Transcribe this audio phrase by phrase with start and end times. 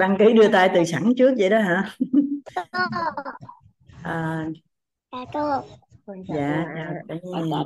[0.00, 1.90] Đăng ký đưa tay từ sẵn trước vậy đó hả?
[4.02, 4.46] À,
[5.12, 5.62] Dạ cô.
[6.28, 6.64] dạ
[7.08, 7.64] cả nhà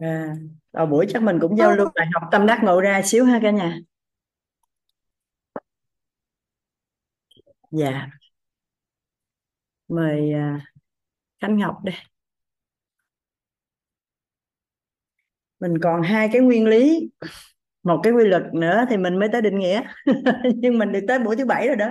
[0.00, 0.34] à,
[0.72, 3.38] đầu buổi chắc mình cũng giao lưu bài học tâm đắc ngộ ra xíu ha
[3.42, 3.78] cả nhà.
[7.70, 8.08] Dạ.
[9.88, 10.66] Mời à,
[11.40, 11.94] Khánh Ngọc đây
[15.60, 17.10] mình còn hai cái nguyên lý
[17.84, 19.82] một cái quy luật nữa thì mình mới tới định nghĩa.
[20.56, 21.88] Nhưng mình được tới buổi thứ bảy rồi đó.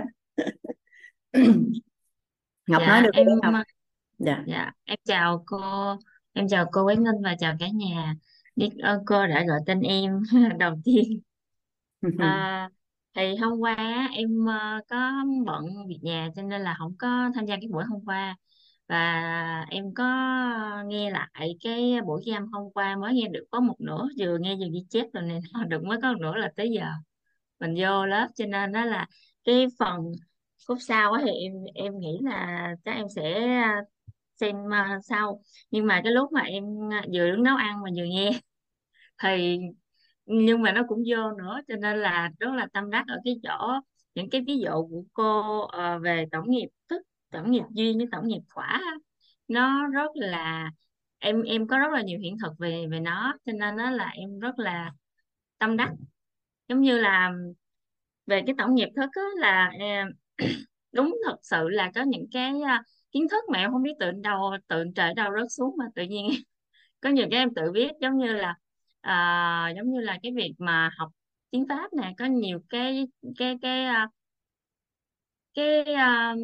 [2.68, 3.64] Ngọc dạ nói được em không Ngọc?
[4.18, 4.44] Dạ.
[4.48, 5.60] Dạ em chào cô
[6.34, 8.16] em chào cô Quế Ngân và chào cả nhà.
[8.56, 10.20] Biết ơn cô đã gọi tên em
[10.60, 11.22] đầu tiên.
[12.20, 12.70] À,
[13.16, 15.12] thì hôm qua em ờ, có
[15.46, 18.38] bận việc nhà cho nên là không có tham gia cái buổi hôm qua
[18.94, 20.06] và em có
[20.88, 24.38] nghe lại cái buổi ghi âm hôm qua mới nghe được có một nửa, vừa
[24.38, 26.86] nghe vừa ghi chép rồi nên được mới có một nửa là tới giờ.
[27.60, 29.08] Mình vô lớp cho nên đó là
[29.46, 30.12] cái phần
[30.68, 33.42] khúc sau á thì em em nghĩ là chắc em sẽ
[34.36, 35.42] xem ờ, sau.
[35.72, 38.32] Nhưng mà cái lúc mà em ờ, vừa đứng nấu ăn mà vừa nghe
[39.24, 39.60] thì
[40.26, 43.36] nhưng mà nó cũng vô nữa, cho nên là rất là tâm đắc ở cái
[43.44, 43.74] chỗ,
[44.16, 48.08] những cái ví dụ của cô ờ, về tổng nghiệp thức tổng nghiệp duyên với
[48.12, 48.82] tổng nghiệp quả
[49.48, 50.72] nó rất là
[51.20, 54.10] em em có rất là nhiều hiện thực về về nó cho nên nó là
[54.10, 54.92] em rất là
[55.60, 55.92] tâm đắc.
[56.70, 57.32] Giống như là
[58.28, 60.08] về cái tổng nghiệp thức á, là à, em,
[60.92, 64.12] đúng thật sự là có những cái à, kiến thức mà em không biết tự
[64.12, 66.28] đâu tự trời đâu rớt xuống mà tự nhiên
[67.02, 67.92] có nhiều cái em tự biết.
[68.02, 68.56] Giống như là
[69.02, 71.12] à, giống như là cái việc mà học
[71.52, 73.86] tiếng Pháp nè có nhiều cái cái cái
[75.54, 76.36] cái, cái à,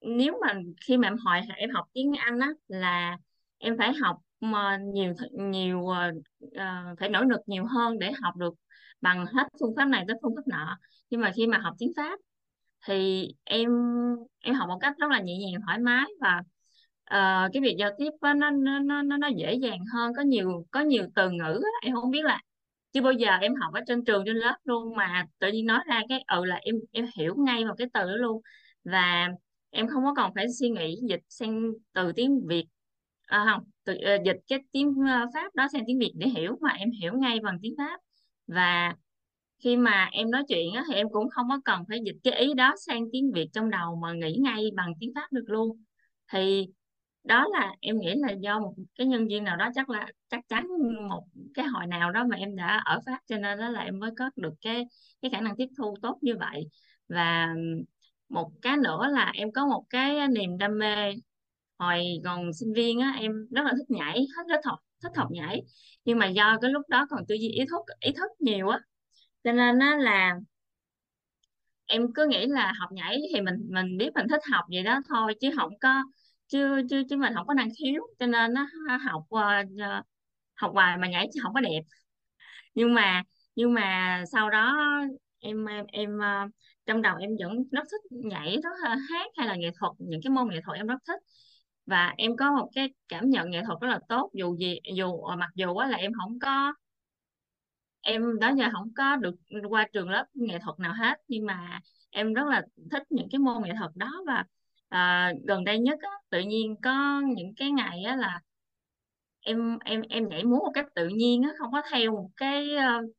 [0.00, 0.54] nếu mà
[0.86, 3.18] khi mà em hỏi em học tiếng Anh á là
[3.58, 8.54] em phải học mà nhiều nhiều uh, phải nỗ lực nhiều hơn để học được
[9.00, 10.78] bằng hết phương pháp này tới phương pháp nọ
[11.10, 12.18] nhưng mà khi mà học tiếng Pháp
[12.86, 13.70] thì em
[14.40, 16.38] em học một cách rất là nhẹ nhàng thoải mái và
[17.14, 20.66] uh, cái việc giao tiếp nó nó nó nó nó dễ dàng hơn có nhiều
[20.70, 21.68] có nhiều từ ngữ đó.
[21.82, 22.40] em không biết là
[22.92, 25.80] chưa bao giờ em học ở trên trường trên lớp luôn mà tự nhiên nói
[25.86, 28.42] ra cái ừ là em em hiểu ngay vào cái từ đó luôn
[28.84, 29.28] và
[29.70, 32.66] em không có còn phải suy nghĩ dịch sang từ tiếng Việt.
[33.26, 36.58] À, không từ, uh, dịch cái tiếng ờ, Pháp đó sang tiếng Việt để hiểu
[36.60, 38.00] mà em hiểu ngay bằng tiếng Pháp.
[38.46, 38.94] Và
[39.58, 42.40] khi mà em nói chuyện á, thì em cũng không có cần phải dịch cái
[42.40, 45.82] ý đó sang tiếng Việt trong đầu mà nghĩ ngay bằng tiếng Pháp được luôn.
[46.32, 46.66] Thì
[47.24, 50.48] đó là em nghĩ là do một cái nhân viên nào đó chắc là chắc
[50.48, 50.66] chắn
[51.08, 53.98] một cái hội nào đó mà em đã ở Pháp cho nên đó là em
[53.98, 54.86] mới có được cái
[55.22, 56.68] cái khả năng tiếp thu tốt như vậy.
[57.08, 57.54] Và
[58.30, 61.14] một cái nữa là em có một cái niềm đam mê.
[61.78, 65.28] Hồi còn sinh viên á, em rất là thích nhảy, hết rất học, thích học
[65.32, 65.62] nhảy.
[66.04, 68.80] Nhưng mà do cái lúc đó còn tư duy ý thức ý thức nhiều á.
[69.44, 70.36] Cho nên á là
[71.86, 75.00] em cứ nghĩ là học nhảy thì mình mình biết mình thích học vậy đó
[75.08, 76.02] thôi, chứ không có,
[76.48, 78.02] chứ chứ chứ mình không có năng khiếu.
[78.18, 78.66] Cho nên nó
[79.10, 79.40] học ờ,
[79.80, 80.02] ờ,
[80.56, 81.80] học hoài mà nhảy chứ không có đẹp.
[82.74, 83.22] Nhưng mà
[83.56, 84.76] nhưng mà sau đó
[85.40, 86.46] em em em ờ,
[86.86, 90.20] trong đầu em vẫn rất thích nhảy rất là hát hay là nghệ thuật những
[90.24, 91.20] cái môn nghệ thuật em rất thích.
[91.86, 95.22] Và em có một cái cảm nhận nghệ thuật rất là tốt dù gì dù
[95.22, 96.74] ờ, mặc dù là em không có
[98.00, 99.34] em đó giờ không có được
[99.68, 101.80] qua trường lớp nghệ thuật nào hết nhưng mà
[102.10, 104.22] em rất là thích những cái môn nghệ thuật đó.
[104.26, 104.44] Và
[104.88, 108.40] à, gần đây nhất á, tự nhiên có những cái ngày á là
[109.40, 112.68] em em em nhảy múa một cách tự nhiên á không có theo một cái
[112.76, 113.10] uh,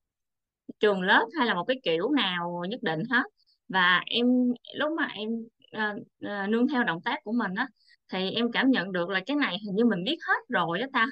[0.79, 3.23] trường lớp hay là một cái kiểu nào nhất định hết
[3.73, 4.25] và em
[4.75, 5.29] lúc mà em
[5.71, 7.67] ờ, ờ, nương theo động tác của mình á
[8.13, 10.85] thì em cảm nhận được là cái này hình như mình biết hết rồi đó
[10.93, 11.07] ta.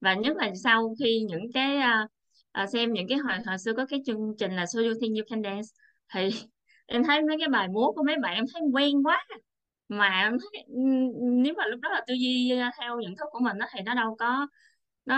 [0.00, 2.06] Và nhất là sau khi những cái ờ,
[2.52, 5.16] ờ, xem những cái hồi hồi xưa có cái chương trình là So You Think
[5.18, 5.68] You Can Dance
[6.14, 6.28] thì
[6.86, 9.26] em thấy mấy cái bài múa của mấy bạn em thấy quen quá.
[9.88, 10.64] Mà em thấy
[11.42, 13.80] nếu mà lúc đó là tư duy ờ, theo nhận thức của mình đó, thì
[13.86, 14.46] nó đâu có
[15.06, 15.16] nó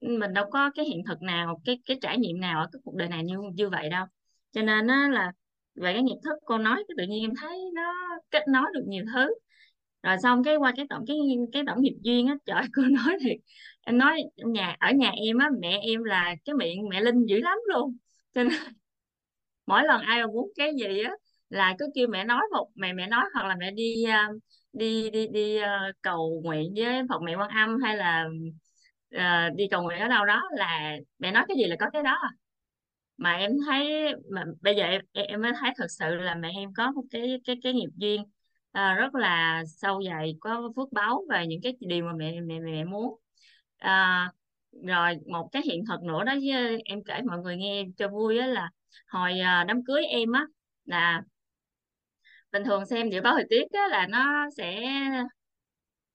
[0.00, 2.94] mình đâu có cái hiện thực nào cái cái trải nghiệm nào ở cái cuộc
[2.96, 4.06] đời này như như vậy đâu.
[4.52, 5.32] Cho nên á là
[5.74, 7.92] về cái nghiệp thức cô nói cái tự nhiên em thấy nó
[8.30, 9.34] kết nối được nhiều thứ.
[10.02, 11.16] Rồi xong cái qua cái tổng cái
[11.52, 13.36] cái tổng nghiệp duyên á trời cô nói thiệt.
[13.80, 17.40] Em nói nhà ở nhà em á mẹ em là cái miệng mẹ Linh dữ
[17.40, 17.96] lắm luôn.
[18.34, 18.52] Cho nên
[19.66, 21.12] mỗi lần ai mà muốn cái gì á
[21.48, 24.28] là cứ kêu mẹ nói một mẹ mẹ nói hoặc là mẹ đi à,
[24.72, 28.26] đi đi đi à, cầu nguyện với Phật mẹ Quan Âm hay là
[29.16, 32.02] uh, đi cầu nguyện ở đâu đó là mẹ nói cái gì là có cái
[32.02, 32.18] đó
[33.22, 36.74] mà em thấy mà bây giờ em em mới thấy thật sự là mẹ em
[36.76, 38.24] có một cái cái cái nghiệp duyên
[38.72, 42.60] à, rất là sâu dày có phước báu về những cái điều mà mẹ mẹ
[42.60, 43.16] mẹ muốn.
[43.78, 44.30] À,
[44.86, 48.38] rồi một cái hiện thực nữa đó với em kể mọi người nghe cho vui
[48.38, 48.70] á là
[49.08, 50.46] hồi ờ, đám cưới em á
[50.84, 51.22] là
[52.52, 54.80] bình thường xem dự báo thời tiết á là nó sẽ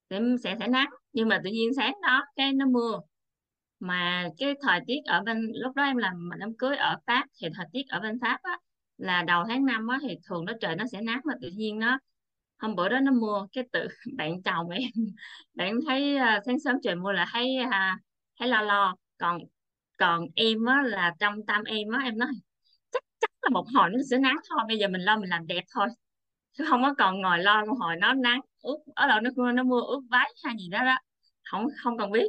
[0.10, 3.00] sẽ sẽ sẽ nắng nhưng mà tự nhiên sáng đó cái nó mưa
[3.80, 7.48] mà cái thời tiết ở bên lúc đó em làm đám cưới ở Pháp thì
[7.56, 8.58] thời tiết ở bên Pháp á
[8.98, 11.80] là đầu tháng 5 á thì thường nó trời nó sẽ nắng mà tự nhiên
[11.80, 12.00] nó
[12.58, 13.88] hôm bữa đó nó mưa cái tự
[14.18, 14.92] bạn chồng em
[15.54, 18.02] bạn thấy uh, sáng sớm trời mưa là thấy uh,
[18.40, 18.96] thấy lo lo.
[19.18, 19.40] Còn
[19.98, 22.30] còn em á là trong tâm em á em nói
[22.92, 25.48] chắc chắc là một hồi nó sẽ nắng thôi bây giờ mình lo mình làm
[25.48, 25.88] đẹp thôi.
[26.58, 29.64] Chứ không có còn ngồi lo một hồi nó nắng ướt ở đâu nó nó
[29.64, 30.98] mưa ướt váy hay gì đó đó
[31.44, 32.28] không không cần biết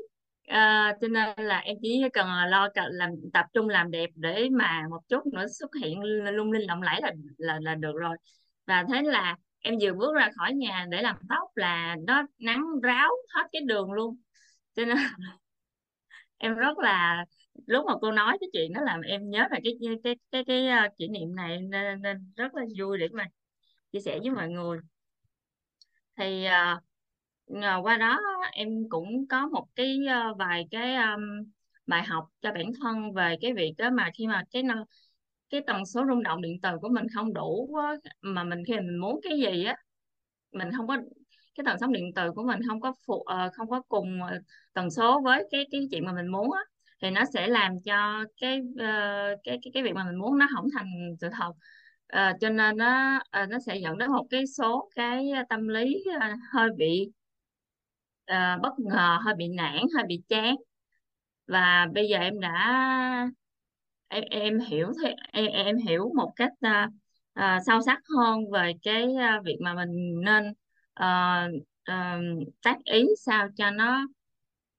[0.49, 4.11] à, cho nên là em chỉ cần ờ, lo cả- làm tập trung làm đẹp
[4.15, 6.03] để mà một chút nữa xuất hiện
[6.33, 8.17] lung linh lộng lẫy là là là được rồi.
[8.67, 12.65] Và thế là em vừa bước ra khỏi nhà để làm tóc là nó nắng
[12.83, 14.17] ráo hết cái đường luôn.
[14.75, 14.97] Cho nên
[16.39, 17.25] em rất là
[17.67, 20.44] lúc mà cô nói cái chuyện đó làm em nhớ là cái cái cái cái,
[20.47, 23.27] cái uh, kỷ niệm này nên, nên rất là vui để mà
[23.93, 24.79] chia sẻ với mọi người.
[26.17, 26.83] Thì uh,
[27.49, 28.21] Nhờ qua đó
[28.53, 31.21] em cũng có một cái ờ, vài cái um,
[31.87, 34.62] bài học cho bản thân về cái việc đó mà khi mà cái
[35.50, 37.93] cái tần số rung động điện từ của mình không đủ á,
[38.23, 39.77] mà mình khi mình muốn cái gì á
[40.53, 40.99] mình không có
[41.56, 44.39] cái tần số điện từ của mình không có phụ ờ, không có cùng ờ,
[44.75, 46.61] tần số với cái cái chuyện mà mình muốn á
[47.03, 48.87] thì nó sẽ làm cho cái ờ,
[49.44, 50.87] cái cái cái việc mà mình muốn nó không thành
[51.21, 51.53] sự thật.
[52.09, 55.69] Ờ, cho nên nó ờ, nó sẽ dẫn đến một cái số cái ờ, tâm
[55.69, 57.11] lý ờ, hơi bị
[58.33, 60.57] uh, bất ngờ hơi bị nản hơi bị chán.
[61.47, 63.31] Và bây giờ em đã
[64.09, 64.93] em em hiểu
[65.33, 66.93] em, em hiểu một cách uh,
[67.41, 70.49] uh, sâu sắc hơn về cái uh, việc mà mình nên
[71.03, 74.07] uh, uh, tác ý sao cho nó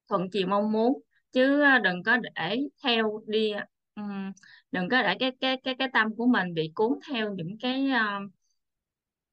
[0.09, 1.01] thuận chiều mong muốn.
[1.31, 3.51] Chứ đừng có để theo đi
[3.95, 4.31] um,
[4.71, 7.89] đừng có để cái cái cái cái tâm của mình bị cuốn theo những cái
[7.91, 8.31] uh,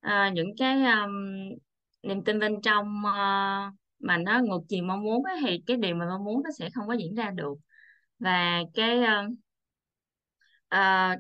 [0.06, 1.12] uh, những cái um,
[2.02, 3.74] niềm tin bên trong uh,
[4.06, 6.70] mà nó ngược chiều mong muốn ấy, thì cái điều mà mong muốn nó sẽ
[6.74, 7.54] không có diễn ra được.
[8.18, 9.34] Và cái uh,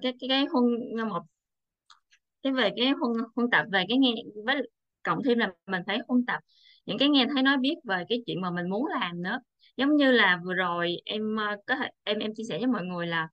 [0.02, 0.64] cái cái cái huân
[1.08, 1.22] một
[2.42, 4.10] cái về cái huân huân tập về cái nghe
[4.44, 4.70] với
[5.02, 6.40] cộng thêm là mình phải huân tập.
[6.86, 9.40] Những cái nghe thấy nói biết về cái chuyện mà mình muốn làm nữa.
[9.76, 12.84] Giống như là vừa rồi em ờ, có thể em em chia sẻ với mọi
[12.84, 13.28] người là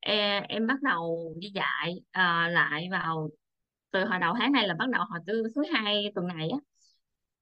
[0.00, 3.30] em, em bắt đầu đi dạy uh, lại vào
[3.90, 6.58] từ hồi đầu tháng này là bắt đầu hồi thứ thứ hai tuần này á.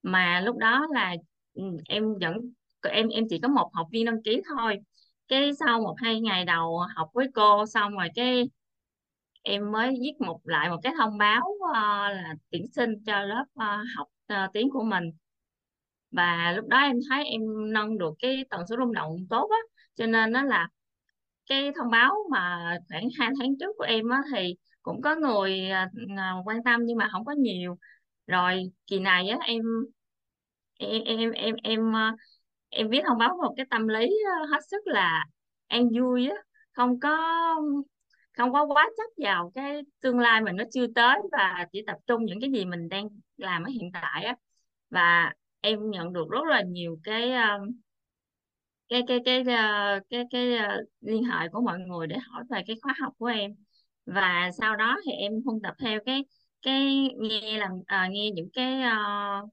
[0.02, 1.14] Mà lúc đó là
[1.58, 2.36] ừ, em vẫn
[2.82, 4.78] em em chỉ có một học viên đăng ký thôi.
[5.28, 8.50] Cái sau một hai ngày đầu học với cô xong rồi cái
[9.42, 11.74] em mới viết một lại một cái thông báo uh,
[12.12, 15.10] là tuyển sinh cho lớp uh, học uh, tiếng của mình.
[16.10, 17.40] Và lúc đó em thấy em
[17.72, 19.58] nâng được cái tần số rung động tốt á
[19.94, 20.68] cho nên nó là
[21.46, 25.70] cái thông báo mà khoảng hai tháng trước của em á thì cũng có người
[26.12, 27.78] uh, quan tâm nhưng mà không có nhiều.
[28.26, 29.62] Rồi kỳ này á em
[30.78, 32.12] em em em em ờ,
[32.68, 34.06] em viết thông báo một cái tâm lý
[34.40, 35.24] ờ, hết sức là
[35.66, 36.36] an vui á.
[36.72, 37.16] Không có
[38.32, 41.96] không có quá chấp vào cái tương lai mình nó chưa tới và chỉ tập
[42.06, 44.36] trung những cái gì mình đang làm ở hiện tại á.
[44.90, 47.58] Và em nhận được rất là nhiều cái ờ,
[48.88, 50.58] cái cái cái cái cái cái,
[51.00, 53.54] liên hệ của mọi người để hỏi về cái khóa học của em.
[54.06, 56.24] Và sau đó thì em huân tập theo cái
[56.62, 59.50] cái nghe làm à, nghe những cái uh,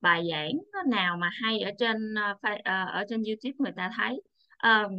[0.00, 0.52] bài giảng
[0.86, 4.22] nào mà hay ở trên ờ, ờ ở trên YouTube người ta thấy.
[4.66, 4.92] Uh,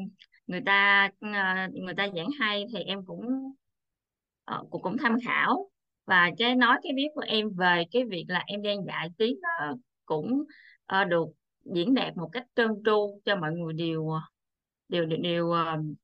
[0.48, 1.30] người ta ờ,
[1.74, 3.54] người ta giảng hay thì em cũng
[4.46, 5.70] ờ, cũng cũng tham khảo.
[6.06, 9.40] Và cái nói cái biết của em về cái việc là em đang dạy tiếng
[9.42, 10.44] đó cũng
[11.10, 11.26] được
[11.66, 14.10] diễn đạt một cách trơn tru cho mọi người đều
[14.90, 15.54] đều đều, đều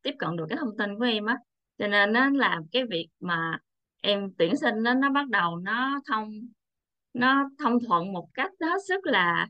[0.02, 1.38] tiếp cận được cái thông tin của em á.
[1.78, 3.60] Cho nên nó làm cái việc mà
[4.02, 6.30] em tuyển sinh nó nó bắt đầu nó thông
[7.18, 9.48] nó thông thuận một cách hết sức là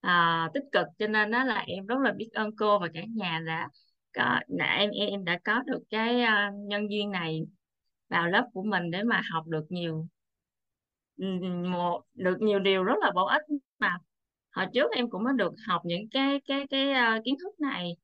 [0.00, 3.00] à, tích cực cho nên đó là em rất là biết ơn cô và cả
[3.14, 3.68] nhà đã
[4.12, 7.40] có đã, em em đã có được cái uh, nhân duyên này
[8.08, 10.06] vào lớp của mình để mà học được nhiều
[11.70, 13.42] một được nhiều điều rất là bổ ích.
[13.78, 13.98] Mà
[14.50, 17.96] hồi trước em cũng đã được học những cái cái cái uh, kiến thức này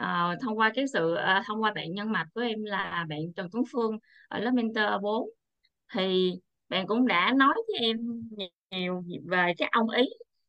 [0.00, 3.20] uh, thông qua cái sự uh, thông qua bạn nhân mạch của em là bạn
[3.36, 5.28] Trần Tuấn Phương ở lớp mentor 4
[5.92, 6.32] thì
[6.74, 7.98] bạn cũng đã nói với em
[8.70, 10.04] nhiều về cái ông ý.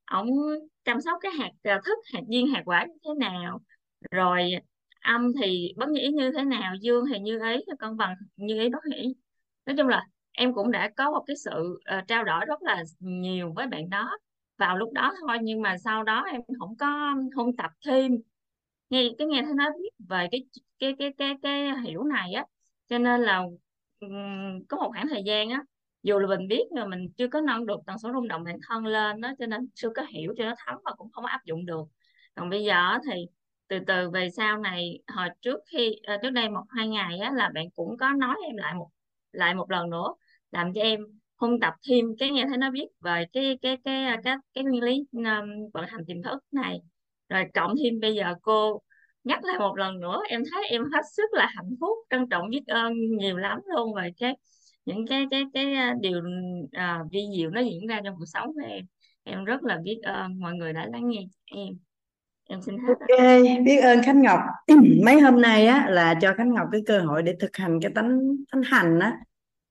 [0.06, 0.28] Ông
[0.84, 3.62] chăm sóc cái hạt à, thức hạt viên hạt quả như thế nào.
[4.12, 4.52] Rồi
[5.02, 8.60] âm thì bất như ý như thế nào dương thì như ý cân bằng như
[8.62, 9.16] ý bất ý
[9.66, 12.84] nói chung là em cũng đã có một cái sự uh, trao đổi rất là
[13.00, 14.18] nhiều với bạn đó
[14.58, 18.12] vào lúc đó thôi nhưng mà sau đó em không có không tập thêm.
[18.90, 20.46] Nghe cái nghe thấy nói biết về cái
[20.80, 22.46] cái cái cái cái hiểu này á
[22.90, 23.44] cho nên là
[24.00, 25.64] um, có một khoảng thời gian á
[26.06, 28.58] dù là mình biết là mình chưa có nâng được tần số rung động bản
[28.68, 31.46] thân lên đó cho nên chưa có hiểu cho nó thấm và cũng không áp
[31.46, 31.84] dụng được.
[32.36, 33.26] Còn bây giờ thì
[33.68, 37.32] từ từ về sau này hồi trước khi à, trước đây một hai ngày á
[37.32, 38.90] là bạn cũng có nói em lại một
[39.32, 40.08] lại một lần nữa
[40.52, 41.00] làm cho em
[41.38, 44.64] huân tập thêm cái nghe thấy nó biết về cái cái cái ờ, cái cái,
[44.64, 46.80] nguyên lý um, vận hành tiềm thức này.
[47.30, 48.82] Rồi cộng thêm bây giờ cô
[49.24, 52.50] nhắc lại một lần nữa em thấy em hết sức là hạnh phúc trân trọng
[52.50, 54.36] biết ơn nhiều lắm luôn về cái
[54.86, 56.22] những cái cái cái à, điều
[56.72, 58.86] à, vi diệu nó diễn ra trong cuộc sống của em.
[59.24, 61.74] Em rất là biết ơn mọi người đã lắng nghe em.
[62.50, 63.20] Em xin hết ok
[63.66, 64.40] biết ơn Khánh Ngọc.
[65.06, 67.92] Mấy hôm nay á là cho Khánh Ngọc cái cơ hội để thực hành cái
[67.96, 68.20] tánh
[68.52, 69.18] tánh hành á.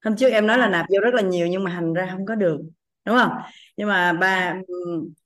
[0.05, 2.27] Hôm trước em nói là nạp vô rất là nhiều nhưng mà hành ra không
[2.27, 2.61] có được
[3.05, 3.33] đúng không?
[3.77, 4.57] Nhưng mà ba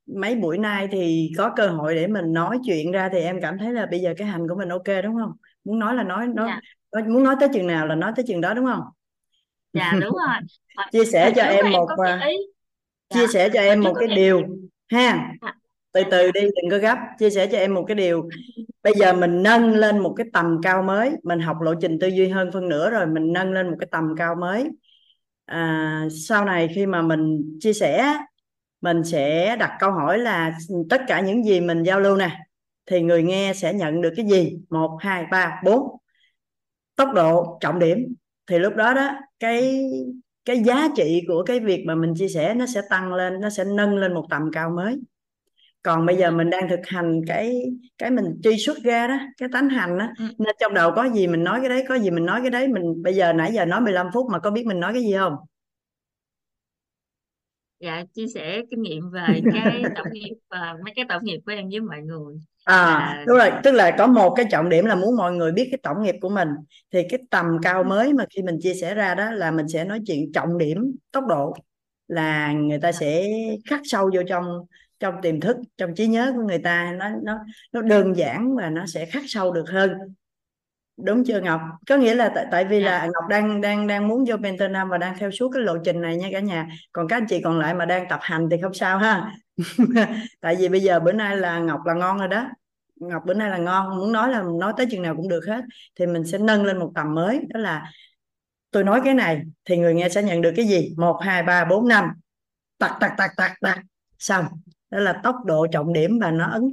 [0.06, 3.58] mấy buổi nay thì có cơ hội để mình nói chuyện ra thì em cảm
[3.58, 5.32] thấy là bây giờ cái hành của mình ok đúng không?
[5.64, 6.60] Muốn nói là nói nói, dạ.
[6.92, 8.82] nói muốn nói tới chừng nào là nói tới chừng đó đúng không
[9.72, 10.36] dạ đúng rồi.
[10.76, 11.88] Hồi, chia sẻ hồi cho em em một
[12.28, 12.36] ý.
[13.14, 14.42] Chia dạ sẻ cho em một cái điều
[14.88, 15.32] ha.
[15.92, 16.08] Từ dạ.
[16.10, 16.98] Từ dạ đi đừng có gấp.
[17.18, 18.28] Chia sẻ cho em một cái điều.
[18.82, 21.10] Bây giờ mình nâng lên một cái tầm cao mới.
[21.22, 23.88] Mình học lộ trình tư duy hơn phân nửa rồi mình nâng lên một cái
[23.90, 24.68] tầm cao mới.
[25.44, 28.14] À, sau này khi mà mình chia sẻ
[28.80, 30.58] mình sẽ đặt câu hỏi là
[30.90, 32.38] tất cả những gì mình giao lưu nè
[32.86, 34.58] thì người nghe sẽ nhận được cái gì?
[34.70, 35.96] Một hai ba bốn.
[36.96, 38.14] Tốc độ trọng điểm
[38.48, 39.84] thì lúc đó đó cái
[40.44, 43.50] cái giá trị của cái việc mà mình chia sẻ nó sẽ tăng lên nó
[43.50, 45.00] sẽ nâng lên một tầm cao mới.
[45.82, 47.62] Còn bây giờ dạ mình đang thực hành cái
[47.98, 50.24] cái mình truy xuất ra đó cái tánh hành đó ừ.
[50.38, 52.68] nên trong đầu có gì mình nói cái đấy có gì mình nói cái đấy
[52.68, 55.12] mình bây giờ nãy giờ nói 15 phút mà có biết mình nói cái gì
[55.12, 55.32] không?
[57.80, 61.52] Dạ chia sẻ kinh nghiệm về cái tổng nghiệp và mấy cái tổng nghiệp của
[61.52, 63.50] em với mọi người à là đúng rồi.
[63.64, 66.14] tức là có một cái trọng điểm là muốn mọi người biết cái tổng nghiệp
[66.20, 66.48] của mình.
[66.92, 69.84] Thì cái tầm cao mới mà khi mình chia sẻ ra đó là mình sẽ
[69.84, 71.54] nói chuyện trọng điểm tốc độ
[72.08, 73.28] là người ta sẽ
[73.70, 74.44] khắc sâu vô trong
[74.98, 76.92] trong tiềm thức trong trí nhớ của người ta.
[76.98, 77.38] Nó nó
[77.72, 79.90] nó đơn giản và nó sẽ khắc sâu được hơn
[81.04, 81.60] đúng chưa Ngọc?
[81.88, 82.90] Có nghĩa là tại, tại vì dạ.
[82.90, 85.78] là Ngọc đang đang đang muốn vô mentor năm và đang theo suốt cái lộ
[85.84, 86.68] trình này nha cả nhà.
[86.92, 89.32] Còn các anh chị còn lại mà đang tập hành thì không sao ha.
[90.40, 92.46] Tại vì bây giờ bữa nay là Ngọc là ngon rồi đó.
[92.96, 95.64] Ngọc bữa nay là ngon muốn nói là nói tới chừng nào cũng được hết.
[95.98, 97.92] Thì mình sẽ nâng lên một tầm mới đó là
[98.70, 100.94] tôi nói cái này thì người nghe sẽ nhận được cái gì?
[100.96, 102.04] Một hai ba bốn năm.
[102.78, 103.78] Tặc tặc tặc tặc tặc.
[104.18, 104.44] Xong.
[104.90, 106.70] Đó là tốc độ trọng điểm và nó ấn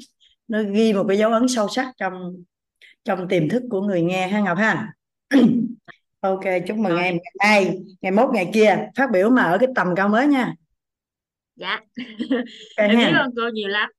[0.48, 2.34] nó ghi một cái dấu ấn sâu sắc trong
[3.05, 4.93] trong tiềm thức của người nghe ha Ngọc ha?
[6.19, 9.88] Ok chúc mừng em ngày ngày mốt ngày kia phát biểu mà ở cái tầm
[9.95, 10.53] cao mới nha.
[11.55, 11.79] Dạ.
[12.77, 13.89] Ok em biết ơn cô nhiều lắm.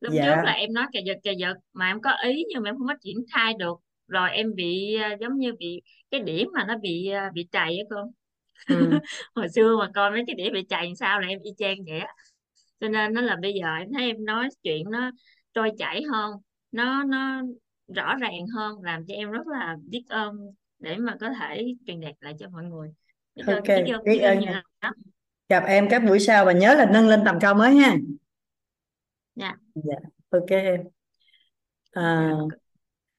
[0.00, 2.62] Lúc trước là dạ em nói cà giật cà giật mà em có ý nhưng
[2.62, 3.78] mà em không có triển khai được.
[4.08, 7.78] Rồi em bị à, giống như bị cái đĩa mà nó bị à, bị trầy
[7.78, 7.96] á cô.
[8.68, 8.90] Ừ.
[9.34, 11.98] hồi xưa mà coi mấy cái đĩa bị làm sao là em y chang vậy
[11.98, 12.08] á.
[12.80, 15.10] Cho nên nó là bây giờ em thấy em nói chuyện nó
[15.54, 16.32] trôi chảy hơn.
[16.72, 17.42] Nó nó
[17.88, 20.36] rõ ràng hơn làm cho em rất là biết ơn
[20.78, 22.88] để mà có thể truyền đạt lại cho mọi người.
[23.34, 24.62] Biết ok ơn biết ơn biết ơn nha
[25.48, 27.96] gặp em các buổi sau và nhớ là nâng lên tầm cao mới ha.
[29.34, 29.56] Dạ.
[29.74, 29.96] Dạ
[30.30, 30.80] ok em.
[31.90, 32.30] À,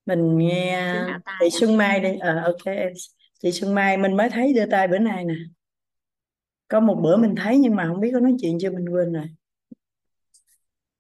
[0.06, 0.82] mình nghe
[1.40, 2.94] chị Xuân Mai đi ờ ok em.
[3.40, 5.36] Chị Xuân Mai mình mới thấy đưa tay bữa nay nè.
[6.68, 9.14] Có một bữa mình thấy nhưng mà không biết có nói chuyện chưa mình quên
[9.14, 9.26] rồi.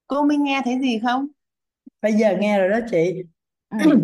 [0.07, 1.27] Cô Minh nghe thấy gì không?
[2.01, 3.23] bây giờ nghe rồi đó chị
[3.83, 4.03] Ừ.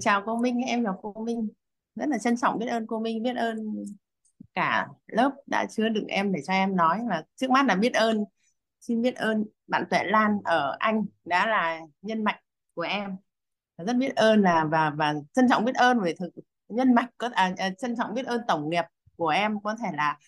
[0.00, 1.48] Chào cô Minh, em là cô Minh.
[1.94, 3.84] Rất là trân trọng biết ơn cô Minh, biết ơn
[4.54, 7.94] cả lớp đã chứa đựng em để cho em nói và trước mắt là biết
[7.94, 8.24] ơn
[8.80, 12.40] xin biết ơn bạn Tuệ Lan ở Anh đã là nhân mạch
[12.74, 13.16] của em.
[13.78, 16.30] Rất biết ơn là và và trân trọng biết ơn về thực
[16.68, 18.84] nhân mạch có à, à, trân trọng biết ơn tổng nghiệp
[19.16, 20.18] của em có thể là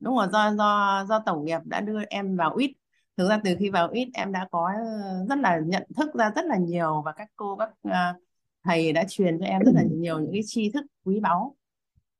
[0.00, 2.72] đúng rồi do do do tổng nghiệp đã đưa em vào ít
[3.16, 6.30] thực ra từ khi vào UIT em đã có ờ, rất là nhận thức ra
[6.36, 8.14] rất là nhiều và các cô các ờ,
[8.64, 11.56] thầy đã truyền cho em rất là nhiều những cái tri thức quý báu.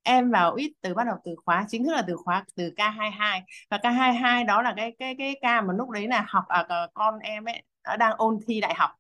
[0.03, 3.41] Em vào UIT từ bắt đầu từ khóa chính thức là từ khóa từ K22
[3.71, 7.19] và K22 đó là cái cái cái ca mà lúc đấy là học à, con
[7.19, 7.63] em ấy
[7.99, 8.91] đang ôn thi đại học.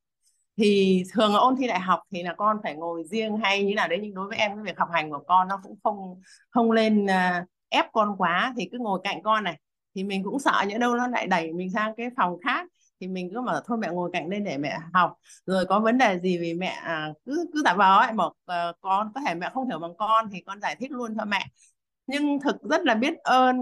[0.56, 3.74] Thì thường là ôn thi đại học thì là con phải ngồi riêng hay như
[3.74, 6.20] nào đấy nhưng đối với em cái việc học hành của con nó cũng không
[6.50, 9.58] không lên uh, ép con quá thì cứ ngồi cạnh con này
[9.96, 12.68] thì mình cũng sợ nhỡ đâu nó lại đẩy mình sang cái phòng khác.
[13.00, 15.12] Thì mình cứ bảo thôi mẹ ngồi cạnh đây để mẹ học.
[15.46, 18.76] Rồi có vấn đề gì vì mẹ à, cứ cứ giả vờ ấy bảo uh,
[18.80, 21.46] con có thể mẹ không hiểu bằng con thì con giải thích luôn cho mẹ.
[22.06, 23.56] Nhưng thực rất là biết ơn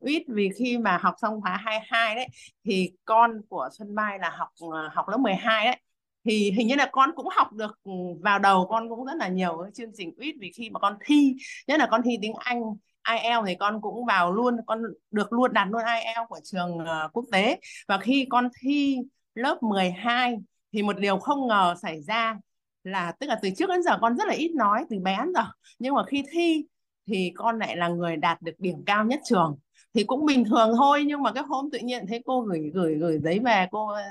[0.00, 2.28] Uyết vì khi mà học xong khóa 22 đấy
[2.64, 5.80] thì con của Xuân Mai là học ờ, học lớp 12 đấy.
[6.24, 9.28] Thì hình như là con cũng học được ừ, vào đầu con cũng rất là
[9.28, 12.62] nhiều chương trình quýt vì khi mà con thi nhất là con thi tiếng Anh.
[13.08, 17.12] IELTS thì con cũng vào luôn con được luôn đạt luôn IELTS của trường uh,
[17.12, 17.60] quốc tế.
[17.88, 18.98] Và khi con thi
[19.34, 20.36] lớp 12
[20.72, 22.36] thì một điều không ngờ xảy ra
[22.84, 25.32] là tức là từ trước đến giờ con rất là ít nói từ bé đến
[25.34, 25.44] giờ.
[25.78, 26.64] Nhưng mà khi thi
[27.06, 29.58] thì con lại là người đạt được điểm cao nhất trường.
[29.94, 32.94] Thì cũng bình thường thôi nhưng mà cái hôm tự nhiên thấy cô gửi gửi
[32.94, 34.02] gửi giấy về cô ờ,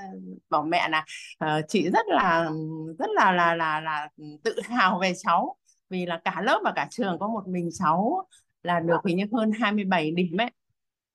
[0.50, 1.04] bảo mẹ là
[1.44, 2.50] uh, chị rất là
[2.98, 4.08] rất là là là là
[4.44, 5.56] tự hào về cháu.
[5.90, 8.26] Vì là cả lớp và cả trường có một mình cháu
[8.64, 10.50] là được hình như hơn 27 điểm ấy.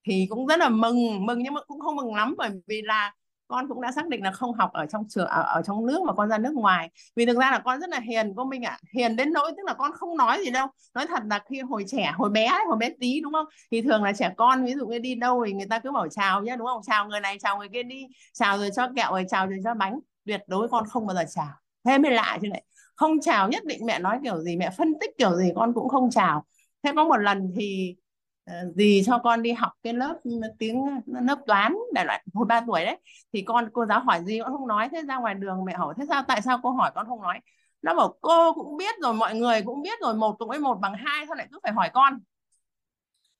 [0.06, 3.12] Thì cũng rất là mừng mừng nhưng mà cũng không mừng lắm bởi vì là
[3.48, 6.02] con cũng đã xác định là không học ở trong trường ở, ở trong nước
[6.06, 6.90] mà con ra nước ngoài.
[7.16, 8.70] Vì thực ra là con rất là hiền cô Minh ạ.
[8.70, 8.78] À.
[8.94, 10.66] hiền đến nỗi tức là con không nói gì đâu.
[10.94, 13.46] Nói thật là khi hồi trẻ hồi bé hồi bé tí đúng không?
[13.70, 16.08] Thì thường là trẻ con ví dụ như đi đâu thì người ta cứ bảo
[16.08, 16.82] chào nhá đúng không?
[16.86, 18.06] Chào người này chào người kia đi.
[18.32, 19.98] Chào rồi cho kẹo rồi chào rồi cho bánh.
[20.26, 21.48] Tuyệt đối con không bao giờ chào.
[21.84, 22.62] Thế mới lạ chứ này
[22.96, 25.88] không chào nhất định mẹ nói kiểu gì mẹ phân tích kiểu gì con cũng
[25.88, 26.44] không chào
[26.82, 27.96] thế có một lần thì
[28.44, 30.20] ờ, gì cho con đi học cái lớp
[30.58, 32.96] tiếng lớp toán đại loại hồi 3 tuổi đấy,
[33.32, 35.64] thì con, cô giáo hỏi gì con không nói, thế ra ngoài đường?
[35.64, 37.38] Mẹ hỏi, thế sao, tại sao cô hỏi con không nói?
[37.82, 40.78] Nó bảo, cô cũng biết rồi, mọi người cũng biết rồi, một cộng với một
[40.80, 42.18] bằng hai, sao lại cứ phải hỏi con?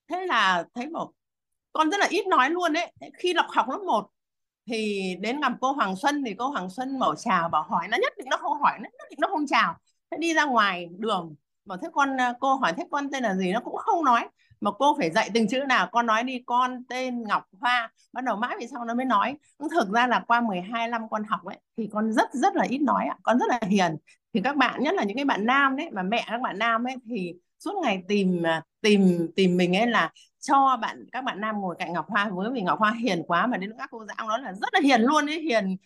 [0.08, 1.12] Thế là thấy bảo,
[1.72, 2.92] con rất là ít nói luôn đấy.
[3.18, 4.10] Khi đọc học lớp 1
[4.66, 7.96] thì đến gặp cô Hoàng Xuân thì cô Hoàng Xuân mở chào, bảo hỏi, nó
[8.02, 9.76] nhất định nó không hỏi, nó nhất định nó không chào.
[10.10, 11.34] Thế đi ra ngoài đường
[11.70, 14.28] mà thế con à, cô hỏi thế con tên là gì nó cũng không nói.
[14.60, 17.92] Mà cô phải dạy từng chữ nào, con nói đi, con tên Ngọc Hoa.
[18.12, 19.36] Bắt đầu mãi về sau nó mới nói.
[19.70, 22.78] Thực ra là qua 12 năm con học ấy, thì con rất rất là ít
[22.78, 23.16] nói ạ.
[23.22, 23.96] Con rất là hiền.
[24.34, 26.86] Thì các bạn, nhất là những cái bạn nam đấy, mà mẹ các bạn nam
[26.86, 31.40] ấy, thì suốt ngày tìm à, tìm tìm mình ấy là cho bạn, các bạn
[31.40, 32.30] nam ngồi cạnh Ngọc Hoa.
[32.32, 34.80] Với vì Ngọc Hoa hiền quá mà đến các cô giáo nói là rất là
[34.82, 35.76] hiền luôn ấy, hiền.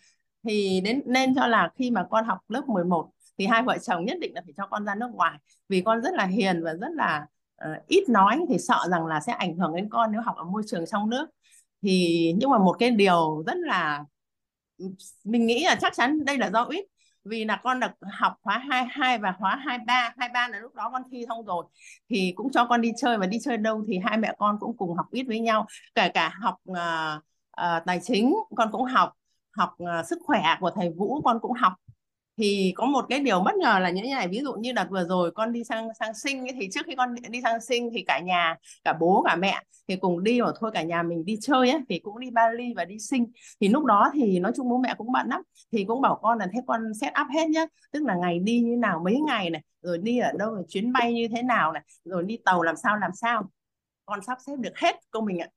[0.43, 4.05] Thì đến, nên cho là khi mà con học lớp 11 thì hai vợ chồng
[4.05, 5.39] nhất định là phải cho con ra nước ngoài.
[5.69, 7.25] Vì con rất là hiền và rất là
[7.65, 10.43] uh, ít nói thì sợ rằng là sẽ ảnh hưởng đến con nếu học ở
[10.43, 11.25] môi trường trong nước.
[11.81, 14.03] Thì nhưng mà một cái điều rất là
[15.23, 16.85] mình nghĩ là chắc chắn đây là do ít
[17.25, 21.01] vì là con được học khóa 22 và khóa 23 23 là lúc đó con
[21.11, 21.65] thi xong rồi.
[22.09, 24.77] Thì cũng cho con đi chơi và đi chơi đâu thì hai mẹ con cũng
[24.77, 25.65] cùng học ít với nhau.
[25.95, 26.77] Kể cả học uh,
[27.61, 29.13] uh, tài chính con cũng học
[29.51, 31.73] học uh, sức khỏe của thầy Vũ con cũng học
[32.37, 34.87] thì có một cái điều bất ngờ là như thế này ví dụ như đợt
[34.89, 37.89] vừa rồi con đi sang sang sinh ấy, thì trước khi con đi sang sinh
[37.93, 41.25] thì cả nhà cả bố cả mẹ thì cùng đi mà thôi cả nhà mình
[41.25, 43.25] đi chơi ấy thì cũng đi Bali và đi sinh.
[43.61, 46.37] Thì lúc đó thì nói chung bố mẹ cũng bận lắm thì cũng bảo con
[46.37, 49.49] là thế con set up hết nhá tức là ngày đi như nào mấy ngày
[49.49, 52.61] này rồi đi ở đâu rồi chuyến bay như thế nào này rồi đi tàu
[52.61, 53.49] làm sao làm sao.
[54.05, 55.47] Con sắp xếp được hết cô mình ạ.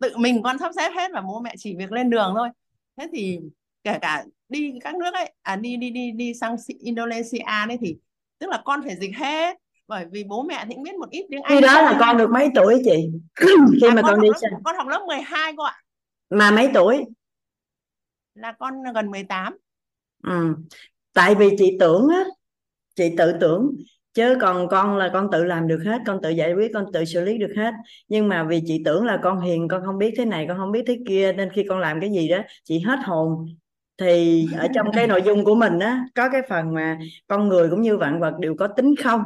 [0.00, 2.48] Tự mình con sắp xếp hết và bố mẹ chỉ việc lên đường thôi.
[2.96, 3.40] Thế thì
[3.84, 7.96] kể cả đi các nước ấy à đi đi đi đi sang Indonesia đấy thì
[8.38, 9.56] tức là con phải dịch hết.
[9.88, 12.16] Bởi vì bố mẹ thì cũng biết một ít tiếng Anh khi đó là con
[12.16, 13.10] được mấy tuổi chị?
[13.34, 13.46] Khi
[13.88, 15.76] à, mà con, con đi sang con học lớp 12 cô ạ.
[16.30, 17.04] Mà mấy tuổi?
[18.34, 19.56] Là con gần 18
[20.26, 20.54] ừ.
[21.12, 22.24] tại vì chị tưởng á
[22.94, 23.76] chị tự tưởng
[24.14, 27.04] chứ còn con là con tự làm được hết con tự giải quyết con tự
[27.04, 27.74] xử lý được hết.
[28.08, 30.72] Nhưng mà vì chị tưởng là con hiền con không biết thế này con không
[30.72, 33.57] biết thế kia nên khi con làm cái gì đó chị hết hồn
[33.98, 37.70] thì ở trong cái nội dung của mình á có cái phần mà con người
[37.70, 39.22] cũng như vạn vật đều có tính không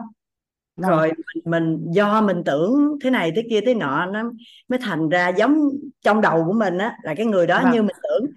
[0.76, 0.90] vâng.
[0.90, 4.22] rồi mình, mình do mình tưởng thế này thế kia thế nọ nó
[4.68, 5.68] mới thành ra giống
[6.02, 7.72] trong đầu của mình á là cái người đó vâng.
[7.72, 8.30] như mình tưởng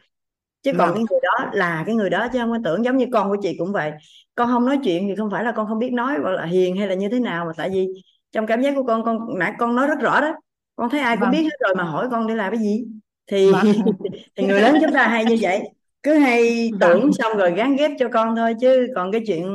[0.63, 0.95] chứ còn vâng.
[0.95, 3.38] cái người đó là cái người đó chứ không có tưởng giống như con của
[3.41, 3.91] chị cũng vậy
[4.36, 6.78] con không nói chuyện thì không phải là con không biết nói hoặc là hiền
[6.78, 7.88] hay là như thế nào mà tại vì
[8.32, 10.34] trong cảm giác của con con nãy con nói rất rõ đó
[10.76, 11.32] con thấy ai cũng vâng.
[11.32, 12.86] biết hết rồi mà hỏi con để làm cái gì
[13.28, 13.52] thì
[14.36, 15.69] thì người lớn chúng ta hay như vậy
[16.06, 19.48] cứ hay tưởng xong rồi gán ghép cho con thôi chứ còn cái chuyện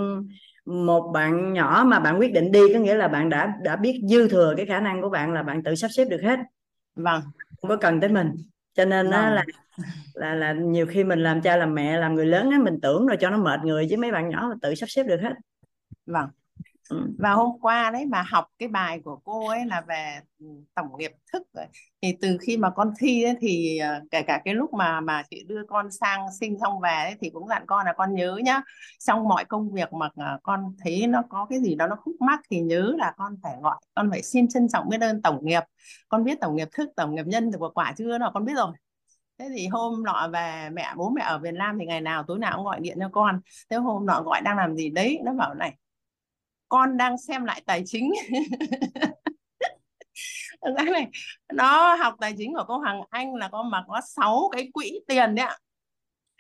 [0.65, 4.01] một bạn nhỏ mà bạn quyết định đi có nghĩa là bạn đã đã biết
[4.09, 6.39] dư thừa cái khả năng của bạn là bạn tự sắp xếp được hết.
[6.95, 7.23] Vâng.
[7.63, 8.33] Không có cần tới mình.
[8.75, 9.35] Cho nên vâng.
[9.35, 9.45] là
[10.15, 13.07] là là nhiều khi mình làm cha làm mẹ làm người lớn á mình tưởng
[13.07, 15.33] rồi cho nó mệt người chứ mấy bạn nhỏ mà tự sắp xếp được hết.
[16.07, 16.29] Vâng
[16.91, 16.97] ừ.
[17.19, 20.87] và hôm qua đấy mà học cái bài của cô ấy là về ừ, tổng
[20.99, 21.67] nghiệp thức rồi.
[22.03, 25.23] Thì từ khi mà con thi ấy, thì ờ, kể cả cái lúc mà mà
[25.31, 28.37] chị đưa con sang sinh xong về ấy, thì cũng dặn con là con nhớ
[28.45, 28.63] nhá.
[29.07, 32.15] Trong mọi công việc mà ờ, con thấy nó có cái gì đó nó khúc
[32.21, 35.39] mắc thì nhớ là con phải gọi con phải xin trân trọng biết ơn tổng
[35.43, 35.63] nghiệp.
[36.09, 38.73] Con biết tổng nghiệp thức tổng nghiệp nhân được quả chưa nào con biết rồi.
[39.39, 42.39] Thế thì hôm nọ về mẹ bố mẹ ở Việt Nam thì ngày nào tối
[42.39, 43.41] nào cũng gọi điện cho con.
[43.71, 45.77] Thế hôm nọ gọi đang làm gì đấy nó bảo này
[46.71, 48.13] con đang xem lại tài chính.
[50.77, 51.07] Này
[51.53, 55.01] nó học tài chính của cô Hằng Anh là con mà có 6 cái quỹ
[55.09, 55.57] tiền đấy ạ.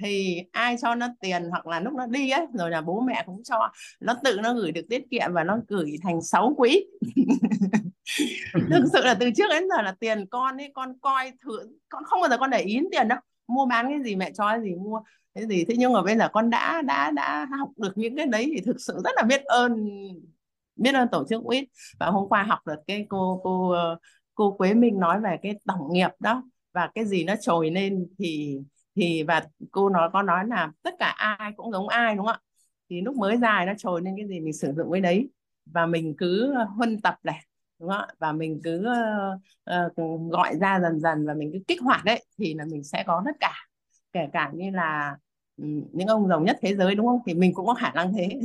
[0.03, 3.23] Thì ai cho nó tiền hoặc là lúc nó đi ấy rồi là bố mẹ
[3.27, 3.73] cũng cho.
[4.01, 6.87] Nó tự nó gửi được tiết kiệm và nó gửi thành 6 quỹ.
[8.71, 12.05] Thực sự là từ trước đến giờ là tiền con ấy con coi thử con
[12.05, 13.19] không bao giờ con để ý tiền đâu.
[13.49, 15.01] Mua bán cái gì mẹ cho cái gì mua
[15.35, 18.27] thế gì thế nhưng mà bây giờ con đã đã đã học được những cái
[18.27, 19.89] đấy thì thực sự rất là biết ơn
[20.77, 21.65] biết ơn tổ chức quýt
[22.01, 23.99] và hôm qua học được cái cô cô ờ,
[24.35, 28.07] cô Quế Minh nói về cái tổng nghiệp đó và cái gì nó trồi lên
[28.19, 28.59] thì
[28.97, 32.35] thì và cô nói có nói là tất cả ai cũng giống ai đúng không
[32.35, 32.41] ạ?
[32.91, 35.31] Thì lúc mới dài nó trồi lên cái gì mình sử dụng cái đấy.
[35.67, 37.47] Và mình cứ huân tập này
[37.79, 38.07] đúng không ạ?
[38.19, 42.25] Và mình cứ uh, uh, gọi ra dần dần và mình cứ kích hoạt đấy
[42.39, 43.70] thì là mình sẽ có tất cả
[44.13, 45.17] kể cả như là
[45.93, 47.21] những ông giàu nhất thế giới đúng không?
[47.27, 48.29] Thì mình cũng có khả năng thế.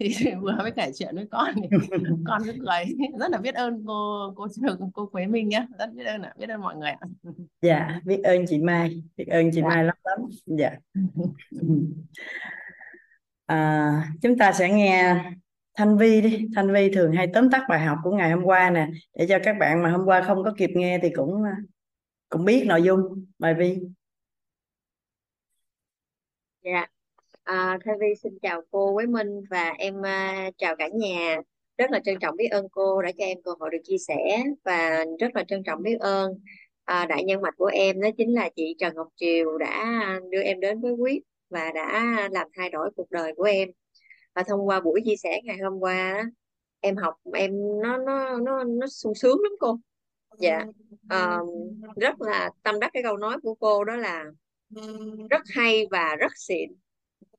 [0.00, 1.68] Thì, thì vừa mới kể chuyện với con thì
[2.26, 3.08] con cứ cười.
[3.20, 4.46] Rất là biết ơn cô cô
[4.94, 7.06] cô Quế Minh nhé rất biết ơn ạ biết ơn mọi người ạ.
[7.62, 9.68] Dạ biết ơn chị Mai biết ơn chị dạ.
[9.68, 10.18] Mai lắm lắm.
[10.46, 10.70] Dạ.
[13.46, 13.92] À,
[14.22, 15.24] chúng ta sẽ nghe
[15.74, 16.48] Thanh Vi đi.
[16.54, 19.38] Thanh Vi thường hay tóm tắt bài học của ngày hôm qua nè để cho
[19.44, 21.42] các bạn mà hôm qua không có kịp nghe thì cũng
[22.28, 23.80] cũng biết nội dung bài Vi
[26.72, 26.86] Dạ,
[27.44, 31.36] à, Thay Vi xin chào cô Quế Minh và em à, chào cả nhà.
[31.78, 34.44] Rất là trân trọng biết ơn cô đã cho em cơ hội được chia sẻ
[34.64, 36.32] và rất là trân trọng biết ơn
[36.84, 40.40] à, đại nhân mạch của em đó chính là chị Trần Ngọc Triều đã đưa
[40.42, 43.68] em đến với Quyết và đã làm thay đổi cuộc đời của em.
[44.34, 46.24] Và thông qua buổi chia sẻ ngày hôm qua
[46.80, 47.50] em học em
[47.82, 49.78] nó nó nó nó sung sướng lắm cô.
[50.38, 50.64] Dạ,
[51.08, 51.38] à,
[51.96, 54.24] rất là tâm đắc cái câu nói của cô đó là
[55.30, 56.70] rất hay và rất xịn.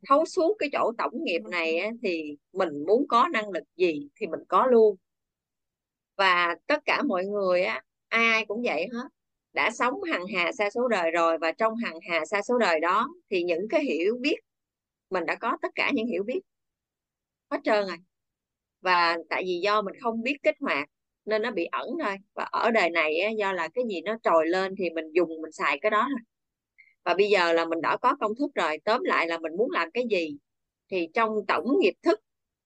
[0.08, 4.08] Thấu suốt cái chỗ tổng nghiệp này á, thì mình muốn có năng lực gì
[4.16, 4.96] thì mình có luôn.
[6.18, 9.08] Và tất cả mọi người á ai ai cũng vậy hết.
[9.54, 12.80] Đã sống hằng hà xa số đời rồi và trong hằng hà xa số đời
[12.80, 14.36] đó thì những cái hiểu biết
[15.10, 16.40] mình đã có tất cả những hiểu biết.
[17.52, 17.98] Hết trơn rồi.
[18.82, 20.90] Và tại vì do mình không biết kích hoạt
[21.26, 22.16] nên nó bị ẩn thôi.
[22.36, 25.30] Và ở đời này á, do là cái gì nó trồi lên thì mình dùng
[25.42, 26.20] mình xài cái đó thôi
[27.10, 28.78] và bây giờ là mình đã có công thức rồi.
[28.86, 30.38] Tóm lại là mình muốn làm cái gì
[30.92, 32.20] thì trong tổng nghiệp thức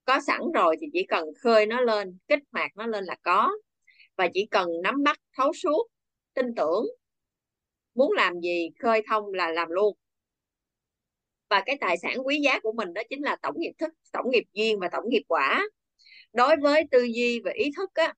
[0.06, 3.52] có sẵn rồi thì chỉ cần khơi nó lên, kích hoạt nó lên là có.
[4.16, 5.88] Và chỉ cần nắm bắt, thấu suốt,
[6.34, 6.86] tin tưởng,
[7.96, 9.98] muốn làm gì, khơi thông là làm luôn.
[11.50, 14.30] Và cái tài sản quý giá của mình đó chính là tổng nghiệp thức, tổng
[14.30, 15.68] nghiệp duyên và tổng nghiệp quả.
[16.34, 18.14] Đối với tư duy và ý thức á,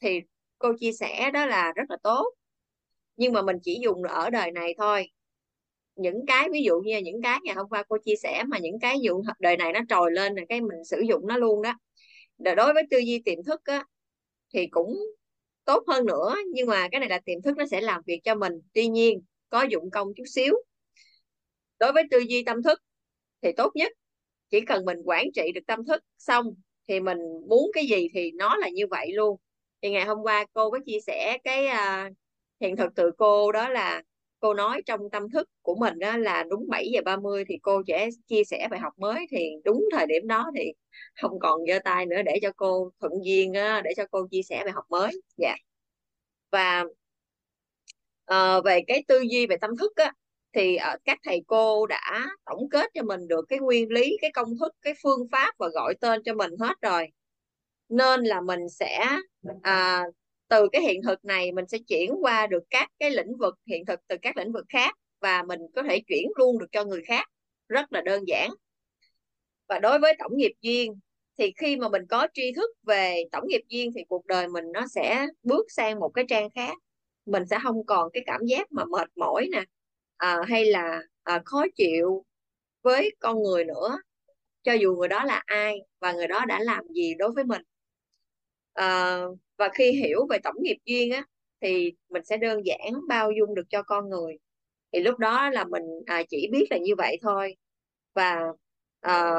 [0.00, 0.20] thì
[0.58, 2.34] cô chia sẻ đó là rất là tốt.
[3.16, 5.10] Nhưng mà mình chỉ dùng ở đời này thôi
[6.00, 8.78] những cái ví dụ như những cái ngày hôm qua cô chia sẻ mà những
[8.80, 11.74] cái dụ đời này nó trồi lên là cái mình sử dụng nó luôn đó.
[12.38, 13.84] Đối với tư duy tiềm thức á,
[14.54, 14.98] thì cũng
[15.64, 18.34] tốt hơn nữa nhưng mà cái này là tiềm thức nó sẽ làm việc cho
[18.34, 18.52] mình.
[18.72, 20.54] Tuy nhiên có dụng công chút xíu.
[21.78, 22.82] Đối với tư duy tâm thức
[23.42, 23.92] thì tốt nhất
[24.50, 26.54] chỉ cần mình quản trị được tâm thức xong
[26.88, 29.40] thì mình muốn cái gì thì nó là như vậy luôn.
[29.82, 32.12] Thì ngày hôm qua cô có chia sẻ cái uh,
[32.60, 34.02] hiện thực từ cô đó là
[34.40, 37.82] cô nói trong tâm thức của mình đó là đúng 7 giờ 30 thì cô
[37.88, 40.72] sẽ chia sẻ bài học mới thì đúng thời điểm đó thì
[41.20, 44.42] không còn giơ tay nữa để cho cô thuận duyên đó, để cho cô chia
[44.42, 45.58] sẻ bài học mới dạ yeah.
[46.50, 46.84] và
[48.58, 50.12] uh, về cái tư duy về tâm thức á,
[50.52, 54.30] thì uh, các thầy cô đã tổng kết cho mình được cái nguyên lý cái
[54.34, 57.06] công thức cái phương pháp và gọi tên cho mình hết rồi
[57.88, 59.06] nên là mình sẽ
[59.48, 60.14] uh,
[60.50, 63.86] từ cái hiện thực này mình sẽ chuyển qua được các cái lĩnh vực hiện
[63.86, 67.02] thực từ các lĩnh vực khác và mình có thể chuyển luôn được cho người
[67.06, 67.26] khác.
[67.68, 68.50] Rất là đơn giản.
[69.68, 70.98] Và đối với tổng nghiệp duyên
[71.38, 74.64] thì khi mà mình có tri thức về tổng nghiệp duyên thì cuộc đời mình
[74.72, 76.76] nó sẽ bước sang một cái trang khác.
[77.26, 79.64] Mình sẽ không còn cái cảm giác mà mệt mỏi nè
[80.16, 82.24] à, hay là à, khó chịu
[82.82, 83.98] với con người nữa.
[84.62, 87.62] Cho dù người đó là ai và người đó đã làm gì đối với mình.
[88.72, 89.20] À,
[89.60, 91.24] và khi hiểu về tổng nghiệp duyên á
[91.62, 94.38] thì mình sẽ đơn giản bao dung được cho con người.
[94.92, 97.56] Thì lúc đó là mình à, chỉ biết là như vậy thôi.
[98.14, 98.40] Và
[99.00, 99.34] à,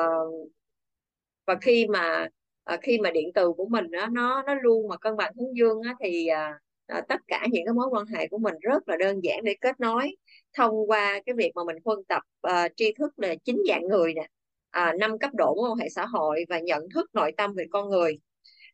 [1.48, 2.28] và khi mà
[2.64, 5.58] à, khi mà điện từ của mình á, nó nó luôn mà cân bằng hướng
[5.58, 8.90] dương á, thì à, à, tất cả những cái mối quan hệ của mình rất
[8.90, 10.16] là đơn giản để kết nối
[10.58, 14.14] thông qua cái việc mà mình phân tập à, tri thức là chín dạng người
[14.14, 14.28] nè
[14.70, 17.66] à, năm cấp độ mối quan hệ xã hội và nhận thức nội tâm về
[17.72, 18.20] con người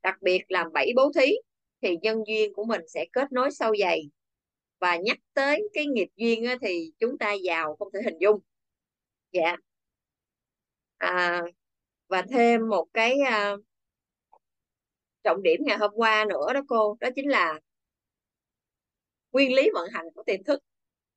[0.07, 1.31] đặc biệt làm bảy bố thí
[1.81, 4.09] thì nhân duyên của mình sẽ kết nối sâu dày.
[4.79, 8.39] Và nhắc tới cái nghiệp duyên á, thì chúng ta giàu không thể hình dung.
[9.31, 9.55] Dạ.
[10.97, 11.43] À,
[12.07, 13.55] và thêm một cái à,
[15.23, 17.59] trọng điểm ngày hôm qua nữa đó cô đó chính là
[19.31, 20.63] nguyên lý vận hành của tiềm thức.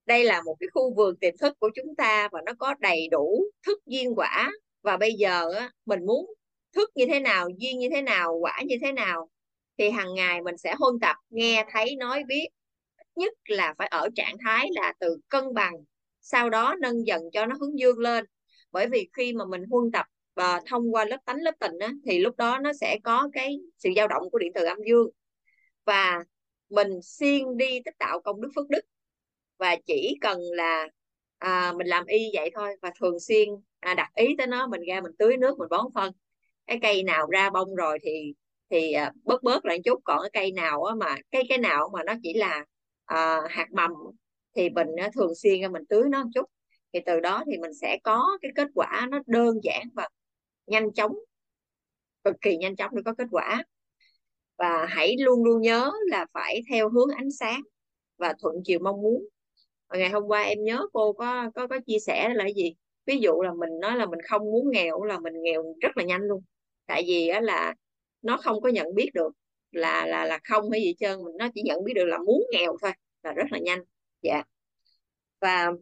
[0.06, 3.08] Đây là một cái khu vườn tiềm thức của chúng ta và nó có đầy
[3.10, 4.50] đủ thức duyên quả.
[4.82, 6.34] Và bây giờ á, mình muốn
[6.74, 9.30] thức như thế nào duyên như thế nào quả như thế nào
[9.78, 12.48] thì hàng ngày mình sẽ huân tập nghe thấy nói biết
[13.16, 15.74] nhất là phải ở trạng thái là từ cân bằng
[16.20, 18.24] sau đó nâng dần cho nó hướng dương lên.
[18.72, 21.92] Bởi vì khi mà mình huân tập và thông qua lớp tánh lớp tình á,
[22.06, 25.08] thì lúc đó nó sẽ có cái sự dao động của điện từ âm dương.
[25.84, 26.24] Và
[26.70, 28.80] mình siêng đi tích tạo công đức phước đức.
[29.58, 30.88] Và chỉ cần là
[31.38, 33.48] à, mình làm y vậy thôi và thường xuyên
[33.80, 36.12] à, đặt ý tới nó mình ra mình tưới nước mình bón phân
[36.70, 38.34] cái cây nào ra bông rồi thì
[38.70, 40.00] thì à, bớt bớt lại chút.
[40.04, 42.64] Còn cái cây nào á mà cái cái nào mà nó chỉ là
[43.12, 43.90] uh, hạt mầm
[44.56, 46.46] thì mình thường xuyên mình tưới nó một chút.
[46.92, 50.08] Thì từ đó thì mình sẽ có cái kết quả nó đơn giản và
[50.66, 51.12] nhanh chóng
[52.24, 53.64] cực kỳ nhanh chóng để có kết quả.
[54.58, 57.60] Và hãy luôn luôn nhớ là phải theo hướng ánh sáng
[58.18, 59.24] và thuận chiều mong muốn.
[59.88, 62.74] Và ngày hôm qua em nhớ cô có có có chia sẻ là cái gì?
[63.06, 66.04] Ví dụ là mình nói là mình không muốn nghèo là mình nghèo rất là
[66.04, 66.42] nhanh luôn
[66.90, 67.74] tại vì á là
[68.22, 69.30] nó không có nhận biết được
[69.70, 72.42] là là là không hay gì trơn mình nó chỉ nhận biết được là muốn
[72.52, 73.84] nghèo thôi là rất là nhanh.
[74.22, 74.42] Dạ.
[75.40, 75.72] Và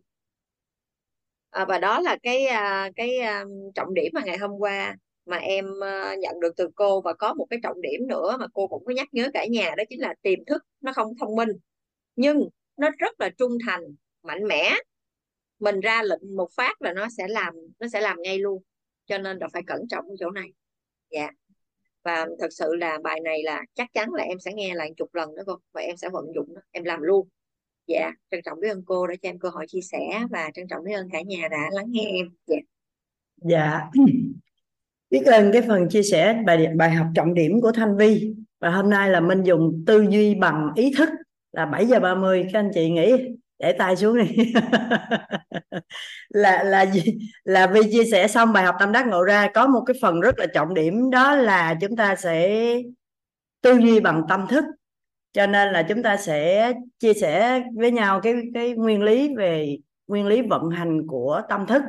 [1.51, 3.45] à, và đó là cái à, cái à,
[3.75, 7.01] trọng điểm mà ngày hôm qua mà em à, nhận được từ cô.
[7.01, 9.75] Và có một cái trọng điểm nữa mà cô cũng có nhắc nhớ cả nhà
[9.77, 11.51] đó chính là tiềm thức nó không thông minh.
[12.17, 13.83] Nhưng nó rất là trung thành
[14.23, 14.71] mạnh mẽ.
[15.59, 18.63] Mình ra lệnh một phát là nó sẽ làm nó sẽ làm ngay luôn.
[19.07, 20.53] Cho nên là phải cẩn trọng ở chỗ này
[21.11, 21.31] dạ.
[22.05, 25.15] Và thật sự là bài này là chắc chắn là em sẽ nghe lại chục
[25.15, 26.61] lần đó cô, và em sẽ vận dụng đó.
[26.71, 27.29] em làm luôn.
[27.87, 29.99] Dạ trân trọng biết ơn cô đã cho em cơ hội chia sẻ
[30.31, 32.27] và trân trọng biết ơn cả nhà đã lắng nghe em.
[32.47, 32.57] Dạ.
[33.43, 33.81] Dạ.
[35.11, 38.35] Biết ơn cái phần chia sẻ bài bài học trọng điểm của Thanh Vi.
[38.61, 41.09] Và hôm nay là Minh dùng tư duy bằng ý thức
[41.53, 43.15] là 7 giờ 30 các anh chị nghĩ
[43.59, 44.53] để tay xuống đi.
[46.29, 47.03] Là là gì?
[47.45, 50.21] Là Vi chia sẻ xong bài học tâm đắc ngộ ra, có một cái phần
[50.21, 52.65] rất là trọng điểm, đó là chúng ta sẽ
[53.61, 54.65] tư duy bằng tâm thức.
[55.33, 59.77] Cho nên là chúng ta sẽ chia sẻ với nhau cái cái nguyên lý về
[60.07, 61.83] nguyên lý vận hành của tâm thức.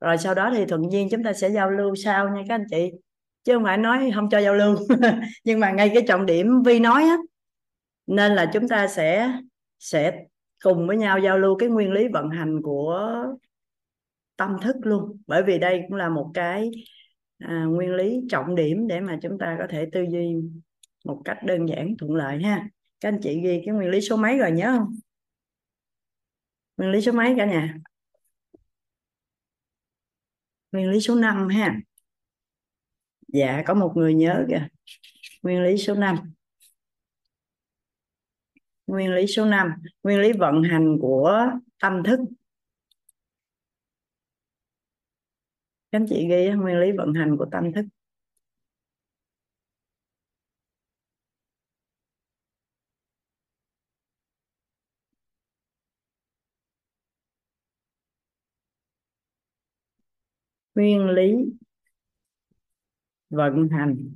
[0.00, 2.64] Rồi sau đó thì thuận nhiên chúng ta sẽ giao lưu sau nha các anh
[2.70, 2.90] chị.
[3.44, 4.76] Chứ không phải nói không cho giao lưu.
[5.44, 7.16] Nhưng mà ngay cái trọng điểm vi nói á,
[8.06, 9.32] nên là chúng ta sẽ
[9.78, 10.12] sẽ
[10.62, 13.24] cùng với nhau giao lưu cái nguyên lý vận hành của
[14.36, 15.22] tâm thức luôn.
[15.26, 16.70] Bởi vì đây cũng là một cái
[17.38, 20.34] à, nguyên lý trọng điểm để mà chúng ta có thể tư duy
[21.04, 22.68] một cách đơn giản thuận lợi ha.
[23.00, 24.94] Các anh chị ghi cái nguyên lý số mấy rồi nhớ không?
[26.76, 27.74] Nguyên lý số mấy cả nhà?
[30.72, 31.80] Nguyên lý số 5 ha.
[33.28, 34.68] Dạ có một người nhớ kìa.
[35.42, 36.16] Nguyên lý số 5
[38.86, 39.70] nguyên lý số 5
[40.02, 41.46] nguyên lý vận hành của
[41.80, 42.20] tâm thức.
[45.90, 47.84] Các anh chị ghi nguyên lý vận hành của tâm thức.
[60.74, 61.34] Nguyên lý
[63.30, 64.12] vận hành.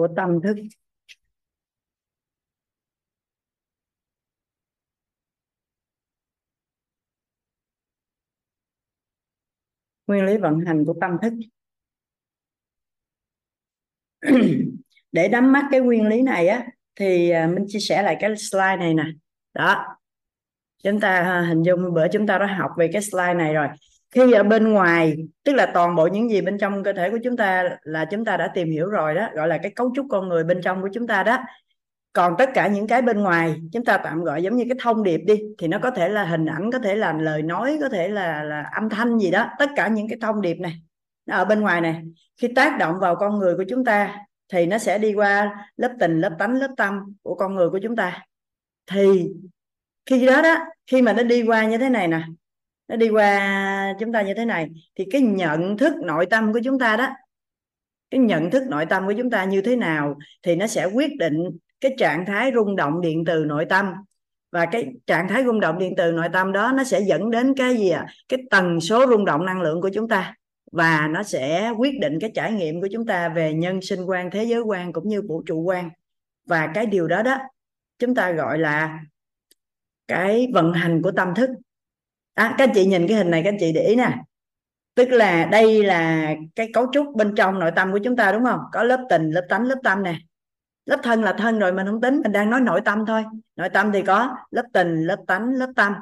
[0.00, 0.56] Của tâm thức.
[10.06, 11.32] Nguyên lý vận hành của tâm thức.
[15.12, 18.36] Để nắm mắt cái nguyên lý này á, thì à, mình chia sẻ lại cái
[18.36, 19.04] slide này nè.
[19.54, 19.96] Đó.
[20.84, 23.68] Chúng ta à, hình dung bữa chúng ta đã học về cái slide này rồi
[24.10, 27.18] khi ở bên ngoài, tức là toàn bộ những gì bên trong cơ thể của
[27.24, 30.06] chúng ta là chúng ta đã tìm hiểu rồi đó, gọi là cái cấu trúc
[30.10, 31.38] con người bên trong của chúng ta đó.
[32.12, 35.02] Còn tất cả những cái bên ngoài, chúng ta tạm gọi giống như cái thông
[35.02, 37.88] điệp đi, thì nó có thể là hình ảnh, có thể là lời nói, có
[37.88, 39.46] thể là là âm thanh gì đó.
[39.58, 40.74] Tất cả những cái thông điệp này,
[41.26, 42.02] nó ở bên ngoài này.
[42.40, 44.16] Khi tác động vào con người của chúng ta,
[44.52, 47.78] thì nó sẽ đi qua lớp tình, lớp tánh, lớp tâm của con người của
[47.82, 48.18] chúng ta.
[48.90, 49.28] Thì
[50.06, 52.22] khi đó đó, khi mà nó đi qua như thế này nè
[52.90, 54.68] nó đi qua chúng ta như thế này.
[54.94, 57.08] Thì cái nhận thức nội tâm của chúng ta đó,
[58.10, 61.10] cái nhận thức nội tâm của chúng ta như thế nào thì nó sẽ quyết
[61.18, 63.92] định cái trạng thái rung động điện từ nội tâm.
[64.52, 67.54] Và cái trạng thái rung động điện từ nội tâm đó, nó sẽ dẫn đến
[67.56, 68.04] cái gì ạ?
[68.06, 68.12] À?
[68.28, 70.34] cái tần số rung động năng lượng của chúng ta.
[70.72, 74.30] Và nó sẽ quyết định cái trải nghiệm của chúng ta về nhân sinh quan,
[74.30, 75.90] thế giới quan cũng như vũ trụ quan.
[76.46, 77.38] Và cái điều đó đó,
[77.98, 79.00] chúng ta gọi là
[80.08, 81.50] cái vận hành của tâm thức
[82.40, 84.16] à, các anh chị nhìn cái hình này các anh chị để ý nè.
[84.94, 88.44] Tức là đây là cái cấu trúc bên trong nội tâm của chúng ta đúng
[88.44, 88.60] không?
[88.72, 90.14] Có lớp tình lớp tánh lớp tâm nè.
[90.86, 93.24] Lớp thân là thân rồi mình không tính mình đang nói nội tâm thôi.
[93.56, 95.92] Nội tâm thì có lớp tình lớp tánh lớp tâm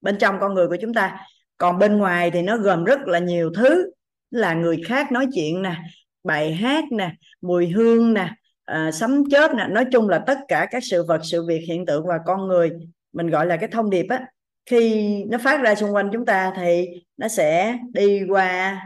[0.00, 1.26] bên trong con người của chúng ta.
[1.58, 3.90] Còn bên ngoài thì nó gồm rất là nhiều thứ.
[4.30, 5.76] Là người khác nói chuyện nè
[6.24, 8.30] bài hát nè mùi hương nè
[8.64, 9.66] à, sấm chớp nè.
[9.70, 12.70] Nói chung là tất cả các sự vật sự việc hiện tượng và con người
[13.12, 14.26] mình gọi là cái thông điệp á
[14.70, 18.80] khi nó phát ra xung quanh chúng ta thì nó sẽ đi qua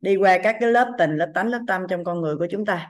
[0.00, 2.64] đi qua các cái lớp tình, lớp tánh, lớp tâm trong con người của chúng
[2.64, 2.88] ta.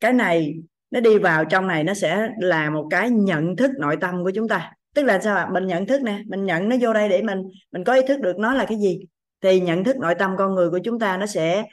[0.00, 0.54] Cái này,
[0.90, 4.30] nó đi vào trong này, nó sẽ là một cái nhận thức nội tâm của
[4.34, 4.72] chúng ta.
[4.94, 5.48] Tức là sao ạ?
[5.52, 8.20] Mình nhận thức nè, mình nhận nó vô đây để mình mình có ý thức
[8.20, 9.00] được nó là cái gì.
[9.40, 11.64] Thì nhận thức nội tâm con người của chúng ta nó sẽ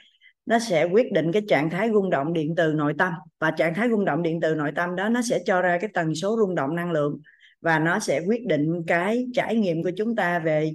[0.45, 3.13] nó sẽ quyết định cái trạng thái rung động điện từ nội tâm.
[3.39, 5.89] Và trạng thái rung động điện từ nội tâm đó nó sẽ cho ra cái
[5.93, 7.19] tần số rung động năng lượng
[7.61, 10.71] và nó sẽ quyết định cái trải nghiệm của chúng ta về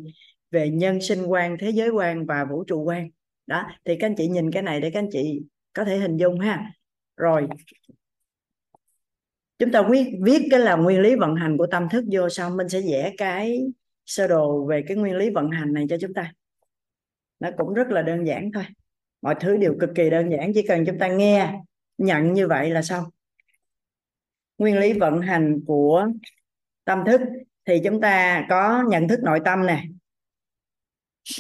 [0.51, 3.11] về nhân sinh quan, thế giới quan và vũ trụ quan.
[3.47, 6.17] Đó, thì các anh chị nhìn cái này để các anh chị có thể hình
[6.17, 6.73] dung ha.
[7.17, 7.49] Rồi,
[9.59, 12.57] chúng ta viết viết cái là nguyên lý vận hành của tâm thức vô xong,
[12.57, 13.61] mình sẽ vẽ cái
[14.07, 16.33] sơ đồ về cái nguyên lý vận hành này cho chúng ta.
[17.41, 18.65] Nó cũng rất là đơn giản thôi.
[19.23, 21.55] Mọi thứ đều cực kỳ đơn giản, chỉ cần chúng ta nghe,
[21.99, 23.05] nhận như vậy là xong.
[24.59, 26.09] Nguyên lý vận hành của
[26.91, 27.21] tâm thức
[27.67, 29.85] thì chúng ta có nhận thức nội tâm nè.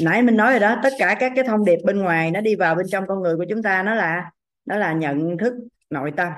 [0.00, 2.56] Nãy mình nói rồi đó, tất cả các cái thông điệp bên ngoài nó đi
[2.56, 4.30] vào bên trong con người của chúng ta, nó là
[4.64, 5.54] nó là nhận thức
[5.90, 6.32] nội tâm.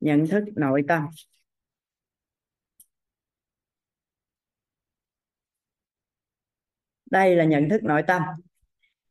[0.00, 1.06] Nhận thức nội tâm.
[7.10, 8.22] Đây là nhận thức nội tâm.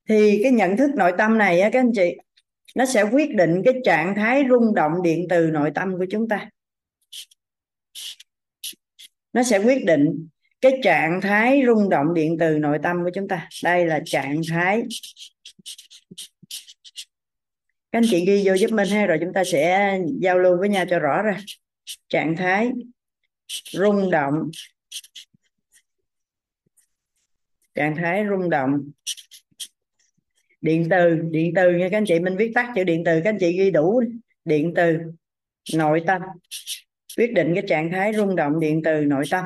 [0.10, 2.18] Thì cái nhận thức nội tâm này á, các anh chị
[2.76, 6.28] nó sẽ quyết định cái trạng thái rung động điện từ nội tâm của chúng
[6.28, 6.50] ta.
[9.34, 10.28] Nó sẽ quyết định
[10.62, 13.50] cái trạng thái rung động điện từ nội tâm của chúng ta.
[13.64, 14.84] Đây là trạng thái.
[17.92, 20.70] Các anh chị ghi vô giúp mình ha, rồi chúng ta sẽ giao lưu với
[20.70, 21.38] nhau cho rõ ra.
[22.10, 22.72] Trạng thái
[23.72, 24.34] rung động.
[27.76, 28.92] Trạng thái rung động
[30.62, 33.30] điện từ điện từ nha các anh chị, mình viết tắt chữ điện từ, các
[33.30, 34.04] anh chị ghi đủ
[34.46, 34.98] điện từ,
[35.76, 36.22] nội tâm.
[37.18, 39.46] Quyết định cái trạng thái rung động điện từ, nội tâm.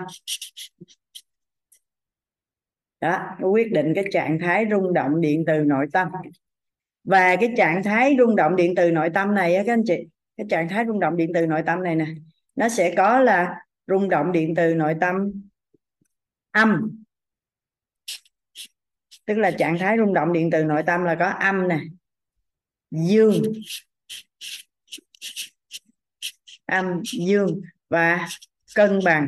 [3.01, 6.08] Đó, quyết định cái trạng thái rung động điện từ, nội tâm.
[7.04, 10.08] Và cái trạng thái rung động điện từ, nội tâm này á các anh chị,
[10.38, 12.06] cái trạng thái rung động điện từ, nội tâm này nè,
[12.56, 13.56] nó sẽ có là
[13.88, 15.32] rung động điện từ, nội tâm
[16.51, 17.05] âm
[19.26, 21.80] tức là trạng thái rung động điện từ nội tâm là có âm nè,
[22.92, 23.42] dương,
[26.66, 28.28] âm, dương và
[28.76, 29.28] cân bằng.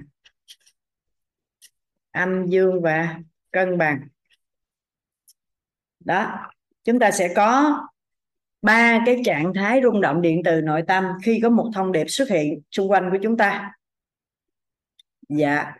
[2.11, 3.19] Âm, dương và
[3.51, 4.07] cân bằng.
[5.99, 6.49] Đó,
[6.83, 7.77] chúng ta sẽ có
[8.61, 12.05] ba cái trạng thái rung động điện từ nội tâm khi có một thông điệp
[12.07, 13.73] xuất hiện xung quanh của chúng ta.
[15.29, 15.73] Dạ.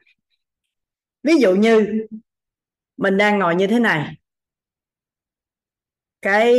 [1.23, 2.07] Ví dụ như
[2.97, 4.15] mình đang ngồi như thế này.
[6.21, 6.53] Cái,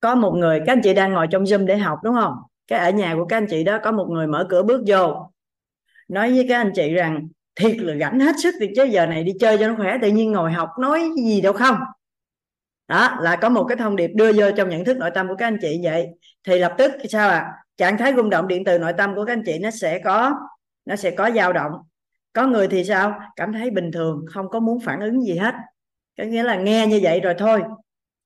[0.00, 2.34] có một người, các anh chị đang ngồi trong zoom để học, đúng không?
[2.66, 5.30] Cái ở nhà của các anh chị đó, có một người mở cửa bước vô,
[6.08, 9.24] nói với các anh chị rằng, thiệt là rảnh hết sức thì chứ giờ này
[9.24, 11.76] đi chơi cho nó khỏe, tự nhiên ngồi học nói gì đâu không?
[12.88, 15.34] Đó, là có một cái thông điệp đưa vô trong nhận thức nội tâm của
[15.38, 16.08] các anh chị vậy.
[16.44, 19.32] Thì lập tức sao à trạng thái rung động điện từ nội tâm của các
[19.32, 20.34] anh chị nó sẽ có,
[20.84, 21.72] nó sẽ có dao động
[22.32, 23.20] có người thì sao?
[23.36, 25.54] Cảm thấy bình thường, không có muốn phản ứng gì hết.
[26.18, 27.62] Có nghĩa là nghe như vậy rồi thôi,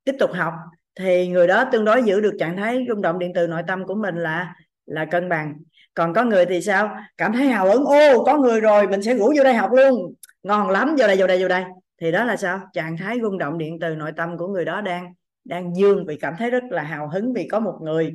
[0.05, 0.55] tiếp tục học.
[0.95, 3.85] Thì người đó tương đối giữ được trạng thái rung động điện từ nội tâm
[3.85, 4.55] của mình là
[4.87, 5.55] là cân bằng.
[5.95, 6.97] Còn có người thì sao?
[7.17, 10.15] Cảm thấy hào hứng, ô, có người rồi, mình sẽ ngủ vô đây học luôn.
[10.43, 11.65] Ngon lắm, vô đây vô đây vô đây.
[12.01, 12.61] Thì đó là sao?
[12.73, 16.17] Trạng thái rung động điện từ nội tâm của người đó đang đang dương vì
[16.17, 18.13] cảm thấy rất là hào hứng vì có một người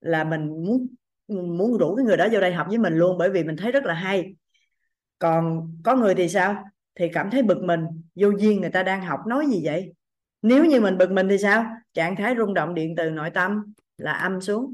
[0.00, 0.86] là mình muốn
[1.28, 3.72] muốn rủ cái người đó vô đây học với mình luôn bởi vì mình thấy
[3.72, 4.34] rất là hay
[5.18, 6.64] còn có người thì sao?
[6.94, 9.92] Thì cảm thấy bực mình, vô duyên người ta đang học nói gì vậy?
[10.42, 11.66] Nếu như mình bực mình thì sao?
[11.94, 14.72] Trạng thái rung động điện từ nội tâm là âm xuống.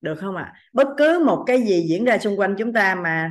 [0.00, 0.42] Được không ạ?
[0.42, 0.54] À?
[0.72, 3.30] bất cứ một cái gì diễn ra xung quanh chúng ta mà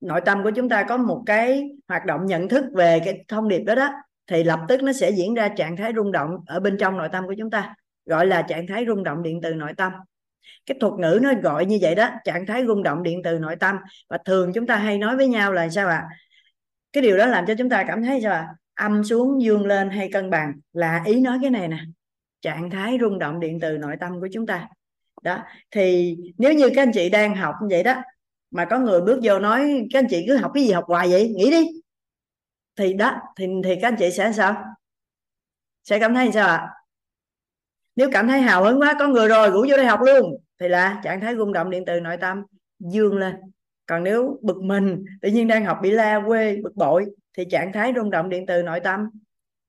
[0.00, 3.48] nội tâm của chúng ta có một cái hoạt động nhận thức về cái thông
[3.48, 3.90] điệp đó đó,
[4.26, 7.08] thì lập tức nó sẽ diễn ra trạng thái rung động ở bên trong nội
[7.12, 7.74] tâm của chúng ta,
[8.06, 9.92] gọi là trạng thái rung động điện từ nội tâm
[10.66, 13.56] cái thuật ngữ nó gọi như vậy đó, trạng thái rung động điện từ nội
[13.56, 13.76] tâm.
[14.08, 15.96] Và thường chúng ta hay nói với nhau là sao ạ?
[15.96, 16.08] À?
[16.92, 18.38] cái điều đó làm cho chúng ta cảm thấy sao ạ?
[18.38, 18.54] À?
[18.74, 20.52] âm xuống, dương lên hay cân bằng.
[20.72, 21.78] Là ý nói cái này nè.
[22.40, 24.68] Trạng thái rung động điện từ nội tâm của chúng ta.
[25.22, 25.38] Đó,
[25.70, 28.02] thì nếu như các anh chị đang học như vậy đó,
[28.50, 31.08] mà có người bước vô nói, các anh chị cứ học cái gì học hoài
[31.08, 31.28] vậy?
[31.36, 31.66] Nghĩ đi.
[32.76, 34.64] Thì đó, thì thì các anh chị sẽ sao?
[35.84, 36.68] Sẽ cảm thấy sao ạ?
[37.96, 40.36] Nếu cảm thấy hào hứng quá, có người rồi, rủ vô đây học luôn.
[40.60, 42.42] Thì là trạng thái rung động điện từ nội tâm,
[42.78, 43.34] dương lên.
[43.86, 47.72] Còn nếu bực mình, tự nhiên đang học bị la, quê, bực bội, thì trạng
[47.72, 49.10] thái rung động điện từ nội tâm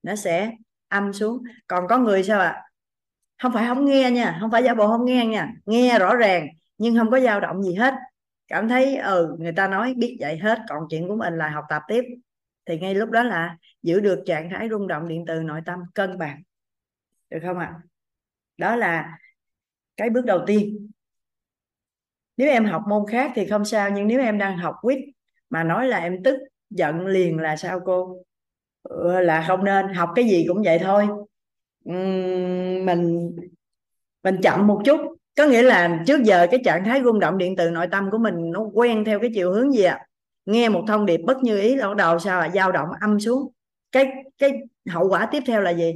[0.02, 0.50] nó sẽ
[0.88, 1.42] âm xuống.
[1.66, 2.48] Còn có người sao ạ?
[2.48, 2.62] À?
[3.42, 5.52] không phải không nghe nha, không phải giả bộ không nghe nha.
[5.66, 6.46] Nghe rõ ràng,
[6.78, 7.94] nhưng không có dao động gì hết.
[8.48, 11.64] Cảm thấy ừ người ta nói biết vậy hết, còn chuyện của mình là học
[11.68, 12.04] tập tiếp.
[12.66, 15.78] Thì ngay lúc đó là giữ được trạng thái rung động điện từ nội tâm
[15.94, 16.42] cân bằng.
[17.30, 17.74] Được không ạ?
[17.74, 17.80] à?
[18.58, 19.18] Đó là
[19.96, 20.90] cái bước đầu tiên.
[22.36, 24.98] Nếu em học môn khác thì không sao nhưng nếu em đang học quýt
[25.50, 26.38] mà nói là em tức
[26.70, 28.22] giận liền là sao cô?
[28.82, 31.08] Ừ, là không nên học cái gì cũng vậy thôi.
[31.90, 33.36] Uhm, mình
[34.22, 35.00] mình chậm một chút.
[35.36, 38.18] Có nghĩa là trước giờ cái trạng thái rung động điện từ nội tâm của
[38.18, 39.94] mình nó quen theo cái chiều hướng gì ạ?
[39.94, 40.06] À?
[40.46, 43.52] nghe một thông điệp bất như ý bắt đầu sao là dao động âm xuống.
[43.92, 44.52] Cái cái
[44.90, 45.92] hậu quả tiếp theo là gì?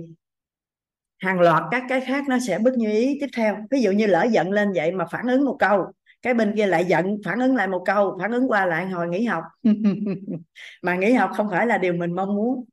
[1.20, 3.56] Hàng loạt các cái khác nó sẽ bất như ý tiếp theo.
[3.70, 5.92] Ví dụ như lỡ giận lên vậy mà phản ứng một câu,
[6.22, 9.08] cái bên kia lại giận, phản ứng lại một câu, phản ứng qua lại hồi
[9.08, 9.44] nghỉ học.
[10.82, 12.64] Mà nghỉ học không phải là điều mình mong muốn.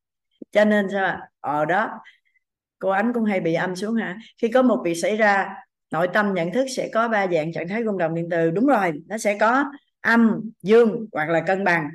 [0.51, 1.29] Cho nên sao ạ?
[1.39, 1.99] Ờ đó.
[2.79, 4.17] Cô ánh cũng hay bị âm xuống hả?
[4.41, 5.55] Khi có một việc xảy ra,
[5.91, 8.51] nội tâm nhận thức sẽ có ba dạng trạng thái rung động điện từ.
[8.51, 9.65] Đúng rồi, nó sẽ có
[10.01, 11.89] âm, dương hoặc là cân bằng.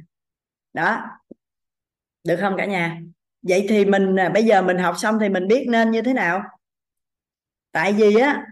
[0.73, 1.05] Đó.
[2.25, 3.01] Được không cả nhà?
[3.43, 6.13] Vậy thì mình à, bây giờ mình học xong thì mình biết nên như thế
[6.13, 6.43] nào?
[7.73, 8.47] Tại vì á,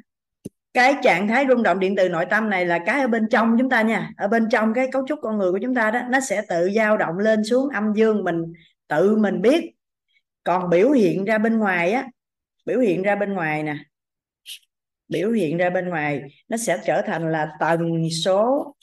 [0.75, 3.57] cái trạng thái rung động điện từ nội tâm này là cái ở bên trong
[3.59, 4.11] chúng ta nha.
[4.17, 6.71] Ở bên trong cái cấu trúc con người của chúng ta đó, nó sẽ tự
[6.77, 8.53] dao động lên xuống âm dương mình,
[8.89, 9.71] tự mình biết.
[10.45, 12.07] Còn biểu hiện ra bên ngoài á,
[12.67, 13.77] biểu hiện ra bên ngoài nè,
[15.09, 18.75] biểu hiện ra bên ngoài, nó sẽ trở thành là tần số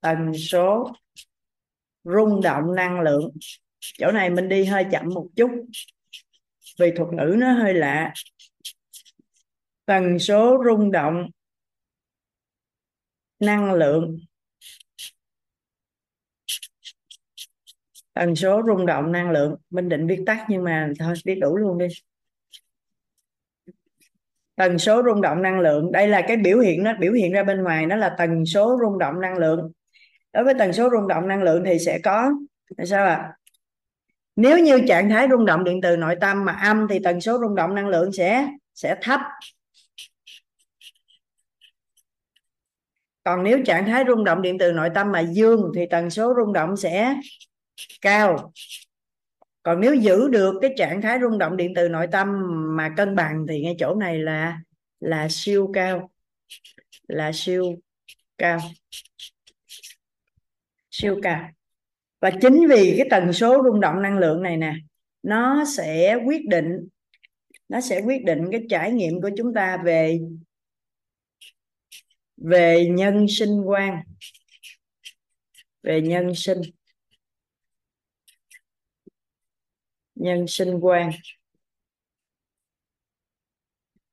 [0.00, 0.92] tần số
[2.04, 3.30] rung động năng lượng
[3.80, 5.50] chỗ này mình đi hơi chậm một chút.
[6.78, 8.12] Vì thuật ngữ nó hơi lạ.
[9.86, 11.30] Tần số rung động.
[13.40, 14.18] Năng lượng.
[18.12, 19.56] Tần số rung động năng lượng.
[19.70, 21.86] Mình định viết tắt nhưng mà thôi, viết đủ luôn đi.
[24.56, 25.92] Tần số rung động năng lượng.
[25.92, 28.78] Đây là cái biểu hiện nó biểu hiện ra bên ngoài, nó là tần số
[28.82, 29.72] rung động năng lượng.
[30.32, 32.30] Đối với tần số rung động năng lượng thì sẽ có,
[32.84, 33.14] sao ạ?
[33.14, 33.32] à?
[34.36, 37.38] Nếu như trạng thái rung động điện từ nội tâm mà âm thì tần số
[37.40, 39.20] rung động năng lượng sẽ sẽ thấp.
[43.24, 46.34] Còn nếu trạng thái rung động điện từ nội tâm mà dương thì tần số
[46.36, 47.14] rung động sẽ
[48.00, 48.52] cao.
[49.62, 52.28] Còn nếu giữ được cái trạng thái rung động điện từ nội tâm
[52.76, 54.60] mà cân bằng thì ngay chỗ này là
[55.00, 56.10] là siêu cao,
[57.08, 57.76] là siêu
[58.38, 58.58] cao.
[60.90, 61.55] Siêu cao
[62.20, 64.74] và chính vì cái tần số rung động năng lượng này nè,
[65.22, 66.88] nó sẽ quyết định,
[67.68, 70.20] nó sẽ quyết định cái trải nghiệm của chúng ta về
[72.36, 74.02] về nhân sinh quan,
[75.82, 76.60] về nhân sinh.
[80.14, 81.10] Nhân sinh quan.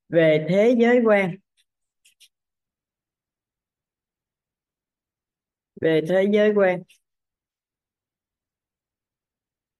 [0.09, 1.35] Về thế giới quan.
[5.81, 6.83] Về thế giới quan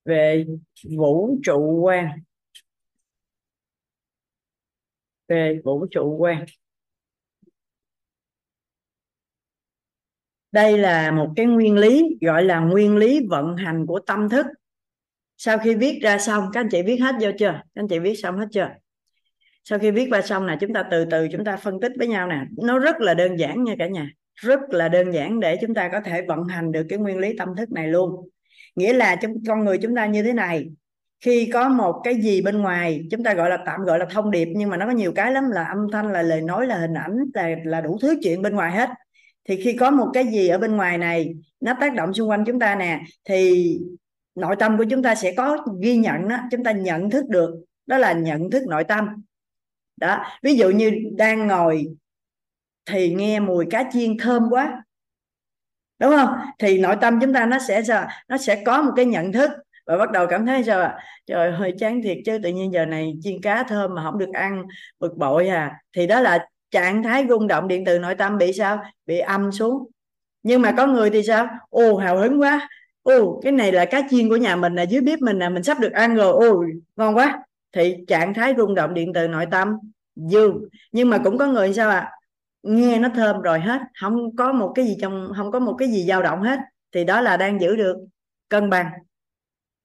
[0.05, 0.45] về
[0.97, 2.07] vũ trụ quan.
[5.27, 6.45] Về vũ trụ quan.
[10.51, 14.45] Đây là một cái nguyên lý, gọi là nguyên lý vận hành của tâm thức.
[15.37, 17.51] Sau khi viết ra xong, các anh chị viết hết vô chưa?
[17.51, 18.69] Các anh chị viết xong hết chưa?
[19.63, 22.07] Sau khi viết qua xong là chúng ta từ từ chúng ta phân tích với
[22.07, 22.45] nhau nè.
[22.57, 24.09] Nó rất là đơn giản nha cả nhà.
[24.35, 27.37] Rất là đơn giản để chúng ta có thể vận hành được cái nguyên lý
[27.37, 28.29] tâm thức này luôn
[28.75, 30.69] nghĩa là chúng con người chúng ta như thế này,
[31.21, 34.31] khi có một cái gì bên ngoài, chúng ta gọi là tạm gọi là thông
[34.31, 36.77] điệp, nhưng mà nó có nhiều cái lắm, là âm thanh, là lời nói, là
[36.77, 38.89] hình ảnh, là là đủ thứ chuyện bên ngoài hết.
[39.49, 42.43] Thì khi có một cái gì ở bên ngoài này, nó tác động xung quanh
[42.45, 43.77] chúng ta nè, thì
[44.35, 47.63] nội tâm của chúng ta sẽ có ghi nhận đó chúng ta nhận thức được,
[47.85, 49.07] đó là nhận thức nội tâm.
[49.97, 51.85] Đó, ví dụ như đang ngồi
[52.85, 54.83] thì nghe mùi cá chiên thơm quá
[56.03, 56.29] đúng không?
[56.59, 58.07] Thì nội tâm chúng ta nó sẽ sao?
[58.27, 59.49] Nó sẽ có một cái nhận thức
[59.85, 60.97] và bắt đầu cảm thấy sao ạ?
[61.25, 64.29] trời hơi chán thiệt chứ, tự nhiên giờ này chiên cá thơm mà không được
[64.33, 64.63] ăn,
[64.99, 65.71] bực bội à.
[65.93, 68.83] Thì đó là trạng thái rung động điện từ nội tâm bị sao?
[69.05, 69.87] Bị âm xuống.
[70.43, 71.47] Nhưng mà có người thì sao?
[71.69, 72.69] Ồ, hào hứng quá.
[73.03, 75.63] Ồ, cái này là cá chiên của nhà mình là dưới bếp mình là mình
[75.63, 76.47] sắp được ăn rồi.
[76.47, 76.63] Ồ
[76.95, 77.43] ngon quá.
[77.71, 79.77] Thì trạng thái rung động điện từ nội tâm
[80.15, 81.99] dương nhưng mà cũng có người sao ạ?
[81.99, 82.11] à?
[82.63, 83.81] Nghe nó thơm rồi hết.
[84.01, 86.59] Không có một cái gì trong, không có một cái gì dao động hết.
[86.91, 87.97] Thì đó là đang giữ được
[88.49, 88.91] cân bằng.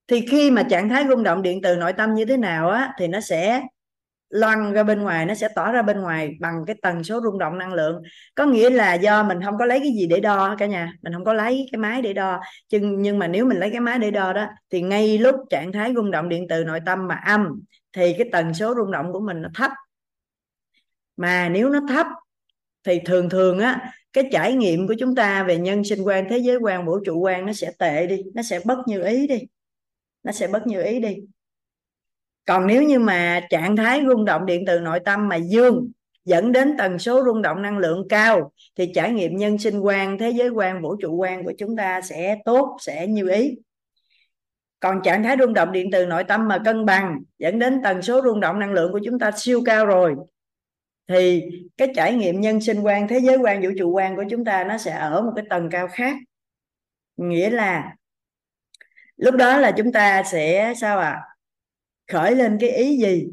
[0.07, 2.93] Thì khi mà trạng thái rung động điện từ nội tâm như thế nào á,
[2.99, 3.61] thì nó sẽ
[4.29, 7.37] loan ra bên ngoài, nó sẽ tỏ ra bên ngoài bằng cái tần số rung
[7.37, 8.01] động năng lượng.
[8.35, 10.93] Có nghĩa là do mình không có lấy cái gì để đo cả nhà.
[11.01, 12.39] Mình không có lấy cái máy để đo.
[12.71, 15.71] Nhưng nhưng mà nếu mình lấy cái máy để đo đó, thì ngay lúc trạng
[15.71, 17.61] thái rung động điện từ nội tâm mà âm,
[17.93, 19.71] thì cái tần số rung động của mình nó thấp.
[21.17, 22.07] Mà nếu nó thấp
[22.89, 26.37] thì thường thường á, cái trải nghiệm của chúng ta về nhân sinh quan, thế
[26.37, 29.39] giới quan, vũ trụ quan nó sẽ tệ đi, nó sẽ bất như ý đi.
[30.23, 31.15] Nó sẽ bất như ý đi.
[32.45, 35.91] Còn nếu như mà trạng thái rung động điện từ nội tâm mà dương
[36.25, 40.17] dẫn đến tần số rung động năng lượng cao, thì trải nghiệm nhân sinh quan,
[40.17, 43.57] thế giới quan, vũ trụ quan của chúng ta sẽ tốt, sẽ như ý.
[44.79, 48.01] Còn trạng thái rung động điện từ nội tâm mà cân bằng, dẫn đến tần
[48.01, 50.15] số rung động năng lượng của chúng ta siêu cao rồi
[51.09, 51.43] thì
[51.77, 54.63] cái trải nghiệm nhân sinh quan, thế giới quan, vũ trụ quan của chúng ta
[54.63, 56.15] nó sẽ ở một cái tầng cao khác
[57.17, 57.95] nghĩa là
[59.17, 61.21] lúc đó là chúng ta sẽ, sao ạ à?
[62.11, 63.27] khởi lên cái ý gì,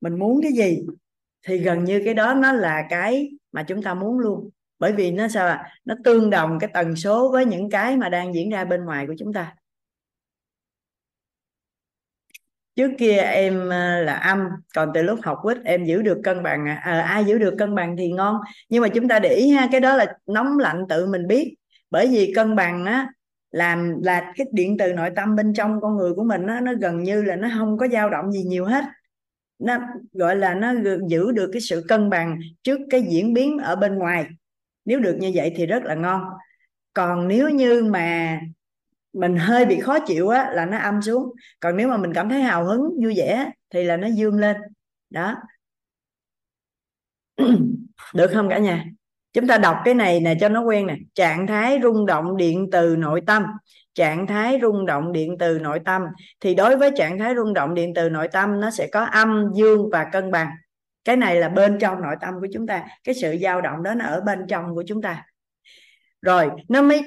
[0.00, 0.86] mình muốn cái gì,
[1.46, 5.10] thì gần như cái đó nó là cái mà chúng ta muốn luôn bởi vì
[5.10, 8.50] nó sao à nó tương đồng cái tần số với những cái mà đang diễn
[8.50, 9.54] ra bên ngoài của chúng ta
[12.76, 16.42] trước kia em à, là âm còn từ lúc học quýt em giữ được cân
[16.42, 18.36] bằng à, à, ai giữ được cân bằng thì ngon.
[18.68, 21.54] Nhưng mà chúng ta để ý ha cái đó là nóng lạnh tự mình biết.
[21.90, 23.08] Bởi vì cân bằng á
[23.50, 26.72] làm là cái điện từ nội tâm bên trong con người của mình á, nó
[26.80, 28.84] gần như là nó không có dao động gì nhiều hết.
[29.58, 29.78] Nó
[30.12, 30.72] gọi là nó
[31.08, 34.26] giữ được cái sự cân bằng trước cái diễn biến ở bên ngoài.
[34.84, 36.22] Nếu được như vậy thì rất là ngon.
[36.92, 38.40] Còn nếu như mà
[39.12, 41.32] mình hơi bị khó chịu á, là nó âm xuống.
[41.60, 44.56] Còn nếu mà mình cảm thấy hào hứng, vui vẻ thì là nó dương lên.
[45.10, 45.34] Đó.
[48.14, 48.84] Được không cả nhà?
[49.32, 50.96] Chúng ta đọc cái này nè cho nó quen nè.
[51.14, 53.42] Trạng thái rung động điện từ nội tâm.
[53.94, 56.02] Trạng thái rung động điện từ nội tâm.
[56.40, 59.50] Thì đối với trạng thái rung động điện từ nội tâm, nó sẽ có âm,
[59.54, 60.48] dương và cân bằng.
[61.04, 62.84] Cái này là bên trong nội tâm của chúng ta.
[63.04, 65.24] Cái sự dao động đó nó ở bên trong của chúng ta.
[66.22, 67.02] Rồi, nó mới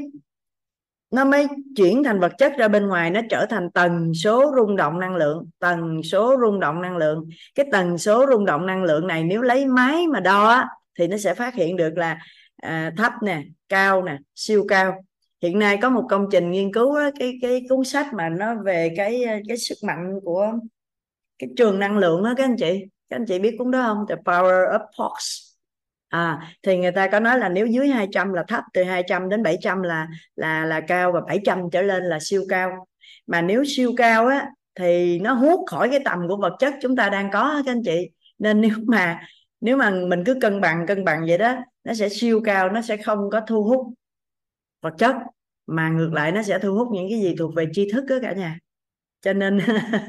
[1.13, 4.75] nó mới chuyển thành vật chất ra bên ngoài nó trở thành tần số rung
[4.75, 7.29] động năng lượng tần số rung động năng lượng.
[7.55, 10.63] Cái tần số rung động năng lượng này nếu lấy máy mà đo
[10.99, 12.19] thì nó sẽ phát hiện được là
[12.55, 15.03] à, thấp nè cao nè siêu cao.
[15.41, 18.55] Hiện nay có một công trình nghiên cứu đó, cái cái cuốn sách mà nó
[18.65, 20.53] về cái à, cái sức mạnh của
[21.39, 22.85] cái trường năng lượng đó các anh chị.
[23.09, 24.05] Các anh chị biết cuốn đó không?
[24.09, 25.52] The Power of Force
[26.13, 29.43] à thì người ta có nói là nếu dưới 200 là thấp, từ 200 đến
[29.43, 32.87] 700 là là là cao và 700 trở lên là siêu cao.
[33.27, 36.95] Mà nếu siêu cao á, thì nó hút khỏi cái tầm của vật chất chúng
[36.95, 38.09] ta đang có các anh chị.
[38.39, 39.19] Nên nếu mà
[39.61, 42.81] nếu mà mình cứ cân bằng cân bằng vậy đó, nó sẽ siêu cao, nó
[42.81, 43.93] sẽ không có thu hút
[44.81, 45.15] vật chất,
[45.67, 48.15] mà ngược lại nó sẽ thu hút những cái gì thuộc về tri thức đó
[48.21, 48.59] cả nhà.
[49.21, 49.59] Cho nên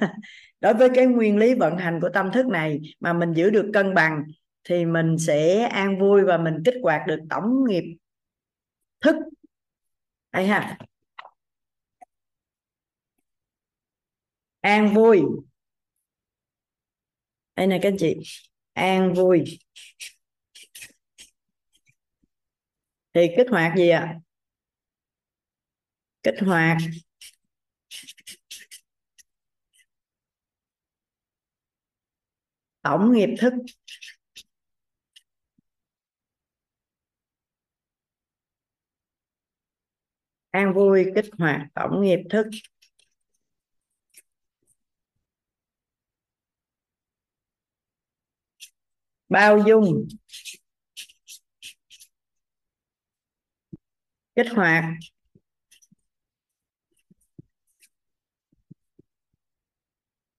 [0.60, 3.70] đối với cái nguyên lý vận hành của tâm thức này mà mình giữ được
[3.74, 4.24] cân bằng
[4.64, 7.84] thì mình sẽ an vui và mình kích hoạt được tổng nghiệp
[9.00, 9.16] thức.
[10.32, 10.78] Hay ha.
[14.60, 15.22] An vui.
[17.56, 18.16] Đây này các anh chị.
[18.72, 19.44] An vui.
[23.14, 24.00] Thì kích hoạt gì ạ?
[24.00, 24.20] À?
[26.22, 26.76] kích hoạt.
[32.82, 33.52] Tổng nghiệp thức.
[40.54, 42.46] An vui kích hoạt tổng nghiệp thức.
[49.28, 50.08] Bao dung.
[54.36, 54.84] Kích hoạt.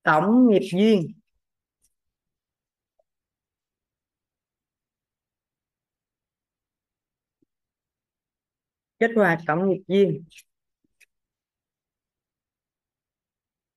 [0.04, 1.25] Tổng nghiệp duyên.
[9.00, 10.24] Kích hoạt tổng nghiệp duyên.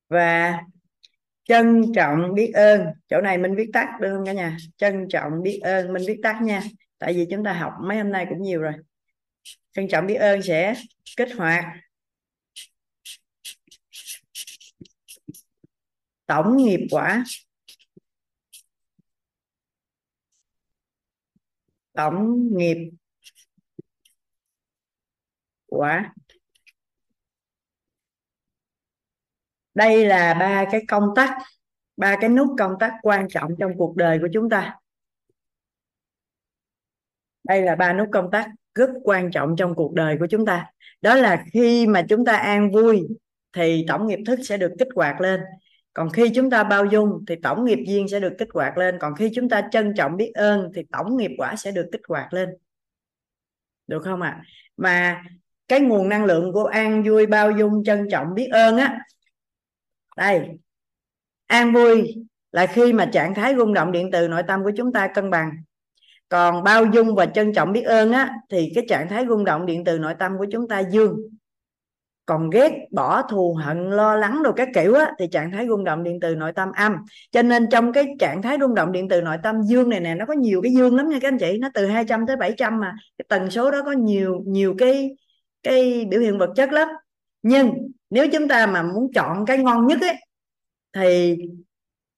[0.09, 0.61] Và
[1.45, 2.87] trân trọng biết ơn.
[3.09, 4.57] Chỗ này mình viết tắt được không cả nhà?
[4.77, 5.93] Trân trọng biết ơn.
[5.93, 6.63] Mình viết tắt nha.
[6.99, 8.73] Tại vì chúng ta học mấy hôm nay cũng nhiều rồi.
[9.73, 10.75] Trân trọng biết ơn sẽ
[11.17, 11.65] kích hoạt
[16.27, 17.25] tổng nghiệp quả.
[21.93, 22.91] Tổng nghiệp
[25.69, 26.13] quả
[29.79, 31.31] đây là ba cái công tắc,
[31.97, 34.77] ba cái nút công tắc quan trọng trong cuộc đời của chúng ta.
[37.45, 40.67] Đây là ba nút công tắc rất quan trọng trong cuộc đời của chúng ta.
[41.01, 43.09] Đó là khi mà chúng ta an vui,
[43.53, 45.41] thì tổng nghiệp thức sẽ được kích hoạt lên.
[45.93, 48.99] Còn khi chúng ta bao dung, thì tổng nghiệp duyên sẽ được kích hoạt lên.
[49.01, 52.03] Còn khi chúng ta trân trọng biết ơn, thì tổng nghiệp quả sẽ được kích
[52.09, 52.49] hoạt lên.
[53.87, 54.31] Được không ạ?
[54.31, 54.45] À?
[54.77, 55.23] mà
[55.69, 58.99] cái nguồn năng lượng của an vui bao dung trân trọng biết ơn á.
[60.17, 60.49] Đây.
[61.47, 62.15] An vui
[62.53, 65.31] là khi mà trạng thái rung động điện từ nội tâm của chúng ta cân
[65.31, 65.51] bằng.
[66.29, 69.67] Còn bao dung và trân trọng biết ơn á, thì cái trạng thái rung động
[69.67, 71.17] điện từ nội tâm của chúng ta dương.
[72.27, 75.85] Còn ghét, bỏ, thù hận, lo lắng đồ các kiểu á, thì trạng thái rung
[75.85, 76.97] động điện từ nội tâm âm.
[77.33, 80.15] Cho nên trong cái trạng thái rung động điện từ nội tâm dương này nè,
[80.15, 81.59] nó có nhiều cái dương lắm nha các anh chị.
[81.61, 82.95] Nó từ 200 tới 700 mà.
[83.19, 85.11] Cái tần số đó có nhiều nhiều cái
[85.63, 86.89] cái biểu hiện vật chất lắm.
[87.43, 87.73] Nhưng
[88.11, 90.15] nếu chúng ta mà muốn chọn cái ngon nhất ấy,
[90.97, 91.37] thì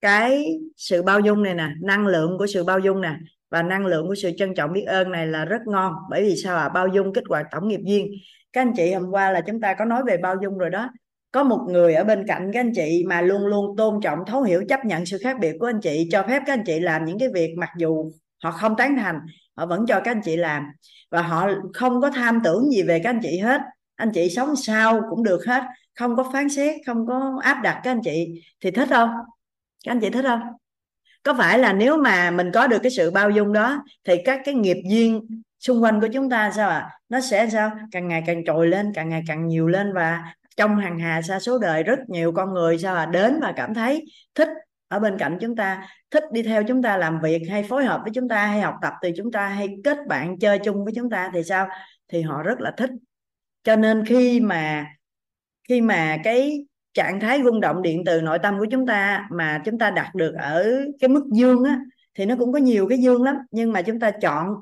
[0.00, 3.16] cái sự bao dung này nè, năng lượng của sự bao dung nè
[3.50, 5.94] và năng lượng của sự trân trọng biết ơn này là rất ngon.
[6.10, 8.06] Bởi vì sao à bao dung kích hoạt tổng nghiệp duyên.
[8.52, 10.90] Các anh chị hôm qua là chúng ta có nói về bao dung rồi đó.
[11.32, 14.42] Có một người ở bên cạnh các anh chị mà luôn luôn tôn trọng, thấu
[14.42, 17.04] hiểu, chấp nhận sự khác biệt của anh chị, cho phép các anh chị làm
[17.04, 18.10] những cái việc mặc dù
[18.42, 19.20] họ không tán thành
[19.60, 20.66] họ vẫn cho các anh chị làm.
[21.10, 23.60] Và họ không có tham tưởng gì về các anh chị hết.
[23.96, 25.62] Anh chị sống sao cũng được hết.
[25.98, 28.42] Không có phán xét, không có áp đặt các anh chị.
[28.60, 29.10] Thì thích không?
[29.84, 30.40] Các anh chị thích không?
[31.22, 34.40] Có phải là nếu mà mình có được cái sự bao dung đó, thì các
[34.44, 36.78] cái nghiệp duyên xung quanh của chúng ta sao ạ?
[36.78, 36.90] À?
[37.08, 37.70] nó sẽ sao?
[37.92, 41.40] Càng ngày càng trồi lên, càng ngày càng nhiều lên và trong hàng hà xa
[41.40, 44.04] số đời rất nhiều con người sao à đến và cảm thấy
[44.34, 44.48] thích
[44.88, 48.00] ở bên cạnh chúng ta thích đi theo chúng ta làm việc hay phối hợp
[48.02, 50.92] với chúng ta hay học tập từ chúng ta hay kết bạn chơi chung với
[50.96, 51.68] chúng ta thì sao?
[52.08, 52.90] Thì họ rất là thích.
[53.64, 54.86] Cho nên khi mà
[55.68, 59.62] khi mà cái trạng thái rung động điện từ nội tâm của chúng ta mà
[59.64, 61.80] chúng ta đạt được ở cái mức dương á,
[62.14, 63.36] thì nó cũng có nhiều cái dương lắm.
[63.50, 64.54] Nhưng mà chúng ta chọn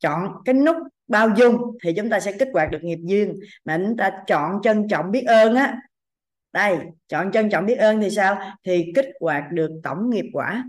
[0.00, 0.76] chọn cái nút
[1.08, 4.62] bao dung thì chúng ta sẽ kích hoạt được nghiệp duyên mà chúng ta chọn
[4.62, 5.76] trân trọng biết ơn á
[6.52, 6.78] đây,
[7.08, 8.38] chọn trân trọng biết ơn thì sao?
[8.64, 10.64] Thì kích hoạt được tổng nghiệp quả.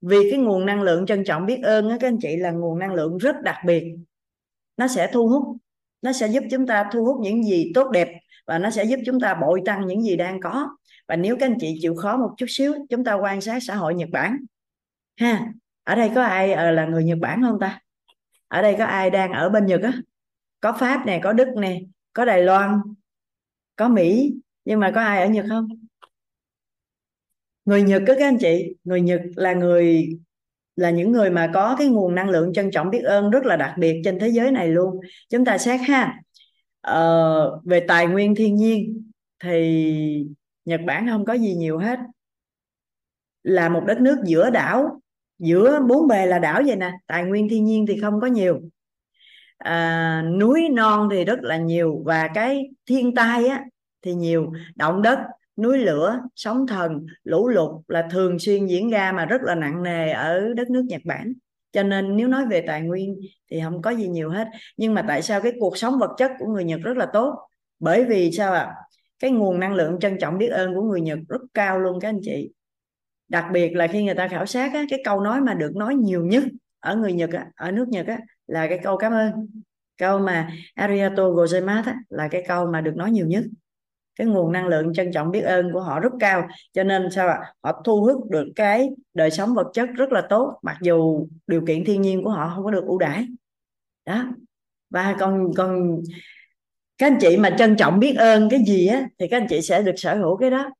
[0.00, 2.78] Vì cái nguồn năng lượng trân trọng biết ơn á, các anh chị, là nguồn
[2.78, 3.84] năng lượng rất đặc biệt.
[4.76, 5.56] Nó sẽ thu hút,
[6.02, 8.08] nó sẽ giúp chúng ta thu hút những gì tốt đẹp
[8.46, 10.68] và nó sẽ giúp chúng ta bội tăng những gì đang có.
[11.08, 13.74] Và nếu các anh chị chịu khó một chút xíu, chúng ta quan sát xã
[13.74, 14.36] hội Nhật Bản.
[15.16, 15.46] Ha,
[15.84, 17.80] ở đây có ai ờ, là người Nhật Bản không ta?
[18.48, 19.92] Ở đây có ai đang ở bên Nhật á?
[20.60, 21.80] Có Pháp nè, có Đức nè,
[22.12, 22.80] có Đài Loan,
[23.76, 24.34] có Mỹ
[24.64, 25.68] nhưng mà có ai ở Nhật không?
[27.64, 28.74] Người Nhật đó các anh chị.
[28.84, 30.08] Người Nhật là người
[30.76, 33.56] là những người mà có cái nguồn năng lượng trân trọng biết ơn rất là
[33.56, 35.00] đặc biệt trên thế giới này luôn.
[35.30, 36.20] Chúng ta xét ha.
[36.80, 39.10] Ờ, về tài nguyên thiên nhiên
[39.44, 40.26] thì
[40.64, 41.98] Nhật Bản không có gì nhiều hết.
[43.42, 45.00] Là một đất nước giữa đảo
[45.38, 46.92] giữa bốn bề là đảo vậy nè.
[47.06, 48.60] Tài nguyên thiên nhiên thì không có nhiều.
[49.58, 52.02] À, núi non thì rất là nhiều.
[52.06, 53.64] Và cái thiên tai á
[54.02, 55.18] thì nhiều động đất
[55.56, 59.82] núi lửa sóng thần lũ lụt là thường xuyên diễn ra mà rất là nặng
[59.82, 61.32] nề ở đất nước Nhật Bản.
[61.72, 63.20] Cho nên nếu nói về tài nguyên
[63.50, 64.48] thì không có gì nhiều hết.
[64.76, 67.34] Nhưng mà tại sao cái cuộc sống vật chất của người Nhật rất là tốt?
[67.78, 68.60] Bởi vì sao ạ?
[68.60, 68.74] À?
[69.20, 72.08] cái nguồn năng lượng trân trọng biết ơn của người Nhật rất cao luôn các
[72.08, 72.50] anh chị.
[73.28, 75.94] Đặc biệt là khi người ta khảo sát á, cái câu nói mà được nói
[75.94, 76.44] nhiều nhất
[76.78, 79.32] ở người Nhật á, ở nước Nhật á, là cái câu cảm ơn
[79.98, 83.44] câu mà arigato gozaimasu là cái câu mà được nói nhiều nhất
[84.20, 86.48] cái nguồn năng lượng trân trọng biết ơn của họ rất cao.
[86.72, 87.38] Cho nên sao ạ?
[87.62, 91.66] Họ thu hút được cái đời sống vật chất rất là tốt, mặc dù điều
[91.66, 93.26] kiện thiên nhiên của họ không có được ưu đãi.
[94.06, 94.24] Đó.
[94.90, 96.00] Và còn còn
[96.98, 99.60] các anh chị mà trân trọng biết ơn cái gì á, thì các anh chị
[99.60, 100.70] sẽ được sở hữu cái đó.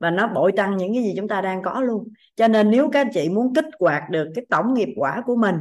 [0.00, 2.08] Và nó bội tăng những cái gì chúng ta đang có luôn.
[2.36, 5.36] Cho nên nếu các anh chị muốn kích hoạt được cái tổng nghiệp quả của
[5.36, 5.56] mình,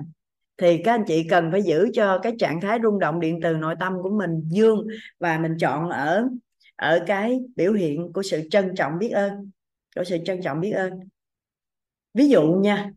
[0.58, 3.54] thì các anh chị cần phải giữ cho cái trạng thái rung động điện từ
[3.54, 4.88] nội tâm của mình dương
[5.20, 6.28] và mình chọn ở
[6.82, 9.52] ở cái biểu hiện của sự trân trọng biết ơn,
[9.96, 10.94] của sự trân trọng biết ơn.
[12.14, 12.92] Ví dụ nha,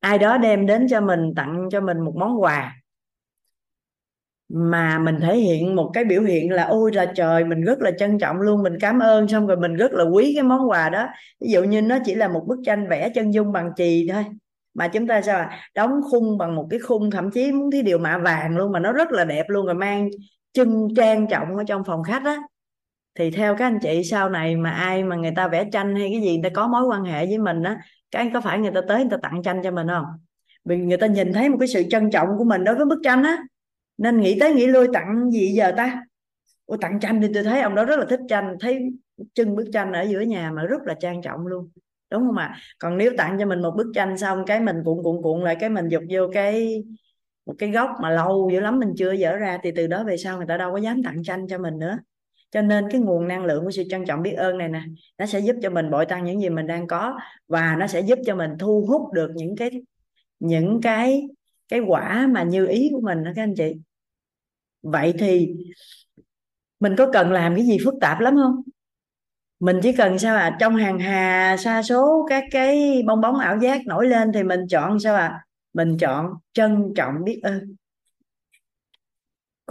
[0.00, 2.76] ai đó đem đến cho mình, tặng cho mình một món quà
[4.48, 7.90] mà mình thể hiện một cái biểu hiện là, ôi là trời, mình rất là
[7.98, 9.28] trân trọng luôn, mình cảm ơn.
[9.28, 11.06] Xong rồi mình rất là quý cái món quà đó.
[11.40, 14.24] Ví dụ như nó chỉ là một bức tranh vẽ chân dung bằng chì thôi,
[14.74, 15.70] mà chúng ta sao à?
[15.74, 18.80] đóng khung bằng một cái khung, thậm chí muốn cái điều mạ vàng luôn mà
[18.80, 20.08] nó rất là đẹp luôn, rồi mang
[20.52, 22.38] chân trang trọng ở trong phòng khách á
[23.14, 26.08] thì theo các anh chị sau này mà ai mà người ta vẽ tranh hay
[26.12, 27.78] cái gì người ta có mối quan hệ với mình á
[28.10, 30.04] cái có phải người ta tới người ta tặng tranh cho mình không?
[30.64, 32.98] Vì người ta nhìn thấy một cái sự trân trọng của mình đối với bức
[33.04, 33.38] tranh á.
[33.98, 36.04] Nên nghĩ tới nghĩ lui tặng gì giờ ta?
[36.66, 38.92] Ủa, tặng tranh thì tôi thấy ông đó rất là thích tranh thấy
[39.34, 41.70] trưng bức tranh ở giữa nhà mà rất là trang trọng luôn
[42.10, 42.56] đúng không ạ?
[42.78, 45.56] Còn nếu tặng cho mình một bức tranh xong cái mình cuộn cuộn cuộn lại
[45.60, 46.84] cái mình dục vô cái
[47.46, 50.16] một cái gốc mà lâu dữ lắm mình chưa dở ra thì từ đó về
[50.16, 51.98] sau người ta đâu có dám tặng tranh cho mình nữa
[52.52, 54.82] cho nên cái nguồn năng lượng của sự trân trọng biết ơn này nè,
[55.18, 58.00] nó sẽ giúp cho mình bội tăng những gì mình đang có và nó sẽ
[58.00, 59.70] giúp cho mình thu hút được những cái
[60.40, 61.28] những cái
[61.68, 63.74] cái quả mà như ý của mình đó các anh chị.
[64.82, 65.54] Vậy thì
[66.80, 68.62] mình có cần làm cái gì phức tạp lắm không?
[69.60, 73.58] Mình chỉ cần sao à trong hàng hà sa số các cái bong bóng ảo
[73.58, 77.76] giác nổi lên thì mình chọn sao à mình chọn trân trọng biết ơn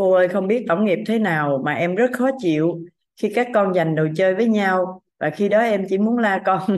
[0.02, 2.80] cô ơi không biết tổng nghiệp thế nào mà em rất khó chịu
[3.18, 6.42] khi các con giành đồ chơi với nhau và khi đó em chỉ muốn la
[6.46, 6.78] con.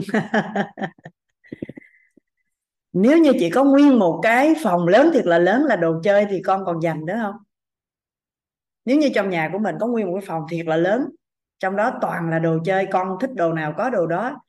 [2.92, 6.26] Nếu như chỉ có nguyên một cái phòng lớn thiệt là lớn là đồ chơi
[6.30, 7.34] thì con còn dành nữa không?
[8.84, 11.08] Nếu như trong nhà của mình có nguyên một cái phòng thiệt là lớn
[11.58, 14.40] trong đó toàn là đồ chơi con thích đồ nào có đồ đó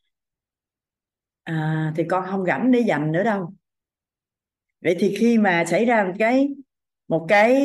[1.43, 3.53] à, thì con không rảnh để dành nữa đâu.
[4.82, 6.49] Vậy thì khi mà xảy ra một cái
[7.08, 7.56] một cái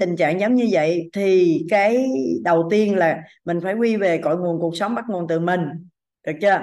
[0.00, 2.06] tình trạng giống như vậy thì cái
[2.44, 5.60] đầu tiên là mình phải quy về cội nguồn cuộc sống bắt nguồn từ mình,
[6.26, 6.60] được chưa?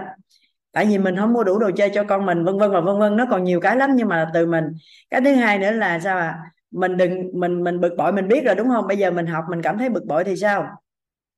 [0.71, 2.99] Tại vì mình không mua đủ đồ chơi cho con mình, vân vân và vân
[2.99, 4.65] vân, nó còn nhiều cái lắm nhưng mà từ mình.
[5.09, 6.39] Cái thứ hai nữa là sao à
[6.71, 8.87] mình đừng, mình mình bực bội mình biết rồi, đúng không?
[8.87, 10.67] Bây giờ mình học, mình cảm thấy bực bội thì sao?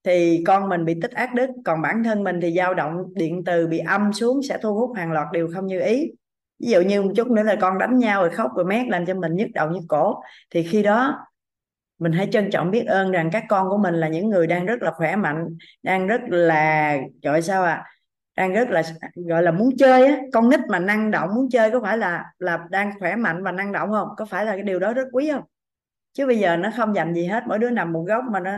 [0.03, 3.43] Thì con mình bị tích ác đức, còn bản thân mình thì dao động, điện
[3.45, 6.11] từ bị âm xuống sẽ thu hút hàng loạt điều không như ý
[6.59, 9.05] ví dụ như một chút nữa là con đánh nhau rồi khóc rồi mét làm
[9.05, 10.21] cho mình nhức đầu nhức cổ.
[10.49, 11.25] Thì khi đó,
[11.99, 14.65] mình hãy trân trọng biết ơn rằng các con của mình là những người đang
[14.65, 17.85] rất là khỏe mạnh, đang rất là gọi sao à
[18.39, 18.83] đang rất là,
[19.15, 20.17] gọi là muốn chơi á.
[20.33, 23.51] Con nít mà năng động muốn chơi có phải là là đang khỏe mạnh và
[23.51, 24.07] năng động không?
[24.17, 25.43] Có phải là cái điều đó rất quý không?
[26.13, 28.57] Chứ bây giờ nó không dành gì hết, mỗi đứa nằm một góc mà nó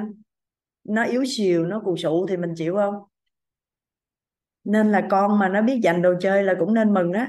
[0.83, 2.95] nó yếu xìu, nó cù sụ thì mình chịu không?
[4.63, 7.25] Nên là con mà nó biết dành đồ chơi là cũng nên mừng đó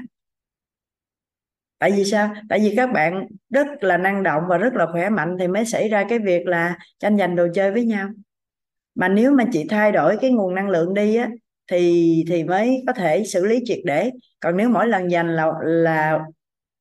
[1.83, 2.33] tại vì sao?
[2.49, 5.65] Tại vì các bạn rất là năng động và rất là khỏe mạnh thì mới
[5.65, 8.09] xảy ra cái việc là tranh giành đồ chơi với nhau.
[8.95, 11.29] Mà nếu mà chị thay đổi cái nguồn năng lượng đi á,
[11.71, 14.11] thì thì mới có thể xử lý triệt để.
[14.39, 16.19] Còn nếu mỗi lần giành là là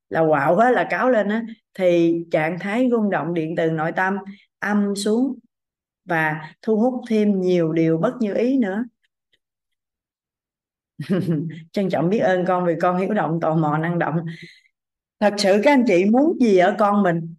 [0.08, 1.42] là quạo hết, là cáo lên á,
[1.74, 4.16] thì trạng thái rung động điện từ nội tâm
[4.58, 5.38] âm xuống
[6.04, 8.84] và thu hút thêm nhiều điều bất như ý nữa.
[11.72, 14.16] Trân trọng biết ơn con vì con hiểu động, tò mò năng động
[15.22, 17.34] thật sự các anh chị muốn gì ở con mình?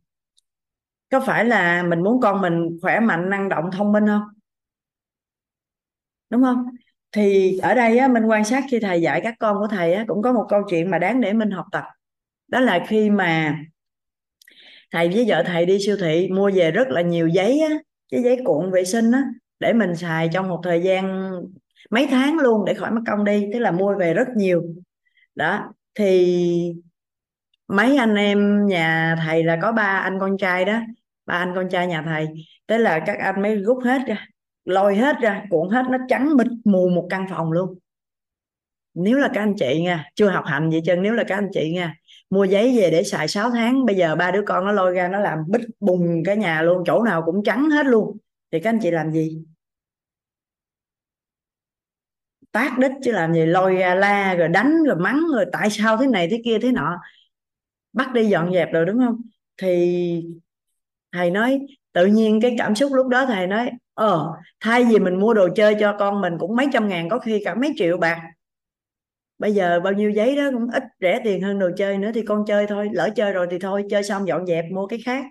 [1.11, 4.21] Có phải là mình muốn con mình khỏe mạnh năng động thông minh không?
[6.29, 6.65] Đúng không?
[7.11, 10.05] Thì ở đây á, mình quan sát khi thầy dạy các con của thầy á,
[10.07, 11.83] cũng có một câu chuyện mà đáng để mình học tập.
[12.47, 13.59] Đó là khi mà
[14.91, 17.75] thầy với vợ thầy đi siêu thị mua về rất là nhiều giấy á,
[18.11, 19.23] cái giấy cuộn vệ sinh á
[19.59, 21.31] để mình xài trong một thời gian
[21.89, 24.63] mấy tháng luôn để khỏi mất công đi tức là mua về rất nhiều.
[25.35, 26.73] Đó thì
[27.67, 30.79] mấy anh em nhà thầy là có ba anh con trai đó,
[31.25, 32.27] ba anh con trai nhà thầy.
[32.67, 34.27] Thế là các anh mới rút hết ra,
[34.65, 37.79] lôi hết ra, cuộn hết, nó trắng mịt mù một căn phòng luôn.
[38.93, 41.49] Nếu là các anh chị nha, chưa học hành gì chân nếu là các anh
[41.53, 41.95] chị nha,
[42.29, 45.07] mua giấy về để xài 6 tháng, bây giờ ba đứa con nó lôi ra
[45.07, 48.17] nó làm bích bùng cái nhà luôn, chỗ nào cũng trắng hết luôn.
[48.51, 49.43] Thì các anh chị làm gì?
[52.51, 55.97] Tác đích chứ làm gì, lôi ra la, rồi đánh, rồi mắng, rồi tại sao
[55.97, 56.99] thế này thế kia thế nọ
[57.93, 59.21] bắt đi dọn dẹp rồi đúng không?
[59.61, 60.25] Thì
[61.11, 61.59] thầy nói,
[61.93, 65.49] tự nhiên cái cảm xúc lúc đó thầy nói ờ thay vì mình mua đồ
[65.55, 68.21] chơi cho con mình cũng mấy trăm ngàn, có khi cả mấy triệu bạc.
[69.39, 72.21] Bây giờ bao nhiêu giấy đó cũng ít rẻ tiền hơn đồ chơi nữa thì
[72.21, 75.25] con chơi thôi, lỡ chơi rồi thì thôi, chơi xong dọn dẹp, mua cái khác.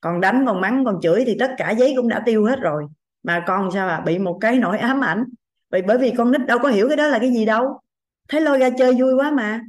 [0.00, 2.84] Còn đánh, còn mắng, còn chửi thì tất cả giấy cũng đã tiêu hết rồi.
[3.22, 5.24] Mà con sao à bị một cái nỗi ám ảnh.
[5.70, 7.80] Vì bởi vì con nít đâu có hiểu cái đó là cái gì đâu.
[8.28, 9.60] Thấy lôi ra chơi vui quá mà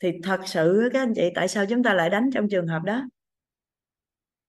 [0.00, 2.82] thì thật sự các anh chị, tại sao chúng ta lại đánh trong trường hợp
[2.84, 3.02] đó?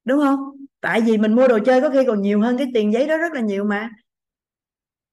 [0.06, 0.40] Đúng không?
[0.82, 3.18] Tại vì mình mua đồ chơi có khi còn nhiều hơn cái tiền giấy đó
[3.18, 3.90] rất là nhiều mà.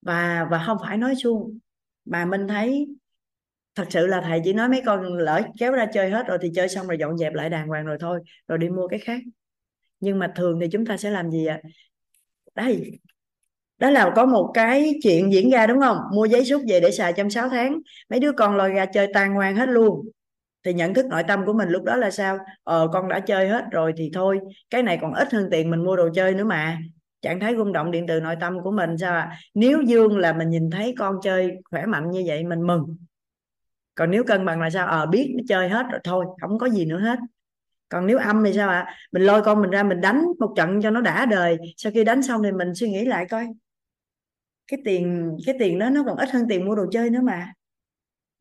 [0.03, 1.59] Và và không phải nói suông,
[2.05, 2.87] mà mình thấy
[3.75, 6.51] thật sự là thầy chỉ nói mấy con lỡ kéo ra chơi hết rồi thì
[6.55, 9.21] chơi xong rồi dọn dẹp lại đàng hoàng rồi thôi, rồi đi mua cái khác.
[10.01, 11.61] Nhưng mà thường thì chúng ta sẽ làm gì ạ?
[11.63, 11.69] À?
[12.55, 13.01] đây,
[13.79, 15.99] đó là có một cái chuyện diễn ra, đúng không?
[16.15, 17.79] Mua giấy xúc về để xài trong 6 tháng.
[18.11, 20.09] Mấy đứa con lòi ra chơi tan hoàng hết luôn
[20.65, 22.39] thì nhận thức nội tâm của mình lúc đó là sao?
[22.65, 24.41] Ờ con đã chơi hết rồi thì thôi,
[24.71, 26.79] cái này còn ít hơn tiền mình mua đồ chơi nữa mà.
[27.23, 29.39] Trạng thái rung động điện từ nội tâm của mình sao à?
[29.55, 32.97] nếu dương là mình nhìn thấy con chơi khỏe mạnh như vậy mình mừng.
[33.95, 34.87] Còn nếu cân bằng là sao?
[34.87, 37.19] Ờ biết nó chơi hết rồi, thôi, không có gì nữa hết.
[37.89, 38.81] Còn nếu âm thì sao ạ?
[38.81, 38.95] À?
[39.13, 41.59] mình lôi con mình ra, mình đánh một trận cho nó đã đời.
[41.77, 43.47] Sau khi đánh xong thì mình suy nghĩ lại coi.
[44.67, 47.53] Cái tiền cái tiền đó nó còn ít hơn tiền mua đồ chơi nữa mà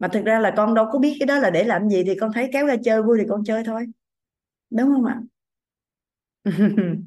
[0.04, 2.16] mà thực ra là con đâu có biết cái đó là để làm gì thì
[2.20, 3.86] con thấy kéo ra chơi, vui thì con chơi thôi.
[4.70, 5.22] Đúng không ạ?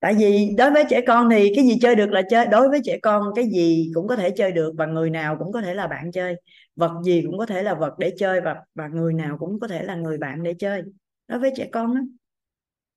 [0.00, 2.80] Tại vì đối với trẻ con thì cái gì chơi được là chơi, đối với
[2.84, 5.74] trẻ con cái gì cũng có thể chơi được và người nào cũng có thể
[5.74, 6.36] là bạn chơi.
[6.76, 9.68] Vật gì cũng có thể là vật để chơi và và người nào cũng có
[9.68, 10.82] thể là người bạn để chơi.
[11.28, 12.00] Đối với trẻ con đó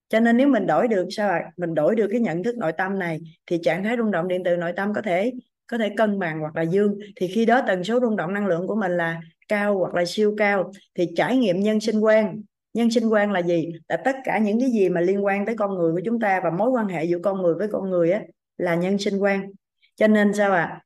[0.10, 1.52] cho nên nếu mình đổi được, sao ạ?
[1.58, 4.42] Mình đổi được cái nhận thức nội tâm này thì trạng thái rung động điện
[4.46, 5.32] từ nội tâm có thể
[5.68, 7.00] có thể cân bằng hoặc là dương.
[7.16, 10.06] Thì khi đó tần số rung động năng lượng của mình là cao hoặc là
[10.06, 10.72] siêu cao.
[10.96, 12.42] Thì trải nghiệm nhân sinh quan.
[12.74, 13.72] Nhân sinh quan là gì?
[13.88, 16.42] Là tất cả những cái gì mà liên quan tới con người của chúng ta
[16.44, 18.22] và mối quan hệ giữa con người với con người á,
[18.58, 19.52] là nhân sinh quan.
[19.96, 20.64] Cho nên sao ạ?
[20.64, 20.84] À?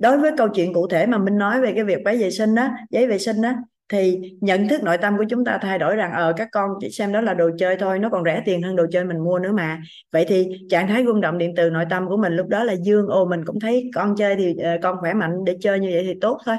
[0.00, 2.54] đối với câu chuyện cụ thể mà mình nói về cái việc váy vệ sinh
[2.54, 3.52] đó giấy vệ sinh đó
[3.92, 6.90] thì nhận thức nội tâm của chúng ta thay đổi rằng ờ các con chỉ
[6.90, 9.38] xem đó là đồ chơi thôi nó còn rẻ tiền hơn đồ chơi mình mua
[9.38, 9.80] nữa mà.
[10.12, 12.72] Vậy thì trạng thái rung động điện từ nội tâm của mình lúc đó là
[12.72, 13.06] dương.
[13.06, 16.04] Ô mình cũng thấy con chơi thì uh, con khỏe mạnh để chơi như vậy
[16.06, 16.56] thì tốt thôi.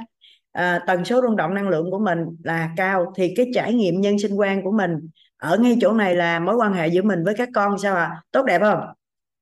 [0.58, 4.02] Uh, tần số rung động năng lượng của mình là cao thì cái trải nghiệm
[4.02, 4.92] nhân sinh quan của mình
[5.38, 8.22] ở ngay chỗ này là mối quan hệ giữa mình với các con sao à
[8.32, 8.80] tốt đẹp không?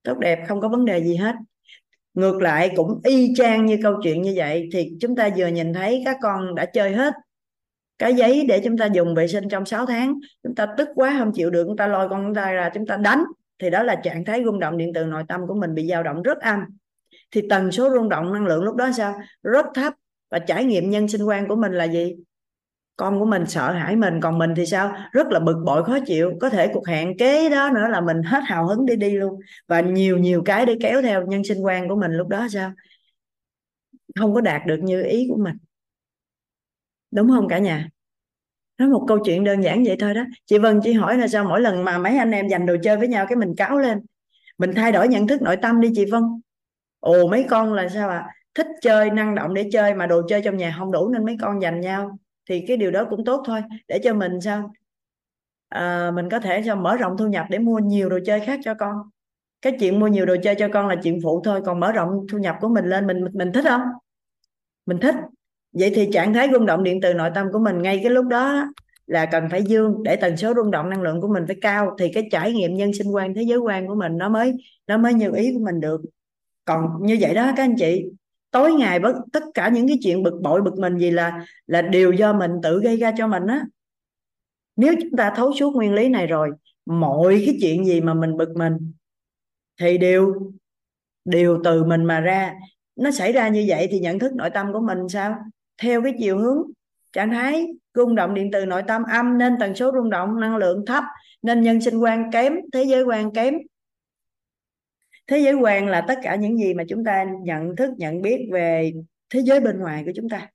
[0.03, 1.35] Tốt đẹp không có vấn đề gì hết.
[2.13, 5.73] Ngược lại cũng y chang như câu chuyện như vậy thì chúng ta vừa nhìn
[5.73, 7.13] thấy các con đã chơi hết
[7.99, 10.19] cái giấy để chúng ta dùng vệ sinh trong 6 tháng.
[10.43, 12.85] Chúng ta tức quá không chịu được, chúng ta lôi con chúng ta ra, chúng
[12.85, 13.23] ta đánh.
[13.59, 16.03] Thì đó là trạng thái rung động điện từ nội tâm của mình bị dao
[16.03, 16.59] động rất âm.
[17.31, 19.21] Thì tần số rung động năng lượng lúc đó sao?
[19.43, 19.93] Rất thấp.
[20.31, 22.15] Và trải nghiệm nhân sinh quan của mình là gì?
[22.95, 24.95] Con của mình sợ hãi mình, còn mình thì sao?
[25.11, 26.31] Rất là bực bội, khó chịu.
[26.41, 29.39] Có thể cuộc hẹn kế đó nữa là mình hết hào hứng đi đi luôn.
[29.67, 32.71] Và nhiều nhiều cái để kéo theo nhân sinh quan của mình lúc đó sao?
[34.19, 35.55] Không có đạt được như ý của mình
[37.11, 37.89] đúng không cả nhà?
[38.77, 40.23] Nó một câu chuyện đơn giản vậy thôi đó.
[40.45, 42.97] Chị Vân chỉ hỏi là sao mỗi lần mà mấy anh em giành đồ chơi
[42.97, 44.05] với nhau cái mình cáo lên.
[44.57, 46.23] Mình thay đổi nhận thức nội tâm đi chị Vân.
[46.99, 48.17] Ồ mấy con là sao ạ?
[48.17, 48.33] À?
[48.55, 51.37] thích chơi năng động để chơi mà đồ chơi trong nhà không đủ nên mấy
[51.41, 52.17] con giành nhau.
[52.49, 53.61] Thì cái điều đó cũng tốt thôi.
[53.87, 54.71] Để cho mình sao?
[55.69, 58.59] À, mình có thể sao mở rộng thu nhập để mua nhiều đồ chơi khác
[58.63, 58.95] cho con.
[59.61, 61.61] Cái chuyện mua nhiều đồ chơi cho con là chuyện phụ thôi.
[61.65, 63.81] Còn mở rộng thu nhập của mình lên mình mình thích không?
[64.85, 65.15] Mình thích
[65.71, 68.25] vậy thì trạng thái rung động điện từ nội tâm của mình ngay cái lúc
[68.25, 68.65] đó
[69.07, 71.95] là cần phải dương, để tần số rung động năng lượng của mình phải cao,
[71.99, 74.53] thì cái trải nghiệm nhân sinh quan, thế giới quan của mình nó mới
[74.87, 76.01] nó mới như ý của mình được.
[76.65, 78.05] Còn như vậy đó các anh chị,
[78.51, 81.81] tối ngày bất, tất cả những cái chuyện bực bội, bực mình gì là là
[81.81, 83.65] đều do mình tự gây ra cho mình á.
[84.75, 86.49] Nếu chúng ta thấu suốt nguyên lý này rồi,
[86.85, 88.91] mọi cái chuyện gì mà mình bực mình
[89.81, 90.51] thì đều
[91.25, 92.53] đều từ mình mà ra.
[92.95, 95.35] Nó xảy ra như vậy thì nhận thức nội tâm của mình sao?
[95.81, 96.63] Theo cái chiều hướng
[97.13, 100.57] trạng thái rung động điện từ nội tâm âm nên tần số rung động năng
[100.57, 101.03] lượng thấp
[101.41, 103.53] nên nhân sinh quan kém thế giới quan kém.
[105.27, 108.49] Thế giới quan là tất cả những gì mà chúng ta nhận thức nhận biết
[108.51, 108.93] về
[109.29, 110.47] thế giới bên ngoài của chúng ta.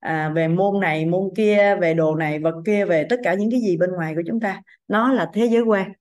[0.00, 3.50] À, về môn này môn kia về đồ này vật kia về tất cả những
[3.50, 5.92] cái gì bên ngoài của chúng ta nó là thế giới quan.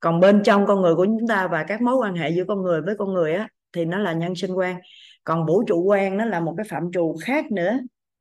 [0.00, 2.62] Còn bên trong con người của chúng ta và các mối quan hệ giữa con
[2.62, 4.76] người với con người á thì nó là nhân sinh quan.
[5.24, 7.78] Còn vũ trụ quan nó là một cái phạm trù khác nữa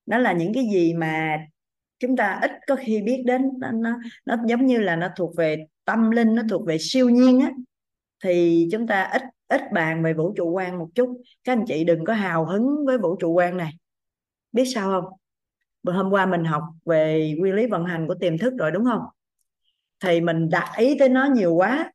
[0.08, 1.38] nó là những cái gì mà
[1.99, 3.49] chúng ta ít có khi biết đến.
[3.60, 7.10] Nó nó, nó giống như là nó thuộc về tâm linh nó thuộc về siêu
[7.10, 7.51] nhiên á.
[8.24, 11.22] Thì chúng ta ít ít bàn về vũ trụ quan một chút.
[11.43, 13.72] Các anh chị đừng có hào hứng với vũ trụ quan này.
[14.51, 15.14] Biết sao không?
[15.84, 18.86] Bữa hôm qua mình học về nguyên lý vận hành của tiềm thức rồi đúng
[18.86, 19.01] không?
[19.99, 21.91] Thì mình đặt ý tới nó nhiều quá.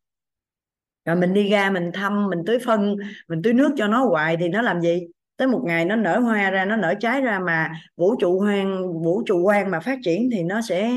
[1.05, 2.97] Rồi mình đi ra mình thăm mình tưới phân
[3.29, 5.07] mình tưới nước cho nó hoài thì nó làm gì?
[5.37, 8.93] Tới một ngày nó nở hoa ra, nó nở trái ra mà vũ trụ hoang,
[9.03, 10.93] vũ trụ quan mà phát triển thì nó sẽ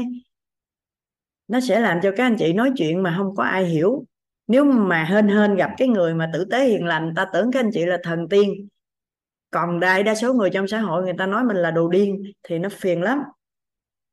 [1.48, 4.06] nó sẽ làm cho các anh chị nói chuyện mà không có ai hiểu.
[4.48, 7.60] Nếu mà hên hên gặp cái người mà tử tế hiền lành, ta tưởng các
[7.60, 8.68] anh chị là thần tiên.
[9.52, 12.24] Còn đại đa số người trong xã hội người ta nói mình là đồ điên
[12.44, 13.20] thì nó phiền lắm.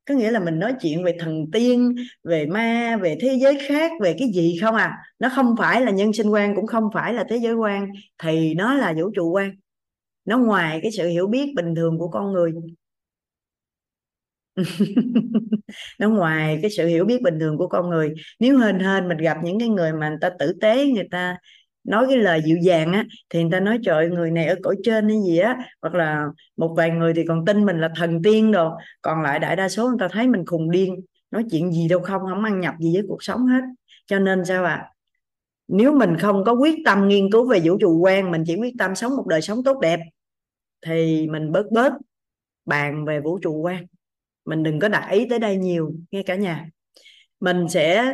[0.09, 1.95] Có nghĩa là mình nói chuyện về thần tiên,
[2.25, 4.99] về ma, về thế giới khác, về cái gì không à?
[5.19, 7.89] Nó không phải là nhân sinh quan, cũng không phải là thế giới quan.
[8.19, 9.51] Thì nó là vũ trụ quan
[10.25, 12.53] nó ngoài cái sự hiểu biết bình thường của con người.
[15.99, 18.15] Nó ngoài cái sự hiểu biết bình thường của con người.
[18.41, 21.37] Nếu hên hên mình gặp những cái người mà người ta tử tế, người ta
[21.85, 24.77] nói cái lời dịu dàng á, thì người ta nói, trời người này ở cõi
[24.85, 25.59] trên hay gì á.
[25.83, 28.71] Hoặc là một vài người thì còn tin mình là thần tiên đồ.
[29.03, 30.95] Còn lại đại đa số người ta thấy mình khùng điên.
[31.31, 33.61] Nói chuyện gì đâu không không ăn nhập gì với cuộc sống hết.
[34.07, 34.75] Cho nên sao ạ?
[34.75, 34.89] À?
[35.69, 38.75] nếu mình không có quyết tâm nghiên cứu về vũ trụ quan, mình chỉ quyết
[38.79, 40.01] tâm sống một đời sống tốt đẹp
[40.87, 41.93] thì mình bớt bớt
[42.65, 43.87] bàn về vũ trụ quan
[44.45, 46.69] mình đừng có đặt ý tới đây nhiều, nghe cả nhà.
[47.41, 48.13] Mình sẽ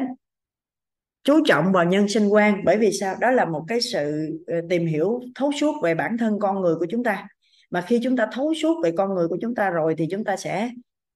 [1.25, 3.17] chú trọng vào nhân sinh quan, bởi vì sao?
[3.21, 6.75] Đó là một cái sự ờ, tìm hiểu, thấu suốt về bản thân con người
[6.75, 7.29] của chúng ta.
[7.71, 10.25] Mà khi chúng ta thấu suốt về con người của chúng ta rồi thì chúng
[10.25, 10.71] ta sẽ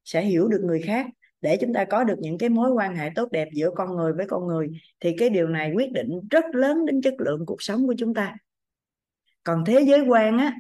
[0.05, 1.07] sẽ hiểu được người khác.
[1.41, 4.13] Để chúng ta có được những cái mối quan hệ tốt đẹp giữa con người
[4.13, 4.69] với con người,
[5.01, 8.15] thì cái điều này quyết định rất lớn đến chất lượng cuộc sống của chúng
[8.15, 8.37] ta.
[9.45, 10.55] Còn thế giới quan á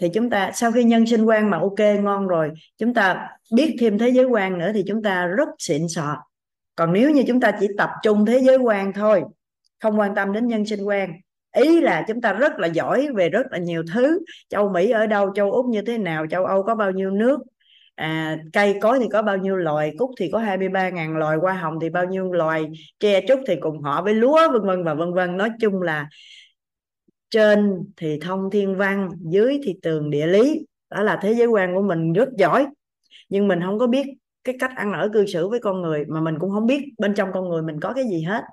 [0.00, 3.76] thì chúng ta sau khi nhân sinh quan mà ok ngon rồi chúng ta biết
[3.80, 6.16] thêm thế giới quan nữa thì chúng ta rất xịn sò.
[6.74, 9.22] Còn nếu như chúng ta chỉ tập trung thế giới quan thôi
[9.80, 11.12] không quan tâm đến nhân sinh quan
[11.56, 14.20] ý là chúng ta rất là giỏi về rất là nhiều thứ.
[14.48, 17.40] Châu mỹ ở đâu châu úc như thế nào châu âu có bao nhiêu nước
[18.00, 21.78] à, cây cối thì có bao nhiêu loài cúc thì có 23.000 loài hoa hồng
[21.80, 22.64] thì bao nhiêu loài
[23.00, 25.36] tre trúc thì cùng họ với lúa vân vân và vân vân.
[25.36, 26.08] Nói chung là
[27.30, 30.66] trên thì thông thiên văn, dưới thì tường địa lý.
[30.90, 32.66] Đó là thế giới quan của mình rất giỏi.
[33.28, 34.06] Nhưng mình không có biết
[34.44, 37.14] cái cách ăn ở cư xử với con người mà mình cũng không biết bên
[37.14, 38.44] trong con người mình có cái gì hết.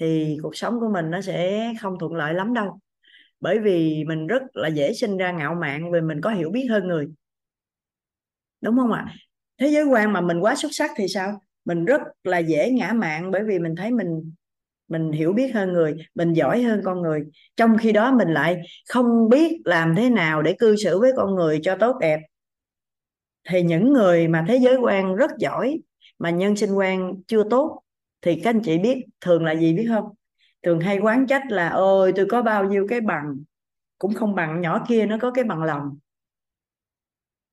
[0.00, 2.78] Thì cuộc sống của mình nó sẽ không thuận lợi lắm đâu.
[3.40, 6.66] Bởi vì mình rất là dễ sinh ra ngạo mạn vì mình có hiểu biết
[6.70, 7.08] hơn người.
[8.60, 9.14] Đúng không ạ?
[9.58, 11.42] Thế giới quan mà mình quá xuất sắc thì sao?
[11.64, 14.32] Mình rất là dễ ngã mạn bởi vì mình thấy mình
[14.92, 17.24] mình hiểu biết hơn người, mình giỏi hơn con người.
[17.56, 21.34] Trong khi đó mình lại không biết làm thế nào để cư xử với con
[21.34, 22.20] người cho tốt đẹp.
[23.48, 25.80] Thì những người mà thế giới quan rất giỏi,
[26.18, 27.82] mà nhân sinh quan chưa tốt,
[28.20, 30.04] thì các anh chị biết thường là gì biết không?
[30.62, 33.36] Thường hay quán trách là, ôi, tôi có bao nhiêu cái bằng.
[33.98, 35.98] Cũng không bằng nhỏ kia nó có cái bằng lòng.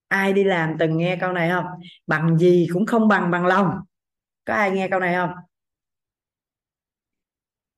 [0.07, 1.65] Ai đi làm từng nghe câu này không?
[2.07, 3.71] Bằng gì cũng không bằng bằng lòng.
[4.45, 5.29] Có ai nghe câu này không?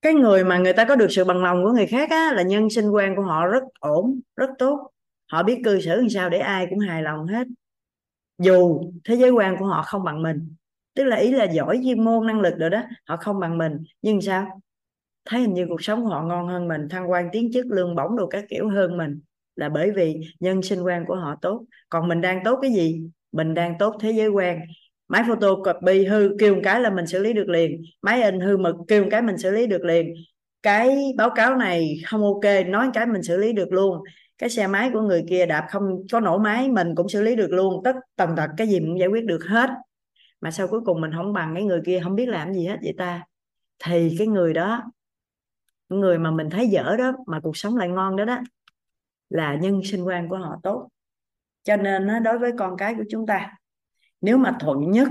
[0.02, 2.42] Cái người mà người ta có được sự bằng lòng của người khác á, là
[2.42, 4.92] nhân sinh quan của họ rất ổn rất tốt.
[5.32, 7.48] Họ biết cư xử làm sao để ai cũng hài lòng hết.
[8.38, 10.56] Dù thế giới quan của họ không bằng mình.
[10.96, 13.84] Tức là ý là giỏi chuyên môn năng lực rồi đó họ không bằng mình.
[14.02, 14.62] Nhưng sao?
[15.26, 17.96] Thấy hình như cuộc sống của họ ngon hơn mình thăng quan tiến chức lương
[17.96, 19.22] bổng đồ các kiểu hơn mình.
[19.56, 21.64] Là bởi vì nhân sinh quan của họ tốt.
[21.90, 23.10] Còn mình đang tốt cái gì?
[23.32, 24.60] Mình đang tốt thế giới quan
[25.12, 27.82] máy photocopy hư kêu một cái là mình xử lý được liền.
[28.02, 30.14] Máy in hư mực kêu một cái mình xử lý được liền.
[30.64, 34.04] Cái báo cáo này không ok, nói cái mình xử lý được luôn.
[34.38, 37.36] Cái xe máy của người kia đạp không có nổ máy, mình cũng xử lý
[37.36, 37.84] được luôn.
[37.84, 39.70] Tất tần tật cái gì cũng giải quyết được hết.
[40.42, 42.78] Mà sau cuối cùng mình không bằng cái người kia, không biết làm gì hết
[42.84, 43.24] vậy ta.
[43.84, 44.84] Thì cái người đó
[45.90, 48.40] người mà mình thấy dở đó, mà cuộc sống lại ngon đó đó,
[49.30, 50.90] là nhân sinh quan của họ tốt.
[51.64, 53.52] Cho nên đối với con cái của chúng ta
[54.22, 55.08] nếu mà thuận nhất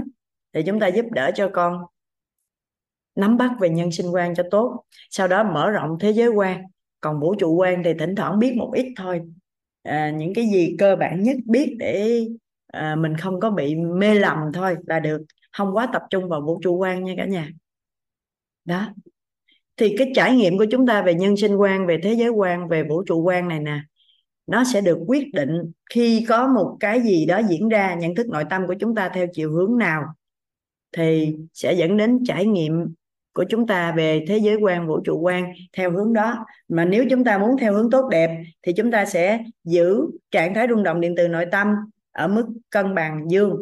[0.52, 1.84] thì chúng ta giúp đỡ cho con.
[3.14, 6.62] Nắm bắt về nhân sinh quan cho tốt sau đó mở rộng thế giới quan.
[7.00, 9.22] Còn vũ trụ quan thì thỉnh thoảng biết một ít thôi.
[9.82, 12.26] À, những cái gì cơ bản nhất biết để
[12.66, 15.22] à, mình không có bị mê lầm thôi là được.
[15.52, 17.48] Không quá tập trung vào vũ trụ quan nha cả nhà.
[18.64, 18.94] Đó.
[19.76, 22.68] Thì cái trải nghiệm của chúng ta về nhân sinh quan về thế giới quan
[22.68, 23.80] về vũ trụ quan này nè
[24.50, 28.28] nó sẽ được quyết định khi có một cái gì đó diễn ra, nhận thức
[28.28, 30.02] nội tâm của chúng ta theo chiều hướng nào,
[30.96, 32.94] thì sẽ dẫn đến trải nghiệm
[33.32, 36.46] của chúng ta về thế giới quan, vũ trụ quan theo hướng đó.
[36.68, 40.54] Mà nếu chúng ta muốn theo hướng tốt đẹp, thì chúng ta sẽ giữ trạng
[40.54, 41.74] thái rung động điện từ nội tâm
[42.12, 43.56] ở mức cân bằng dương,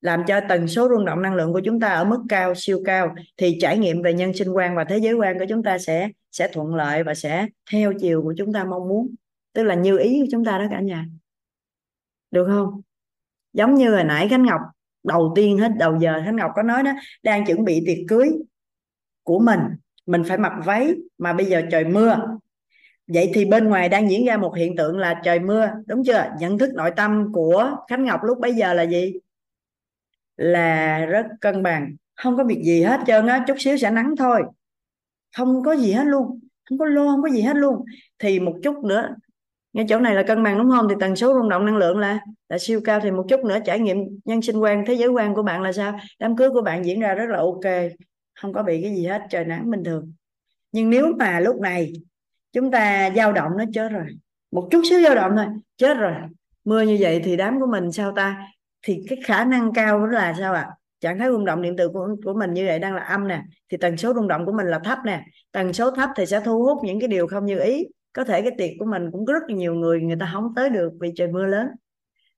[0.00, 2.82] làm cho tần số rung động năng lượng của chúng ta ở mức cao, siêu
[2.84, 3.14] cao.
[3.36, 6.08] Thì trải nghiệm về nhân sinh quan và thế giới quan của chúng ta sẽ
[6.32, 9.14] sẽ thuận lợi và sẽ theo chiều của chúng ta mong muốn
[9.52, 11.06] tức là như ý của chúng ta đó cả nhà.
[12.30, 12.80] Được không?
[13.52, 14.60] Giống như hồi nãy khánh ngọc,
[15.04, 16.92] đầu tiên hết, đầu giờ khánh ngọc có nói đó,
[17.22, 18.30] đang chuẩn bị tiệc cưới
[19.22, 19.60] của mình
[20.06, 22.18] mình phải mặc váy mà bây giờ trời mưa.
[23.06, 26.24] Vậy thì bên ngoài đang diễn ra một hiện tượng là trời mưa, đúng chưa?
[26.38, 29.14] Nhận thức nội tâm của khánh ngọc lúc bấy giờ là gì?
[30.36, 34.14] Là rất cân bằng, không có việc gì hết trơn á, chút xíu sẽ nắng
[34.18, 34.42] thôi.
[35.36, 37.84] Không có gì hết luôn, không có lô không có gì hết luôn.
[38.18, 39.08] Thì một chút nữa
[39.72, 40.88] ngay chỗ này là cân bằng đúng không?
[40.88, 43.00] Thì tần số rung động năng lượng là là siêu cao.
[43.00, 45.72] Thì một chút nữa trải nghiệm nhân sinh quan thế giới quan của bạn là
[45.72, 46.00] sao?
[46.18, 47.90] Đám cưới của bạn diễn ra rất là ok
[48.34, 50.12] không có bị cái gì hết trời nắng bình thường.
[50.72, 51.92] Nhưng nếu mà lúc này
[52.52, 54.04] chúng ta dao động nó chết rồi
[54.50, 55.46] một chút xíu dao động thôi
[55.76, 56.12] chết rồi
[56.64, 58.46] mưa như vậy thì đám của mình sao ta?
[58.82, 60.66] Thì cái khả năng cao đó là sao ạ?
[60.68, 60.74] À?
[61.00, 63.42] trạng thái rung động điện từ của, của mình như vậy đang là âm nè
[63.68, 65.24] thì tần số rung động của mình là thấp nè.
[65.52, 68.42] Tần số thấp thì sẽ thu hút những cái điều không như ý có thể
[68.42, 71.12] cái tiệc của mình cũng có rất nhiều người người ta không tới được vì
[71.16, 71.68] trời mưa lớn.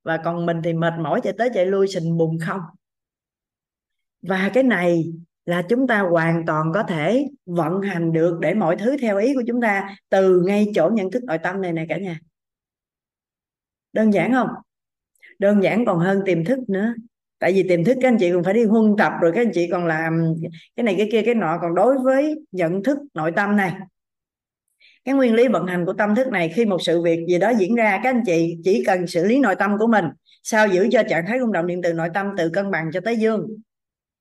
[0.03, 2.61] Và còn mình thì mệt mỏi chạy tới chạy lui, sình bùng không.
[4.23, 5.13] Và cái này
[5.47, 9.35] là chúng ta hoàn toàn có thể vận hành được để mọi thứ theo ý
[9.35, 12.19] của chúng ta từ ngay chỗ nhận thức nội tâm này này cả nhà.
[13.93, 14.49] Đơn giản không?
[15.39, 16.95] Đơn giản còn hơn tiềm thức nữa.
[17.39, 19.51] Tại vì tiềm thức các anh chị còn phải đi huân tập, rồi các anh
[19.55, 20.35] chị còn làm
[20.77, 21.59] cái này cái kia cái nọ.
[21.63, 23.73] Còn đối với nhận thức nội tâm này
[25.05, 27.53] cái nguyên lý vận hành của tâm thức này khi một sự việc gì đó
[27.59, 30.05] diễn ra, các anh chị chỉ cần xử lý nội tâm của mình,
[30.43, 33.01] sao giữ cho trạng thái rung động điện từ nội tâm từ cân bằng cho
[33.01, 33.47] tới dương.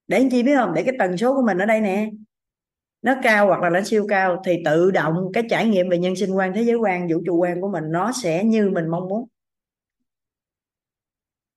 [0.08, 0.74] Để anh chị biết không?
[0.74, 2.10] Để cái tần số của mình ở đây nè.
[3.02, 6.16] Nó cao hoặc là nó siêu cao thì tự động cái trải nghiệm về nhân
[6.16, 9.08] sinh quan, thế giới quan, vũ trụ quan của mình nó sẽ như mình mong
[9.08, 9.28] muốn.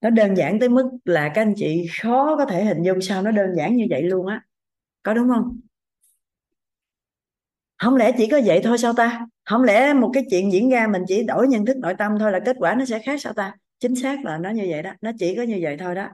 [0.01, 3.23] Nó đơn giản tới mức là các anh chị khó có thể hình dung sao
[3.23, 4.43] nó đơn giản như vậy luôn á.
[5.03, 5.61] Có đúng không?
[7.85, 9.27] Không lẽ chỉ có vậy thôi sao ta?
[9.45, 12.33] Không lẽ một cái chuyện diễn ra mình chỉ đổi nhận thức nội tâm thôi
[12.33, 13.55] là kết quả nó sẽ khác sao ta?
[13.81, 16.09] Chính xác là nó như vậy đó, nó chỉ có như vậy thôi đó.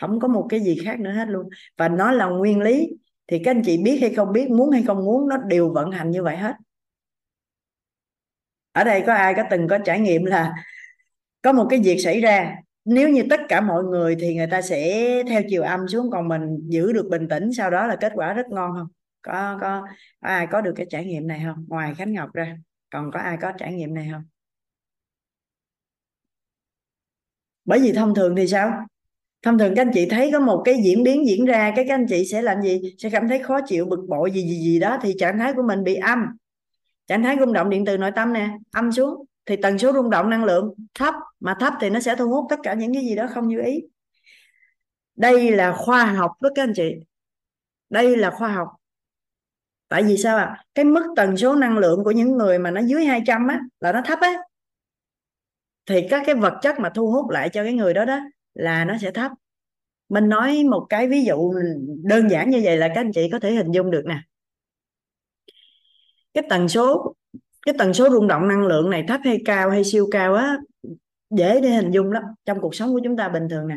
[0.00, 1.48] Không có một cái gì khác nữa hết luôn.
[1.76, 2.88] Và nó là nguyên lý.
[3.26, 5.90] Thì các anh chị biết hay không biết, muốn hay không muốn, nó đều vận
[5.90, 6.54] hành như vậy hết.
[8.72, 10.52] Ở đây có ai có từng có trải nghiệm là
[11.42, 14.62] có một cái việc xảy ra, nếu như tất cả mọi người thì người ta
[14.62, 18.12] sẽ theo chiều âm xuống, còn mình giữ được bình tĩnh, sau đó là kết
[18.14, 18.88] quả rất ngon không?
[19.22, 19.88] Có có, có
[20.20, 21.64] ai có được cái trải nghiệm này không?
[21.68, 22.56] Ngoài khánh ngọc ra
[22.90, 24.22] còn có ai có trải nghiệm này không?
[27.64, 28.86] Bởi vì thông thường thì sao?
[29.42, 31.94] Thông thường các anh chị thấy có một cái diễn biến diễn ra cái các
[31.94, 32.94] anh chị sẽ làm gì?
[32.98, 35.62] Sẽ cảm thấy khó chịu bực bội gì gì gì đó thì trạng thái của
[35.62, 36.26] mình bị âm.
[37.06, 39.24] Trạng thái rung động điện từ nội tâm nè âm xuống.
[39.46, 42.46] Thì tần số rung động năng lượng thấp mà thấp thì nó sẽ thu hút
[42.50, 43.80] tất cả những cái gì đó không như ý.
[45.16, 46.94] Đây là khoa học đó các anh chị.
[47.90, 48.68] Đây là khoa học
[49.92, 50.44] tại vì sao ạ?
[50.44, 50.64] À?
[50.74, 53.92] cái mức tần số năng lượng của những người mà nó dưới 200 á, là
[53.92, 54.32] nó thấp á.
[55.86, 58.20] Thì các cái vật chất mà thu hút lại cho cái người đó đó
[58.54, 59.32] là nó sẽ thấp.
[60.08, 61.52] Mình nói một cái ví dụ
[62.04, 64.18] đơn giản như vậy là các anh chị có thể hình dung được nè.
[66.34, 67.14] Cái tần số,
[67.66, 70.56] cái tần số rung động năng lượng này thấp hay cao hay siêu cao á,
[71.30, 73.76] dễ để hình dung lắm trong cuộc sống của chúng ta bình thường nè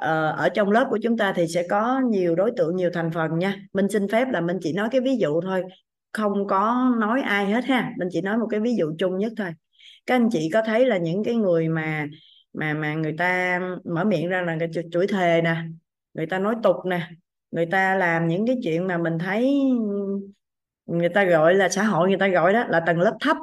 [0.00, 3.10] ờ, ở trong lớp của chúng ta thì sẽ có nhiều đối tượng nhiều thành
[3.14, 3.56] phần nha.
[3.72, 5.62] Mình xin phép là mình chỉ nói cái ví dụ thôi.
[6.12, 7.92] Không có nói ai hết ha.
[7.98, 9.50] Mình chỉ nói một cái ví dụ chung nhất thôi.
[10.06, 12.06] Các anh chị có thấy là những cái người mà
[12.52, 15.56] mà mà người ta mở miệng ra là cái chửi thề nè
[16.14, 17.10] người ta nói tục nè
[17.50, 19.60] người ta làm những cái chuyện mà mình thấy
[20.86, 23.36] người ta gọi là xã hội người ta gọi đó là tầng lớp thấp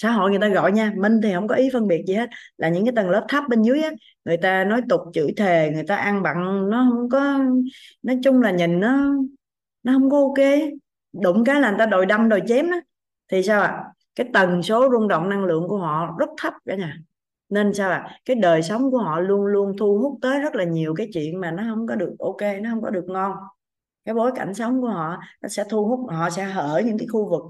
[0.00, 2.30] xã hội người ta gọi nha, minh thì không có ý phân biệt gì hết.
[2.56, 3.90] Là những cái tầng lớp thấp bên dưới á,
[4.24, 7.38] người ta nói tục chửi thề, người ta ăn bặn nó không có,
[8.02, 9.14] nói chung là nhìn nó
[9.82, 10.46] nó không có ok.
[11.12, 12.80] Đụng cái là người ta đòi đâm đòi chém đó
[13.28, 13.68] thì sao ạ?
[13.68, 13.84] À?
[14.14, 16.96] cái tần số rung động năng lượng của họ rất thấp cả nhà.
[17.48, 17.96] Nên sao ạ?
[17.96, 18.18] À?
[18.24, 21.40] cái đời sống của họ luôn luôn thu hút tới rất là nhiều cái chuyện
[21.40, 23.32] mà nó không có được ok, nó không có được ngon.
[24.04, 27.08] Cái bối cảnh sống của họ, nó sẽ thu hút, họ sẽ ở những cái
[27.08, 27.42] khu vực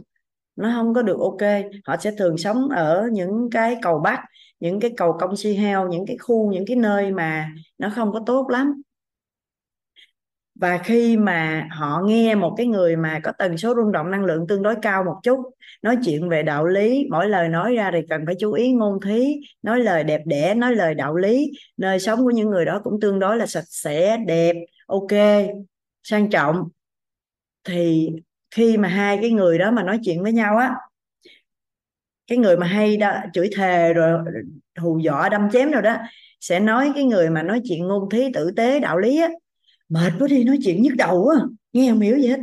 [0.60, 1.50] nó không có được ok.
[1.84, 4.20] Họ sẽ thường sống ở những cái cầu bắc,
[4.60, 7.48] những cái cầu công si heo, những cái khu, những cái nơi mà
[7.78, 8.82] nó không có tốt lắm.
[10.54, 14.24] Và khi mà họ nghe một cái người mà có tần số rung động, năng
[14.24, 15.38] lượng tương đối cao một chút,
[15.82, 19.00] nói chuyện về đạo lý, mỗi lời nói ra thì cần phải chú ý ngôn
[19.00, 21.50] thí, nói lời đẹp đẽ, nói lời đạo lý.
[21.76, 24.56] Nơi sống của những người đó cũng tương đối là sạch sẽ, đẹp,
[24.86, 25.12] ok,
[26.02, 26.68] sang trọng.
[27.64, 28.10] Thì
[28.50, 30.74] khi mà hai cái người đó mà nói chuyện với nhau á,
[32.26, 34.24] cái người mà hay đã chửi thề rồi
[34.78, 35.96] hù dọa, đâm chém rồi đó,
[36.40, 39.28] sẽ nói cái người mà nói chuyện ngôn thí, tử tế, đạo lý á,
[39.88, 42.40] mệt quá đi, nói chuyện nhức đầu á nghe không hiểu gì hết.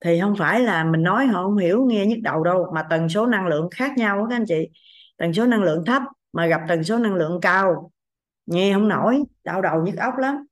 [0.00, 3.08] Thì không phải là mình nói họ không hiểu, nghe nhức đầu đâu, mà tần
[3.08, 4.68] số năng lượng khác nhau các anh chị.
[5.16, 6.02] Tần số năng lượng thấp
[6.32, 7.90] mà gặp tần số năng lượng cao,
[8.46, 10.46] nghe không nổi, đau đầu nhức óc lắm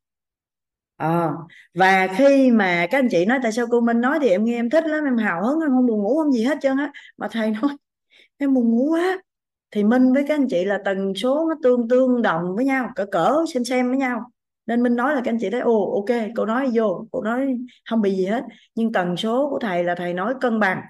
[0.97, 1.31] à,
[1.75, 4.59] và khi mà các anh chị nói tại sao cô Minh nói thì em nghe
[4.59, 6.93] em thích lắm em hào hứng em không buồn ngủ không gì hết trơn á.
[7.17, 7.71] Mà thầy nói
[8.39, 9.23] em buồn ngủ quá.
[9.71, 12.91] Thì Minh với các anh chị là tần số nó tương tương đồng với nhau
[12.95, 14.31] cỡ cỡ xem xem với nhau.
[14.67, 17.59] Nên Minh nói là các anh chị thấy ồ ok cô nói vô cô nói
[17.91, 18.45] không bị gì hết.
[18.75, 20.81] Nhưng tần số của thầy là thầy nói cân bằng.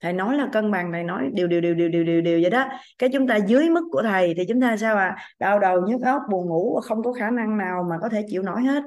[0.00, 2.50] Thầy nói là cân bằng thầy nói điều điều điều điều điều điều điều vậy
[2.50, 2.68] đó.
[2.98, 5.16] Cái chúng ta dưới mức của thầy thì chúng ta sao à?
[5.38, 8.42] Đau đầu nhức óc buồn ngủ không có khả năng nào mà có thể chịu
[8.42, 8.82] nổi hết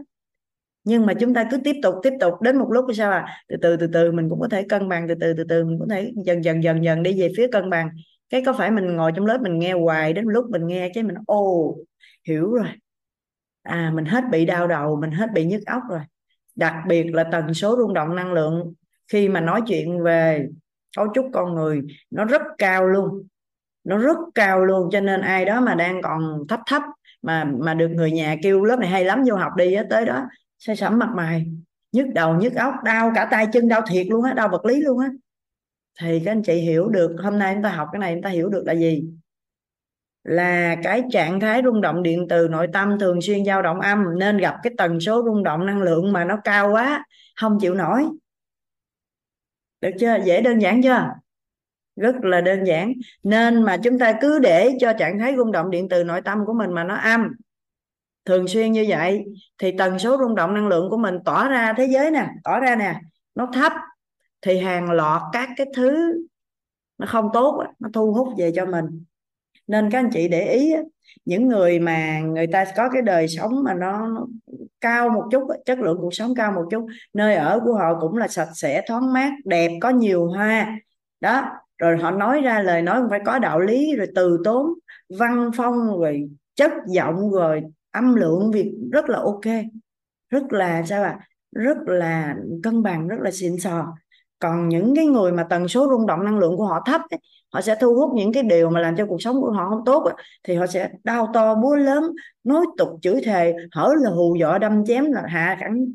[0.84, 2.42] nhưng mà chúng ta cứ tiếp tục tiếp tục.
[2.42, 3.44] Đến một lúc sao à?
[3.48, 5.80] Từ từ từ từ mình cũng có thể cân bằng từ từ từ từ mình
[5.80, 7.90] có thể dần dần dần dần đi về phía cân bằng.
[8.30, 11.04] Cái có phải mình ngồi trong lớp mình nghe hoài đến lúc mình nghe cái
[11.04, 11.76] mình ồ
[12.28, 12.68] hiểu rồi.
[13.64, 16.02] À mình hết bị đau đầu mình hết bị nhức óc rồi.
[16.56, 18.74] Đặc biệt là tần số rung động năng lượng.
[19.12, 20.48] Khi mà nói chuyện về
[20.98, 21.82] cấu trúc con người
[22.12, 23.28] nó rất cao luôn.
[23.84, 26.82] Nó rất cao luôn cho nên ai đó mà đang còn thấp thấp
[27.22, 30.06] mà mà được người nhà kêu lớp này hay lắm vô học đi á tới
[30.06, 30.26] đó
[30.60, 31.46] say sẩm mặt mày,
[31.92, 34.82] nhức đầu, nhức óc, đau cả tay chân, đau thiệt luôn á, đau vật lý
[34.82, 35.10] luôn á.
[36.00, 38.30] Thì các anh chị hiểu được, hôm nay chúng ta học cái này chúng ta
[38.30, 39.04] hiểu được là gì?
[40.24, 44.20] Là cái trạng thái rung động điện từ nội tâm thường xuyên dao động âm,
[44.20, 47.06] nên gặp cái tần số rung động năng lượng mà nó cao quá,
[47.36, 48.06] không chịu nổi.
[49.82, 50.18] Được chưa?
[50.26, 51.08] Dễ đơn giản chưa?
[51.96, 52.94] Rất là đơn giản.
[53.24, 56.46] Nên mà chúng ta cứ để cho trạng thái rung động điện từ nội tâm
[56.46, 57.28] của mình mà nó âm
[58.26, 59.26] thường xuyên như vậy,
[59.58, 62.60] thì tần số rung động năng lượng của mình tỏa ra thế giới nè, tỏa
[62.60, 63.02] ra nè,
[63.36, 63.72] nó thấp,
[64.42, 66.24] thì hàng loạt các cái thứ
[66.98, 68.86] nó không tốt nó thu hút về cho mình.
[69.68, 70.74] Nên các anh chị để ý
[71.26, 74.18] những người mà người ta có cái đời sống mà nó
[74.82, 78.18] cao một chút chất lượng cuộc sống cao một chút, nơi ở của họ cũng
[78.18, 80.80] là sạch sẽ, thoáng mát, đẹp, có nhiều hoa.
[81.22, 81.46] Đó,
[81.78, 84.68] rồi họ nói ra lời nói phải có đạo lý, rồi từ tốn,
[85.20, 89.66] văn phong, rồi chất giọng, rồi âm lượng việc rất là ok
[90.30, 91.18] rất là sao ạ?
[91.20, 91.30] À?
[91.52, 93.98] rất là cân bằng rất là xịn sò.
[94.40, 97.20] Còn những cái người mà tần số rung động năng lượng của họ thấp ấy,
[97.54, 99.86] họ sẽ thu hút những cái điều mà làm cho cuộc sống của họ không
[99.86, 100.14] tốt ấy,
[100.44, 102.04] thì họ sẽ đau to búa lớn
[102.44, 105.86] nói tục chửi thề hở là hù dọa đâm chém là hạ cẳng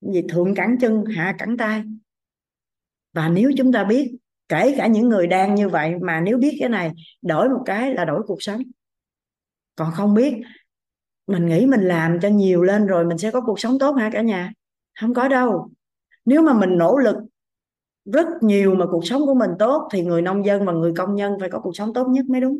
[0.00, 1.82] gì thượng cẳng chân hạ cẳng tay.
[3.12, 4.16] Và nếu chúng ta biết
[4.48, 6.92] kể cả những người đang như vậy mà nếu biết cái này
[7.22, 8.62] đổi một cái là đổi cuộc sống.
[9.76, 10.34] Còn không biết
[11.26, 14.10] mình nghĩ mình làm cho nhiều lên rồi mình sẽ có cuộc sống tốt hả
[14.12, 14.52] cả nhà?
[15.00, 15.68] Không có đâu.
[16.24, 17.16] Nếu mà mình nỗ lực
[18.12, 21.14] rất nhiều mà cuộc sống của mình tốt thì người nông dân và người công
[21.14, 22.58] nhân phải có cuộc sống tốt nhất mới đúng.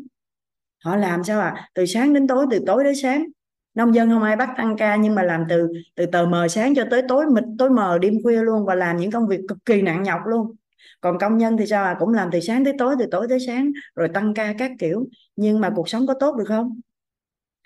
[0.83, 3.25] Họ làm sao à từ sáng đến tối, từ tối đến sáng.
[3.73, 6.75] Nông dân không ai bắt tăng ca nhưng mà làm từ từ tờ mờ sáng
[6.75, 9.57] cho tới tối mịt, tối mờ đêm khuya luôn và làm những công việc cực
[9.65, 10.55] kỳ nặng nhọc luôn.
[11.01, 13.39] Còn công nhân thì sao à cũng làm từ sáng tới tối, từ tối tới
[13.39, 15.07] sáng rồi tăng ca các kiểu.
[15.35, 16.79] Nhưng mà cuộc sống có tốt được không?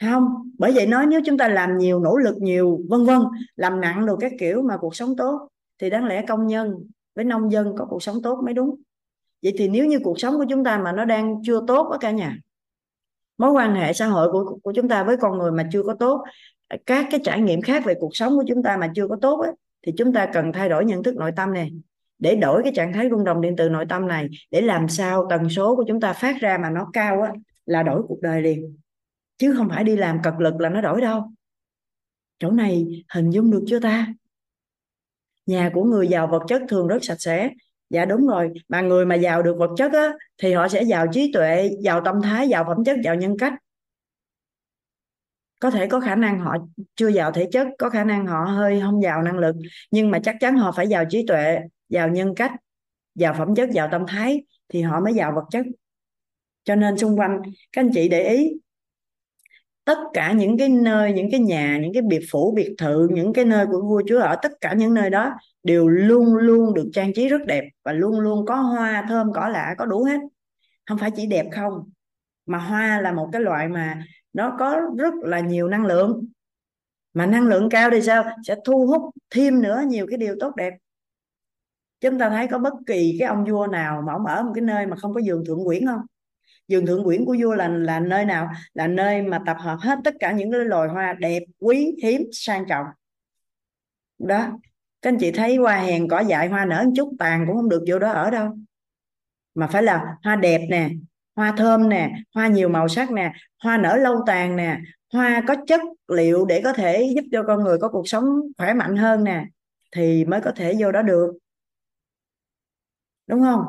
[0.02, 3.20] Không bởi vậy nói nếu chúng ta làm nhiều nỗ lực nhiều vân vân
[3.56, 5.48] làm nặng đồ các kiểu mà cuộc sống tốt
[5.82, 6.74] thì đáng lẽ công nhân
[7.16, 8.76] với nông dân có cuộc sống tốt mới đúng.
[9.44, 11.98] Vậy thì nếu như cuộc sống của chúng ta mà nó đang chưa tốt ở
[11.98, 12.38] cả nhà
[13.38, 15.94] mối quan hệ xã hội của của chúng ta với con người mà chưa có
[15.94, 16.24] tốt
[16.86, 19.42] các cái trải nghiệm khác về cuộc sống của chúng ta mà chưa có tốt
[19.42, 19.52] ấy,
[19.86, 21.72] thì chúng ta cần thay đổi nhận thức nội tâm này
[22.20, 25.28] để đổi cái trạng thái rung động điện từ nội tâm này để làm sao
[25.30, 27.32] tần số của chúng ta phát ra mà nó cao á,
[27.66, 28.78] là đổi cuộc đời liền
[29.40, 31.32] chứ không phải đi làm cật lực là nó đổi đâu.
[32.40, 34.07] Chỗ này hình dung được chưa ta?
[35.45, 37.49] Nhà của người giàu vật chất thường rất sạch sẽ.
[37.90, 41.07] Dạ đúng rồi mà người mà giàu được vật chất á, thì họ sẽ giàu
[41.11, 43.53] trí tuệ giàu tâm thái giàu phẩm chất giàu nhân cách.
[45.60, 46.57] Có thể có khả năng họ
[46.95, 49.56] chưa giàu thể chất có khả năng họ hơi không giàu năng lực
[49.91, 51.60] nhưng mà chắc chắn họ phải giàu trí tuệ
[51.90, 52.52] giàu nhân cách
[53.16, 55.66] giàu phẩm chất giàu tâm thái thì họ mới giàu vật chất.
[56.64, 57.41] Cho nên xung quanh
[57.72, 58.53] các anh chị để ý
[59.90, 63.34] tất cả những cái nơi, những cái nhà, những cái biệt phủ, biệt thự, những
[63.34, 65.34] cái nơi của vua chúa ở tất cả những nơi đó
[65.64, 69.49] đều luôn luôn được trang trí rất đẹp và luôn luôn có hoa, thơm cỏ
[69.49, 70.20] lạ, có đủ hết.
[70.86, 71.90] Không phải chỉ đẹp không,
[72.45, 74.03] mà hoa là một cái loại mà
[74.34, 76.26] nó có rất là nhiều năng lượng.
[77.14, 78.24] Mà năng lượng cao thì sao?
[78.48, 80.74] Sẽ thu hút thêm nữa nhiều cái điều tốt đẹp.
[82.02, 84.61] Chúng ta thấy có bất kỳ cái ông vua nào mà ông ở một cái
[84.61, 86.02] nơi mà không có giường thượng quyển không?
[86.70, 88.50] Vườn thượng quyển của vua là là nơi nào?
[88.74, 92.22] Là nơi mà tập hợp hết tất cả những cái loài hoa đẹp, quý, hiếm,
[92.32, 92.86] sang trọng.
[94.20, 94.60] Đó.
[95.02, 97.70] Các anh chị thấy hoa hèn cỏ dại, hoa nở một chút, tàn cũng không
[97.70, 98.58] được vô đó ở đâu.
[99.56, 100.90] Mà phải là hoa đẹp nè,
[101.36, 103.34] hoa thơm nè, hoa nhiều màu sắc nè,
[103.64, 104.80] hoa nở lâu tàn nè,
[105.14, 108.26] hoa có chất liệu để có thể giúp cho con người có cuộc sống
[108.58, 109.46] khỏe mạnh hơn nè,
[109.91, 111.34] thì mới có thể vô đó được.
[113.28, 113.66] Đúng không?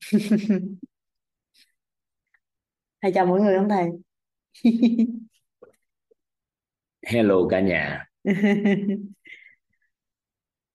[3.02, 3.86] thầy chào mọi người không thầy?
[7.06, 8.06] Hello cả nhà.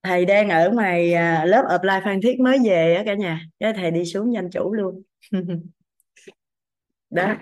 [0.03, 3.45] Thầy đang ở ngoài à, lớp apply phan thiết mới về á cả nhà.
[3.59, 5.01] Cái thầy đi xuống danh chủ luôn.
[7.09, 7.35] Đó.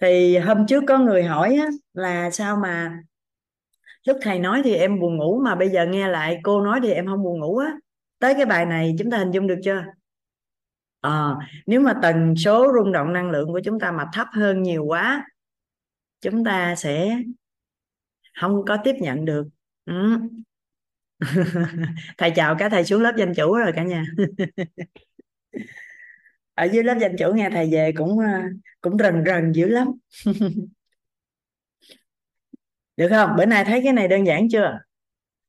[0.00, 3.02] Thì hôm trước có người hỏi á, là sao mà
[4.06, 6.90] lúc thầy nói thì em buồn ngủ mà bây giờ nghe lại cô nói thì
[6.92, 7.76] em không buồn ngủ á.
[8.18, 9.84] Tới cái bài này chúng ta hình dung được chưa
[11.00, 11.34] à,
[11.66, 14.84] nếu mà tần số rung động năng lượng của chúng ta mà thấp hơn nhiều
[14.84, 15.26] quá
[16.20, 17.16] chúng ta sẽ
[18.40, 19.48] không có tiếp nhận được.
[19.84, 20.18] Ừ.
[22.18, 24.04] thầy chào cả thầy xuống lớp danh chủ rồi cả nhà.
[26.54, 28.26] Ở dưới lớp danh chủ nghe thầy về cũng ờ,
[28.80, 29.88] cũng rần rần dữ lắm.
[32.96, 33.30] Được không?
[33.36, 34.78] Bữa nay thấy cái này đơn giản chưa?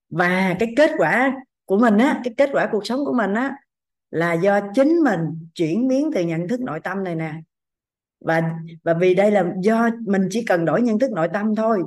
[0.09, 1.33] Và cái kết quả
[1.65, 3.55] của mình á cái kết quả cuộc sống của mình á
[4.11, 5.19] là do chính mình
[5.55, 7.33] chuyển biến từ nhận thức nội tâm này nè.
[8.25, 8.41] Và
[8.83, 11.83] và vì đây là do mình chỉ cần đổi nhận thức nội tâm thôi,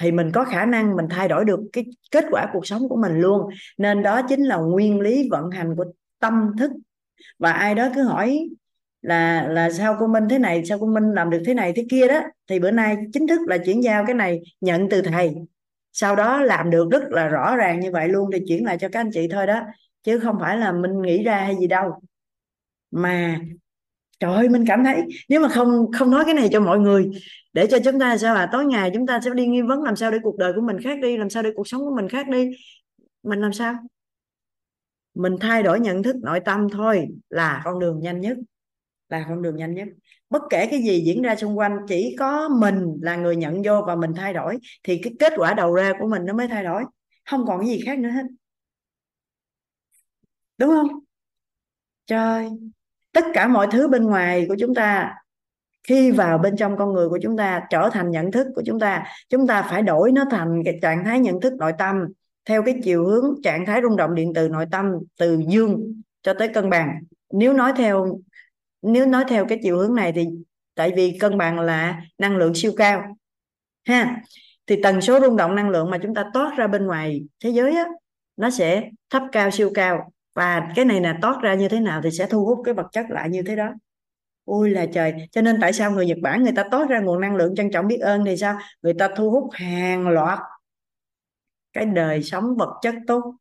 [0.00, 2.96] thì mình có khả năng mình thay đổi được cái kết quả cuộc sống của
[2.96, 3.50] mình luôn.
[3.78, 5.84] Nên đó chính là nguyên lý vận hành của
[6.20, 6.70] tâm thức.
[7.38, 8.48] Và ai đó cứ hỏi
[9.02, 11.86] là là sao cô Minh thế này, sao cô Minh làm được thế này thế
[11.90, 15.34] kia đó, thì bữa nay chính thức là chuyển giao cái này nhận từ thầy.
[15.92, 18.88] Sau đó làm được rất là rõ ràng như vậy luôn, thì chuyển lại cho
[18.88, 19.60] các anh chị thôi đó
[20.04, 21.90] chứ không phải là mình nghĩ ra hay gì đâu.
[22.90, 23.40] Mà,
[24.20, 27.10] trời ơi, mình cảm thấy nếu mà không không nói cái này cho mọi người,
[27.52, 29.96] để cho chúng ta sao à tối ngày chúng ta sẽ đi nghi vấn làm
[29.96, 32.08] sao để cuộc đời của mình khác đi, làm sao để cuộc sống của mình
[32.08, 32.50] khác đi.
[33.22, 33.74] Mình làm sao?
[35.14, 38.38] Mình thay đổi nhận thức, nội tâm thôi, là con đường nhanh nhất,
[39.08, 39.88] là con đường nhanh nhất.
[40.30, 43.82] Bất kể cái gì diễn ra xung quanh, chỉ có mình là người nhận vô
[43.86, 46.64] và mình thay đổi, thì cái kết quả đầu ra của mình nó mới thay
[46.64, 46.84] đổi.
[47.30, 48.22] Không còn cái gì khác nữa hết
[50.64, 51.00] đúng không?
[52.06, 52.48] Trời,
[53.12, 55.14] tất cả mọi thứ bên ngoài của chúng ta,
[55.88, 58.80] khi vào bên trong con người của chúng ta trở thành nhận thức của chúng
[58.80, 61.96] ta chúng ta phải đổi nó thành cái trạng thái nhận thức nội tâm
[62.44, 64.86] theo cái chiều hướng trạng thái rung động điện từ nội tâm
[65.18, 67.00] từ dương cho tới cân bằng.
[67.32, 68.18] Nếu nói theo,
[68.82, 70.26] nếu nói theo cái chiều hướng này thì
[70.74, 73.16] tại vì cân bằng là năng lượng siêu cao,
[73.84, 74.22] ha?
[74.66, 77.50] Thì tần số rung động năng lượng mà chúng ta toát ra bên ngoài thế
[77.50, 77.84] giới á,
[78.36, 82.00] nó sẽ thấp cao, siêu cao và cái này là toát ra như thế nào
[82.04, 83.70] thì sẽ thu hút cái vật chất lại như thế đó.
[84.44, 87.20] Ôi là trời, cho nên tại sao người Nhật Bản người ta toát ra nguồn
[87.20, 88.58] năng lượng trân trọng biết ơn thì sao?
[88.82, 90.38] Người ta thu hút hàng loạt
[91.72, 93.34] cái đời sống vật chất tốt.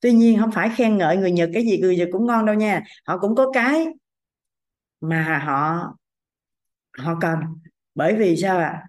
[0.00, 2.54] Tuy nhiên không phải khen ngợi người Nhật cái gì, người Nhật cũng ngon đâu
[2.54, 2.82] nha.
[3.06, 3.86] Họ cũng có cái
[5.00, 5.92] mà họ
[6.98, 7.38] họ cần.
[7.94, 8.64] Bởi vì sao ạ?
[8.66, 8.88] À?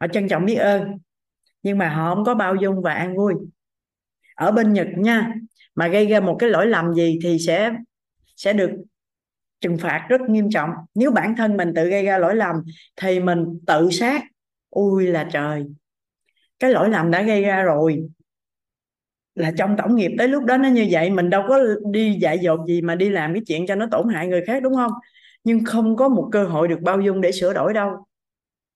[0.00, 0.98] họ trân trọng biết ơn,
[1.62, 3.34] nhưng mà họ không có bao dung và an vui
[4.40, 5.32] ở bên Nhật nha.
[5.74, 7.72] Mà gây ra một cái lỗi lầm gì thì sẽ
[8.36, 8.70] sẽ được
[9.60, 10.70] trừng phạt rất nghiêm trọng.
[10.94, 12.56] Nếu bản thân mình tự gây ra lỗi lầm
[12.96, 14.22] thì mình tự sát.
[14.70, 15.66] Ui là trời.
[16.58, 18.08] Cái lỗi lầm đã gây ra rồi.
[19.34, 21.58] Là trong tổng nghiệp tới lúc đó nó như vậy, mình đâu có
[21.90, 24.62] đi dạy dột gì mà đi làm cái chuyện cho nó tổn hại người khác,
[24.62, 24.92] đúng không?
[25.44, 27.90] Nhưng không có một cơ hội được bao dung để sửa đổi đâu.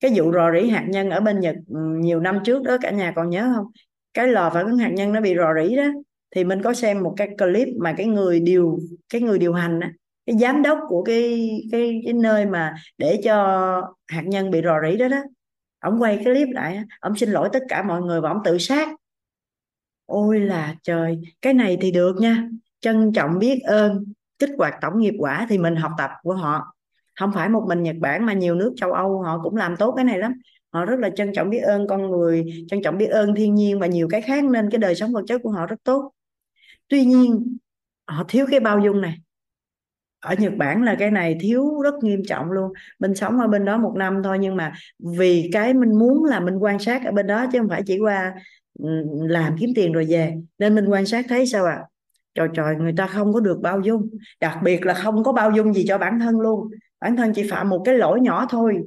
[0.01, 2.91] Cái vụ rò rỉ hạt nhân ở bên Nhật ừ, nhiều năm trước đó, cả
[2.91, 3.67] nhà còn nhớ không?
[4.15, 5.87] Cái lò phản ứng hạt nhân nó bị rò rỉ đó,
[6.35, 8.79] thì mình có xem một cái clip mà cái người điều,
[9.09, 9.93] cái người điều hành á,
[10.27, 13.37] cái giám đốc của cái cái cái nơi mà để cho
[14.07, 15.23] hạt nhân bị rò rỉ đó đó
[15.79, 18.59] ông quay cái clip lại ông xin lỗi tất cả mọi người và ông tự
[18.59, 18.89] sát.
[20.07, 22.49] Ôi là trời, cái này thì được nha,
[22.81, 24.05] trân trọng biết ơn,
[24.39, 26.75] kích hoạt tổng nghiệp quả thì mình học tập của họ.
[27.21, 29.93] Không phải một mình Nhật Bản mà nhiều nước châu Âu họ cũng làm tốt
[29.97, 30.33] cái này lắm
[30.75, 33.79] họ rất là trân trọng biết ơn con người, trân trọng biết ơn thiên nhiên
[33.79, 36.13] và nhiều cái khác nên cái đời sống vật chất của họ rất tốt.
[36.89, 37.57] Tuy nhiên,
[38.07, 39.19] họ thiếu cái bao dung này.
[40.21, 42.73] Ở Nhật Bản là cái này thiếu rất nghiêm trọng luôn.
[42.99, 44.73] Mình sống ở bên đó một năm thôi nhưng mà
[45.19, 47.99] vì cái mình muốn là mình quan sát ở bên đó chứ không phải chỉ
[47.99, 48.35] qua
[48.79, 48.89] ừ,
[49.29, 50.35] làm kiếm tiền rồi về.
[50.59, 51.73] Nên mình quan sát thấy sao ạ?
[51.73, 51.85] À?
[52.35, 54.11] trời trời, người ta không có được bao dung.
[54.41, 56.71] Đặc biệt là không có bao dung gì cho bản thân luôn.
[57.01, 58.85] Bản thân chỉ phạm một cái lỗi nhỏ thôi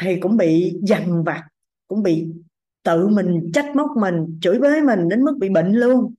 [0.00, 1.42] thì cũng bị dằn vặt
[1.88, 2.28] cũng bị
[2.82, 6.14] tự mình trách móc mình chửi bới mình đến mức bị bệnh luôn.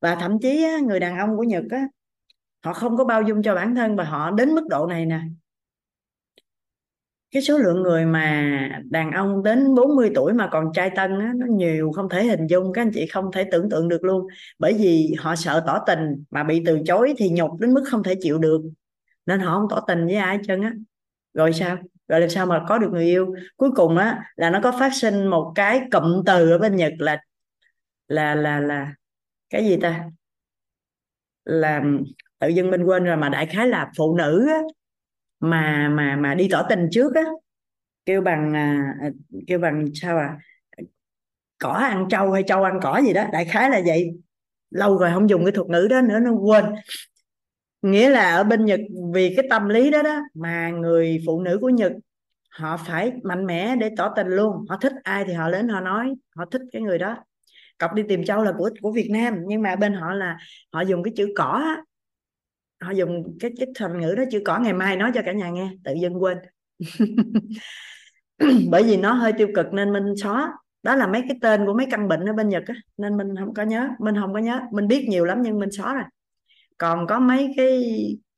[0.00, 1.86] Và thậm chí á, người đàn ông của Nhật á,
[2.64, 5.20] họ không có bao dung cho bản thân và họ đến mức độ này nè.
[7.30, 8.58] Cái số lượng người mà
[8.90, 12.46] đàn ông đến 40 tuổi mà còn trai tân á, nó nhiều không thể hình
[12.46, 14.26] dung các anh chị không thể tưởng tượng được luôn.
[14.58, 18.02] Bởi vì họ sợ tỏ tình mà bị từ chối thì nhục đến mức không
[18.02, 18.60] thể chịu được.
[19.26, 20.72] Nên họ không tỏ tình với ai chân á.
[21.34, 21.76] Rồi sao?
[22.08, 23.34] Rồi làm sao mà có được người yêu?
[23.56, 26.92] Cuối cùng á là nó có phát sinh một cái cụm từ ở bên Nhật
[26.98, 27.18] là
[28.08, 28.94] là là là
[29.50, 30.04] cái gì ta?
[31.44, 31.82] Là
[32.38, 34.58] tự dưng mình quên rồi mà đại khái là phụ nữ á,
[35.40, 37.22] mà mà mà đi tỏ tình trước á.
[38.06, 39.08] Kêu bằng à, à,
[39.46, 40.38] kêu bằng sao à
[41.58, 44.10] cỏ ăn trâu hay trâu ăn cỏ gì đó đại khái là vậy.
[44.70, 46.64] Lâu rồi không dùng cái thuật ngữ đó nữa nó quên
[47.82, 48.80] nghĩa là ở bên Nhật,
[49.14, 51.92] vì cái tâm lý đó đó, mà người phụ nữ của Nhật,
[52.50, 54.66] họ phải mạnh mẽ để tỏ tình luôn.
[54.68, 57.16] Họ thích ai thì họ đến họ nói, họ thích cái người đó.
[57.78, 60.38] Cọc đi tìm châu là của của Việt Nam, nhưng mà bên họ là
[60.72, 61.82] họ dùng cái chữ cỏ á.
[62.80, 65.50] Họ dùng cái cái thành ngữ đó, chữ cỏ ngày mai nói cho cả nhà
[65.50, 66.38] nghe, tự dưng quên.
[68.70, 70.52] Bởi vì nó hơi tiêu cực nên mình xóa.
[70.82, 73.28] Đó là mấy cái tên của mấy căn bệnh ở bên Nhật á, nên mình
[73.38, 74.60] không có nhớ mình không có nhớ.
[74.72, 76.04] Mình biết nhiều lắm nhưng mình xóa rồi
[76.78, 77.82] còn có mấy cái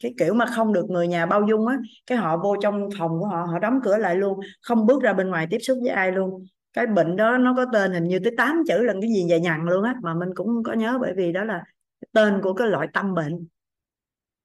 [0.02, 3.20] cái kiểu mà không được người nhà bao dung á, cái họ vô trong phòng
[3.20, 5.90] của họ họ đóng cửa lại luôn, không bước ra bên ngoài tiếp xúc với
[5.90, 6.44] ai luôn.
[6.72, 9.40] Cái bệnh đó nó có tên hình như tới 8 chữ lần cái gì dài
[9.40, 11.64] nhằn luôn á, mà mình cũng có nhớ bởi vì đó là
[12.12, 13.46] tên của cái loại tâm bệnh.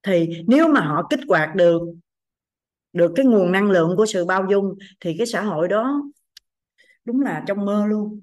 [0.02, 1.80] Thì nếu mà họ kích hoạt được
[2.92, 6.02] được cái nguồn năng lượng của sự bao dung, thì cái xã hội đó
[7.04, 8.20] đúng là trong mơ luôn.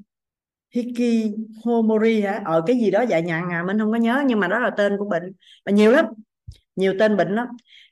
[0.74, 1.34] Hiki
[1.64, 4.40] Homori hả ở ờ, cái gì đó dạ nhặn à mình không có nhớ nhưng
[4.40, 5.34] mà đó là tên của bệnh.
[5.66, 6.06] Và nhiều lắm
[6.76, 7.48] nhiều tên bệnh lắm.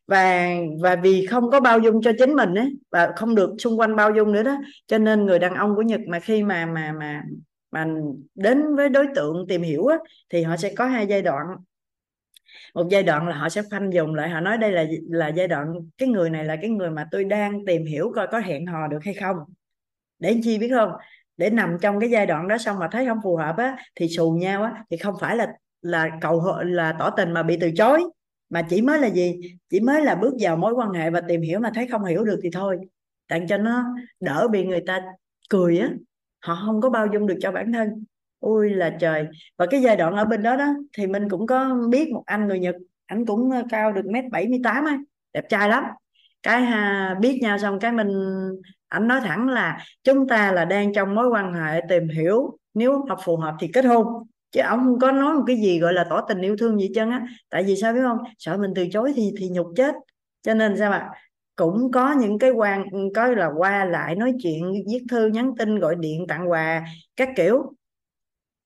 [0.08, 0.50] Và
[0.82, 3.96] và vì không có bao dung cho chính mình ấy và không được xung quanh
[3.96, 6.92] bao dung nữa đó cho nên người đàn ông của Nhật mà khi mà mà
[7.00, 7.24] mà
[7.72, 7.88] mà
[8.36, 9.98] đến với đối tượng tìm hiểu á,
[10.30, 11.48] thì họ sẽ có hai giai đoạn.
[12.74, 15.48] Một giai đoạn là họ sẽ khoanh dùng lại họ nói đây là là giai
[15.48, 18.66] đoạn cái người này là cái người mà tôi đang tìm hiểu coi có hẹn
[18.66, 19.38] hò được hay không.
[20.20, 20.92] Để chi biết không?
[21.42, 24.08] Để nằm trong cái giai đoạn đó xong mà thấy không phù hợp á, thì
[24.08, 24.84] xù nhau á.
[24.92, 25.48] Thì không phải là
[25.82, 28.04] là cầu là tỏ tình mà bị từ chối.
[28.50, 29.42] Mà chỉ mới là gì?
[29.70, 32.24] Chỉ mới là bước vào mối quan hệ và tìm hiểu mà thấy không hiểu
[32.24, 32.78] được thì thôi.
[33.28, 33.86] Tặng cho nó
[34.20, 35.02] đỡ bị người ta
[35.50, 35.90] cười á.
[36.40, 38.04] Họ không có bao dung được cho bản thân.
[38.40, 39.28] Ui là trời.
[39.58, 42.48] Và cái giai đoạn ở bên đó đó, thì mình cũng có biết một anh
[42.48, 42.76] người Nhật.
[43.06, 44.98] Anh cũng ờ, cao được mét bảy mươi tám ấy.
[45.34, 45.84] Đẹp trai lắm
[46.44, 48.12] cái ha, biết nhau xong cái mình
[48.88, 53.06] anh nói thẳng là chúng ta là đang trong mối quan hệ tìm hiểu nếu
[53.10, 54.08] hợp phù hợp thì kết hôn.
[54.52, 56.92] Chứ ông không có nói một cái gì gọi là tỏ tình yêu thương gì
[56.96, 57.28] chân á.
[57.50, 58.18] Tại vì sao biết không?
[58.38, 59.96] Sợ mình từ chối thì thì nhục chết.
[60.42, 61.10] Cho nên sao ạ?
[61.56, 62.86] Cũng có những cái quan
[63.16, 66.86] có là qua lại nói chuyện viết thư nhắn tin gọi điện tặng quà
[67.16, 67.74] các kiểu.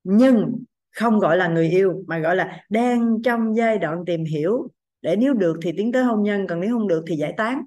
[0.04, 0.64] Nhưng
[0.96, 4.68] không gọi là người yêu mà gọi là đang trong giai đoạn tìm hiểu
[5.06, 7.61] để nếu được thì tiến tới hôn nhân còn nếu không được thì giải tán.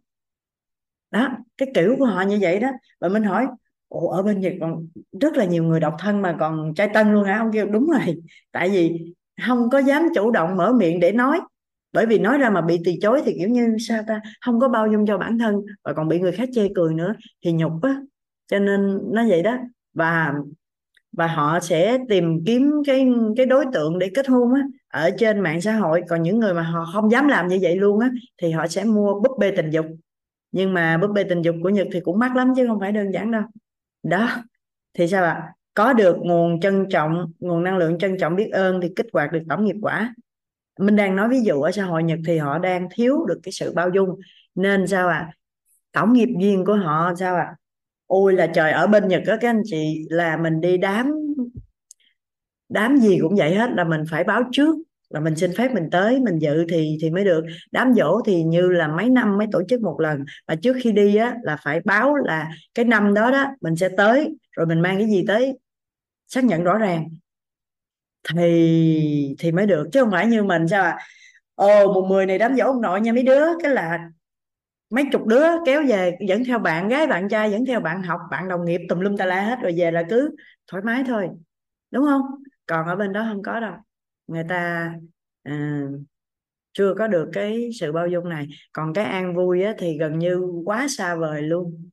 [1.11, 2.69] Đó cái kiểu của họ như vậy đó.
[3.01, 3.47] Và mình hỏi
[3.89, 4.89] Ồ, ở bên Nhật còn
[5.21, 7.39] rất là nhiều người độc thân mà còn trai tân luôn hả?
[7.39, 8.17] Ông kêu đúng rồi
[8.53, 9.13] tại vì
[9.47, 11.41] không có dám chủ động mở miệng để nói.
[11.93, 14.69] Bởi vì nói ra mà bị từ chối thì kiểu như sao ta không có
[14.69, 15.55] bao dung cho bản thân
[15.85, 18.01] và còn bị người khác chê cười nữa thì nhục á
[18.47, 19.57] cho nên nó vậy đó.
[19.95, 20.33] Và
[21.13, 25.41] và họ sẽ tìm kiếm cái cái đối tượng để kết hôn á, ở trên
[25.41, 26.03] mạng xã hội.
[26.09, 28.11] Còn những người mà họ không dám làm như vậy luôn á,
[28.43, 29.87] thì họ sẽ mua búp bê tình dục.
[30.53, 32.93] Nhưng mà búp bê tình dục của Nhật thì cũng mắc lắm chứ không phải
[32.93, 33.43] đơn giản đâu.
[34.03, 34.29] Đó,
[34.95, 35.53] thì sao ạ?
[35.75, 39.33] Có được nguồn trân trọng, nguồn năng lượng trân trọng biết ơn thì kích hoạt
[39.33, 40.15] được tổng nghiệp quả.
[40.79, 43.53] Mình đang nói ví dụ, ở xã hội Nhật thì họ đang thiếu được cái
[43.53, 44.21] sự bao dung.
[44.55, 45.31] Nên sao ạ?
[45.93, 47.55] Tổng nghiệp duyên của họ sao ạ?
[48.09, 51.13] Ôi là trời, ở bên Nhật á, các anh chị, là mình đi đám
[52.69, 54.77] đám gì cũng vậy hết, là mình phải báo trước,
[55.11, 57.45] là mình xin phép mình tới, mình dự thì thì mới được.
[57.73, 60.93] Đám dỗ thì như là mấy năm mới tổ chức một lần và trước khi
[60.93, 64.81] đi á, là phải báo là cái năm đó đó, mình sẽ tới, rồi mình
[64.81, 65.59] mang cái gì tới,
[66.29, 67.09] xác nhận rõ ràng.
[68.37, 70.99] Thì thì mới được, chứ không phải như mình, sao à
[71.55, 73.99] ồ mùng 10 này đám dỗ ông nội nha, mấy đứa, cái là
[74.91, 78.21] mấy chục đứa kéo về dẫn theo bạn gái bạn trai dẫn theo bạn học
[78.31, 80.37] bạn đồng nghiệp tùm lum tà la hết rồi về là cứ
[80.67, 81.29] thoải mái thôi.
[81.91, 82.23] Đúng không?
[82.67, 83.75] Còn ở bên đó không có đâu.
[84.27, 84.93] Người ta
[85.43, 85.83] à,
[86.73, 88.47] chưa có được cái sự bao dung này.
[88.73, 91.89] Còn cái an vui á, thì gần như quá xa vời luôn.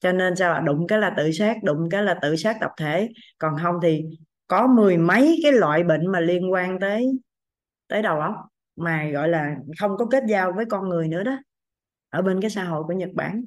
[0.00, 0.60] Cho nên sao ạ?
[0.60, 3.08] Đụng cái là tự sát đụng cái là tự sát tập thể.
[3.38, 4.04] Còn không thì
[4.46, 7.18] có mười mấy cái loại bệnh mà liên quan tới
[7.88, 8.34] tới đầu óc
[8.76, 11.38] mà gọi là không có kết giao với con người nữa đó
[12.10, 13.44] ở bên cái xã hội của Nhật Bản.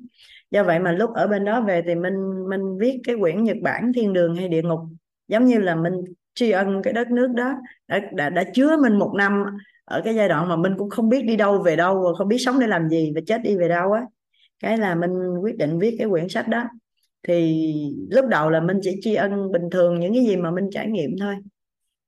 [0.52, 3.58] Do vậy mà lúc ở bên đó về thì mình mình viết cái quyển Nhật
[3.62, 4.80] Bản thiên đường hay địa ngục.
[5.28, 5.94] Giống như là mình
[6.34, 7.54] tri ân cái đất nước đó
[7.88, 9.44] đã, đã đã chứa mình một năm
[9.86, 12.28] ở cái giai đoạn mà mình cũng không biết đi đâu về đâu và không
[12.28, 14.02] biết sống để làm gì và chết đi về đâu á.
[14.60, 15.12] Cái là mình
[15.42, 16.64] quyết định viết cái quyển sách đó.
[17.24, 17.64] Thì
[18.12, 20.88] lúc đầu là mình chỉ tri ân bình thường những cái gì mà mình trải
[20.88, 21.36] nghiệm thôi.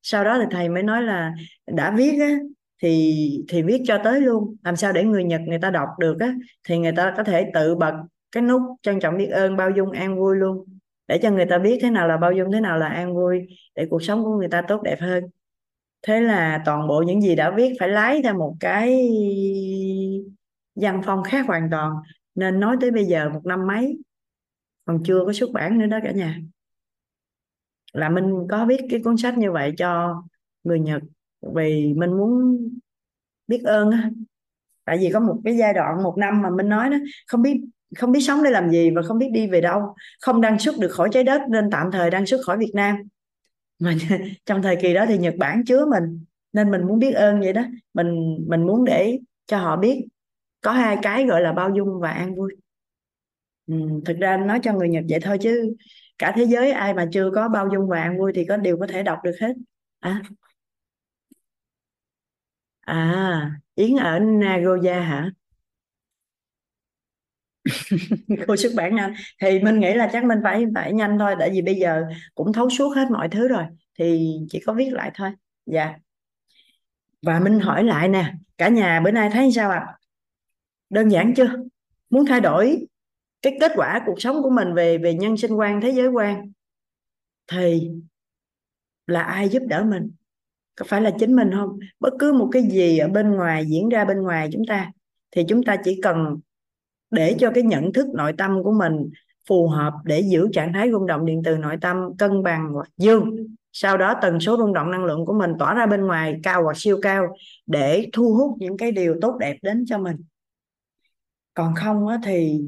[0.01, 1.33] Sau đó thì thầy mới nói là
[1.67, 2.37] đã viết á
[2.81, 4.55] thì thì viết cho tới luôn.
[4.63, 6.33] Làm sao để người Nhật người ta đọc được á,
[6.63, 7.93] thì người ta có thể tự bật
[8.31, 10.65] cái nút trân trọng biết ơn, bao dung, an vui luôn.
[11.07, 13.47] Để cho người ta biết thế nào là bao dung, thế nào là an vui,
[13.75, 15.23] để cuộc sống của người ta tốt đẹp hơn.
[16.01, 19.09] Thế là toàn bộ những gì đã viết phải lái theo một cái
[20.75, 21.93] văn phong khác hoàn toàn.
[22.35, 23.97] Nên nói tới bây giờ một năm mấy,
[24.85, 26.39] còn chưa có xuất bản nữa đó cả nhà.
[27.93, 30.23] Là mình có viết cái cuốn sách như vậy cho
[30.63, 31.01] người Nhật
[31.55, 32.57] vì mình muốn
[33.47, 33.91] biết ơn
[34.85, 36.97] tại vì có một cái giai đoạn một năm mà mình nói đó
[37.27, 37.61] không biết
[37.97, 39.95] không biết sống để làm gì và không biết đi về đâu.
[40.21, 42.95] Không đăng xuất được khỏi trái đất nên tạm thời đăng xuất khỏi Việt Nam.
[43.79, 43.93] Mà
[44.45, 47.53] trong thời kỳ đó thì Nhật Bản chứa mình nên mình muốn biết ơn vậy
[47.53, 47.61] đó.
[47.93, 50.07] Mình mình muốn để cho họ biết
[50.61, 52.53] có hai cái gọi là bao dung và an vui.
[53.67, 53.75] Ừ,
[54.05, 55.75] thực ra nói cho người Nhật vậy thôi chứ
[56.17, 58.77] cả thế giới ai mà chưa có bao dung và an vui thì có điều
[58.77, 59.53] có thể đọc được hết.
[59.99, 60.21] À
[62.85, 65.31] à Yến ở Nagoya hả?
[68.47, 69.13] Cô xuất bản nhanh.
[69.41, 72.05] Thì mình nghĩ là chắc mình phải phải nhanh thôi tại vì bây giờ
[72.35, 73.63] cũng thấu suốt hết mọi thứ rồi
[73.99, 75.31] thì chỉ có viết lại thôi.
[75.65, 75.93] Dạ.
[77.21, 79.79] Và mình hỏi lại nè cả nhà bữa nay thấy sao ạ?
[79.79, 79.97] À?
[80.89, 81.49] đơn giản chưa?
[82.09, 82.87] Muốn thay đổi
[83.41, 86.51] cái kết quả cuộc sống của mình về về nhân sinh quan thế giới quan
[87.47, 87.91] thì
[89.07, 90.11] là ai giúp đỡ mình
[90.75, 91.79] có phải là chính mình không?
[91.99, 94.91] Bất cứ một cái gì ở bên ngoài diễn ra bên ngoài chúng ta
[95.31, 96.39] thì chúng ta chỉ cần
[97.11, 99.09] để cho cái nhận thức nội tâm của mình
[99.49, 102.89] phù hợp để giữ trạng thái rung động điện từ nội tâm cân bằng hoặc
[102.97, 103.35] dương.
[103.71, 106.63] Sau đó tần số rung động năng lượng của mình tỏa ra bên ngoài cao
[106.63, 107.35] hoặc siêu cao
[107.65, 110.17] để thu hút những cái điều tốt đẹp đến cho mình.
[111.53, 112.61] Còn không á, thì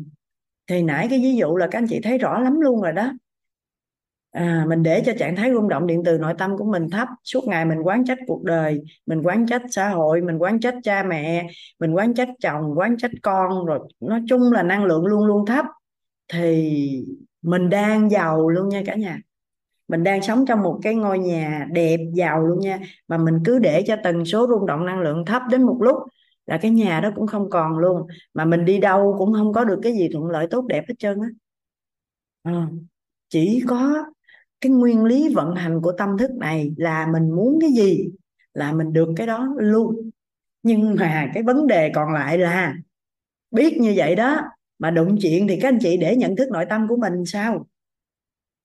[0.68, 3.12] thì nãy cái ví dụ là các anh chị thấy rõ lắm luôn rồi đó
[4.36, 7.08] à, mình để cho trạng thái rung động điện từ nội tâm của mình thấp.
[7.24, 10.76] Suốt ngày mình quán trách cuộc đời mình quán trách xã hội mình quán trách
[10.84, 11.48] cha mẹ
[11.80, 15.46] mình quán trách chồng quán trách con rồi nói chung là năng lượng luôn luôn
[15.46, 15.66] thấp.
[16.34, 17.06] Thì
[17.42, 19.20] mình đang giàu luôn nha cả nhà.
[19.88, 22.80] Mình đang sống trong một cái ngôi nhà đẹp giàu luôn nha.
[23.08, 25.96] Mà mình cứ để cho tần số rung động năng lượng thấp đến một lúc
[26.46, 28.08] là cái nhà đó cũng không còn luôn.
[28.34, 30.96] Mà mình đi đâu cũng không có được cái gì thuận lợi tốt đẹp hết
[31.00, 31.28] trơn á.
[32.44, 32.68] À,
[33.30, 34.06] chỉ có
[34.66, 38.10] cái nguyên lý vận hành của tâm thức này là mình muốn cái gì,
[38.54, 40.10] là mình được cái đó luôn.
[40.64, 42.76] Nhưng mà cái vấn đề còn lại là
[43.52, 44.42] biết như vậy đó,
[44.80, 47.68] mà đụng chuyện thì các anh chị để nhận thức nội tâm của mình sao?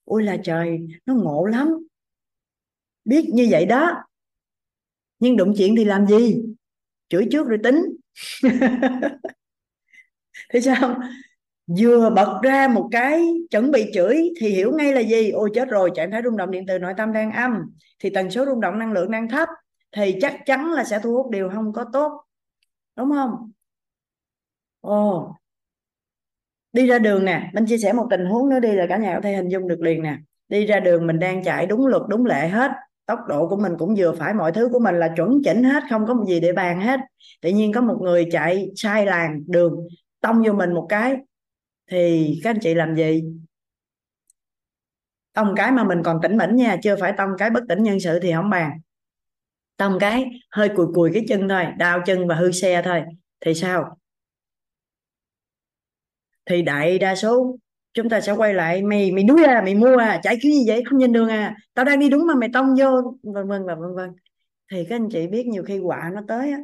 [0.05, 1.68] Ôi là trời, nó ngộ lắm.
[3.05, 3.93] Biết như vậy đó.
[5.18, 6.43] Nhưng đụng chuyện thì làm gì?
[7.09, 7.82] Chửi trước rồi tính.
[10.51, 11.01] Thế sao?
[11.78, 15.30] Vừa bật ra một cái chuẩn bị chửi thì hiểu ngay là gì?
[15.30, 17.52] Ôi, chết rồi, trạng thái rung động điện từ nội tâm đang âm,
[17.98, 19.48] thì tần số rung động năng lượng đang thấp,
[19.97, 22.12] thì chắc chắn là sẽ thu hút điều không có tốt.
[22.97, 23.52] Đúng không?
[24.80, 25.34] Ồ.
[26.72, 29.14] Đi ra đường nè mình chia sẻ một tình huống nữa đi là cả nhà
[29.14, 30.16] có thể hình dung được liền nè.
[30.48, 32.70] Đi ra đường mình đang chạy đúng luật, đúng lệ hết,
[33.06, 35.82] tốc độ của mình cũng vừa phải, mọi thứ của mình là chuẩn chỉnh hết,
[35.90, 37.01] không có một gì để bàn hết.
[37.42, 39.88] Tự nhiên có một người chạy sai làn đường,
[40.20, 41.16] tông vô mình một cái
[41.90, 43.22] thì các anh chị làm gì?
[45.32, 48.00] Tông cái mà mình còn tỉnh mỉnh nha, chưa phải tông cái bất tỉnh nhân
[48.00, 48.70] sự thì không bàn.
[49.76, 53.02] Tông cái, hơi cùi cùi cái chân thôi, đau chân và hư xe thôi.
[53.40, 53.96] Thì sao?
[56.46, 57.56] Thì đại đa số
[57.92, 60.64] chúng ta sẽ quay lại, mày mày đuối à mày mua à chạy kiểu gì
[60.66, 61.56] vậy, không nhìn đường à.
[61.74, 64.10] Tao đang đi đúng mà mày tông vô, vân vân và vân vân.
[64.72, 66.58] Thì các anh chị biết nhiều khi quả nó tới á.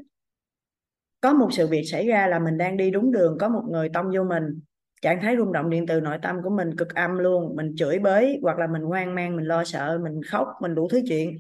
[1.20, 3.89] Có một sự việc xảy ra là mình đang đi đúng đường, có một người
[3.89, 4.61] tông vô mình
[5.07, 7.57] trạng thái rung động điện từ nội tâm của mình cực âm luôn.
[7.57, 10.89] Mình chửi bới hoặc là mình hoang mang, mình lo sợ, mình khóc, mình đủ
[10.89, 11.39] thứ chuyện.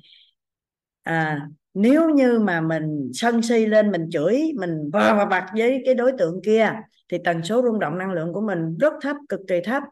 [1.02, 5.82] À nếu như mà mình sân si lên, mình chửi, mình vờ và vặt với
[5.84, 6.72] cái đối tượng kia,
[7.08, 9.82] thì tần số rung động năng lượng của mình rất thấp, cực kỳ thấp.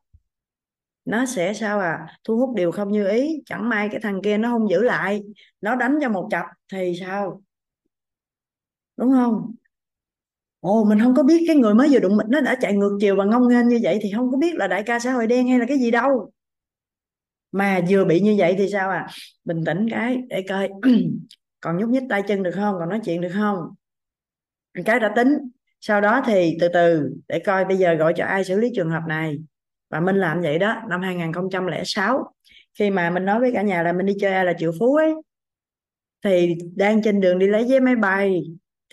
[1.04, 2.06] Nó sẽ sao à?
[2.24, 3.42] Thu hút điều không như ý.
[3.46, 5.22] Chẳng may cái thằng kia nó không giữ lại.
[5.60, 7.42] Nó đánh cho một chập thì sao?
[8.96, 9.54] Đúng không?
[10.64, 12.98] Ồ, mình không có biết cái người mới vừa đụng mình nó đã chạy ngược
[13.00, 15.26] chiều và ngông nghênh như vậy thì không có biết là đại ca xã hội
[15.26, 16.30] đen hay là cái gì đâu.
[17.52, 19.08] Mà vừa bị như vậy thì sao à?
[19.44, 20.68] Bình tĩnh cái, để coi.
[21.60, 22.74] Còn nhúc nhích tay chân được không?
[22.78, 23.56] Còn nói chuyện được không?
[24.84, 25.28] Cái đã tính.
[25.80, 28.90] Sau đó thì từ từ, để coi bây giờ gọi cho ai xử lý trường
[28.90, 29.38] hợp này.
[29.90, 32.32] Và minh làm vậy đó, năm 2006
[32.78, 34.94] khi mà mình nói với cả nhà là mình đi chơi ai là triệu phú
[34.96, 35.14] ấy,
[36.24, 38.42] thì đang trên đường đi lấy vé máy bay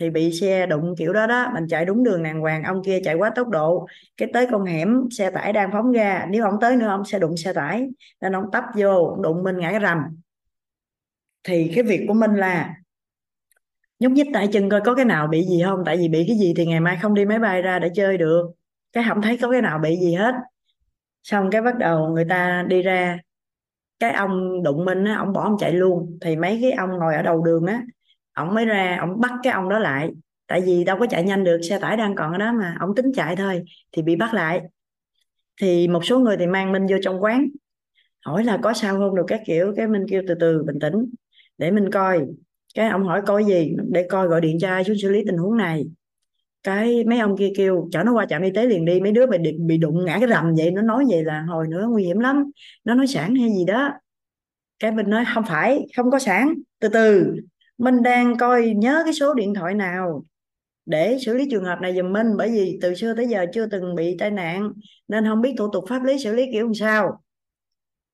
[0.02, 3.00] thì bị xe đụng kiểu đó đó, mình chạy đúng đường đàng hoàng, ông kia
[3.04, 3.88] chạy quá tốc độ,
[4.18, 7.20] cái tới con hẻm, xe tải đang phóng ra, nếu ông tới nữa ông sẽ
[7.20, 7.88] đụng xe tải,
[8.22, 9.98] nên ông tấp vô, đụng mình ngã rầm.
[11.44, 12.74] Thì cái việc của mình là,
[14.00, 16.38] nhúc nhích tay chân coi có cái nào bị gì không, tại vì bị cái
[16.38, 18.52] gì thì ngày mai không đi máy bay ra để chơi được,
[18.94, 20.36] cái không thấy có cái nào bị gì hết.
[21.24, 23.20] Xong cái bắt đầu người ta đi ra,
[24.00, 27.16] cái ông đụng mình á, ông bỏ ông chạy luôn, thì mấy cái ông ngồi
[27.16, 27.84] ở đầu đường á
[28.34, 30.10] ông mới ra ông bắt cái ông đó lại.
[30.48, 32.76] Tại vì đâu có chạy nhanh được, xe tải đang còn ở đó mà.
[32.80, 34.62] Ông tính chạy thôi, thì bị bắt lại.
[35.62, 37.48] Thì một số người thì mang minh vô trong quán.
[38.26, 40.94] Hỏi là có sao không được các kiểu, cái minh kêu từ từ, bình tĩnh,
[41.58, 42.26] để mình coi.
[42.76, 45.38] Cái ông hỏi coi gì, để coi gọi điện cho ai xuống xử lý tình
[45.38, 45.86] huống này.
[46.64, 49.00] Cái mấy ông kia kêu, chở nó qua trạm y tế liền đi.
[49.02, 51.88] Mấy đứa bị bị đụng ngã cái rầm vậy, nó nói vậy là hồi nữa
[51.90, 52.52] nguy hiểm lắm.
[52.86, 53.92] Nó nói sản hay gì đó.
[54.80, 57.36] Cái mình nói, không phải, không có sản từ từ
[57.78, 60.24] mình đang coi nhớ cái số điện thoại nào
[60.86, 63.68] để xử lý trường hợp này giùm mình bởi vì từ xưa tới giờ chưa
[63.68, 64.74] từng bị tai nạn,
[65.08, 67.22] nên không biết thủ tục pháp lý xử lý kiểu làm sao.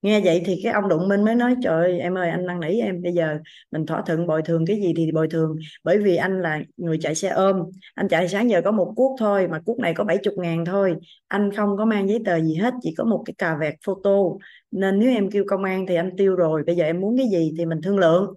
[0.02, 2.80] Nghe vậy thì cái ông đụng minh mới nói, trời em ơi, anh năn nỉ
[2.80, 3.40] em, bây giờ
[3.72, 6.98] mình thỏa thuận bồi thường cái gì thì bồi thường, bởi vì anh là người
[7.02, 7.56] chạy xe ôm,
[7.96, 10.96] anh chạy sáng giờ có một cuốc thôi, mà cuốc này có 70 ngàn thôi,
[11.28, 14.12] anh không có mang giấy tờ gì hết, chỉ có một cái cà vẹt photo,
[14.72, 17.28] nên nếu em kêu công an thì anh tiêu rồi, bây giờ em muốn cái
[17.32, 18.34] gì thì mình thương lượng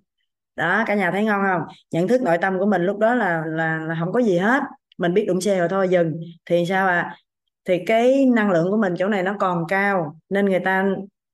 [0.60, 1.62] đó cả nhà thấy ngon không?
[1.90, 4.62] Nhận thức nội tâm của mình lúc đó là là, là không có gì hết.
[4.98, 6.20] Mình biết đụng xe rồi thôi dừng.
[6.46, 7.16] Thì sao à
[7.64, 10.86] thì cái năng lượng của mình chỗ này nó còn cao nên người ta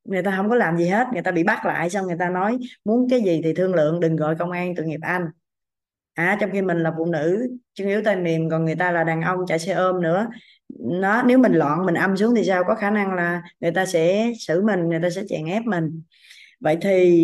[0.05, 1.07] người ta không có làm gì hết.
[1.12, 4.01] Người ta bị bắt lại xong người ta nói muốn cái gì thì thương lượng
[4.01, 5.27] đừng gọi công an tội nghiệp anh.
[6.15, 9.05] À trong khi mình là phụ nữ chân yếu tay mềm còn người ta là
[9.05, 10.27] đàn ông chạy xe ôm nữa.
[10.78, 12.65] Nó nếu mình loạn mình âm xuống thì sao?
[12.65, 16.03] Có khả năng là người ta sẽ xử mình người ta sẽ chèn ép mình.
[16.61, 17.23] Vậy thì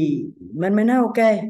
[0.55, 1.45] mình mới nói ok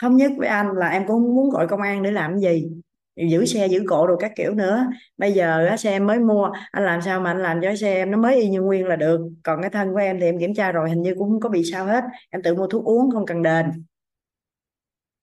[0.00, 2.70] thống nhất với anh là em cũng muốn gọi công an để làm gì?
[3.16, 4.86] Giữ xe giữ cộ rồi các kiểu nữa.
[5.18, 7.94] Bây giờ á, xe em mới mua anh làm sao mà anh làm cho xe
[7.94, 9.20] em nó mới y như nguyên là được.
[9.42, 11.48] Còn cái thân của em thì em kiểm tra rồi hình như cũng không có
[11.48, 12.04] bị sao hết.
[12.30, 13.66] Em tự mua thuốc uống không cần đền.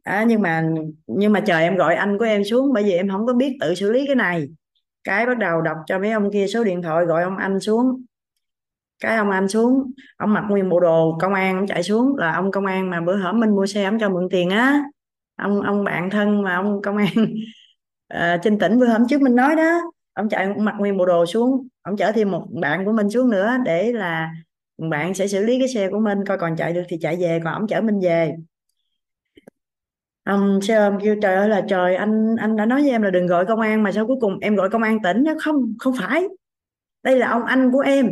[0.03, 0.69] À, nhưng mà
[1.07, 3.57] nhưng mà chờ em gọi anh của em xuống bởi vì em không có biết
[3.61, 4.47] tự xử lý cái này.
[5.03, 8.03] Cái bắt đầu đọc cho mấy ông kia số điện thoại gọi ông anh xuống
[9.01, 12.33] cái ông anh xuống ông mặc nguyên bộ đồ công an ông chạy xuống là
[12.33, 14.83] ông công an mà bữa hổm mình mua xe ông cho mượn tiền á.
[15.35, 17.07] Ông ông bạn thân mà ông công an
[18.07, 19.81] à, trên tỉnh bữa hôm trước mình nói đó.
[20.13, 23.29] Ông chạy mặc nguyên bộ đồ xuống ông chở thêm một bạn của mình xuống
[23.29, 24.31] nữa để là
[24.77, 27.39] bạn sẽ xử lý cái xe của mình coi còn chạy được thì chạy về
[27.43, 28.35] còn ông chở mình về.
[30.23, 33.09] Ông xe ôm kêu trời ơi là trời anh anh đã nói với em là
[33.09, 35.73] đừng gọi công an mà sao cuối cùng em gọi công an tỉnh nó không
[35.79, 36.23] không phải.
[37.03, 38.07] Đây là ông anh của em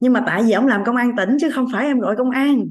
[0.00, 2.30] nhưng mà tại vì ông làm công an tỉnh chứ không phải em gọi công
[2.30, 2.64] an.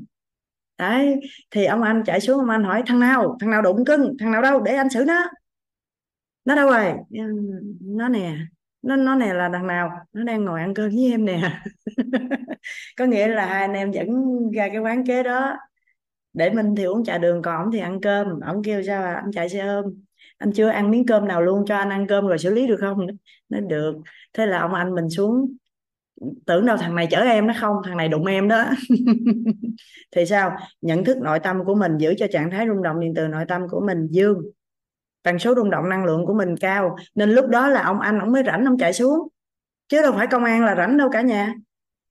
[0.78, 1.20] Đấy,
[1.52, 3.38] thì ông anh chạy xuống ông anh hỏi, thằng nào?
[3.40, 4.14] Thằng nào đụng cưng?
[4.20, 4.62] Thằng nào đâu?
[4.62, 5.26] Để anh xử nó.
[6.46, 6.94] Nó đâu rồi?
[7.82, 8.38] Nó nè,
[8.82, 9.92] nó nó nè là đằng nào?
[10.14, 11.62] Nó đang ngồi ăn cơm với em nè.
[12.98, 14.08] Có nghĩa là hai anh em dẫn
[14.56, 15.58] ra cái quán kế đó.
[16.34, 18.40] Để mình thì uống trà đường, còn ổng thì ăn cơm.
[18.40, 19.14] Ổng kêu sao à?
[19.14, 19.86] Anh chạy xe ôm.
[20.38, 22.78] Anh chưa ăn miếng cơm nào luôn, cho anh ăn cơm rồi xử lý được
[22.80, 23.08] không?
[23.50, 23.96] Nó được.
[24.34, 25.56] Thế là ông anh mình xuống
[26.46, 28.66] tưởng đâu thằng này chở em nó không, thằng này đụng em đó.
[30.16, 30.58] Thì sao?
[30.82, 33.46] Nhận thức nội tâm của mình giữ cho trạng thái rung động điện từ nội
[33.48, 34.42] tâm của mình dương.
[35.24, 38.20] Tần số rung động năng lượng của mình cao, nên lúc đó là ông anh,
[38.20, 39.28] ông mới rảnh ông chạy xuống.
[39.88, 41.54] Chứ đâu phải công an là rảnh đâu cả nhà.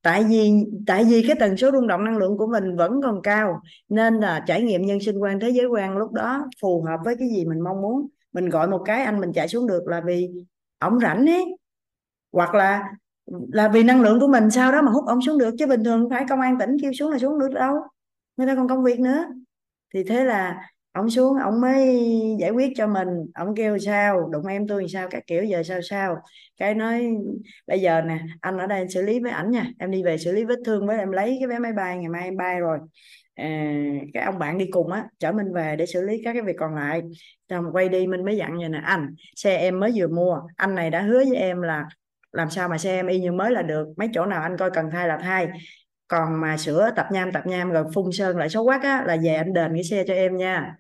[0.03, 0.53] Tại vì
[0.87, 4.15] tại vì cái tần số rung động năng lượng của mình vẫn còn cao, nên
[4.15, 7.29] là trải nghiệm nhân sinh quan thế giới quan lúc đó phù hợp với cái
[7.29, 8.09] gì mình mong muốn.
[8.33, 10.29] Mình gọi một cái anh mình chạy xuống được là vì
[10.79, 11.57] ổng rảnh ấy.
[12.33, 12.83] Hoặc là
[13.53, 15.85] là vì năng lượng của mình sau đó mà hút ông xuống được chứ bình
[15.85, 17.75] thường phải công an tỉnh kêu xuống là xuống được đâu
[18.39, 19.25] người ta còn công việc nữa.
[19.95, 20.61] Thì thế là
[20.93, 22.01] ông xuống ông mới
[22.41, 23.09] giải quyết cho mình.
[23.35, 26.17] Ông kêu sao đụng em tôi sao các kiểu giờ sao sao.
[26.57, 27.09] Cái nói
[27.67, 30.33] bây giờ nè anh ở đây xử lý với ảnh nha em đi về xử
[30.33, 32.79] lý vết thương với em lấy cái vé máy bay ngày mai em bay rồi.
[33.35, 33.75] À,
[34.15, 36.57] cái ông bạn đi cùng á chở mình về để xử lý các cái việc
[36.59, 37.03] còn lại.
[37.49, 40.75] Xong quay đi mình mới dặn vậy nè anh xe em mới vừa mua anh
[40.75, 41.85] này đã hứa với em là
[42.33, 43.89] làm sao mà xe em y như mới là được.
[43.97, 45.49] Mấy chỗ nào anh coi cần thay là thay
[46.09, 49.17] còn mà sửa tập nham tập nham rồi phun sơn lại xấu quắc á là
[49.23, 50.77] về anh đền cái xe cho em nha.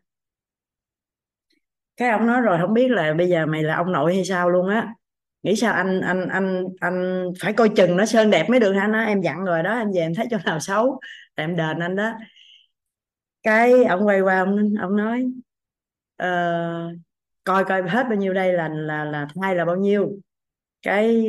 [1.97, 4.51] Cái ông nói rồi không biết là bây giờ mày là ông nội hay sao
[4.51, 4.95] luôn á.
[5.43, 8.87] Nghĩ sao anh anh anh anh phải coi chừng nó sơn đẹp mới được hả?
[8.89, 11.01] Nó em dặn rồi đó em về em thấy chỗ nào xấu
[11.37, 12.12] là em đền anh đó.
[13.43, 15.25] Cái ông quay qua ông ông nói
[16.23, 16.99] uh,
[17.45, 20.11] coi coi hết bao nhiêu đây là là là thay là bao nhiêu
[20.83, 21.27] cái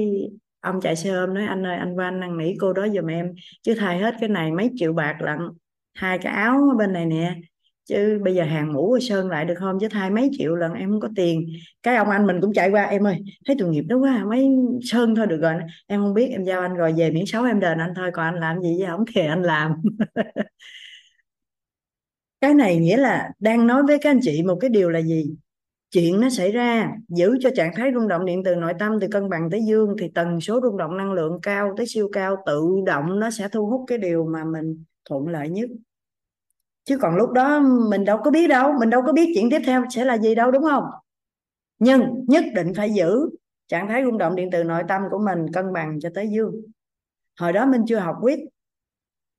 [0.59, 3.05] ông chạy xe ôm nói, anh ơi, anh qua anh năn nỉ cô đó giùm
[3.07, 5.39] em, chứ thay hết cái này mấy triệu bạc lận,
[5.93, 7.35] hai cái áo bên này nè.
[7.85, 9.77] Chứ bây giờ hàng mũ sơn lại được không?
[9.81, 11.47] Chứ thay mấy triệu lần em không có tiền.
[11.83, 13.17] Cái ông anh mình cũng chạy qua, em ơi,
[13.47, 14.47] thấy tội nghiệp đó quá, mấy
[14.83, 15.53] sơn thôi được rồi,
[15.87, 18.25] em không biết em giao anh rồi, về miễn xấu em đền anh thôi, còn
[18.25, 19.71] anh làm gì với không thì anh làm.
[22.41, 25.35] Cái này nghĩa là đang nói với các anh chị một cái điều là gì?
[25.91, 29.07] Chuyện nó xảy ra, giữ cho trạng thái rung động điện từ nội tâm từ
[29.11, 32.37] cân bằng tới dương thì tần số rung động năng lượng cao tới siêu cao
[32.45, 35.69] tự động nó sẽ thu hút cái điều mà mình thuận lợi nhất.
[36.85, 37.59] Chứ còn lúc đó
[37.89, 40.35] mình đâu có biết đâu, mình đâu có biết chuyện tiếp theo sẽ là gì
[40.35, 40.83] đâu, đúng không?
[41.79, 43.29] Nhưng nhất định phải giữ
[43.67, 46.55] trạng thái rung động điện từ nội tâm của mình cân bằng cho tới dương.
[47.39, 48.39] Hồi đó mình chưa học quýt,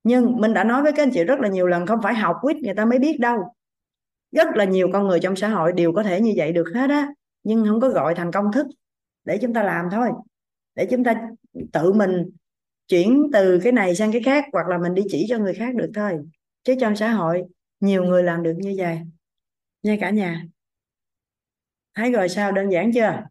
[0.04, 2.36] nhưng mình đã nói với các anh chị rất là nhiều lần, không phải học
[2.40, 3.38] quýt người ta mới biết đâu
[4.32, 6.90] rất là nhiều con người trong xã hội đều có thể như vậy được hết
[6.90, 7.08] á,
[7.42, 8.66] nhưng không có gọi thành công thức
[9.24, 10.08] để chúng ta làm thôi.
[10.74, 11.28] Để chúng ta
[11.72, 12.30] tự mình
[12.88, 15.74] chuyển từ cái này sang cái khác, hoặc là mình đi chỉ cho người khác
[15.74, 16.18] được thôi.
[16.64, 17.42] Chứ trong xã hội,
[17.80, 18.98] nhiều người làm được như vậy.
[19.82, 20.44] Nha cả nhà.
[21.94, 22.52] Thấy rồi sao?
[22.52, 23.22] Đơn giản chưa?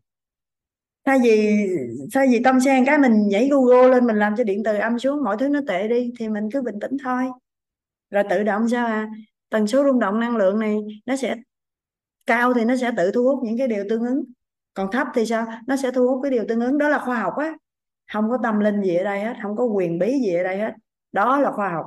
[1.05, 1.67] Thay vì
[2.13, 4.99] thay vì tâm sen cái mình nhảy google lên, mình làm cho điện từ âm
[4.99, 7.23] xuống, mọi thứ nó tệ đi, thì mình cứ bình tĩnh thôi.
[8.09, 9.09] Rồi tự động sao à?
[9.49, 11.35] Tần số rung động năng lượng này nó sẽ
[12.25, 14.23] cao thì nó sẽ tự thu hút những cái điều tương ứng.
[14.73, 15.47] Còn thấp thì sao?
[15.67, 16.77] Nó sẽ thu hút cái điều tương ứng.
[16.77, 17.53] Đó là khoa học á.
[18.11, 20.57] Không có tâm linh gì ở đây hết, không có quyền bí gì ở đây
[20.57, 20.73] hết.
[21.11, 21.85] Đó là khoa học.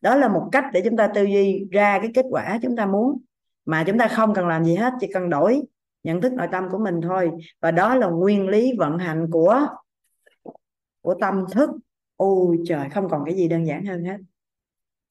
[0.00, 2.86] Đó là một cách để chúng ta tư duy ra cái kết quả chúng ta
[2.86, 3.22] muốn.
[3.64, 5.62] Mà chúng ta không cần làm gì hết, chỉ cần đổi
[6.04, 7.30] nhận thức nội tâm của mình thôi.
[7.60, 9.66] Và đó là nguyên lý vận hành của
[11.00, 11.70] của tâm thức.
[12.16, 14.16] Ôi trời, không còn cái gì đơn giản hơn hết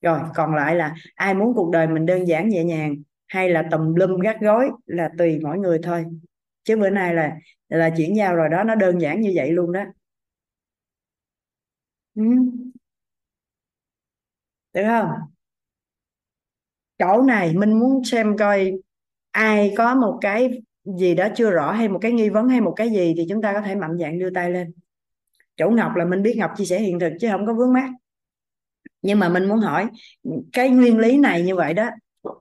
[0.03, 2.95] rồi, còn lại là ai muốn cuộc đời mình đơn giản, nhẹ nhàng
[3.27, 6.05] hay là tùm lum gắt gối là tùy mỗi người thôi.
[6.63, 7.37] Chứ bữa nay là
[7.69, 9.83] là chuyển giao rồi đó, nó đơn giản như vậy luôn đó.
[12.15, 12.23] Ừ.
[14.73, 15.09] được không?
[16.99, 18.71] Chỗ này mình muốn xem coi
[19.31, 22.73] ai có một cái gì đó chưa rõ hay một cái nghi vấn hay một
[22.75, 24.73] cái gì thì chúng ta có thể mạnh dạn đưa tay lên.
[25.57, 27.89] Chỗ ngọc là mình biết ngọc chia sẻ hiện thực chứ không có vướng mắc
[29.03, 29.87] nhưng mà mình muốn hỏi,
[30.53, 31.89] cái nguyên lý này như vậy đó,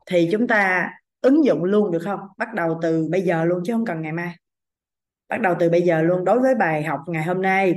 [0.06, 0.90] thì chúng ta
[1.20, 2.20] ứng dụng luôn được không?
[2.38, 4.36] Bắt đầu từ bây giờ luôn chứ không cần ngày mai.
[5.28, 6.24] Bắt đầu từ bây giờ luôn.
[6.24, 7.74] Đối với bài học ngày hôm nay,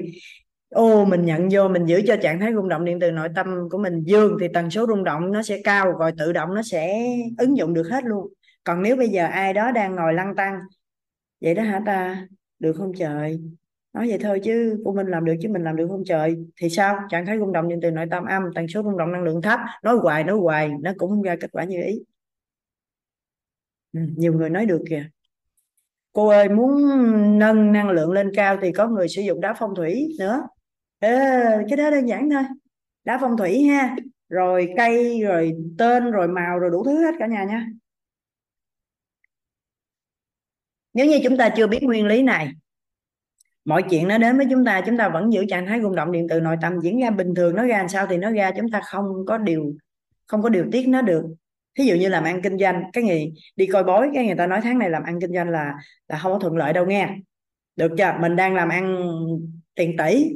[0.69, 3.69] ô, mình nhận vô, mình giữ cho trạng thái rung động điện từ nội tâm
[3.71, 6.61] của mình dương thì tần số rung động nó sẽ cao, rồi tự động nó
[6.61, 7.07] sẽ
[7.37, 8.33] ứng dụng được hết luôn.
[8.63, 10.59] Còn nếu bây giờ ai đó đang ngồi lăn tăng
[11.41, 12.27] vậy đó hả ta?
[12.59, 13.39] Được không trời?
[13.95, 16.35] Nói vậy thôi chứ của mình làm được chứ mình làm được không trời.
[16.61, 16.99] Thì sao?
[17.09, 19.41] Trạng thái rung động điện từ nội tâm âm tần số rung động năng lượng
[19.41, 19.59] thấp.
[19.83, 22.03] Nói hoài nói hoài nó cũng không ra kết quả như ý.
[23.93, 25.09] Ừ, nhiều người nói được kìa.
[26.13, 26.81] Cô ơi muốn
[27.39, 30.41] nâng năng lượng lên cao thì có người sử dụng đá phong thủy nữa.
[30.99, 31.11] Ê,
[31.69, 32.43] cái đó đơn giản thôi.
[33.03, 33.95] Đá phong thủy ha.
[34.29, 37.67] Rồi cây rồi tên rồi màu rồi đủ thứ hết cả nhà nha.
[40.93, 42.51] Nếu như chúng ta chưa biết nguyên lý này
[43.65, 46.11] mọi chuyện nó đến với chúng ta chúng ta vẫn giữ trạng thái rung động
[46.11, 48.51] điện từ nội tâm, diễn ra bình thường, nó ra làm sao thì nó ra,
[48.57, 49.73] chúng ta không có điều,
[50.27, 51.23] không có điều tiết nó được.
[51.77, 54.47] Thí dụ như làm ăn kinh doanh, cái gì đi coi bói, cái người ta
[54.47, 55.73] nói tháng này làm ăn kinh doanh là
[56.07, 57.09] là không có thuận lợi đâu nghe.
[57.75, 58.13] Được chưa?
[58.19, 58.97] Mình đang làm ăn
[59.75, 60.31] tiền tỷ,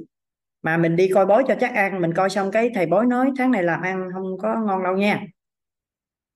[0.62, 3.32] mà mình đi coi bói cho chắc ăn, mình coi xong cái thầy bói nói
[3.38, 5.24] tháng này làm ăn không có ngon đâu nha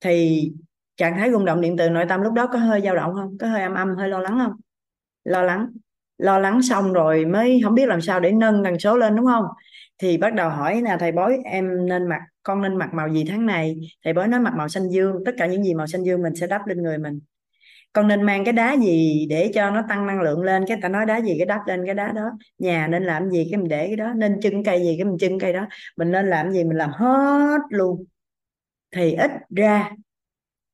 [0.00, 0.50] thì
[0.96, 3.38] trạng thái rung động điện từ nội tâm lúc đó có hơi dao động không?
[3.38, 4.52] Có hơi âm âm, hơi lo lắng không?
[5.24, 5.72] Lo lắng
[6.24, 9.26] lo lắng xong rồi mới không biết làm sao để nâng tần số lên, đúng
[9.26, 9.44] không?
[9.98, 13.24] Thì bắt đầu hỏi là, thầy bói, em nên mặc, con nên mặc màu gì
[13.28, 13.76] tháng này?
[14.04, 16.34] Thầy bói nói, mặc màu xanh dương, tất cả những gì màu xanh dương mình
[16.34, 17.20] sẽ đắp lên người mình.
[17.92, 20.64] Con nên mang cái đá gì để cho nó tăng năng lượng lên?
[20.68, 23.48] Cái ta nói, đá gì cái đắp lên cái đá đó, nhà nên làm gì
[23.50, 26.10] cái mình để cái đó, nên chân cây gì cái mình chân cây đó, mình
[26.12, 28.04] nên làm gì mình làm hết luôn.
[28.96, 29.90] Thì ít ra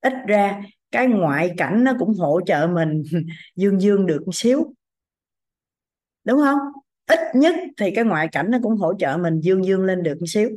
[0.00, 3.02] ít ra cái ngoại cảnh nó cũng hỗ trợ mình
[3.56, 4.74] dương dương được một xíu
[6.24, 6.58] đúng không?
[7.06, 10.14] Ít nhất thì cái ngoại cảnh nó cũng hỗ trợ mình dương dương lên được
[10.20, 10.50] một xíu.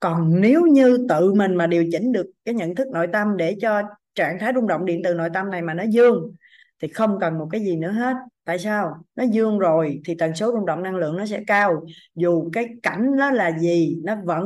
[0.00, 3.56] Còn nếu như tự mình mà điều chỉnh được cái nhận thức nội tâm để
[3.60, 3.82] cho
[4.14, 6.34] trạng thái rung động điện từ nội tâm này mà nó dương,
[6.82, 8.16] thì không cần một cái gì nữa hết.
[8.44, 8.94] Tại sao?
[9.16, 11.84] Nó dương rồi thì tần số rung động năng lượng nó sẽ cao.
[12.14, 14.44] Dù cái cảnh nó là gì, nó vẫn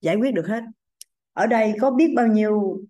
[0.00, 0.62] giải quyết được hết.
[1.32, 2.80] Ở đây có biết bao nhiêu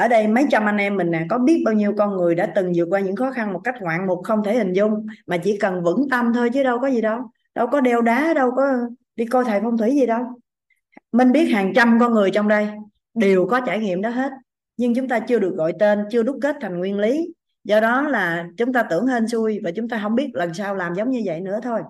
[0.00, 2.52] ở đây mấy trăm anh em mình nè, có biết bao nhiêu con người đã
[2.54, 5.36] từng vượt qua những khó khăn một cách ngoạn mục không thể hình dung, mà
[5.36, 7.20] chỉ cần vững tâm thôi chứ đâu có gì đâu.
[7.54, 8.62] Đâu có đeo đá, đâu có
[9.16, 10.22] đi coi thầy phong thủy gì đâu.
[11.12, 12.68] Mình biết hàng trăm con người trong đây,
[13.14, 14.30] đều có trải nghiệm đó hết,
[14.76, 17.34] nhưng chúng ta chưa được gọi tên, chưa đúc kết thành nguyên lý.
[17.64, 20.74] Do đó là chúng ta tưởng hên xui và chúng ta không biết lần sau
[20.74, 21.80] làm giống như vậy nữa thôi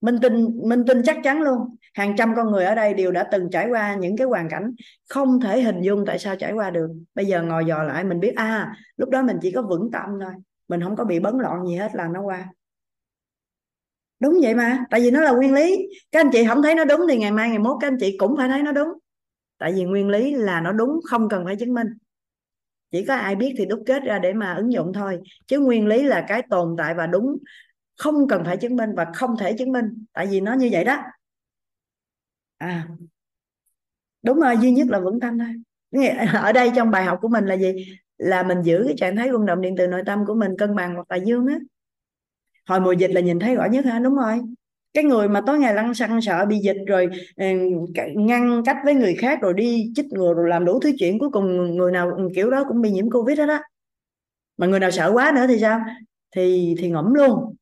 [0.00, 1.76] minh tin minh tin chắc chắn luôn.
[1.94, 4.74] Hàng trăm con người ở đây đều đã từng trải qua những cái hoàn cảnh
[5.08, 6.88] không thể hình dung tại sao trải qua được.
[7.14, 10.10] Bây giờ ngồi dò lại mình biết à lúc đó mình chỉ có vững tâm
[10.22, 10.32] thôi.
[10.68, 12.48] Mình không có bị bấn loạn gì hết là nó qua.
[14.20, 15.88] Đúng vậy mà, tại vì nó là nguyên lý.
[16.12, 18.16] Các anh chị không thấy nó đúng thì ngày mai, ngày mốt các anh chị
[18.18, 18.88] cũng phải thấy nó đúng.
[19.58, 21.86] Tại vì nguyên lý là nó đúng, không cần phải chứng minh.
[22.90, 25.20] Chỉ có ai biết thì đúc kết ra để mà ứng dụng thôi.
[25.46, 27.36] Chứ nguyên lý là cái tồn tại và đúng
[28.00, 30.04] không cần phải chứng minh và không thể chứng minh.
[30.12, 30.98] Tại vì nó như vậy đó.
[32.60, 32.86] À
[34.22, 35.48] đúng rồi, duy nhất là vững tâm thôi.
[36.42, 37.72] Ở đây trong bài học của mình là gì?
[38.18, 40.74] Là mình giữ cái trạng thái rung động điện từ nội tâm của mình, cân
[40.76, 41.58] bằng hoặc là dương á.
[42.68, 43.98] Hồi mùa dịch là nhìn thấy rõ nhất hả?
[43.98, 44.40] Đúng rồi.
[44.94, 47.44] Cái người mà tối ngày lăn xăng sợ bị dịch rồi ừ,
[48.16, 51.30] ngăn cách với người khác rồi đi chích ngừa rồi làm đủ thứ chuyện, cuối
[51.32, 53.58] cùng người nào, kiểu đó cũng bị nhiễm covid hết đó
[54.56, 55.80] mà người nào sợ quá nữa thì sao?
[56.36, 57.54] Thì thì ngẫm luôn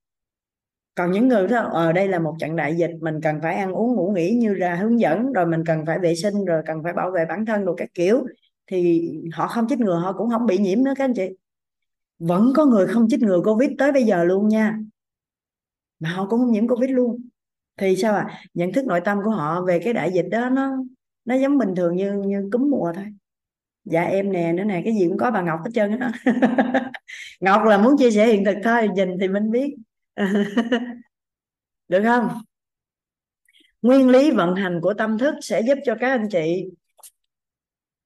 [0.98, 3.54] còn những người đó ở ờ, đây là một trận đại dịch mình cần phải
[3.54, 6.62] ăn uống ngủ nghỉ như là hướng dẫn rồi mình cần phải vệ sinh rồi
[6.66, 8.26] cần phải bảo vệ bản thân đồ các kiểu.
[8.66, 11.28] Thì họ không chích ngừa họ cũng không bị nhiễm nữa các anh chị.
[12.18, 14.78] Vẫn có người không chích ngừa covid tới bây giờ luôn nha.
[16.00, 17.28] Mà họ cũng không nhiễm covid luôn.
[17.76, 20.76] Thì sao à nhận thức nội tâm của họ về cái đại dịch đó nó
[21.24, 23.04] nó giống bình thường như như cúm mùa thôi.
[23.84, 26.12] Dạ em nè nữa nè cái gì cũng có bà ngọc hết trơn á.
[27.40, 29.74] Ngọc là muốn chia sẻ hiện thực thôi nhìn thì mình biết.
[31.88, 32.28] được không?
[33.82, 36.64] Nguyên lý vận hành của tâm thức sẽ giúp cho các anh chị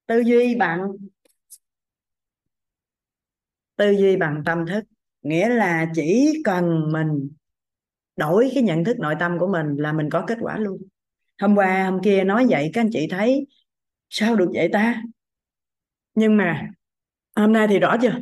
[0.07, 0.81] tư duy bằng,
[3.77, 4.85] tư duy bằng tâm thức.
[5.23, 7.31] Nghĩa là chỉ cần mình
[8.17, 10.83] đổi cái nhận thức nội tâm của mình là mình có kết quả luôn.
[11.41, 13.47] Hôm qua, hôm kia nói vậy, các anh chị thấy
[14.09, 15.03] sao được vậy ta?
[16.15, 16.69] Nhưng mà
[17.37, 18.13] hôm nay thì rõ chưa?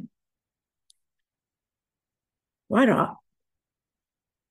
[2.68, 3.19] Quá rõ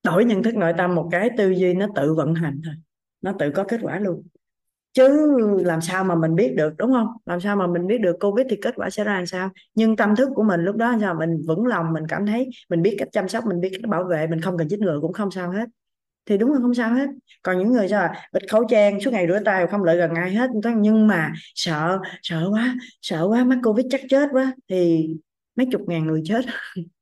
[0.03, 2.73] đổi nhận thức nội tâm một cái, tư duy nó tự vận hành thôi.
[3.21, 4.23] Nó tự có kết quả luôn.
[4.93, 7.07] Chứ làm sao mà mình biết được, đúng không?
[7.25, 9.49] Làm sao mà mình biết được covid thì kết quả sẽ ra làm sao?
[9.75, 11.13] Nhưng tâm thức của mình lúc đó sao?
[11.13, 14.03] Mình vững lòng, mình cảm thấy mình biết cách chăm sóc, mình biết cách bảo
[14.03, 15.65] vệ, mình không cần chích ngừa cũng không sao hết.
[16.25, 17.07] Thì đúng là không sao hết.
[17.41, 18.29] Còn những người sao à?
[18.33, 20.49] bịt khẩu trang, suốt ngày rửa tay không lợi gần ai hết.
[20.77, 24.53] Nhưng mà sợ sợ quá sợ quá, mắc covid chắc chết quá.
[24.69, 25.07] Thì
[25.55, 26.45] mấy chục ngàn người chết.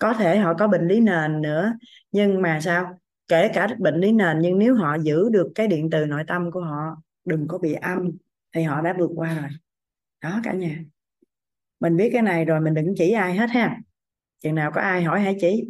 [0.00, 1.72] có thể họ có bệnh lý nền nữa,
[2.12, 2.98] nhưng mà sao?
[3.28, 6.50] Kể cả bệnh lý nền, nhưng nếu họ giữ được cái điện từ nội tâm
[6.50, 8.10] của họ, đừng có bị âm,
[8.54, 9.50] thì họ đã vượt qua rồi.
[10.22, 10.78] Đó cả nhà.
[11.80, 13.76] Mình biết cái này rồi, mình đừng chỉ ai hết ha.
[14.40, 15.64] Chừng nào có ai hỏi hãy chỉ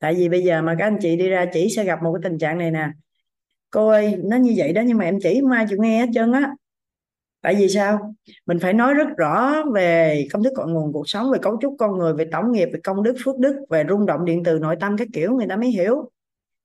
[0.00, 2.30] tại vì bây giờ mà các anh chị đi ra chỉ sẽ gặp một cái
[2.30, 2.90] tình trạng này nè.
[3.70, 6.10] Cô ơi, nó như vậy đó, nhưng mà em chỉ không ai chịu nghe hết
[6.14, 6.54] trơn á
[7.40, 8.14] tại vì sao?
[8.46, 11.76] Mình phải nói rất rõ về công thức cội nguồn cuộc sống về cấu trúc
[11.78, 14.58] con người về tổng nghiệp về công đức phước đức về rung động điện từ
[14.58, 16.10] nội tâm các kiểu người ta mới hiểu.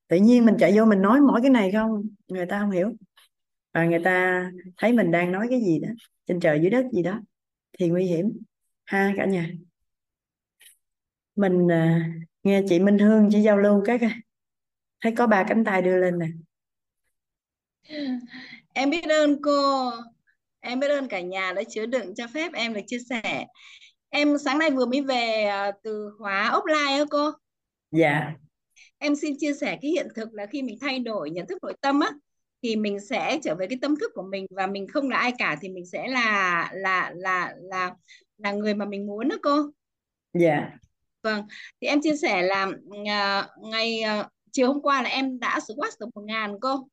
[0.08, 2.04] Tự nhiên mình chạy vô mình nói mỗi cái này không?
[2.28, 2.94] Người ta không hiểu.
[3.74, 4.46] Và người ta
[4.78, 5.90] thấy mình đang nói cái gì đó
[6.28, 7.20] trên trời dưới đất gì đó
[7.80, 8.38] thì nguy hiểm.
[8.86, 9.50] Ha cả nhà.
[11.36, 12.12] Mình à,
[12.44, 14.00] nghe chị Minh Hương chị giao lưu cái
[15.02, 16.28] thấy có ba cánh tay đưa lên nè.
[18.74, 19.92] Em biết ơn cô
[20.66, 23.46] em biết ơn cả nhà đã chứa đựng cho phép em được chia sẻ.
[24.10, 27.32] Em sáng nay vừa mới về à, từ khóa offline á cô?
[27.92, 28.32] Dạ.
[28.98, 31.74] Em xin chia sẻ cái hiện thực là khi mình thay đổi nhận thức nội
[31.82, 32.10] tâm á
[32.64, 35.34] thì mình sẽ trở về cái tâm thức của mình và mình không là ai
[35.38, 37.94] cả thì mình sẽ là là là là
[38.38, 39.72] là người mà mình muốn đó cô.
[40.34, 40.70] Dạ.
[41.24, 41.44] Vâng
[41.82, 45.94] thì em chia sẻ là uh, ngày uh, chiều hôm qua là em đã squat
[46.00, 46.88] được một ngàn cô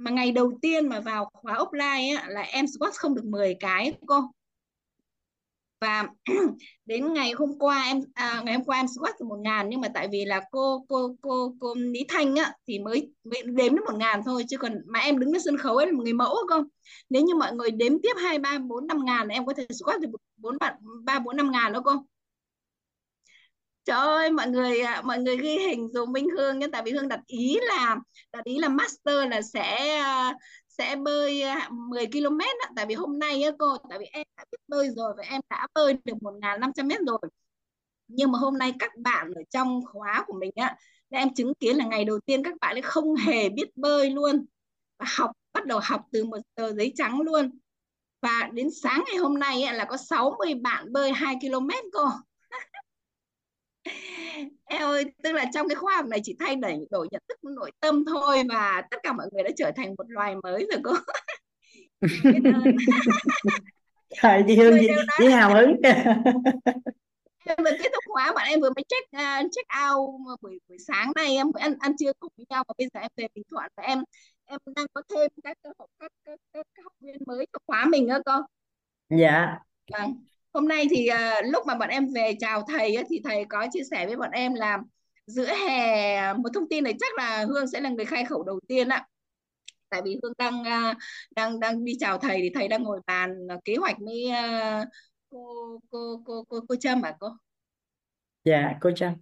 [0.00, 3.56] mà ngày đầu tiên mà vào khóa offline á, là em squat không được 10
[3.60, 4.20] cái cô.
[5.80, 6.08] Và
[6.86, 9.80] đến ngày hôm qua em à, ngày hôm qua em squat được một ngàn nhưng
[9.80, 13.74] mà tại vì là cô cô cô cô Lý Thanh á thì mới, mới đếm
[13.74, 16.02] đến một ngàn thôi chứ còn mà em đứng trên sân khấu ấy là một
[16.02, 16.64] người mẫu không
[17.10, 20.00] nếu như mọi người đếm tiếp hai ba bốn năm ngàn em có thể squat
[20.00, 20.74] được bốn bạn
[21.04, 21.92] ba bốn năm ngàn đó cô
[23.84, 27.08] trời ơi mọi người mọi người ghi hình dùng Minh Hương nhưng tại vì Hương
[27.08, 27.96] đặt ý là
[28.32, 30.32] đặt ý là master là sẽ ờ,
[30.68, 32.68] sẽ bơi 10 km đó.
[32.76, 35.40] tại vì hôm nay á cô tại vì em đã biết bơi rồi và em
[35.50, 37.18] đã bơi được 1.500 m rồi.
[38.08, 40.76] Nhưng mà hôm nay các bạn ở trong khóa của mình á
[41.10, 44.46] em chứng kiến là ngày đầu tiên các bạn ấy không hề biết bơi luôn.
[44.98, 47.50] Và học bắt đầu học từ một tờ giấy trắng luôn.
[48.22, 52.08] Và đến sáng ngày hôm nay ấy, là có 60 bạn bơi 2 km cô
[54.64, 57.44] em ơi tức là trong cái khoa học này chỉ thay đổi đổi nhận thức
[57.44, 60.80] nội tâm thôi và tất cả mọi người đã trở thành một loài mới rồi
[60.84, 60.92] cô.
[64.22, 64.88] Trời chị Hương chị,
[65.18, 65.76] chị hào hứng.
[67.44, 70.78] Em vừa kết thúc khóa bạn em vừa mới check uh, check out buổi buổi
[70.78, 71.36] sáng nay.
[71.36, 73.82] Em ăn ăn trưa cùng với nhau và bây giờ em về Bình Thuận và
[73.82, 74.02] em
[74.46, 78.06] em đang có thêm các các, các, các, các học viên mới cho khóa mình
[78.06, 78.42] nữa con
[79.08, 79.58] dạ.
[79.92, 80.14] Vâng
[80.52, 83.66] hôm nay thì uh, lúc mà bọn em về chào thầy á, thì thầy có
[83.72, 84.78] chia sẻ với bọn em là
[85.26, 88.60] giữa hè một thông tin này chắc là Hương sẽ là người khai khẩu đầu
[88.68, 89.06] tiên ạ
[89.90, 90.96] tại vì Hương đang uh,
[91.36, 94.30] đang đang đi chào thầy thì thầy đang ngồi bàn uh, kế hoạch với
[94.82, 94.88] uh,
[95.30, 97.28] cô cô cô cô cô Trâm à cô?
[98.44, 99.14] Dạ cô Trâm.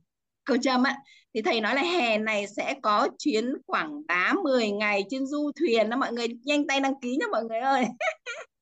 [0.45, 0.97] Cô Trâm á.
[1.35, 5.51] Thì thầy nói là hè này sẽ có chuyến quảng bá 10 ngày trên du
[5.61, 7.85] thuyền đó mọi người nhanh tay đăng ký nha mọi người ơi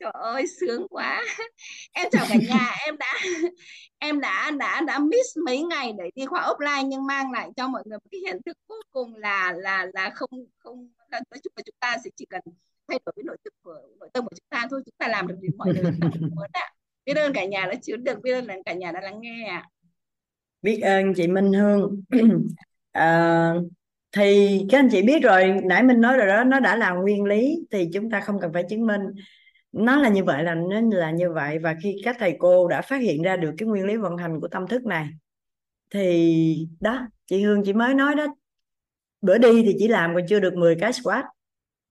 [0.00, 1.24] trời ơi sướng quá.
[1.92, 3.14] Em chào cả nhà em đã
[3.98, 7.68] em đã đã đã miss mấy ngày để đi khoa offline nhưng mang lại cho
[7.68, 11.40] mọi người một cái hiện thực cuối cùng là là là không không là, nói
[11.42, 12.40] chung là chúng ta sẽ chỉ cần
[12.88, 15.26] thay đổi cái nội thức của nội tâm của chúng ta thôi chúng ta làm
[15.26, 16.68] được điều mọi người chúng ta muốn ạ.
[17.04, 19.46] Biết ơn cả nhà đã chứa được biết ơn là cả nhà đã lắng nghe
[19.48, 19.68] ạ.
[20.62, 22.02] Biết ơn chị Minh Hương.
[22.92, 23.52] À,
[24.12, 27.24] thì các anh chị biết rồi nãy mình nói rồi đó nó đã là nguyên
[27.24, 29.00] lý thì chúng ta không cần phải chứng minh
[29.72, 32.82] nó là như vậy là nó là như vậy và khi các thầy cô đã
[32.82, 35.08] phát hiện ra được cái nguyên lý vận hành của tâm thức này,
[35.90, 38.26] thì đó, chị Hương, chị mới nói đó,
[39.20, 41.24] bữa đi thì chỉ làm còn chưa được 10 cái squat.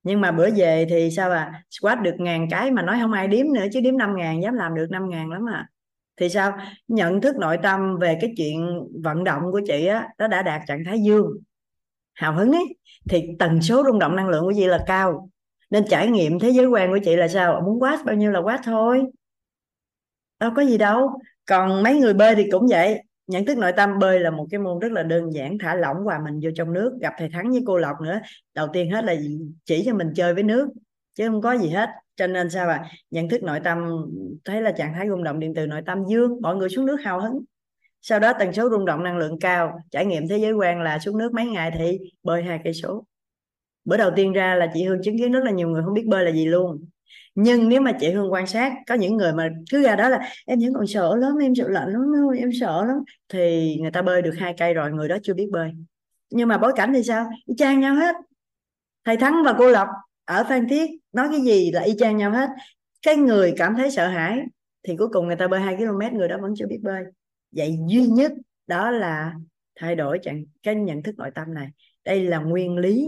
[0.03, 3.27] Nhưng mà bữa về thì sao à squat được ngàn cái mà nói không ai
[3.27, 5.69] đếm nữa, chứ đếm năm ngàn, dám làm được năm ngàn lắm à.
[6.17, 6.57] Thì sao?
[6.87, 8.67] Nhận thức nội tâm về cái chuyện
[9.03, 11.27] vận động của chị á, nó đã đạt trạng thái dương.
[12.13, 12.75] Hào hứng ấy.
[13.09, 15.29] Thì tần số rung động năng lượng của chị là cao
[15.69, 17.61] nên trải nghiệm thế giới quan của chị là sao?
[17.65, 19.03] Muốn quát bao nhiêu là quát thôi.
[20.39, 21.19] Đâu có gì đâu.
[21.45, 23.01] Còn mấy người bơi thì cũng vậy.
[23.27, 25.97] Nhận thức nội tâm bơi là một cái môn rất là đơn giản, thả lỏng
[25.97, 26.97] hòa mình vô trong nước.
[27.01, 28.19] Gặp thầy thắng với cô lộc nữa.
[28.55, 29.15] Đầu tiên hết là
[29.65, 30.69] chỉ cho mình chơi với nước,
[31.15, 31.89] chứ không có gì hết.
[32.15, 34.05] Cho nên sao à nhận thức nội tâm,
[34.45, 36.97] thấy là trạng thái rung động điện từ nội tâm dương, mọi người xuống nước
[37.03, 37.43] hào hứng.
[38.01, 39.79] Sau đó tần số rung động năng lượng cao.
[39.91, 43.05] Trải nghiệm thế giới quan là xuống nước mấy ngày thì bơi hai cây số
[43.87, 46.05] bữa đầu tiên ra là chị Hương chứng kiến rất là nhiều người không biết
[46.07, 46.85] bơi là gì luôn.
[47.35, 50.29] Nhưng nếu mà chị Hương quan sát, có những người mà cứ ra đó là,
[50.45, 52.01] em vẫn còn sợ lắm, em sợ lạnh lắm,
[52.37, 52.97] em sợ lắm.
[53.29, 55.71] Thì người ta bơi được hai cây rồi, người đó chưa biết bơi.
[56.29, 57.29] Nhưng mà bối cảnh thì sao?
[57.45, 58.15] Y chang nhau hết.
[59.05, 59.87] Thầy thắng và cô lộc
[60.25, 62.49] ở phan thiết nói cái gì là y chang nhau hết.
[63.01, 64.39] Cái người cảm thấy sợ hãi
[64.87, 67.03] thì cuối cùng người ta bơi 2 km người đó vẫn chưa biết bơi.
[67.51, 68.31] Vậy duy nhất
[68.67, 69.33] đó là
[69.79, 70.19] thay đổi
[70.63, 71.69] cái nhận thức nội tâm này.
[72.05, 73.07] Đây là nguyên lý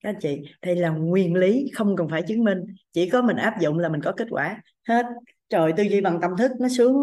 [0.00, 2.58] các anh chị đây là nguyên lý không cần phải chứng minh.
[2.92, 4.62] Chỉ có mình áp dụng là mình có kết quả.
[4.88, 5.06] Hết.
[5.48, 6.94] Trời, tư duy bằng tâm thức nó sướng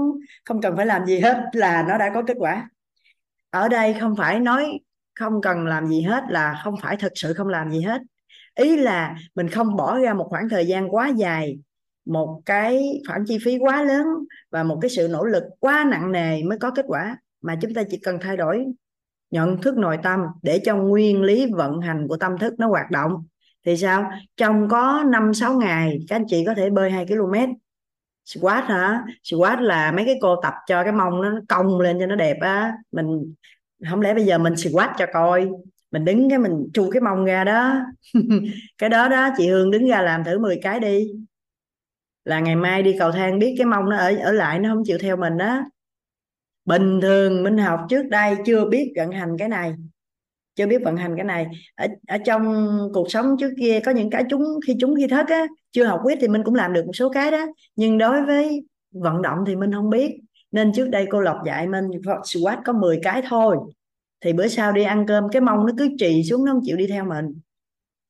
[0.45, 2.69] không cần phải làm gì hết là nó đã có kết quả.
[3.49, 4.79] Ở đây không phải nói
[5.15, 8.01] không cần làm gì hết là không phải thực sự không làm gì hết.
[8.55, 11.59] Ý là mình không bỏ ra một khoảng thời gian quá dài,
[12.05, 14.05] một cái khoản chi phí quá lớn
[14.51, 17.17] và một cái sự nỗ lực quá nặng nề mới có kết quả.
[17.41, 18.65] Mà chúng ta chỉ cần thay đổi
[19.31, 22.91] nhận thức nội tâm để cho nguyên lý vận hành của tâm thức nó hoạt
[22.91, 23.11] động.
[23.65, 24.11] Thì sao?
[24.37, 27.33] Trong có 5 6 ngày, các anh chị có thể bơi 2 km
[28.25, 29.03] squat hả?
[29.23, 32.37] Squat là mấy cái cô tập cho cái mông nó cong lên cho nó đẹp
[32.41, 32.73] á.
[32.91, 33.33] Mình,
[33.89, 35.49] không lẽ bây giờ mình squat cho coi?
[35.91, 37.75] Mình đứng cái mình chu cái mông ra đó.
[38.77, 41.07] Cái đó đó, chị Hương đứng ra làm thử 10 cái đi.
[42.25, 44.83] Là ngày mai đi cầu thang biết cái mông nó ở ở lại nó không
[44.85, 45.61] chịu theo mình đó
[46.67, 49.73] bình thường minh học trước đây chưa biết vận hành cái này
[50.57, 51.47] chưa biết vận hành cái này.
[51.75, 55.27] Ở, ở trong cuộc sống trước kia có những cái chúng khi chúng khi thất
[55.27, 57.45] á chưa học quyết thì mình cũng làm được một số cái đó.
[57.75, 60.19] Nhưng đối với vận động thì mình không biết.
[60.51, 61.85] Nên trước đây cô lộc dạy mình
[62.23, 63.57] squat có 10 cái thôi.
[64.21, 66.77] Thì bữa sau đi ăn cơm cái mông nó cứ trì xuống nó không chịu
[66.77, 67.25] đi theo mình.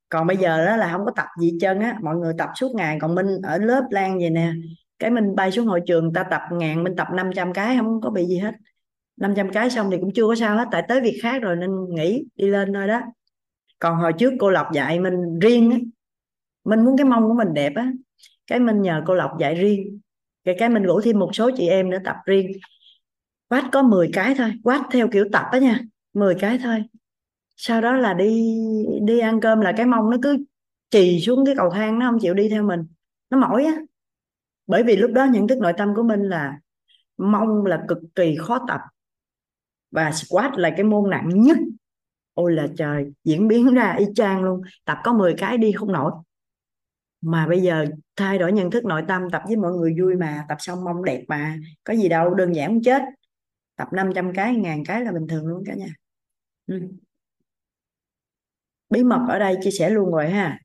[0.10, 1.98] Còn bây giờ đó là không có tập gì chân á.
[2.02, 4.54] Mọi người tập suốt ngày còn minh ở lớp lan vậy nè
[5.00, 8.10] cái mình bay xuống hội trường, ta tập ngàn, mình tập 500 cái, không có
[8.10, 8.52] bị gì hết.
[9.18, 11.70] 500 cái xong thì cũng chưa có sao hết, tại tới việc khác rồi nên
[11.90, 13.02] nghỉ, đi lên thôi đó.
[13.80, 15.78] Còn hồi trước cô Lộc dạy mình riêng á.
[16.66, 17.92] Mình muốn cái mông của mình đẹp á.
[18.48, 20.00] Cái mình nhờ cô Lộc dạy riêng.
[20.44, 22.52] Cái cái mình rủ thêm một số chị em nữa tập riêng.
[23.50, 25.80] Quát có 10 cái thôi, quát theo kiểu tập á nha
[26.14, 26.84] 10 cái thôi.
[27.58, 28.58] Sau đó là đi
[29.02, 30.38] đi ăn cơm là cái mông nó cứ
[30.90, 32.80] chì xuống cái cầu thang, nó không chịu đi theo mình.
[33.30, 33.74] Nó mỏi á
[34.68, 36.60] bởi vì lúc đó nhận thức nội tâm của mình là
[37.18, 38.80] mong là cực kỳ khó tập.
[39.92, 41.58] Và squat là cái môn nặng nhất.
[42.34, 44.62] Ôi là trời, diễn biến ra y chang luôn.
[44.86, 46.12] Tập có 10 cái đi không nổi.
[47.22, 47.86] Mà bây giờ
[48.16, 51.04] thay đổi nhận thức nội tâm, tập với mọi người vui mà, tập xong mong
[51.04, 51.58] đẹp mà.
[51.84, 53.02] Có gì đâu, đơn giản không chết.
[53.76, 55.88] Tập 500 cái, ngàn cái là bình thường luôn cả nhà.
[56.68, 56.80] Ừ.
[58.90, 60.60] bí mật ở đây chia sẻ luôn rồi ha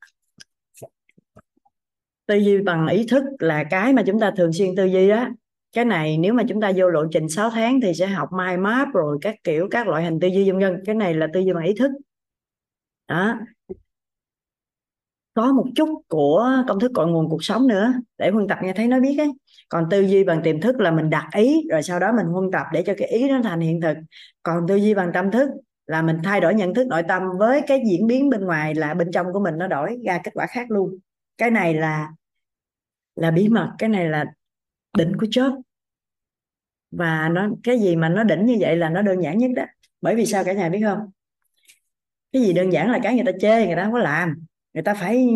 [2.27, 5.29] tư duy bằng ý thức là cái mà chúng ta thường xuyên tư duy đó
[5.73, 8.61] cái này nếu mà chúng ta vô lộ trình 6 tháng thì sẽ học mind
[8.61, 10.83] map rồi các kiểu các loại hình tư duy vân vân.
[10.87, 11.91] Cái này là tư duy bằng ý thức.
[13.09, 13.39] Đó.
[15.35, 18.73] Có một chút của công thức cội nguồn cuộc sống nữa để huân tập nghe
[18.73, 19.33] thấy nó biết ấy
[19.69, 22.51] còn tư duy bằng tiềm thức là mình đặt ý rồi sau đó mình huân
[22.53, 23.97] tập để cho cái ý nó thành hiện thực.
[24.43, 25.49] Còn tư duy bằng tâm thức
[25.87, 28.95] là mình thay đổi nhận thức nội tâm với cái diễn biến bên ngoài là
[28.95, 30.99] bên trong của mình nó đổi ra kết quả khác luôn
[31.43, 32.09] cái này là
[33.15, 34.25] là bí mật, cái này là
[34.99, 35.53] đỉnh của chớp.
[36.91, 39.65] Và nó, cái gì mà nó đỉnh như vậy là nó đơn giản nhất đó.
[40.01, 40.99] Bởi vì sao cả nhà biết không?
[42.33, 44.45] Cái gì đơn giản là cái người ta chê, người ta không có làm.
[44.75, 45.27] Người ta phải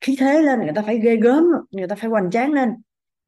[0.00, 2.68] khí thế lên, người ta phải ghê gớm, người ta phải hoành tráng lên.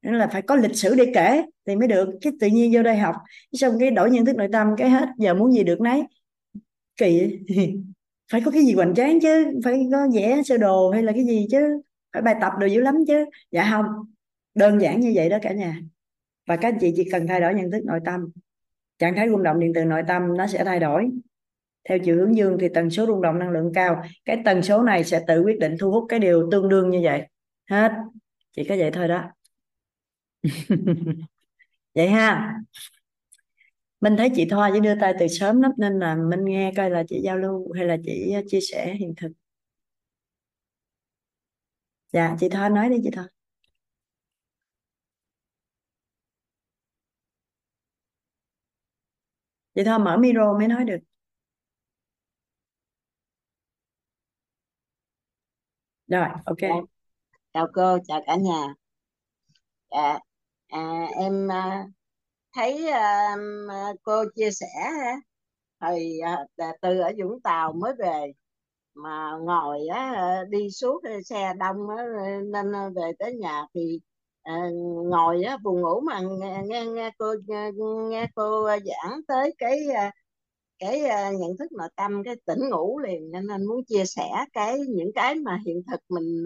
[0.01, 2.09] Nên là phải có lịch sử để kể thì mới được.
[2.21, 3.15] Cái tự nhiên vô đây học.
[3.53, 5.09] Xong cái đổi nhận thức nội tâm, cái hết.
[5.17, 6.03] Giờ muốn gì được nấy.
[6.97, 7.39] Kỳ.
[8.31, 9.59] phải có cái gì hoành tráng chứ?
[9.63, 11.81] Phải có vẽ sơ đồ hay là cái gì chứ?
[12.13, 13.25] Phải bài tập đồ dữ lắm chứ?
[13.51, 13.85] Dạ không.
[14.55, 15.79] Đơn giản như vậy đó cả nhà.
[16.47, 18.29] Và các anh chị chỉ cần thay đổi nhận thức nội tâm.
[18.99, 21.09] Trạng thái rung động điện từ nội tâm nó sẽ thay đổi.
[21.89, 24.03] Theo chiều hướng dương thì tần số rung động năng lượng cao.
[24.25, 26.99] Cái tần số này sẽ tự quyết định thu hút cái điều tương đương như
[27.03, 27.27] vậy.
[27.69, 27.91] Hết.
[28.51, 29.23] Chỉ có vậy thôi đó.
[31.95, 32.55] Vậy ha
[34.01, 36.89] mình thấy chị Thoa chỉ đưa tay từ sớm lắm nên là mình nghe coi
[36.89, 39.31] là chị giao lưu hay là chị ờ, chia sẻ hiện thực.
[42.13, 43.27] Dạ chị Thoa nói đi chị Thoa.
[49.75, 50.97] Chị Thoa mở micro mới nói được.
[56.07, 56.57] Rồi ok.
[56.61, 56.67] Dạ.
[57.53, 58.73] Chào cô chào cả nhà.
[59.91, 60.19] Dạ,
[60.69, 60.79] à,
[61.19, 61.85] em à,
[62.53, 64.67] thấy uh, cô chia sẻ
[65.81, 68.31] thì uh, từ ở Vũng Tàu mới về
[68.93, 73.99] mà ngồi á, ờ, đi suốt xe đông uh, nên về tới nhà thì
[74.49, 74.73] uh,
[75.09, 77.71] ngồi uh, buồn ngủ mà nghe, nghe, nghe cô nghe,
[78.09, 79.79] nghe cô giảng tới cái
[80.79, 83.31] cái uh, nhận thức nội tâm cái tỉnh ngủ liền.
[83.31, 86.43] Nên nên muốn chia sẻ cái những cái mà hiện thực mình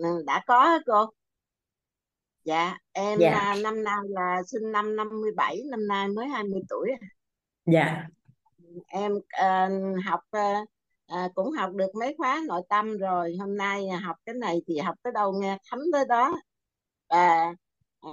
[0.00, 1.06] uh, đã có cô
[2.44, 3.54] dạ em dạ.
[3.56, 6.90] uh, năm nay là sinh năm 57 năm nay mới 20 tuổi
[7.66, 8.06] dạ.
[8.86, 10.68] Em uh, học uh,
[11.06, 13.36] à, cũng học được mấy khóa nội tâm rồi.
[13.40, 16.34] Hôm nay học cái này thì học tới đâu nghe thấm tới đó.
[17.10, 17.54] Và
[18.00, 18.10] à,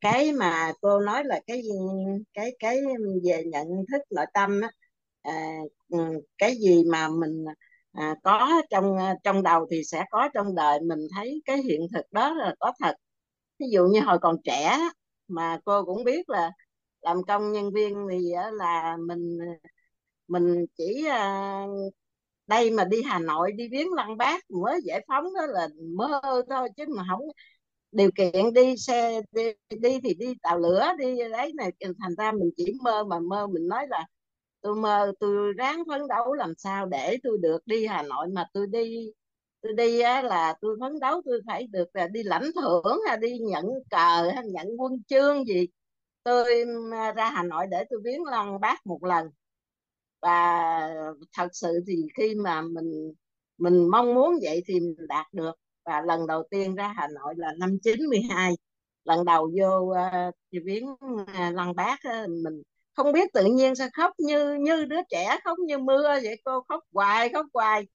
[0.00, 1.62] cái mà cô nói là cái
[2.34, 2.80] cái cái
[3.24, 4.70] về nhận thức nội tâm á
[5.22, 5.58] à,
[6.38, 7.44] cái gì mà mình
[7.92, 10.80] à, có trong trong đầu thì sẽ có trong đời.
[10.80, 12.94] Mình thấy cái hiện thực đó là có thật
[13.58, 14.78] ví dụ như hồi còn trẻ
[15.28, 16.50] mà cô cũng biết là
[17.02, 19.38] làm công nhân viên thì là mình
[20.28, 21.66] mình chỉ à,
[22.46, 26.20] đây mà đi Hà Nội đi viếng Lăng Bác mới giải phóng đó là mơ
[26.50, 27.20] thôi chứ mà không
[27.92, 29.42] điều kiện đi xe đi,
[29.80, 33.46] đi thì đi tàu lửa đi đấy này thành ra mình chỉ mơ mà mơ
[33.46, 34.06] mình nói là
[34.62, 38.46] tôi mơ tôi ráng phấn đấu làm sao để tôi được đi Hà Nội mà
[38.52, 39.12] tôi đi
[39.66, 43.16] tôi đi á, là tôi phấn đấu tôi phải được là đi lãnh thưởng hay
[43.16, 45.68] đi nhận cờ hay nhận quân chương gì.
[46.22, 49.30] Tôi à, ra Hà Nội để tôi viếng lăng bác một lần.
[50.22, 50.88] Và
[51.32, 53.12] thật sự thì khi mà mình
[53.58, 55.52] mình mong muốn vậy thì mình đạt được.
[55.84, 58.56] Và lần đầu tiên ra Hà Nội là năm 92
[59.04, 60.34] lần đầu vô uh,
[60.64, 62.62] viếng uh, lăng bác uh, mình
[62.94, 66.40] không biết tự nhiên sao khóc như như đứa trẻ khóc như mưa vậy.
[66.44, 67.86] Cô khóc hoài khóc hoài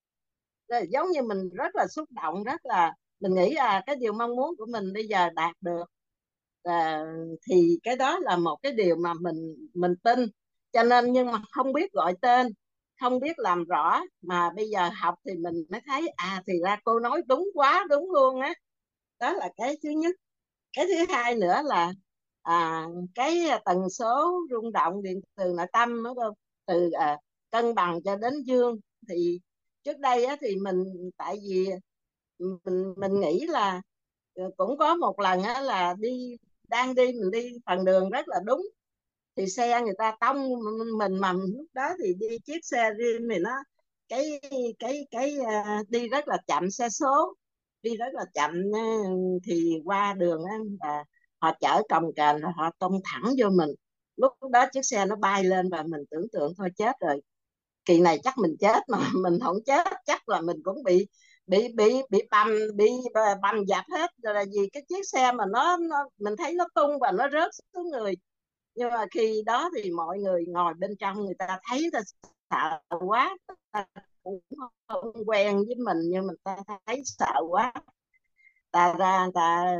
[0.80, 4.35] giống như mình rất là xúc động rất là mình nghĩ là cái điều mong
[4.35, 5.84] muốn của mình bây giờ đạt được.
[6.64, 7.03] À,
[7.49, 10.19] thì cái đó là một cái điều mà mình mình tin.
[10.73, 12.48] Cho nên nhưng mà không biết gọi tên
[13.02, 16.77] không biết làm rõ mà bây giờ học thì mình mới thấy à thì ra
[16.84, 18.53] cô nói đúng quá đúng luôn á.
[19.19, 19.34] Đó.
[19.34, 20.15] đó là cái thứ nhất.
[20.73, 21.93] Cái thứ hai nữa là
[22.41, 26.34] à, cái tần số rung động điện từ nội tâm đó không?
[26.65, 27.18] Từ à,
[27.52, 28.80] cân bằng cho đến dương
[29.10, 29.39] thì
[29.83, 30.83] trước đây á, thì mình
[31.17, 31.69] tại vì
[32.39, 33.81] mình mình nghĩ là
[34.35, 36.37] ờ, cũng có một lần á, là đi
[36.67, 38.61] đang đi mình đi phần đường rất là đúng.
[39.35, 40.49] Thì xe người ta tông
[40.97, 43.51] mình mà lúc đó thì đi chiếc xe riêng thì nó
[44.09, 44.41] cái
[44.79, 47.33] cái cái uh, đi rất là chậm xe số
[47.83, 51.03] đi rất là chậm uh, thì qua đường uh, và
[51.41, 53.69] họ chở cồng kềnh họ tông thẳng vô mình.
[54.17, 57.21] Lúc đó chiếc xe nó bay lên và mình tưởng tượng thôi chết rồi
[57.85, 61.07] kỳ này chắc mình chết mà mình không chết chắc là mình cũng bị
[61.47, 62.89] bị bị bị bầm bị
[63.41, 66.67] bầm dạp hết rồi là vì cái chiếc xe mà nó, nó mình thấy nó
[66.75, 68.13] tung và nó rớt xuống người.
[68.75, 71.99] Nhưng mà khi đó thì mọi người ngồi bên trong người ta thấy ta
[72.49, 73.37] sợ quá
[73.71, 73.85] ta
[74.23, 74.39] cũng
[74.87, 77.73] không quen với mình nhưng mà ta thấy sợ quá.
[78.71, 79.75] Ta ra ta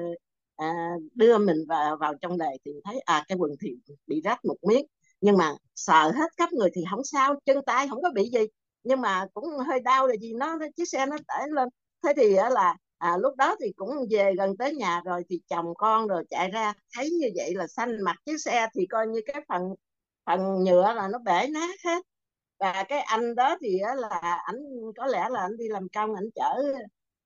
[0.55, 0.73] à,
[1.15, 3.75] đưa mình vào vào trong đề thì thấy à cái quần thì
[4.07, 4.85] bị rách một miếng
[5.22, 8.39] nhưng mà sợ hết khắp người thì không sao chân tay không có bị gì.
[8.84, 11.69] Nhưng mà cũng hơi đau là gì nó chiếc xe nó tải lên.
[12.03, 15.65] Thế thì là à, lúc đó thì cũng về gần tới nhà rồi thì chồng
[15.77, 19.22] con rồi chạy ra thấy như vậy là xanh mặt chiếc xe thì coi như
[19.26, 19.61] cái phần
[20.26, 22.03] phần nhựa là nó bể nát hết.
[22.60, 24.57] Và cái anh đó thì là ảnh
[24.98, 26.64] có lẽ là anh đi làm công ảnh chở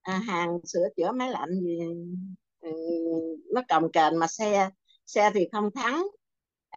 [0.01, 1.79] à, hàng sửa chữa máy lạnh gì
[2.61, 2.69] ừ,
[3.53, 4.69] nó cầm kềnh mà xe
[5.05, 6.07] xe thì không thắng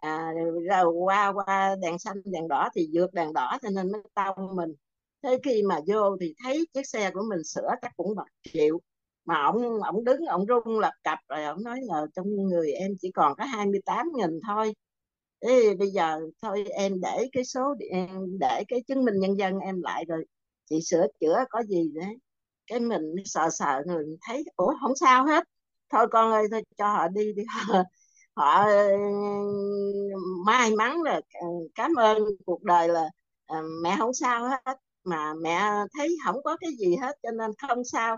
[0.01, 0.31] à,
[0.69, 4.55] rồi qua qua đèn xanh đèn đỏ thì vượt đèn đỏ cho nên nó tông
[4.55, 4.73] mình.
[5.23, 8.79] Thế khi mà vô thì thấy chiếc xe của mình sửa chắc cũng bạc triệu.
[9.25, 12.91] Mà ông ông đứng ông rung lập cập rồi ông nói là trong người em
[13.01, 14.73] chỉ còn có 28 nghìn thôi.
[15.39, 19.59] Ê, bây giờ thôi em để cái số em để cái chứng minh nhân dân
[19.59, 20.25] em lại rồi
[20.69, 22.17] chị sửa chữa có gì đấy
[22.67, 25.43] cái mình sợ sợ người thấy ủa không sao hết.
[25.91, 27.43] Thôi con ơi thôi cho họ đi đi.
[28.39, 28.65] họ,
[30.45, 33.09] may mắn là ờ, cảm ơn cuộc đời là
[33.45, 35.61] ờ, mẹ không sao hết mà mẹ
[35.97, 38.17] thấy không có cái gì hết cho nên không sao.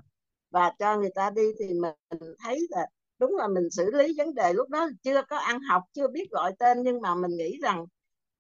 [0.52, 1.96] Và cho người ta đi thì mình
[2.44, 2.88] thấy là
[3.20, 6.28] đúng là mình xử lý vấn đề lúc đó chưa có ăn học chưa biết
[6.32, 7.86] gọi tên nhưng mà mình nghĩ rằng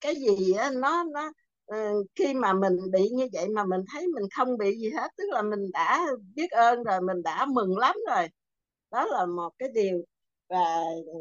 [0.02, 1.32] cái gì á, nó nó
[1.66, 1.78] ờ,
[2.16, 5.26] khi mà mình bị như vậy mà mình thấy mình không bị gì hết tức
[5.32, 6.02] là mình đã
[6.36, 8.28] biết ơn rồi mình đã mừng lắm rồi.
[8.92, 10.04] Đó là một cái điều
[10.52, 10.58] và
[11.14, 11.20] ờ,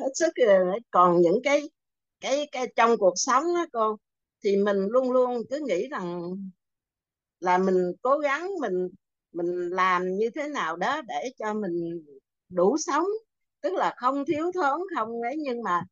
[0.00, 0.32] hết sức
[0.90, 1.62] còn những cái
[2.20, 3.96] cái cái trong cuộc sống đó cô,
[4.44, 6.20] thì mình luôn luôn cứ nghĩ rằng
[7.40, 8.88] là mình cố gắng mình
[9.32, 12.04] mình làm như thế nào đó để cho mình
[12.48, 13.04] đủ sống.
[13.60, 15.82] Tức là không thiếu thốn, không ấy, nhưng mà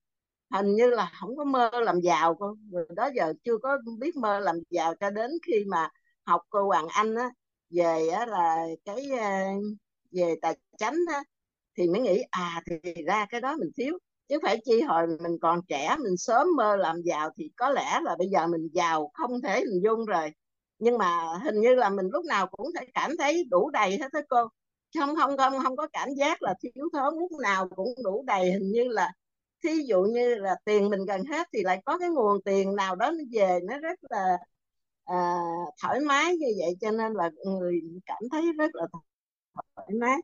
[0.55, 2.56] hình như là không có mơ làm giàu cô.
[2.72, 5.88] Rồi đó giờ chưa có biết mơ làm giàu cho đến khi mà
[6.26, 7.30] học cô Hoàng Anh á,
[7.70, 9.28] về á là cái ờ,
[10.12, 11.22] về tài chánh á
[11.78, 13.98] thì mới nghĩ à thì ra cái đó mình thiếu.
[14.28, 18.01] Chứ phải chi hồi mình còn trẻ mình sớm mơ làm giàu thì có lẽ
[18.05, 20.30] là bây giờ mình giàu không thể hình dung rồi.
[20.78, 24.09] Nhưng mà hình như là mình lúc nào cũng phải cảm thấy đủ đầy hết
[24.12, 24.48] đó cô.
[24.98, 28.52] Không không không không có cảm giác là thiếu thốn lúc nào cũng đủ đầy.
[28.52, 29.12] Hình như là
[29.64, 32.96] thí dụ như là tiền mình gần hết thì lại có cái nguồn tiền nào
[32.96, 34.38] đó nó về nó rất là
[35.05, 35.34] à,
[35.82, 36.76] thoải mái như vậy.
[36.80, 38.86] Cho nên là người cảm thấy rất là
[39.76, 40.16] thoải mái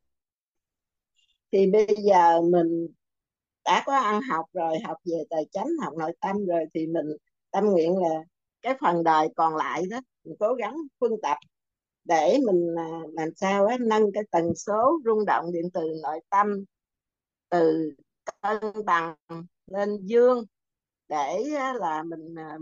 [1.52, 2.88] thì bây giờ mình
[3.64, 7.06] đã có ăn học rồi học về tài chánh học nội tâm rồi thì mình
[7.50, 8.08] tâm nguyện là
[8.62, 11.36] cái phần đời còn lại đó mình cố gắng phân tập
[12.04, 16.20] để mình à, làm sao á, nâng cái tần số rung động điện từ nội
[16.30, 16.64] tâm
[17.48, 17.92] từ
[18.42, 19.14] cân bằng
[19.66, 20.44] lên dương
[21.08, 21.44] để
[21.80, 22.58] là mình à,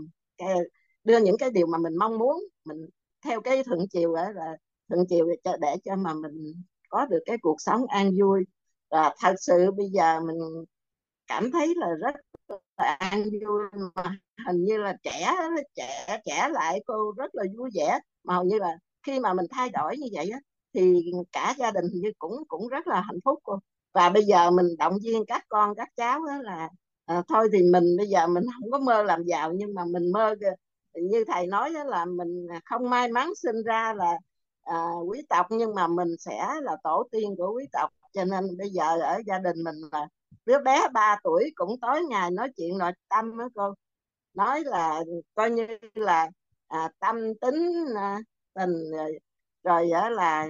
[1.03, 2.77] đưa những cái điều mà mình mong muốn mình
[3.25, 4.57] theo cái thuận chiều đó là
[4.89, 8.43] thuận chiều để cho, để cho mà mình có được cái cuộc sống an vui
[8.89, 10.37] là thật sự bây giờ mình
[11.27, 12.15] cảm thấy là rất
[12.77, 13.63] là an vui
[13.95, 14.03] mà
[14.47, 15.33] hình như là trẻ
[15.75, 17.99] trẻ trẻ lại cô rất là vui vẻ.
[18.23, 20.39] Mà hầu như là khi mà mình thay đổi như vậy á
[20.73, 23.59] thì cả gia đình như cũng cũng rất là hạnh phúc cô.
[23.93, 26.69] Và bây giờ mình động viên các con các cháu đó là
[27.05, 30.11] à, thôi thì mình bây giờ mình không có mơ làm giàu nhưng mà mình
[30.11, 30.35] mơ
[30.93, 34.13] như thầy nói đó là mình không may mắn sinh ra là
[34.61, 34.75] à,
[35.07, 38.69] quý tộc nhưng mà mình sẽ là tổ tiên của quý tộc cho nên bây
[38.69, 40.07] giờ ở gia đình mình là
[40.45, 43.73] đứa bé 3 tuổi cũng tối ngày nói chuyện nội tâm đó cô.
[44.33, 45.01] Nói là
[45.35, 46.29] coi như là
[46.67, 48.19] à, tâm tính à,
[48.53, 49.05] tình à,
[49.63, 50.49] rồi, rồi là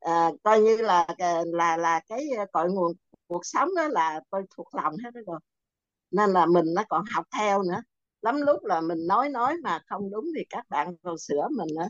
[0.00, 2.92] à, coi như là à, là là cái cội nguồn
[3.28, 5.40] cuộc sống đó là tôi thuộc lòng hết đó rồi
[6.10, 7.82] nên là mình nó còn học theo nữa.
[8.22, 11.68] Lắm lúc là mình nói nói mà không đúng thì các bạn còn sửa mình
[11.76, 11.88] nữa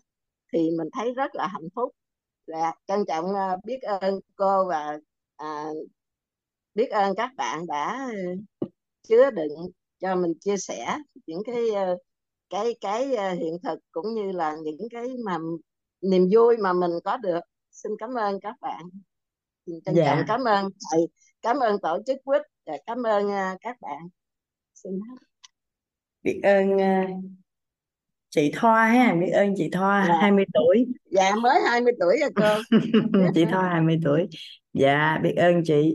[0.52, 1.92] thì mình thấy rất là hạnh phúc
[2.46, 4.98] và trân trọng uh, biết ơn cô và
[5.36, 5.64] à,
[6.74, 8.10] biết ơn các bạn đã
[9.02, 11.64] chứa đựng cho mình chia sẻ những cái
[12.50, 13.06] cái cái
[13.36, 15.38] hiện thực cũng như là những cái mà
[16.00, 17.40] niềm vui mà mình có được.
[17.70, 18.82] Xin cảm ơn các bạn.
[19.66, 20.04] Trân dạ.
[20.06, 21.08] trọng cảm ơn thầy
[21.42, 23.26] cảm ơn tổ chức quýt và cảm ơn
[23.60, 24.08] các bạn.
[24.74, 25.16] Xin hết.
[26.22, 26.76] Biết ơn
[28.30, 30.14] chị Thoa ha biết ơn chị Thoa dạ.
[30.20, 30.86] 20 tuổi.
[31.10, 32.78] Dạ mới 20 tuổi rồi cô.
[33.34, 34.28] Chị Thoa 20 tuổi.
[34.72, 35.94] Dạ biết ơn chị.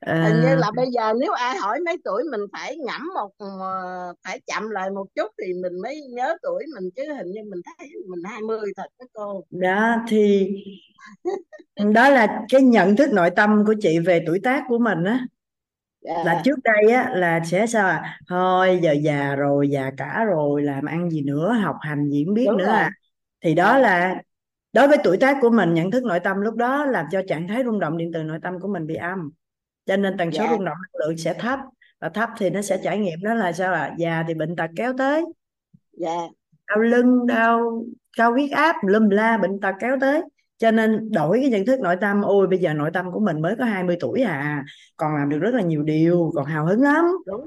[0.00, 0.28] À...
[0.28, 4.14] hình như là bây giờ nếu ai hỏi mấy tuổi mình phải ngẫm một ờ,
[4.24, 7.60] phải chậm lại một chút thì mình mới nhớ tuổi mình chứ hình như mình
[7.64, 9.44] thấy mình 20 thật đó cô.
[9.50, 10.48] Đó thì
[11.94, 15.26] đó là cái nhận thức nội tâm của chị về tuổi tác của mình á
[16.04, 16.26] yeah.
[16.26, 16.40] là dạ.
[16.44, 20.84] trước đây á là sẽ sao à thôi giờ già rồi già cả rồi làm
[20.84, 22.74] ăn gì nữa học hành gì cũng biết Đúng nữa rồi.
[22.74, 22.90] à
[23.40, 23.72] thì đó.
[23.72, 23.78] Dạ.
[23.78, 24.22] là
[24.72, 27.48] đối với tuổi tác của mình nhận thức nội tâm lúc đó làm cho trạng
[27.48, 29.30] thái rung động điện từ nội tâm của mình bị âm
[29.86, 30.50] cho nên tần số yeah.
[30.50, 30.56] Dạ.
[30.56, 31.58] rung động năng lượng sẽ thấp
[32.00, 34.70] và thấp thì nó sẽ trải nghiệm đó là sao à già thì bệnh tật
[34.76, 35.24] kéo tới
[36.00, 36.30] yeah.
[36.68, 37.84] đau lưng đau
[38.16, 40.22] cao huyết áp lum la bệnh tật kéo tới
[40.62, 43.42] cho nên đổi cái nhận thức nội tâm ôi bây giờ nội tâm của mình
[43.42, 44.64] mới có 20 tuổi à
[44.96, 47.04] còn làm được rất là nhiều điều còn hào hứng lắm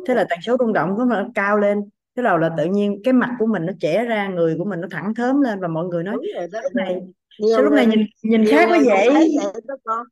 [0.07, 1.79] thế là tần số rung động của nó cao lên
[2.15, 4.81] cái đầu là tự nhiên cái mặt của mình nó trẻ ra người của mình
[4.81, 6.17] nó thẳng thớm lên và mọi người nói
[6.51, 7.01] lúc này
[7.39, 9.35] nhiều lúc này nhìn nhìn khác quá vậy,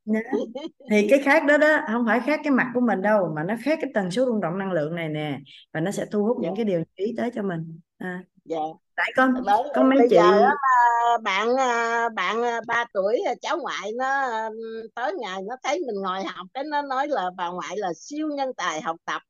[0.06, 0.20] dạ.
[0.90, 3.56] thì cái khác đó đó không phải khác cái mặt của mình đâu mà nó
[3.64, 5.40] khác cái tần số rung động năng lượng này nè
[5.74, 6.44] và nó sẽ thu hút yeah.
[6.44, 6.58] những dạ.
[6.58, 8.24] cái điều ý tới cho mình à.
[8.50, 8.62] yeah.
[8.96, 10.16] Tại con Bởi, con mấy bây chị?
[10.16, 10.50] giờ đó
[11.24, 14.28] bạn à, bạn à, ba tuổi cháu ngoại nó
[14.96, 18.28] tới ngày nó thấy mình ngồi học cái nó nói là bà ngoại là siêu
[18.38, 19.22] nhân tài học tập.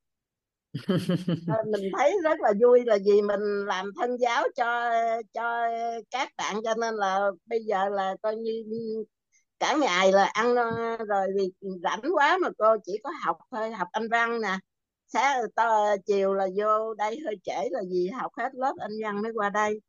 [1.46, 4.92] Ờ, mình thấy rất là vui là vì mình làm thân giáo cho
[5.34, 5.68] cho
[6.12, 8.64] các bạn cho nên là bây giờ là coi như
[9.60, 10.56] cả ngày là ăn
[11.08, 11.52] rồi vì
[11.84, 14.58] rảnh quá mà cô chỉ có học thôi học anh văn nè
[15.14, 19.22] sáng to chiều là vô đây hơi trễ là vì học hết lớp anh văn
[19.22, 19.82] mới qua đây.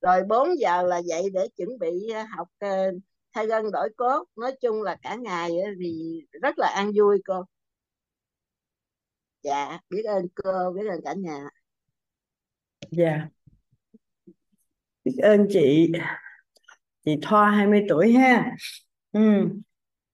[0.00, 2.86] Rồi 4 giờ là dậy để chuẩn bị à, học à,
[3.32, 4.24] thay gân đổi cốt.
[4.36, 7.44] Nói chung là cả ngày à, thì rất là an vui cô.
[9.42, 11.48] Dạ biết ơn cô biết ơn cả nhà.
[12.90, 13.28] Dạ.
[15.04, 15.92] Biết ơn chị
[17.04, 18.56] chị Thoa 20 tuổi ha.
[19.12, 19.20] Ừ.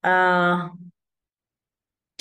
[0.01, 0.52] à,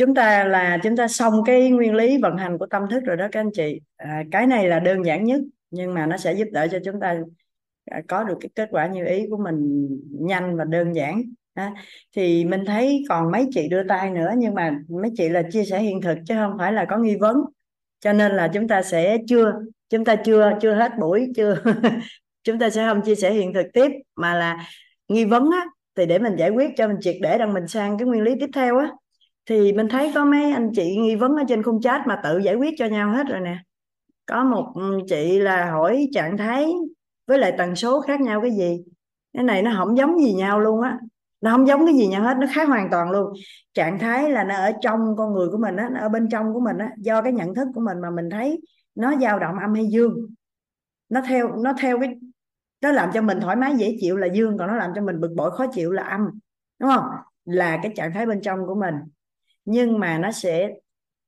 [0.01, 3.17] chúng ta là chúng ta xong cái nguyên lý vận hành của tâm thức rồi
[3.17, 3.81] đó các anh chị.
[3.97, 5.41] À, cái này là đơn giản nhất
[5.71, 7.19] nhưng mà nó sẽ giúp đỡ cho chúng ta
[7.85, 11.21] à, có được cái kết quả như ý của mình nhanh và đơn giản.
[11.53, 11.73] À,
[12.15, 15.65] thì mình thấy còn mấy chị đưa tay nữa nhưng mà mấy chị là chia
[15.65, 17.37] sẻ hiện thực chứ không phải là có nghi vấn.
[17.99, 19.53] Cho nên là chúng ta sẽ chưa
[19.89, 21.55] chúng ta chưa chưa hết buổi chưa
[22.43, 24.67] chúng ta sẽ không chia sẻ hiện thực tiếp mà là
[25.07, 25.65] nghi vấn á
[25.95, 28.35] thì để mình giải quyết cho mình triệt để rằng mình sang cái nguyên lý
[28.39, 28.91] tiếp theo á
[29.45, 32.37] thì mình thấy có mấy anh chị nghi vấn ở trên khung chat mà tự
[32.37, 33.57] giải quyết cho nhau hết rồi nè.
[34.25, 36.73] Có một ừ, chị là hỏi trạng thái
[37.27, 38.83] với lại tần số khác nhau cái gì.
[39.33, 40.99] Cái này nó không giống gì nhau luôn á.
[41.41, 43.33] Nó không giống cái gì nhau hết, nó khác hoàn toàn luôn.
[43.73, 46.53] Trạng thái là nó ở trong con người của mình á, nó ở bên trong
[46.53, 48.61] của mình á, do cái nhận thức của mình mà mình thấy
[48.95, 50.13] nó dao động âm hay dương.
[51.09, 52.15] Nó theo nó theo cái,
[52.81, 55.19] nó làm cho mình thoải mái, dễ chịu là dương, còn nó làm cho mình
[55.19, 56.21] bực bội, khó chịu là âm.
[56.79, 57.05] Đúng không?
[57.45, 58.95] Là cái trạng thái bên trong của mình
[59.65, 60.69] nhưng mà nó sẽ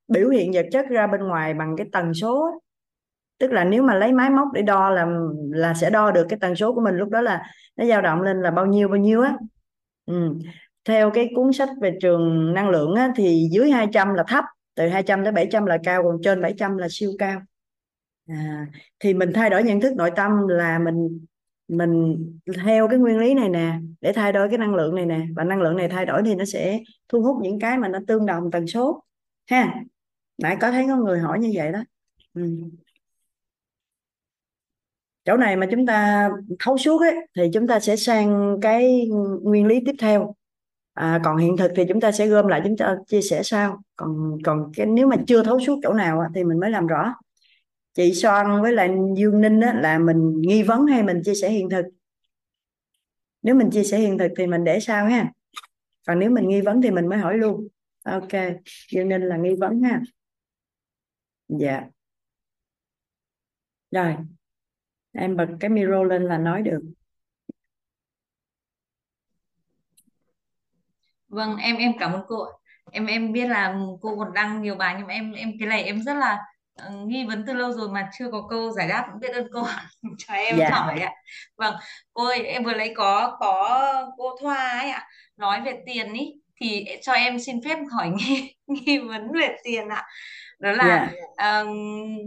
[0.08, 2.60] biểu hiện vật chất ra bên ngoài bằng cái tần số
[3.38, 5.06] tức là nếu mà lấy máy móc để đo là
[5.50, 7.42] là sẽ đo được cái tần số của mình lúc đó là
[7.76, 9.36] nó dao động lên là bao nhiêu bao nhiêu á.
[10.06, 10.34] Ừ.
[10.84, 14.44] theo cái cuốn sách về trường năng lượng á, thì dưới 200 là thấp
[14.74, 17.40] từ 200 tới 700 là cao còn trên 700 là siêu cao.
[18.28, 18.66] À,
[19.00, 21.26] thì mình thay đổi nhận thức nội tâm là mình
[21.68, 22.18] mình
[22.64, 25.44] theo cái nguyên lý này nè để thay đổi cái năng lượng này nè và
[25.44, 28.26] năng lượng này thay đổi thì nó sẽ thu hút những cái mà nó tương
[28.26, 29.04] đồng tần số
[29.50, 29.74] ha?
[30.38, 31.78] Nãy có thấy có người hỏi như vậy đó.
[32.34, 32.42] Ừ.
[35.24, 39.08] chỗ này mà chúng ta thấu suốt ấy thì chúng ta sẽ sang cái
[39.42, 40.34] nguyên lý tiếp theo.
[40.94, 43.82] À, còn hiện thực thì chúng ta sẽ gom lại chúng ta chia sẻ sau.
[43.96, 47.14] Còn còn cái nếu mà chưa thấu suốt chỗ nào thì mình mới làm rõ
[47.94, 51.50] chị Soan với lại Dương Ninh á, là mình nghi vấn hay mình chia sẻ
[51.50, 51.84] hiện thực?
[53.42, 55.32] Nếu mình chia sẻ hiện thực thì mình để sau ha?
[56.06, 57.68] Còn nếu mình nghi vấn thì mình mới hỏi luôn.
[58.04, 58.32] Ok
[58.92, 60.00] Dương Ninh là nghi vấn ha.
[61.48, 61.82] Dạ.
[63.90, 64.16] Rồi
[65.12, 66.80] em bật cái micro lên là nói được.
[71.28, 72.46] Vâng em em cảm ơn cô
[72.90, 75.82] em em biết là cô còn đăng nhiều bài nhưng mà em em cái này
[75.82, 76.38] em rất là
[77.06, 79.66] nghi vấn từ lâu rồi mà chưa có câu giải đáp biết ơn cô
[80.18, 80.70] cho em dạ.
[80.70, 81.12] hỏi ạ.
[81.56, 81.74] Vâng
[82.12, 86.32] cô ơi em vừa lấy có có cô Thoa ấy ạ nói về tiền ý
[86.60, 90.06] thì cho em xin phép hỏi nghi, nghi vấn về tiền ạ.
[90.58, 91.20] Đó là dạ.
[91.36, 91.64] ờ,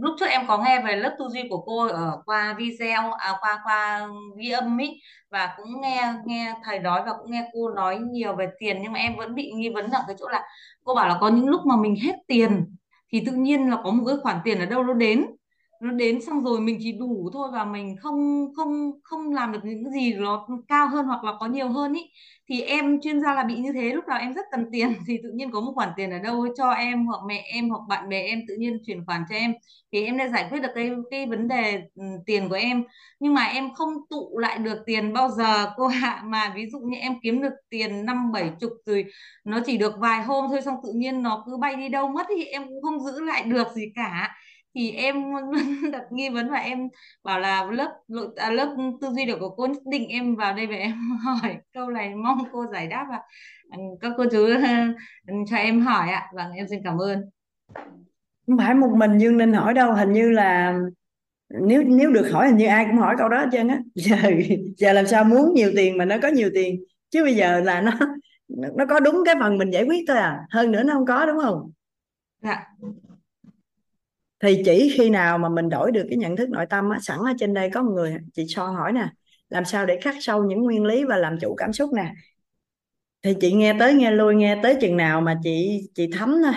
[0.00, 3.32] lúc trước em có nghe về lớp tư duy của cô ở qua video à,
[3.40, 4.08] qua qua
[4.38, 5.00] ghi âm ý
[5.30, 8.92] và cũng nghe nghe thầy nói và cũng nghe cô nói nhiều về tiền nhưng
[8.92, 10.42] mà em vẫn bị nghi vấn ở cái chỗ là
[10.84, 12.77] cô bảo là có những lúc mà mình hết tiền
[13.12, 15.26] thì tự nhiên là có một cái khoản tiền ở đâu nó đến.
[15.82, 19.60] Nó đến xong rồi mình chỉ đủ thôi và mình không không không làm được
[19.64, 22.00] những cái gì nó cao hơn hoặc là có nhiều hơn ý
[22.48, 25.18] thì em chuyên gia là bị như thế, lúc nào em rất cần tiền thì
[25.22, 28.08] tự nhiên có một khoản tiền ở đâu cho em hoặc mẹ em hoặc bạn
[28.08, 29.54] bè em tự nhiên chuyển khoản cho em.
[29.92, 32.84] Thì em đã giải quyết được cái cái vấn đề ừ, tiền của em.
[33.20, 36.78] Nhưng mà em không tụ lại được tiền bao giờ, cô hạ mà ví dụ
[36.80, 39.04] như em kiếm được tiền năm, bảy chục rồi
[39.44, 42.26] nó chỉ được vài hôm thôi, xong tự nhiên nó cứ bay đi đâu mất
[42.36, 44.28] thì em cũng không giữ lại được gì cả
[44.78, 45.16] thì em
[45.92, 46.88] đặt nghi vấn và em
[47.24, 47.92] bảo là lớp
[48.36, 50.92] à, lớp tư duy được của cô nhất định em vào đây và em
[51.24, 53.18] hỏi câu này mong cô giải đáp và
[53.72, 54.48] ừ, các cô chú
[55.50, 56.30] cho em hỏi ạ.
[56.34, 57.22] Vâng em xin cảm ơn.
[58.46, 60.78] Không phải một mình Dương Ninh hỏi đâu hình như là
[61.48, 63.78] nếu nếu được hỏi hình như ai cũng hỏi câu đó hết trơn á.
[63.94, 64.16] Giờ
[64.76, 66.84] giờ làm sao muốn nhiều tiền mà nó có nhiều tiền?
[67.10, 67.92] Chứ bây giờ là nó
[68.48, 70.40] nó có đúng cái phần mình giải quyết thôi à.
[70.50, 71.70] Hơn nữa nó không có đúng không?
[72.42, 72.66] Dạ
[74.42, 77.18] thì chỉ khi nào mà mình đổi được cái nhận thức nội tâm á, sẵn
[77.18, 79.08] ở trên đây có một người chị so hỏi nè
[79.48, 82.12] làm sao để khắc sâu những nguyên lý và làm chủ cảm xúc nè?
[83.22, 86.52] Thì chị nghe tới nghe lui nghe tới chừng nào mà chị chị thấm thôi.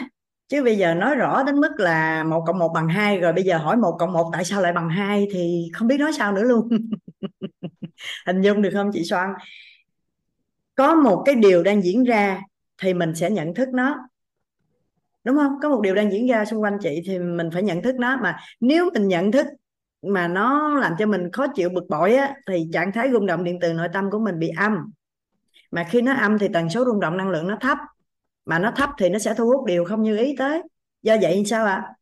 [0.47, 3.43] Chứ bây giờ nói rõ đến mức là một cộng một bằng hai rồi bây
[3.43, 6.31] giờ hỏi một cộng một tại sao lại bằng hai thì không biết nói sao
[6.33, 6.69] nữa luôn.
[8.27, 9.29] Hình dung được không chị Soan?
[10.75, 12.41] Có một cái điều đang diễn ra
[12.81, 13.95] thì mình sẽ nhận thức nó
[15.23, 15.51] đúng không?
[15.61, 18.17] Có một điều đang diễn ra xung quanh chị thì mình phải nhận thức nó.
[18.17, 19.47] Mà nếu mình nhận thức
[20.01, 23.43] mà nó làm cho mình khó chịu, bực bội á, thì trạng thái rung động
[23.43, 24.73] điện từ nội tâm của mình bị âm.
[25.71, 27.77] Mà khi nó âm thì tần số rung động năng lượng nó thấp.
[28.45, 30.61] Mà nó thấp thì nó sẽ thu hút điều không như ý tới.
[31.01, 31.73] Do vậy sao ạ?
[31.73, 31.93] À?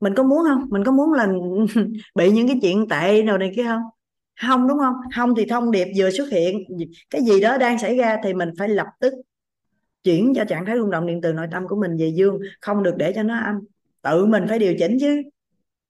[0.00, 0.66] mình có muốn không?
[0.70, 1.28] Mình có muốn là
[2.14, 3.82] bị những cái chuyện tệ nào này kia không?
[4.40, 4.94] Không, đúng không?
[5.16, 6.64] Không thì thông điệp vừa xuất hiện,
[7.10, 9.14] cái gì đó đang xảy ra thì mình phải lập tức
[10.02, 12.82] chuyển cho trạng thái rung động điện từ nội tâm của mình về dương không
[12.82, 13.54] được để cho nó âm.
[14.02, 15.22] Tự mình phải điều chỉnh chứ.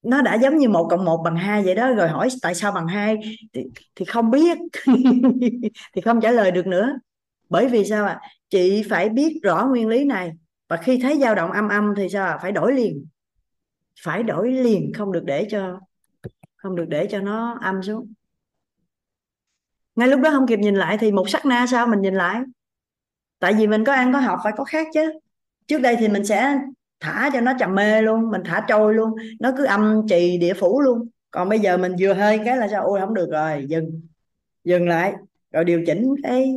[0.02, 2.72] Nó đã giống như một cộng một bằng hai vậy đó rồi hỏi tại sao
[2.72, 3.16] bằng hai
[3.52, 3.64] thì,
[3.94, 4.58] thì không biết.
[5.94, 6.98] Thì không trả lời được nữa.
[7.48, 8.18] Bởi vì sao ạ?
[8.22, 8.28] À?
[8.50, 10.32] chị phải biết rõ nguyên lý này.
[10.68, 12.38] Và khi thấy dao động âm âm thì sao à?
[12.42, 13.06] phải đổi liền.
[14.02, 15.80] Phải đổi liền không được để cho
[16.56, 18.12] không được để cho nó âm xuống.
[19.96, 22.40] Ngay lúc đó không kịp nhìn lại thì một sắc na sao mình nhìn lại?
[23.40, 25.12] Tại vì mình có ăn, có học, phải có khác chứ.
[25.66, 26.58] Trước đây thì mình sẽ
[27.00, 29.10] thả cho nó trầm mê luôn, mình thả trôi luôn.
[29.40, 31.08] Nó cứ âm trì địa phủ luôn.
[31.30, 32.84] Còn bây giờ mình vừa hơi cái là sao?
[32.84, 34.00] Ôi, không được rồi, dừng.
[34.64, 35.14] Dừng lại.
[35.52, 36.54] Rồi điều chỉnh cái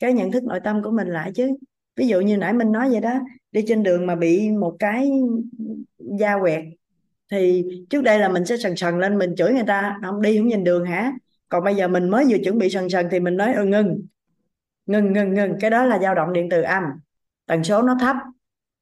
[0.00, 1.56] cái nhận thức nội tâm của mình lại chứ.
[1.96, 3.12] Ví dụ như nãy mình nói vậy đó,
[3.52, 5.10] đi trên đường mà bị một cái
[5.98, 6.64] da quẹt,
[7.30, 9.98] thì trước đây là mình sẽ sần sần lên, mình chửi người ta.
[10.02, 11.12] Không, đi không nhìn đường hả?
[11.48, 14.02] Còn bây giờ mình mới vừa chuẩn bị sần sần thì mình nói ừ ngưng
[14.86, 15.52] ngừng ngừng ngừng.
[15.60, 16.82] Cái đó là dao động điện từ âm.
[17.46, 18.16] Tần số nó thấp.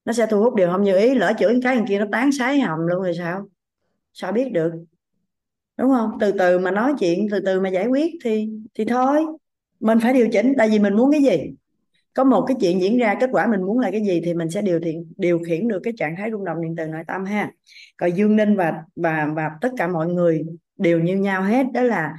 [0.05, 1.15] Nó sẽ thu hút điều không như ý.
[1.15, 3.49] Lỡ chửi cái thằng kia nó tán sái hầm luôn rồi sao?
[4.13, 4.73] Sao biết được?
[5.77, 6.11] Đúng không?
[6.21, 9.27] Từ từ mà nói chuyện, từ từ mà giải quyết thì thì thôi.
[9.81, 10.55] Mình phải điều chỉnh.
[10.59, 11.55] Tại vì mình muốn cái gì?
[12.15, 14.51] Có một cái chuyện diễn ra, kết quả mình muốn là cái gì thì mình
[14.51, 17.25] sẽ điều thiện, điều khiển được cái trạng thái rung động điện từ nội tâm
[17.25, 17.53] ha.
[17.97, 20.45] Còn dương ninh và và và tất cả mọi người
[20.77, 21.67] đều như nhau hết.
[21.75, 22.15] Đó là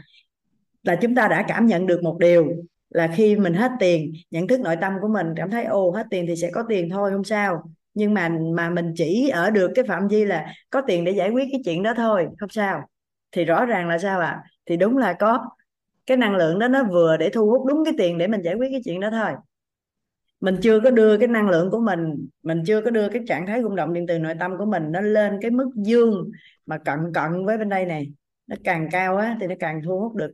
[0.84, 2.48] là chúng ta đã cảm nhận được một điều
[2.92, 6.08] là khi mình hết tiền, nhận thức nội tâm của mình, cảm thấy, ồ, hết
[6.10, 7.64] tiền thì sẽ có tiền thôi, không sao.
[7.94, 11.30] Nhưng mà mà mình chỉ ở được cái phạm vi là có tiền để giải
[11.30, 12.90] quyết cái chuyện đó thôi, không sao.
[13.32, 14.28] Thì rõ ràng là sao ạ?
[14.28, 14.44] À?
[14.66, 15.50] thì đúng là có
[16.06, 18.56] cái năng lượng đó nó vừa để thu hút đúng cái tiền để mình giải
[18.56, 19.32] quyết cái chuyện đó thôi.
[20.42, 23.48] Mình chưa có đưa cái năng lượng của mình mình chưa có đưa cái trạng
[23.48, 26.32] thái rung động điện từ nội tâm của mình nó lên cái mức dương
[26.66, 28.12] mà cận cận với bên đây này.
[28.48, 30.32] Nó càng cao á thì nó càng thu hút được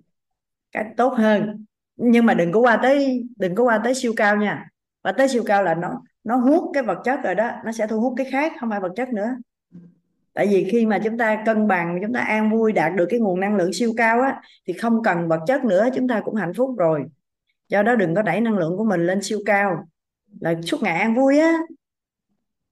[0.72, 1.66] cái tốt hơn
[1.98, 4.70] nhưng mà đừng có qua tới, đừng có qua tới siêu cao nha.
[5.04, 7.52] Và tới siêu cao là nó nó hút cái vật chất rồi đó.
[7.66, 9.30] Nó sẽ thu hút cái khác, không phải vật chất nữa.
[10.34, 13.20] Tại vì khi mà chúng ta cân bằng, chúng ta an vui đạt được cái
[13.20, 16.36] nguồn năng lượng siêu cao á, thì không cần vật chất nữa, chúng ta cũng
[16.36, 17.04] hạnh phúc rồi.
[17.70, 19.88] Do đó đừng có đẩy năng lượng của mình lên siêu cao.
[20.40, 21.58] Là suốt ngày an vui á.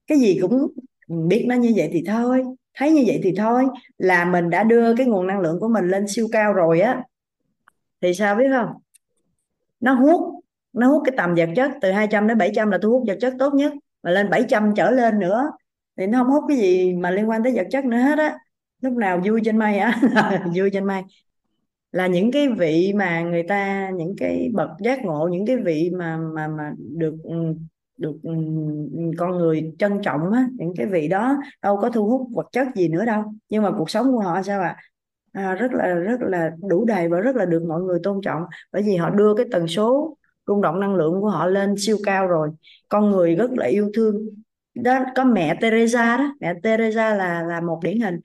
[0.07, 0.68] Cái gì cũng
[1.07, 2.43] biết nó như vậy thì thôi,
[2.73, 3.65] thấy như vậy thì thôi,
[3.97, 7.03] là mình đã đưa cái nguồn năng lượng của mình lên siêu cao rồi á.
[8.02, 8.69] Thì sao biết không?
[9.80, 10.45] Nó hút
[10.76, 13.34] nó hút cái tầm vật chất, từ 200 đến 700 là thu hút vật chất
[13.39, 13.73] tốt nhất.
[14.03, 15.52] Mà lên 700 trở lên nữa,
[15.97, 18.38] thì nó không hút cái gì mà liên quan tới vật chất nữa hết á.
[18.81, 20.02] Lúc nào vui trên mây á,
[20.56, 21.02] vui trên mây.
[21.91, 25.91] Là những cái vị mà người ta, những cái bậc giác ngộ, những cái vị
[25.93, 27.15] mà mà mà được
[27.97, 28.15] được
[29.18, 32.68] con người trân trọng á, những cái vị đó đâu có thu hút vật chất
[32.76, 33.23] gì nữa đâu.
[33.49, 34.76] Nhưng mà cuộc sống của họ sao ạ?
[34.77, 34.84] à?
[35.36, 38.41] À, rất là rất là đủ đầy và rất là được mọi người tôn trọng.
[38.72, 40.18] Bởi vì họ đưa cái tần số
[40.48, 42.49] rung động năng lượng của họ lên siêu cao rồi.
[42.90, 44.30] Con người rất là yêu thương.
[44.76, 46.34] Đó có mẹ Teresa đó.
[46.40, 48.20] Mẹ Teresa là là một điển hình.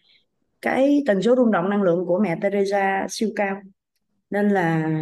[0.63, 3.57] Cái tần số rung động năng lượng của mẹ Teresa siêu cao.
[4.31, 4.99] Nên là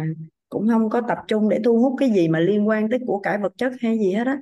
[0.49, 3.19] cũng không có tập trung để thu hút cái gì mà liên quan tới của
[3.19, 4.37] cải vật chất hay gì hết á.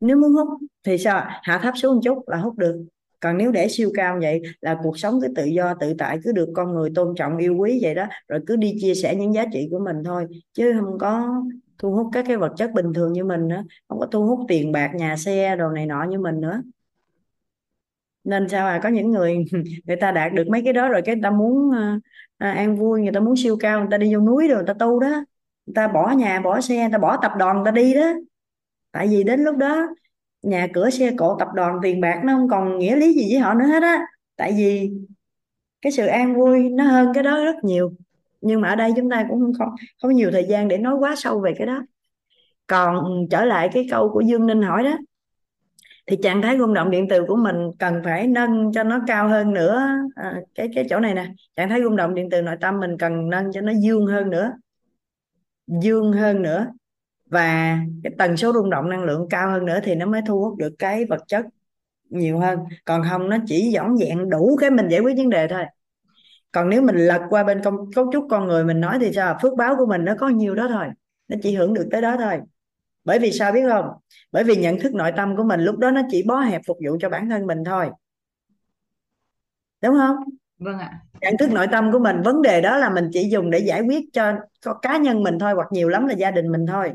[0.00, 0.48] Nếu muốn hút
[0.86, 2.84] thì sao hạ thấp xuống một chút là hút được
[3.20, 6.32] còn nếu để siêu cao vậy là cuộc sống cứ tự do tự tại cứ
[6.32, 9.34] được con người tôn trọng yêu quý vậy đó rồi cứ đi chia sẻ những
[9.34, 10.26] giá trị của mình thôi.
[10.52, 11.42] Chứ không có
[11.78, 14.40] thu hút các cái vật chất bình thường như mình nữa không có thu hút
[14.48, 16.62] tiền bạc nhà xe đồ này nọ như mình nữa.
[18.24, 19.44] Nên sao à có những người
[19.84, 21.70] người ta đạt được mấy cái đó rồi cái người ta muốn
[22.38, 24.66] à, an vui người ta muốn siêu cao người ta đi vô núi rồi người
[24.66, 25.08] ta tu đó.
[25.66, 28.12] Người ta bỏ nhà bỏ xe người ta bỏ tập đoàn người ta đi đó.
[28.92, 29.86] Tại vì đến lúc đó
[30.42, 33.40] nhà cửa xe cộ tập đoàn tiền bạc nó không còn nghĩa lý gì với
[33.40, 34.00] họ nữa hết á.
[34.36, 34.90] Tại vì
[35.82, 37.92] cái sự an vui nó hơn cái đó rất nhiều.
[38.40, 39.68] Nhưng mà ở đây chúng ta cũng không không,
[40.02, 41.82] không nhiều thời gian để nói quá sâu về cái đó.
[42.66, 44.98] Còn trở lại cái câu của Dương Ninh hỏi đó
[46.06, 49.28] thì trạng thái rung động điện từ của mình cần phải nâng cho nó cao
[49.28, 49.86] hơn nữa.
[50.14, 51.26] À, cái cái chỗ này nè
[51.56, 54.30] trạng thái rung động điện từ nội tâm mình cần nâng cho nó dương hơn
[54.30, 54.52] nữa.
[55.66, 56.66] Dương hơn nữa
[57.30, 60.40] và cái tần số rung động năng lượng cao hơn nữa thì nó mới thu
[60.40, 61.44] hút được cái vật chất
[62.10, 62.58] nhiều hơn.
[62.84, 65.64] Còn không nó chỉ dõn dẹn đủ cái mình giải quyết vấn đề thôi.
[66.52, 69.38] Còn nếu mình lật qua bên công cấu trúc con người mình nói thì sao?
[69.42, 70.86] Phước báo của mình nó có nhiều đó thôi.
[71.28, 72.40] Nó chỉ hưởng được tới đó thôi.
[73.04, 73.86] Bởi vì sao biết không?
[74.32, 76.78] Bởi vì nhận thức nội tâm của mình lúc đó nó chỉ bó hẹp phục
[76.86, 77.90] vụ cho bản thân mình thôi.
[79.82, 80.16] Đúng không?
[80.58, 81.00] Vâng ạ.
[81.20, 83.80] Nhận thức nội tâm của mình vấn đề đó là mình chỉ dùng để giải
[83.80, 86.92] quyết cho, cho cá nhân mình thôi hoặc nhiều lắm là gia đình mình thôi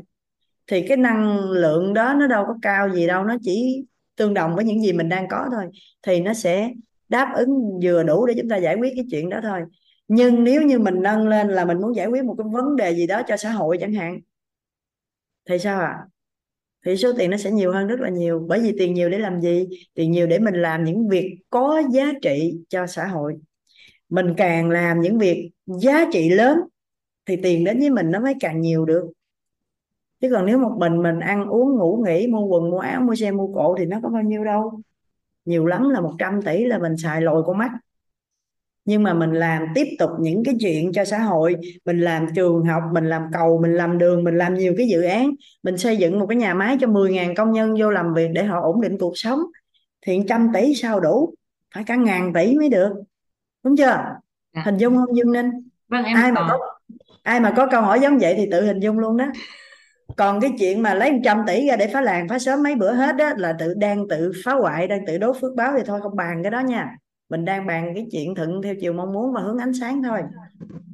[0.66, 3.84] thì cái năng lượng đó nó đâu có cao gì đâu, nó chỉ
[4.16, 5.64] tương đồng với những gì mình đang có thôi.
[6.02, 6.70] Thì nó sẽ
[7.08, 9.60] đáp ứng, vừa đủ để chúng ta giải quyết cái chuyện đó thôi.
[10.08, 12.94] Nhưng nếu như mình nâng lên là mình muốn giải quyết một cái vấn đề
[12.94, 14.20] gì đó cho xã hội chẳng hạn,
[15.48, 15.86] thì sao ạ?
[15.86, 16.06] À?
[16.86, 18.46] thì số tiền nó sẽ nhiều hơn rất là nhiều.
[18.48, 19.68] Bởi vì tiền nhiều để làm gì?
[19.94, 23.34] Tiền nhiều để mình làm những việc có giá trị cho xã hội.
[24.08, 26.58] Mình càng làm những việc giá trị lớn,
[27.26, 29.04] thì tiền đến với mình nó mới càng nhiều được
[30.20, 33.14] chứ còn nếu một mình mình ăn uống ngủ nghỉ mua quần mua áo mua
[33.14, 34.80] xe mua cộ thì nó có bao nhiêu đâu.
[35.44, 37.70] Nhiều lắm là 100 tỷ là mình xài lồi con mắt.
[38.84, 41.56] Nhưng mà mình làm tiếp tục những cái chuyện cho xã hội.
[41.84, 45.02] Mình làm trường học mình làm cầu mình làm đường mình làm nhiều cái dự
[45.02, 45.30] án.
[45.62, 48.44] Mình xây dựng một cái nhà máy cho 10.000 công nhân vô làm việc để
[48.44, 49.38] họ ổn định cuộc sống.
[50.06, 51.34] Thì trăm tỷ sao đủ?
[51.74, 52.92] Phải cả ngàn tỷ mới được.
[53.62, 54.04] Đúng chưa?
[54.54, 54.62] Dạ.
[54.64, 55.50] hình dung không Dương Ninh?
[55.88, 56.58] Vâng em ai mà có
[57.22, 59.26] ai mà có câu hỏi giống vậy thì tự hình dung luôn đó
[60.16, 62.92] còn cái chuyện mà lấy 100 tỷ ra để phá làng, phá sớm mấy bữa
[62.92, 66.00] hết đó là tự đang tự phá hoại, đang tự đốt phước báo thì thôi,
[66.02, 66.96] không bàn cái đó nha.
[67.28, 70.20] Mình đang bàn cái chuyện thuận theo chiều mong muốn và hướng ánh sáng thôi.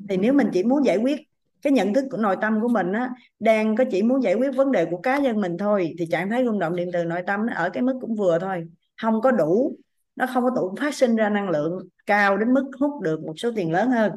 [0.09, 1.21] Thì nếu mình chỉ muốn giải quyết
[1.63, 4.57] cái nhận thức của nội tâm của mình á, đang có chỉ muốn giải quyết
[4.57, 7.23] vấn đề của cá nhân mình thôi, thì trạng thái rung động điện từ nội
[7.27, 8.67] tâm nó ở cái mức cũng vừa thôi.
[9.03, 9.77] Không có đủ,
[10.17, 13.35] nó không có đủ phát sinh ra năng lượng cao đến mức hút được một
[13.37, 14.13] số tiền lớn hơn.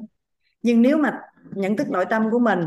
[0.61, 1.19] Nhưng nếu mà
[1.51, 2.59] nhận thức nội tâm của mình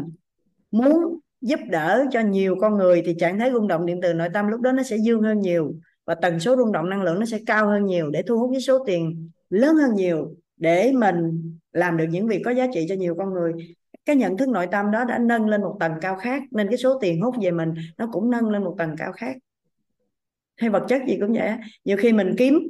[0.71, 4.29] muốn giúp đỡ cho nhiều con người thì trạng thái rung động điện từ nội
[4.35, 5.75] tâm lúc đó nó sẽ dương hơn nhiều
[6.05, 8.51] và tần số rung động năng lượng nó sẽ cao hơn nhiều để thu hút
[8.53, 12.87] cái số tiền lớn hơn nhiều để mình làm được những việc có giá trị
[12.89, 13.53] cho nhiều con người.
[14.05, 16.77] Cái nhận thức nội tâm đó đã nâng lên một tầng cao khác nên cái
[16.77, 19.37] số tiền hút về mình nó cũng nâng lên một tầng cao khác.
[20.57, 21.51] Hay vật chất gì cũng vậy
[21.85, 22.67] nhiều khi mình kiếm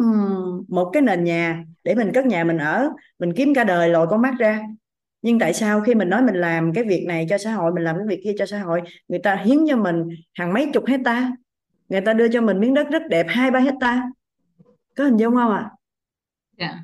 [0.68, 4.06] một cái nền nhà để mình cất nhà mình ở, mình kiếm cả đời lòi
[4.06, 4.62] con mắt ra
[5.22, 7.84] nhưng tại sao khi mình nói mình làm cái việc này cho xã hội mình
[7.84, 10.86] làm cái việc kia cho xã hội người ta hiến cho mình hàng mấy chục
[10.86, 11.32] hecta
[11.88, 14.02] người ta đưa cho mình miếng đất rất đẹp hai ba hecta
[14.96, 15.70] có hình dung không ạ?
[16.56, 16.66] À?
[16.66, 16.74] yeah.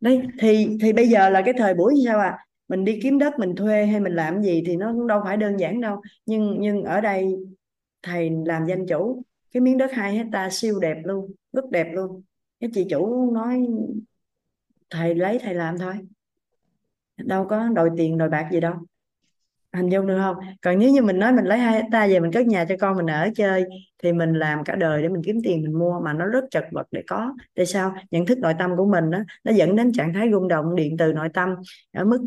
[0.00, 2.38] đây thì thì bây giờ là cái thời buổi như sao à
[2.70, 5.36] mình đi kiếm đất mình thuê hay mình làm gì thì nó cũng đâu phải
[5.36, 6.00] đơn giản đâu.
[6.26, 7.36] Nhưng nhưng ở đây
[8.02, 9.22] thầy làm danh chủ
[9.52, 12.22] cái miếng đất hai hecta siêu đẹp luôn rất đẹp luôn.
[12.60, 13.66] Cái chị chủ nói
[14.90, 15.94] thầy lấy thầy làm thôi
[17.24, 18.74] đâu có đòi tiền đòi bạc gì đâu.
[19.72, 20.36] Hình dung được không?
[20.62, 22.96] Còn nếu như mình nói mình lấy hai hecta về mình cất nhà cho con
[22.96, 23.64] mình ở chơi
[24.02, 26.64] thì mình làm cả đời để mình kiếm tiền mình mua mà nó rất chật
[26.72, 27.34] vật để có.
[27.54, 27.94] Tại sao?
[28.10, 30.96] Nhận thức nội tâm của mình đó, nó dẫn đến trạng thái rung động điện
[30.98, 31.54] từ nội tâm
[31.92, 32.26] ở mức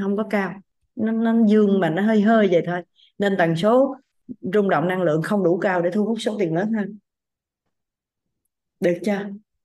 [0.00, 0.54] không có cao.
[0.96, 2.82] Nó, nó dương mà nó hơi hơi vậy thôi.
[3.18, 3.96] Nên tần số
[4.40, 6.98] rung động năng lượng không đủ cao để thu hút số tiền lớn hơn.
[8.80, 9.18] Được chưa?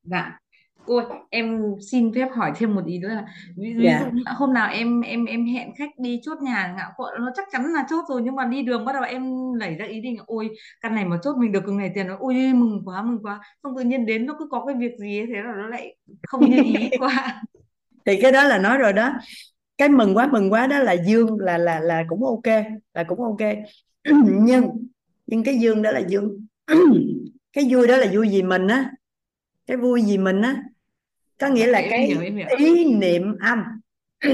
[0.03, 0.39] Dạ.
[0.85, 3.25] Ôi, em xin phép hỏi thêm một ý nữa là
[3.57, 3.99] ví, ví dạ.
[3.99, 7.47] dụ hôm nào em em em hẹn khách đi chốt nhà ngạo cội nó chắc
[7.51, 9.23] chắn là chốt rồi nhưng mà đi đường bắt đầu em
[9.59, 10.49] nảy ra ý định ôi
[10.81, 13.39] căn này mà chốt mình được từng này tiền nó ôi mừng quá mừng quá.
[13.63, 15.95] Xong tự nhiên đến nó cứ có cái việc gì ấy, thế là nó lại
[16.27, 17.41] không như ý quá.
[18.05, 19.11] Thì cái đó là nói rồi đó.
[19.77, 22.55] Cái mừng quá mừng quá đó là dương là là là cũng ok
[22.93, 23.41] là cũng ok.
[24.41, 24.87] Nhưng
[25.27, 26.45] nhưng cái dương đó là dương.
[27.53, 28.91] Cái vui đó là vui vì mình á.
[29.67, 30.63] Cái vui vì mình á
[31.39, 32.13] có nghĩa là cái
[32.57, 33.63] ý niệm âm.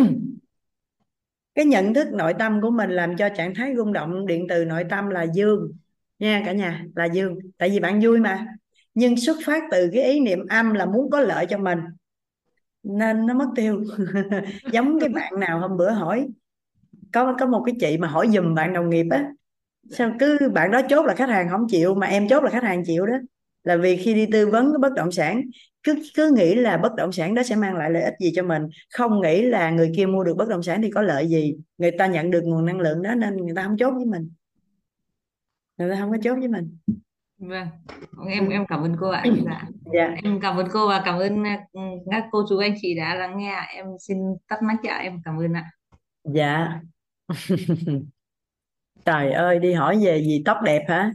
[1.55, 4.65] Cái nhận thức nội tâm của mình làm cho trạng thái rung động điện từ
[4.65, 5.71] nội tâm là dương.
[6.19, 7.39] Nha cả nhà là dương.
[7.57, 8.45] Tại vì bạn vui mà.
[8.93, 11.79] Nhưng xuất phát từ cái ý niệm âm là muốn có lợi cho mình.
[12.83, 13.83] Nên nó mất tiêu.
[14.71, 16.27] Giống cái bạn nào hôm bữa hỏi
[17.13, 19.31] có có một cái chị mà hỏi giùm bạn đồng nghiệp á
[19.89, 22.63] sao cứ bạn đó chốt là khách hàng không chịu mà em chốt là khách
[22.63, 23.13] hàng chịu đó.
[23.63, 25.41] Là vì khi đi tư vấn cái bất động sản
[25.83, 28.43] cứ cứ nghĩ là bất động sản đó sẽ mang lại lợi ích gì cho
[28.43, 28.63] mình.
[28.93, 31.55] Không nghĩ là người kia mua được bất động sản thì có lợi gì.
[31.77, 34.31] Người ta nhận được nguồn năng lượng đó nên người ta không chốt với mình.
[35.77, 36.77] Người ta không có chốt với mình.
[37.37, 37.67] Vâng.
[38.27, 39.23] Em em cảm ơn cô ạ.
[39.45, 39.67] Dạ.
[39.93, 40.15] dạ.
[40.23, 41.43] Em cảm ơn cô và cảm ơn
[41.73, 41.81] ừ,
[42.11, 44.17] các cô chú anh chị đã lắng nghe em xin
[44.47, 44.97] tắt mic ạ.
[44.97, 45.71] Em cảm ơn ạ.
[46.23, 46.79] Dạ.
[49.05, 51.11] Trời ơi đi hỏi về gì tóc đẹp hả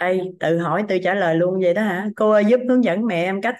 [0.00, 2.06] Ê, tự hỏi tự trả lời luôn vậy đó hả?
[2.16, 3.54] Cô ơi giúp hướng dẫn mẹ em cách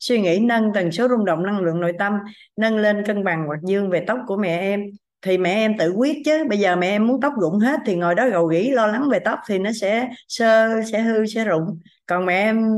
[0.00, 2.12] suy nghĩ nâng tần số rung động năng lượng nội tâm
[2.56, 4.82] nâng lên cân bằng hoặc dương về tóc của mẹ em.
[5.22, 6.44] Thì mẹ em tự quyết chứ.
[6.48, 9.08] Bây giờ mẹ em muốn tóc rụng hết thì ngồi đó gầu gỉ lo lắng
[9.10, 11.78] về tóc thì nó sẽ sơ sẽ hư sẽ rụng.
[12.06, 12.68] Còn mẹ em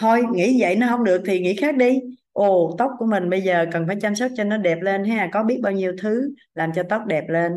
[0.00, 2.00] thôi nghĩ vậy nó không được thì nghĩ khác đi.
[2.32, 5.28] Ồ tóc của mình bây giờ cần phải chăm sóc cho nó đẹp lên ha.
[5.32, 7.52] Có biết bao nhiêu thứ làm cho tóc đẹp lên?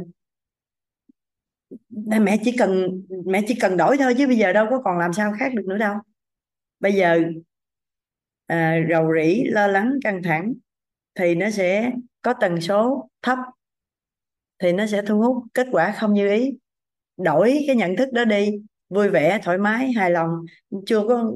[2.21, 5.13] Mẹ chỉ cần mẹ chỉ cần đổi thôi chứ bây giờ đâu có còn làm
[5.13, 5.95] sao khác được nữa đâu.
[6.79, 7.23] Bây giờ
[8.47, 10.53] à, rầu rĩ lo lắng căng thẳng
[11.15, 11.91] thì nó sẽ
[12.21, 13.37] có tần số thấp
[14.59, 16.57] thì nó sẽ thu hút kết quả không như ý.
[17.17, 18.51] Đổi cái nhận thức đó đi
[18.89, 20.29] vui vẻ thoải mái hài lòng.
[20.85, 21.31] Chưa có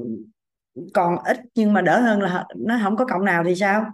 [0.94, 3.86] còn ít nhưng mà đỡ hơn là nó không có cộng nào thì sao?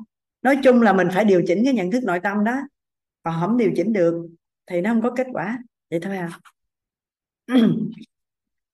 [0.43, 2.61] Nói chung là mình phải điều chỉnh cái nhận thức nội tâm đó.
[3.23, 4.29] Còn không điều chỉnh được
[4.67, 5.59] thì nó không có kết quả
[5.91, 6.31] vậy thôi à.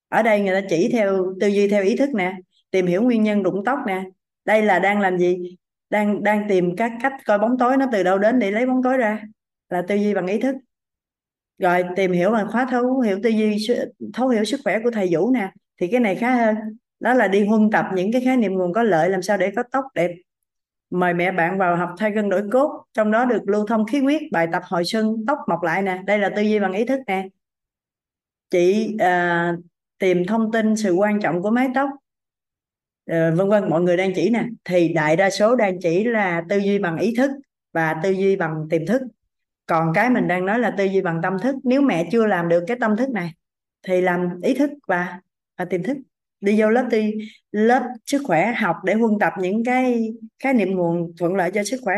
[0.09, 2.37] Ở đây người ta chỉ theo tư duy, theo ý thức nè,
[2.71, 4.03] tìm hiểu nguyên nhân rụng tóc nè.
[4.45, 5.57] Đây là đang làm gì?
[5.91, 8.83] Đang đang tìm các cách coi bóng tối nó từ đâu đến để lấy bóng
[8.83, 9.23] tối ra.
[9.69, 10.57] Là tư duy bằng ý thức.
[11.59, 13.67] Rồi tìm hiểu bằng khóa thấu, hiểu tư duy
[14.13, 15.53] thấu hiểu sức khỏe của thầy Vũ nè.
[15.81, 16.57] Thì cái này khá hơn.
[17.01, 19.53] Đó là đi huân tập những cái khái niệm nguồn có lợi làm sao để
[19.57, 20.11] có tóc đẹp
[20.93, 23.99] mời mẹ bạn vào học thay gân đổi cốt trong đó được lưu thông khí
[24.01, 26.03] huyết bài tập hồi xuân tóc mọc lại nè.
[26.07, 27.29] Đây là tư duy bằng ý thức nè.
[28.51, 29.53] Chị à,
[29.99, 31.91] tìm thông tin sự quan trọng của mái tóc.
[33.07, 34.45] À, vân vân mọi người đang chỉ nè.
[34.65, 37.31] Thì đại đa số đang chỉ là tư duy bằng ý thức
[37.73, 39.03] và tư duy bằng tiềm thức.
[39.67, 41.57] Còn cái mình đang nói là tư duy bằng tâm thức.
[41.65, 43.35] Nếu mẹ chưa làm được cái tâm thức này
[43.83, 45.21] thì làm ý thức và
[45.59, 45.97] và tiềm thức
[46.43, 47.13] đi vô lớp đi,
[47.53, 51.65] lớp sức khỏe, học để huân tập những cái khái niệm nguồn thuận lợi cho
[51.65, 51.97] sức khỏe.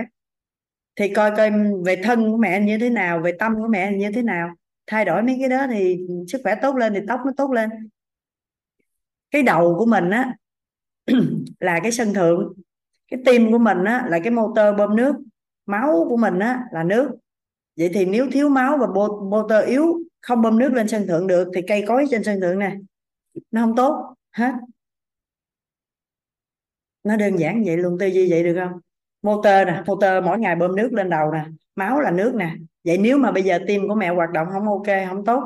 [0.97, 1.51] Thì coi coi
[1.85, 4.49] về thân của mẹ như thế nào, về tâm của mẹ như thế nào.
[4.87, 7.71] Thay đổi mấy cái đó thì sức khỏe tốt lên thì tóc nó tốt lên.
[9.31, 10.35] Cái đầu của mình á,
[11.61, 12.53] là cái sân thượng.
[13.11, 15.15] Cái tim của mình á, là cái motor bơm nước.
[15.67, 17.11] Máu của mình á, là nước.
[17.77, 18.87] Vậy thì nếu thiếu máu và
[19.31, 22.59] motor yếu, không bơm nước lên sân thượng được, thì cây cối trên sân thượng
[22.59, 22.77] này
[23.51, 24.53] nó không tốt hết.
[27.05, 28.81] Nó đơn giản vậy luôn, tư duy vậy được không?
[29.23, 31.45] Motor nè, motor mỗi ngày bơm nước lên đầu nè,
[31.75, 32.55] máu là nước nè.
[32.85, 35.43] Vậy nếu mà bây giờ tim của mẹ hoạt động không ok, không tốt,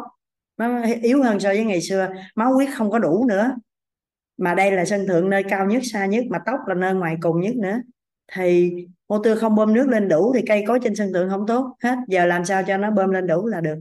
[0.56, 3.54] nó yếu hơn so với ngày xưa, máu huyết không có đủ nữa.
[4.36, 7.16] Mà đây là sân thượng nơi cao nhất, xa nhất, mà tóc là nơi ngoài
[7.20, 7.80] cùng nhất nữa.
[8.32, 8.72] Thì
[9.08, 11.96] motor không bơm nước lên đủ thì cây cối trên sân thượng không tốt, hết.
[12.08, 13.78] Giờ làm sao cho nó bơm lên đủ là được.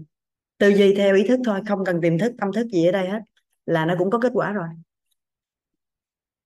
[0.58, 3.10] Tư duy theo ý thức thôi, không cần tìm thức, tâm thức gì ở đây
[3.10, 3.20] hết,
[3.66, 4.68] là nó cũng có kết quả rồi.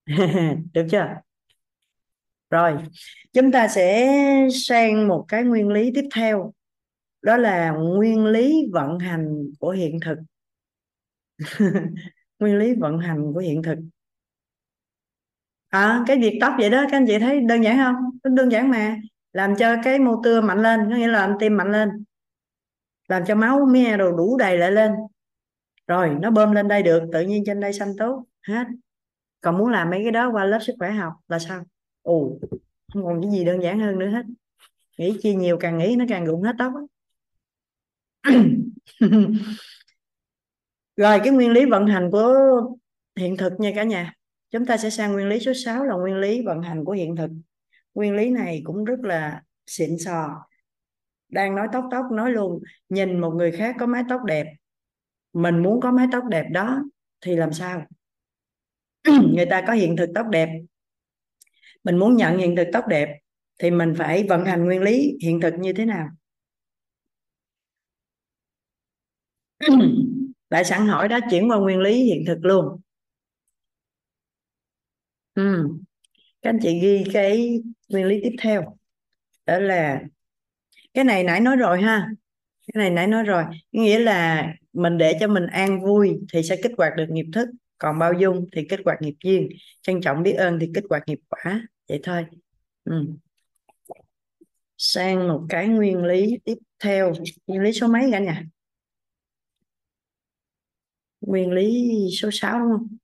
[0.72, 1.06] được chưa?
[2.50, 2.76] Rồi
[3.32, 4.08] chúng ta sẽ
[4.52, 6.52] sang một cái nguyên lý tiếp theo.
[7.22, 10.18] Đó là nguyên lý vận hành của hiện thực.
[12.38, 13.78] Nguyên lý vận hành của hiện thực.
[15.68, 17.94] À, cái việc tóc vậy đó các anh chị thấy đơn giản không?
[18.34, 18.96] Đơn giản mà.
[19.32, 22.04] Làm cho cái motor mạnh lên có nghĩa là làm tim mạnh lên.
[23.08, 24.92] Làm cho máu me đồ đủ đầy lại lên.
[25.86, 28.24] Rồi nó bơm lên đây được tự nhiên trên đây xanh tốt.
[28.48, 28.64] Hết
[29.42, 31.64] còn muốn làm mấy cái đó qua lớp sức khỏe học là sao?
[32.02, 32.38] Ồ,
[32.92, 34.22] không còn cái gì đơn giản hơn nữa hết.
[34.98, 36.72] Nghĩ chi nhiều càng nghĩ nó càng rụng hết tóc
[40.96, 42.34] rồi, cái nguyên lý vận hành của
[43.16, 44.14] hiện thực nha cả nhà.
[44.50, 47.16] Chúng ta sẽ sang nguyên lý số 6 là nguyên lý vận hành của hiện
[47.16, 47.30] thực.
[47.94, 50.46] Nguyên lý này cũng rất là xịn sò.
[51.28, 54.46] Đang nói tóc tóc nói luôn, nhìn một người khác có mái tóc đẹp,
[55.32, 56.82] mình muốn có mái tóc đẹp đó
[57.20, 57.86] thì làm sao?
[59.34, 60.48] người ta có hiện thực tóc đẹp.
[61.84, 63.18] Mình muốn nhận hiện thực tóc đẹp
[63.58, 66.08] thì mình phải vận hành nguyên lý hiện thực như thế nào?
[70.50, 72.80] Lại sẵn hỏi đó, chuyển qua nguyên lý hiện thực luôn.
[75.34, 75.68] Ừ.
[76.42, 78.76] các anh chị ghi cái nguyên lý tiếp theo.
[79.46, 80.02] Đó là,
[80.94, 82.08] cái này nãy nói rồi ha.
[82.66, 83.44] Cái này nãy nói rồi.
[83.72, 87.48] Nghĩa là mình để cho mình an vui thì sẽ kích hoạt được nghiệp thức
[87.82, 89.48] còn bao dung thì kích hoạt nghiệp duyên,
[89.82, 91.68] trân trọng biết ơn thì kích hoạt nghiệp quả.
[91.88, 92.24] Vậy thôi.
[92.84, 93.06] Ừ.
[94.78, 97.12] sang một cái nguyên lý tiếp theo.
[97.46, 98.44] Nguyên lý số mấy cả nhà?
[101.20, 102.96] Nguyên lý số 6 đúng không?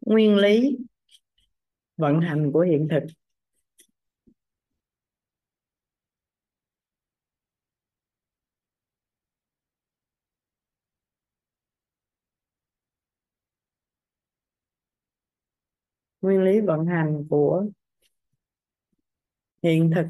[0.00, 0.78] Nguyên lý
[1.96, 3.23] vận hành của hiện thực.
[16.24, 17.64] Nguyên lý vận hành của
[19.62, 20.06] hiện thực.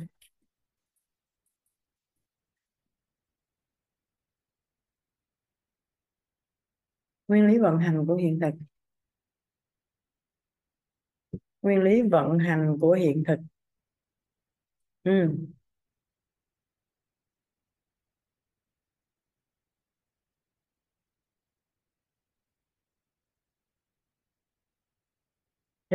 [7.28, 8.54] Nguyên lý vận hành của hiện thực.
[11.62, 13.38] Nguyên lý vận hành của hiện thực.
[15.04, 15.10] Ừ.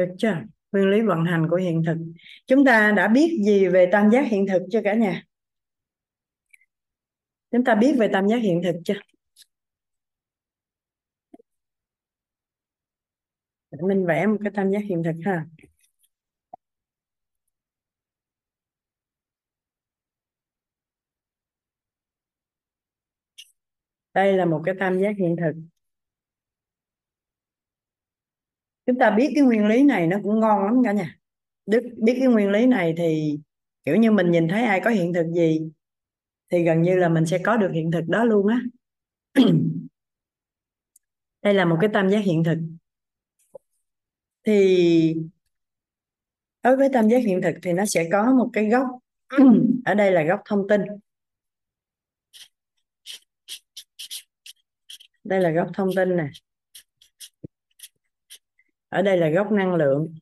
[0.05, 0.35] được chưa?
[0.71, 1.97] Nguyên lý vận hành của hiện thực.
[2.47, 5.23] Chúng ta đã biết gì về tam giác hiện thực chưa cả nhà?
[7.51, 8.93] Chúng ta biết về tam giác hiện thực chưa?
[13.81, 15.45] Mình vẽ một cái tam giác hiện thực ha.
[24.13, 25.78] Đây là một cái tam giác hiện thực.
[28.89, 31.17] Chúng ta biết cái nguyên lý này nó cũng ngon lắm cả nhà.
[31.65, 33.39] Đức biết cái nguyên lý này thì,
[33.85, 35.71] kiểu như, mình nhìn thấy ai có hiện thực gì,
[36.51, 38.61] thì gần như là mình sẽ có được hiện thực đó luôn á.
[41.41, 42.57] Đây là một cái tam giác hiện thực.
[44.43, 45.15] Thì
[46.63, 48.87] đối với tam giác hiện thực thì nó sẽ có một cái góc.
[49.85, 50.81] Ở đây là góc thông tin.
[55.23, 56.29] Đây là góc thông tin nè
[58.89, 60.15] ở đây là gốc năng lượng.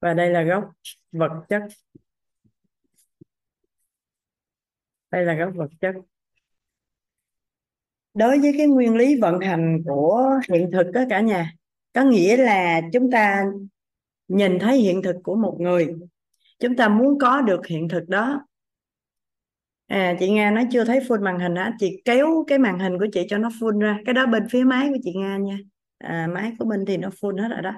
[0.00, 0.70] Và đây là gốc
[1.12, 1.62] vật chất.
[5.10, 5.94] Đây là gốc vật chất.
[8.14, 11.52] Đối với cái nguyên lý vận hành của hiện thực đó cả nhà,
[11.92, 13.44] có nghĩa là chúng ta
[14.28, 15.94] nhìn thấy hiện thực của một người.
[16.58, 18.46] Chúng ta muốn có được hiện thực đó
[19.86, 22.98] à chị Nga nói chưa thấy full màn hình á chị kéo cái màn hình
[22.98, 23.98] của chị cho nó full ra.
[24.06, 25.58] Cái đó bên phía máy của chị Nga nha.
[25.98, 27.72] À, máy của bên thì nó full hết rồi đó.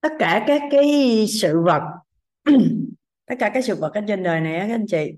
[0.00, 1.82] Tất cả các cái sự vật
[3.26, 5.12] tất cả các sự vật ở trên đời này á các anh chị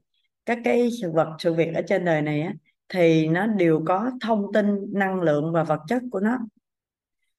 [0.47, 2.55] các cái sự vật sự việc ở trên đời này á
[2.89, 6.39] thì nó đều có thông tin năng lượng và vật chất của nó.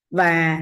[0.10, 0.60] Và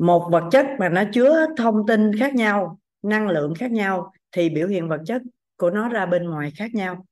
[0.00, 4.48] một vật chất mà nó chứa thông tin khác nhau, năng lượng khác nhau, thì
[4.48, 5.22] biểu hiện vật chất
[5.56, 7.06] của nó ra bên ngoài khác nhau.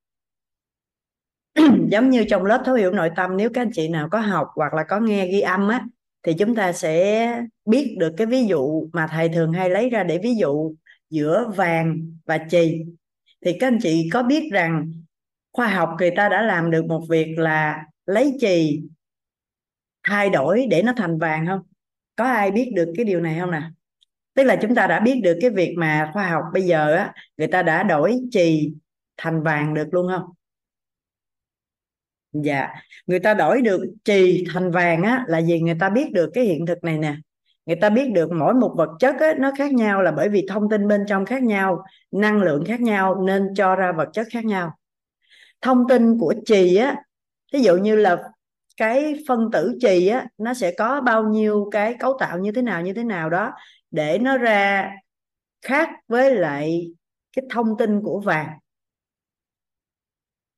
[1.90, 4.48] Giống như trong lớp thấu hiểu nội tâm, nếu các anh chị nào có học
[4.54, 5.84] hoặc là có nghe ghi âm á,
[6.22, 10.02] thì chúng ta sẽ biết được cái ví dụ mà thầy thường hay lấy ra
[10.02, 10.74] để ví dụ
[11.10, 12.84] giữa vàng và chì.
[13.44, 14.92] Thì các anh chị có biết rằng
[15.52, 18.82] khoa học người ta đã làm được một việc là lấy chì
[20.02, 21.60] thay đổi để nó thành vàng không?
[22.18, 23.62] Có ai biết được cái điều này không nè?
[24.34, 27.12] Tức là chúng ta đã biết được cái việc mà khoa học bây giờ á
[27.36, 28.72] người ta đã đổi chì
[29.16, 30.22] thành vàng được luôn không?
[32.32, 32.68] Dạ.
[33.06, 36.44] Người ta đổi được chì thành vàng á là vì người ta biết được cái
[36.44, 37.16] hiện thực này nè.
[37.66, 40.46] Người ta biết được mỗi một vật chất á, nó khác nhau là bởi vì
[40.48, 44.26] thông tin bên trong khác nhau năng lượng khác nhau nên cho ra vật chất
[44.32, 44.78] khác nhau.
[45.60, 46.96] Thông tin của chì á
[47.52, 48.16] ví dụ như là
[48.78, 52.62] cái phân tử chì á nó sẽ có bao nhiêu cái cấu tạo như thế
[52.62, 53.52] nào như thế nào đó
[53.90, 54.90] để nó ra
[55.62, 56.90] khác với lại
[57.36, 58.48] cái thông tin của vàng.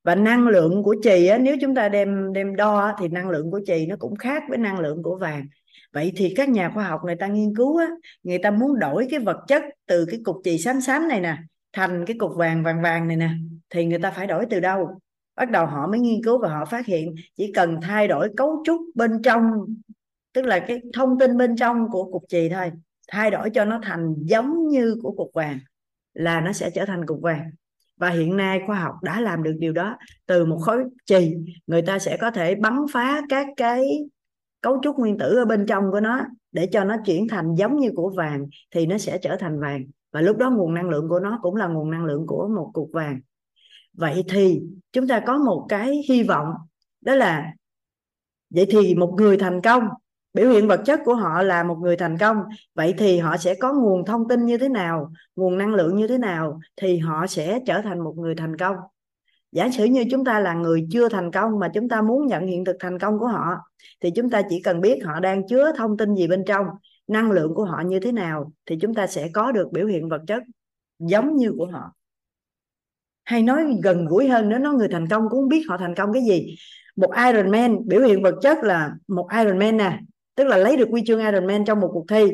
[0.03, 3.51] Và năng lượng của chì á, nếu chúng ta đem đem đo thì năng lượng
[3.51, 5.45] của chì nó cũng khác với năng lượng của vàng.
[5.93, 7.87] Vậy thì các nhà khoa học người ta nghiên cứu á,
[8.23, 11.37] người ta muốn đổi cái vật chất từ cái cục chì xám xám này nè
[11.73, 13.29] thành cái cục vàng vàng vàng này nè
[13.69, 14.99] thì người ta phải đổi từ đâu?
[15.35, 18.63] Bắt đầu họ mới nghiên cứu và họ phát hiện chỉ cần thay đổi cấu
[18.65, 19.43] trúc bên trong,
[20.33, 22.71] tức là cái thông tin bên trong của cục chì thôi,
[23.07, 25.59] thay đổi cho nó thành giống như của cục vàng
[26.13, 27.51] là nó sẽ trở thành cục vàng.
[27.97, 29.97] Và hiện nay khoa học đã làm được điều đó.
[30.25, 31.35] Từ một khối chì,
[31.67, 33.83] người ta sẽ có thể bắn phá các cái
[34.61, 37.79] cấu trúc nguyên tử ở bên trong của nó để cho nó chuyển thành giống
[37.79, 39.83] như của vàng thì nó sẽ trở thành vàng.
[40.11, 42.71] Và lúc đó nguồn năng lượng của nó cũng là nguồn năng lượng của một
[42.73, 43.19] cục vàng
[43.93, 44.61] vậy thì
[44.91, 46.47] chúng ta có một cái hy vọng,
[47.01, 47.53] đó là
[48.49, 49.83] vậy thì một người thành công,
[50.33, 52.37] biểu hiện vật chất của họ là một người thành công.
[52.75, 56.07] Vậy thì họ sẽ có nguồn thông tin như thế nào, nguồn năng lượng như
[56.07, 58.75] thế nào thì họ sẽ trở thành một người thành công.
[59.51, 62.47] Giả sử như chúng ta là người chưa thành công mà chúng ta muốn nhận
[62.47, 63.57] hiện thực thành công của họ,
[64.01, 66.65] thì chúng ta chỉ cần biết họ đang chứa thông tin gì bên trong,
[67.07, 70.09] năng lượng của họ như thế nào, thì chúng ta sẽ có được biểu hiện
[70.09, 70.43] vật chất
[70.99, 71.93] giống như của họ
[73.31, 75.95] hay nói gần gũi hơn nữa nói người thành công cũng không biết họ thành
[75.95, 76.55] công cái gì.
[76.95, 79.99] Một Iron Man, biểu hiện vật chất là một Iron Man nè,
[80.35, 82.31] tức là lấy được huy chương Iron Man trong một cuộc thi.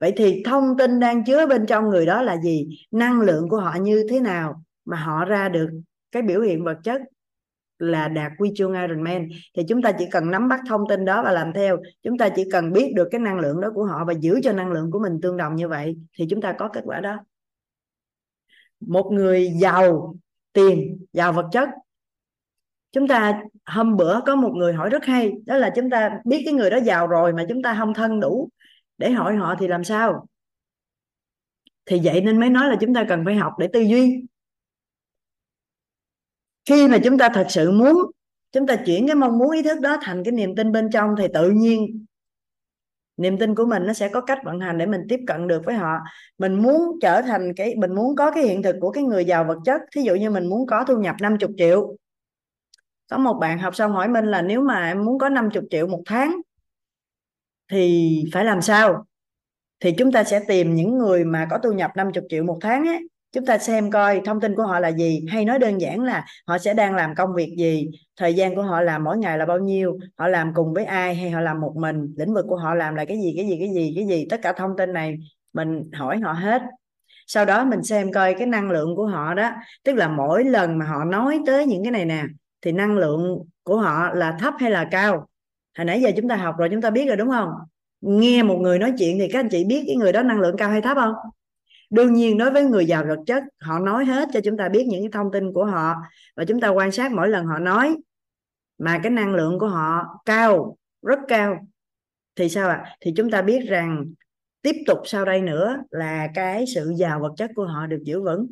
[0.00, 2.68] Vậy thì thông tin đang chứa bên trong người đó là gì?
[2.90, 5.68] Năng lượng của họ như thế nào mà họ ra được
[6.12, 7.00] cái biểu hiện vật chất
[7.78, 9.28] là đạt huy chương Iron Man?
[9.56, 11.76] Thì chúng ta chỉ cần nắm bắt thông tin đó và làm theo.
[12.02, 14.52] Chúng ta chỉ cần biết được cái năng lượng đó của họ và giữ cho
[14.52, 17.18] năng lượng của mình tương đồng như vậy thì chúng ta có kết quả đó.
[18.80, 20.14] Một người giàu
[20.52, 21.68] tiền giàu vật chất.
[22.92, 26.42] Chúng ta, hôm bữa có một người hỏi rất hay, đó là chúng ta biết
[26.44, 28.48] cái người đó giàu rồi mà chúng ta không thân đủ.
[28.98, 30.26] Để hỏi họ thì làm sao?
[31.86, 34.24] Thì vậy nên mới nói là chúng ta cần phải học để tư duy.
[36.64, 37.96] Khi mà chúng ta thật sự muốn,
[38.52, 41.14] chúng ta chuyển cái mong muốn, ý thức đó thành cái niềm tin bên trong,
[41.18, 42.04] thì tự nhiên
[43.20, 45.62] niềm tin của mình nó sẽ có cách vận hành để mình tiếp cận được
[45.64, 45.96] với họ.
[46.38, 49.44] Mình muốn trở thành cái mình muốn có cái hiện thực của cái người giàu
[49.44, 49.80] vật chất.
[49.94, 51.96] Thí dụ như mình muốn có thu nhập 50 triệu.
[53.10, 55.86] Có một bạn học xong hỏi mình là nếu mà em muốn có 50 triệu
[55.86, 56.40] một tháng
[57.70, 59.04] thì phải làm sao?
[59.80, 62.86] Thì chúng ta sẽ tìm những người mà có thu nhập 50 triệu một tháng
[62.86, 65.24] ấy, chúng ta xem coi thông tin của họ là gì.
[65.28, 68.62] Hay nói đơn giản là họ sẽ đang làm công việc gì, thời gian của
[68.62, 71.60] họ làm mỗi ngày là bao nhiêu, họ làm cùng với ai, hay họ làm
[71.60, 74.06] một mình, lĩnh vực của họ làm là cái gì cái gì cái gì cái
[74.06, 74.26] gì.
[74.30, 75.18] Tất cả thông tin này
[75.52, 76.62] mình hỏi họ hết.
[77.26, 79.50] Sau đó mình xem coi cái năng lượng của họ đó,
[79.84, 82.24] tức là mỗi lần mà họ nói tới những cái này nè,
[82.62, 85.26] thì năng lượng của họ là thấp hay là cao?
[85.78, 87.48] Hồi nãy giờ chúng ta học rồi, chúng ta biết rồi đúng không?
[88.00, 90.56] Nghe một người nói chuyện thì các anh chị biết cái người đó năng lượng
[90.56, 91.14] cao hay thấp không?
[91.90, 94.86] Đương nhiên đối với người giàu vật chất, họ nói hết cho chúng ta biết
[94.86, 95.94] những cái thông tin của họ
[96.36, 97.96] và chúng ta quan sát mỗi lần họ nói.
[98.78, 101.66] Mà cái năng lượng của họ cao, rất cao.
[102.36, 102.82] Thì sao ạ?
[102.84, 102.96] À?
[103.00, 104.06] thì chúng ta biết rằng
[104.62, 108.22] tiếp tục sau đây nữa là cái sự giàu vật chất của họ được giữ
[108.22, 108.46] vững.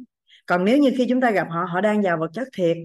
[0.47, 2.77] Còn nếu như khi chúng ta gặp họ họ đang giàu vật chất thiệt,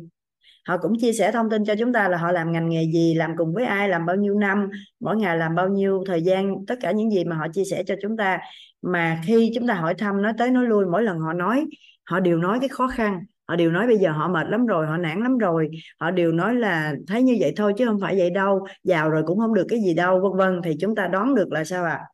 [0.68, 3.14] họ cũng chia sẻ thông tin cho chúng ta là họ làm ngành nghề gì,
[3.14, 6.66] làm cùng với ai, làm bao nhiêu năm, mỗi ngày làm bao nhiêu thời gian,
[6.68, 8.40] tất cả những gì mà họ chia sẻ cho chúng ta
[8.84, 11.66] mà khi chúng ta hỏi thăm nói tới nói lui, mỗi lần họ nói,
[12.06, 13.20] họ đều nói cái khó khăn.
[13.48, 15.70] Họ đều nói bây giờ họ mệt lắm rồi, họ nản lắm rồi.
[16.00, 18.68] Họ đều nói là thấy như vậy thôi chứ không phải vậy đâu.
[18.84, 20.62] Giàu rồi cũng không được cái gì đâu, vân vân.
[20.64, 21.92] Thì chúng ta đoán được là sao ạ?
[21.92, 22.06] À?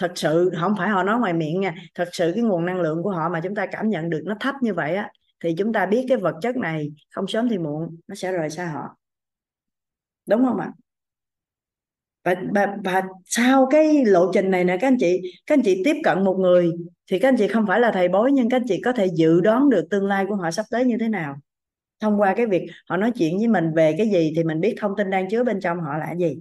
[0.00, 1.74] thật sự, không phải họ nói ngoài miệng nha.
[1.94, 4.34] Thật sự cái nguồn năng lượng của họ mà chúng ta cảm nhận được nó
[4.40, 5.10] thấp như vậy á,
[5.44, 8.50] thì chúng ta biết cái vật chất này không sớm thì muộn, nó sẽ rời
[8.50, 8.96] xa họ.
[10.28, 10.72] Đúng không ạ?
[12.24, 15.82] Và, và, và sau cái lộ trình này nè các anh chị các anh chị
[15.84, 16.72] tiếp cận một người
[17.10, 19.06] thì các anh chị không phải là thầy bói nhưng các anh chị có thể
[19.06, 21.36] dự đoán được tương lai của họ sắp tới như thế nào.
[22.00, 24.74] Thông qua cái việc họ nói chuyện với mình về cái gì thì mình biết
[24.80, 26.38] thông tin đang chứa bên trong họ là gì.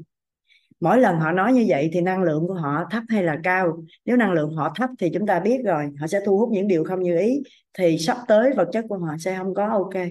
[0.80, 3.84] Mỗi lần họ nói như vậy thì năng lượng của họ thấp hay là cao?
[4.06, 6.68] Nếu năng lượng họ thấp thì chúng ta biết rồi họ sẽ thu hút những
[6.68, 7.44] điều không như ý
[7.74, 10.04] thì sắp tới vật chất của họ sẽ không có ok.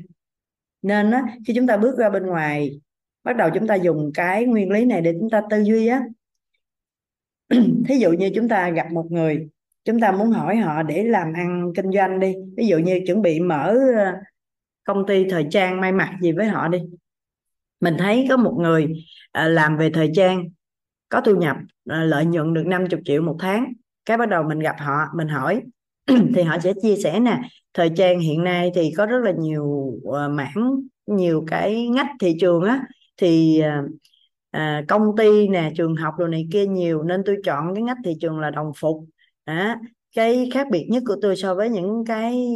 [0.83, 2.81] Nên á, khi chúng ta bước ra bên ngoài
[3.25, 6.03] bắt đầu chúng ta dùng cái nguyên lý này để chúng ta tư duy á.
[7.89, 9.49] Thí dụ như chúng ta gặp một người,
[9.85, 12.35] chúng ta muốn hỏi họ để làm ăn kinh doanh đi.
[12.57, 14.13] Ví dụ như chuẩn bị mở ờ,
[14.85, 16.79] công ty thời trang may mặc gì với họ đi.
[17.81, 18.93] Mình thấy có một người
[19.33, 20.45] ờ, làm về thời trang,
[21.09, 21.57] có thu nhập
[21.91, 23.73] ờ, lợi nhuận được 50 triệu một tháng.
[24.05, 25.63] Cái bắt đầu mình gặp họ, mình hỏi.
[26.35, 27.41] Thì họ sẽ chia sẻ nè,
[27.75, 29.93] thời trang hiện nay thì có rất là nhiều
[30.31, 32.87] mảng, nhiều cái ngách thị trường á
[33.19, 33.83] thì à,
[34.51, 37.99] à, công ty nè trường học đồ này kia nhiều nên tôi chọn cái ngách
[38.05, 39.05] thị trường là đồng phục.
[39.45, 39.79] À,
[40.17, 42.47] cái khác biệt nhất của tôi so với những cái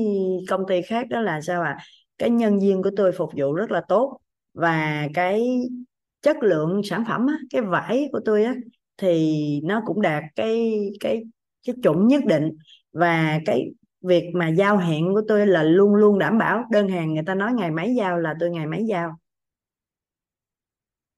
[0.48, 1.76] công ty khác đó là sao ạ?
[1.78, 1.84] À?
[2.22, 4.18] cái nhân viên của tôi phục vụ rất là tốt
[4.54, 5.60] và cái
[6.22, 8.54] chất lượng sản phẩm á, cái vải của tôi á
[8.96, 11.22] thì nó cũng đạt cái cái
[11.66, 12.50] cái chuẩn nhất định.
[12.92, 17.14] Và cái việc mà giao hẹn của tôi là luôn luôn đảm bảo đơn hàng
[17.14, 19.18] người ta nói ngày mấy giao là tôi ngày mấy giao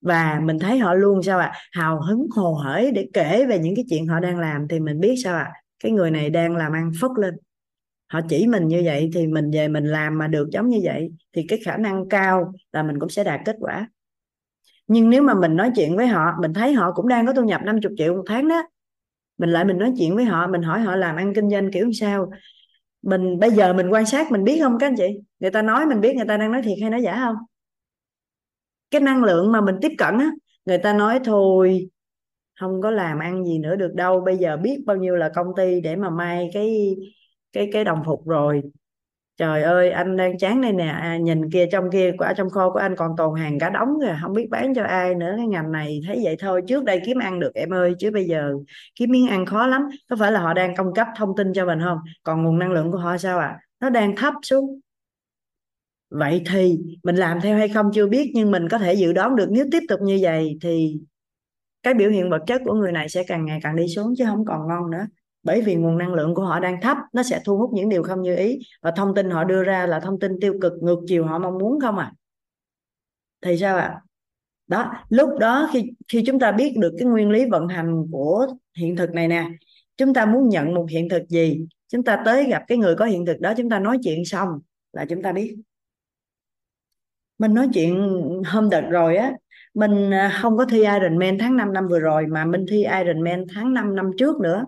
[0.05, 1.53] và mình thấy họ luôn sao ạ?
[1.55, 1.59] À?
[1.73, 5.01] hào hứng, hồ hởi để kể về những cái chuyện họ đang làm thì mình
[5.01, 5.53] biết sao ạ?
[5.55, 5.61] À?
[5.85, 7.35] cái người này đang làm ăn phất lên.
[8.13, 11.11] Họ chỉ mình như vậy thì mình về mình làm mà được giống như vậy
[11.33, 13.89] thì cái khả năng cao là mình cũng sẽ đạt kết quả.
[14.87, 17.43] Nhưng nếu mà mình nói chuyện với họ, mình thấy họ cũng đang có thu
[17.43, 18.63] nhập 50 triệu một tháng đó.
[19.39, 21.93] Mình lại mình nói chuyện với họ, mình hỏi họ làm ăn kinh doanh kiểu
[21.93, 22.31] sao?
[23.03, 25.21] Mình, bây giờ mình quan sát mình biết không các anh chị?
[25.41, 27.37] Người ta nói mình biết, người ta đang nói thiệt hay nói giả không?
[28.95, 30.31] Cái năng lượng mà mình tiếp cận á
[30.65, 31.89] người ta nói thôi
[32.61, 35.47] không có làm ăn gì nữa được đâu bây giờ biết bao nhiêu là công
[35.57, 36.97] ty để mà may cái
[37.53, 38.63] cái cái đồng phục rồi.
[39.37, 42.71] Trời ơi anh đang chán đây nè à, nhìn kia trong kia của trong kho
[42.71, 45.47] của anh còn tồn hàng cả đống rồi không biết bán cho ai nữa cái
[45.47, 48.55] ngành này thấy vậy thôi trước đây kiếm ăn được em ơi chứ bây giờ
[48.95, 49.83] kiếm miếng ăn khó lắm.
[50.11, 51.99] Có phải là họ đang cung cấp thông tin cho mình không?
[52.23, 53.47] Còn nguồn năng lượng của họ sao ạ?
[53.47, 53.61] À?
[53.81, 54.81] nó đang thấp xuống
[56.19, 59.37] vậy thì mình làm theo hay không chưa biết, nhưng mình có thể dự đoán
[59.37, 61.01] được nếu tiếp tục như vậy thì
[61.83, 64.25] cái biểu hiện vật chất của người này sẽ càng ngày càng đi xuống chứ
[64.27, 65.07] không còn ngon nữa.
[65.43, 68.03] Bởi vì nguồn năng lượng của họ đang thấp, nó sẽ thu hút những điều
[68.03, 70.99] không như ý và thông tin họ đưa ra là thông tin tiêu cực ngược
[71.07, 72.13] chiều họ mong muốn không à?
[73.43, 73.83] Thì sao ạ?
[73.83, 74.01] À?
[74.67, 78.47] đó, lúc đó khi khi chúng ta biết được cái nguyên lý vận hành của
[78.79, 79.49] hiện thực này nè,
[79.97, 81.67] chúng ta muốn nhận một hiện thực gì?
[81.89, 84.49] Chúng ta tới gặp cái người có hiện thực đó, chúng ta nói chuyện xong
[84.93, 85.57] là chúng ta biết
[87.39, 87.95] mình nói chuyện
[88.47, 89.33] hôm đợt rồi á
[89.75, 93.45] mình à, không có thi Ironman tháng 5 năm vừa rồi mà mình thi Ironman
[93.55, 94.65] tháng 5 năm trước nữa.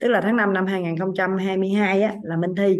[0.00, 2.78] Tức là tháng 5 năm 2022 á, là Minh thi.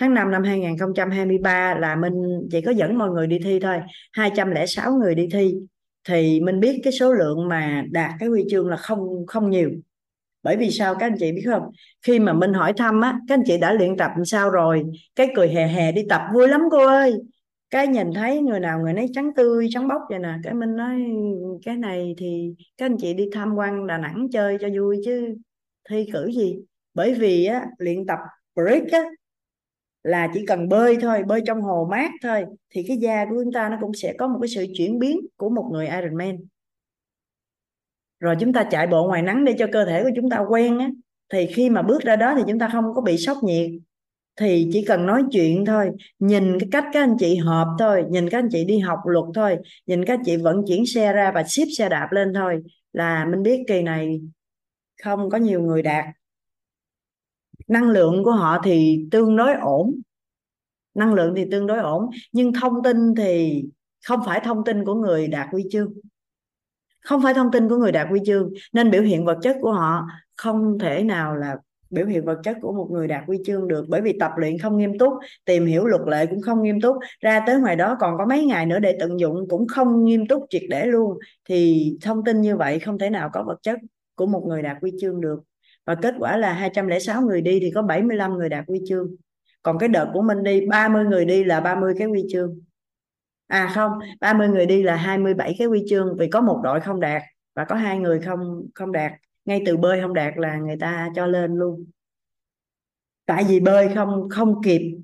[0.00, 2.12] Tháng 5 năm 2023 là Minh
[2.50, 3.80] chỉ có dẫn mọi người đi thi thôi
[4.12, 5.54] 206 người đi thi.
[6.08, 9.70] Thì mình biết cái số lượng mà đạt cái huy chương là không không nhiều.
[10.42, 11.62] Bởi vì sao các anh chị biết không?
[12.02, 14.84] Khi mà Minh hỏi thăm á các anh chị đã luyện tập làm sao rồi?
[15.16, 17.14] Cái cười hè hè đi tập vui lắm cô ơi
[17.70, 20.76] cái nhìn thấy người nào người nấy trắng tươi trắng bóc vậy nè cái Minh
[20.76, 21.04] nói
[21.64, 25.36] cái này thì các anh chị đi tham quan Đà Nẵng chơi cho vui chứ
[25.88, 26.58] thi cử gì?
[26.94, 28.18] Bởi vì á, luyện tập
[28.54, 29.02] brick á,
[30.02, 33.52] là chỉ cần bơi thôi bơi trong hồ mát thôi thì cái da của chúng
[33.52, 36.36] ta nó cũng sẽ có một cái sự chuyển biến của một người Ironman
[38.20, 40.78] rồi chúng ta chạy bộ ngoài nắng để cho cơ thể của chúng ta quen
[40.78, 40.90] á
[41.32, 43.70] thì khi mà bước ra đó thì chúng ta không có bị sốc nhiệt
[44.40, 45.90] thì chỉ cần nói chuyện thôi.
[46.18, 49.24] Nhìn cái cách các anh chị họp thôi, nhìn các anh chị đi học luật
[49.34, 52.62] thôi, nhìn các anh chị vận chuyển xe ra và ship xe đạp lên thôi
[52.92, 54.20] là mình biết kỳ này
[55.02, 56.04] không có nhiều người đạt.
[57.68, 60.00] Năng lượng của họ thì tương đối ổn.
[60.94, 63.64] Năng lượng thì tương đối ổn, nhưng thông tin thì
[64.06, 65.92] không phải thông tin của người đạt huy chương.
[67.00, 69.72] Không phải thông tin của người đạt huy chương, nên biểu hiện vật chất của
[69.72, 71.56] họ không thể nào là
[71.90, 74.58] biểu hiện vật chất của một người đạt huy chương được bởi vì tập luyện
[74.58, 75.12] không nghiêm túc,
[75.44, 76.96] tìm hiểu luật lệ cũng không nghiêm túc.
[77.20, 80.26] Ra tới ngoài đó còn có mấy ngày nữa để tận dụng, cũng không nghiêm
[80.26, 81.18] túc triệt để luôn.
[81.48, 83.78] Thì thông tin như vậy không thể nào có vật chất
[84.14, 85.40] của một người đạt huy chương được.
[85.86, 89.06] Và kết quả là 206 người đi thì có 75 người đạt huy chương.
[89.62, 92.60] Còn cái đợt của mình đi 30 người đi là 30 cái huy chương.
[93.46, 97.00] À không 30 người đi là 27 cái huy chương vì có một đội không
[97.00, 97.22] đạt
[97.54, 99.12] và có hai người không không đạt
[99.50, 101.84] ngay từ bơi không đạt là người ta cho lên luôn.
[103.26, 104.98] Tại vì bơi không không kịp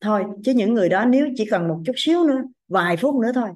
[0.00, 3.30] thôi, chứ những người đó nếu chỉ cần một chút xíu nữa, vài phút nữa
[3.34, 3.48] thôi,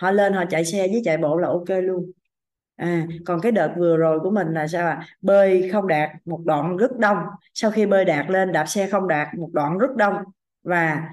[0.00, 2.12] họ lên họ chạy xe với chạy bộ là ok luôn.
[2.76, 6.40] À còn cái đợt vừa rồi của mình là sao à bơi không đạt một
[6.44, 7.18] đoạn rất đông.
[7.54, 10.14] Sau khi bơi đạt lên, đạp xe không đạt một đoạn rất đông.
[10.62, 11.10] Và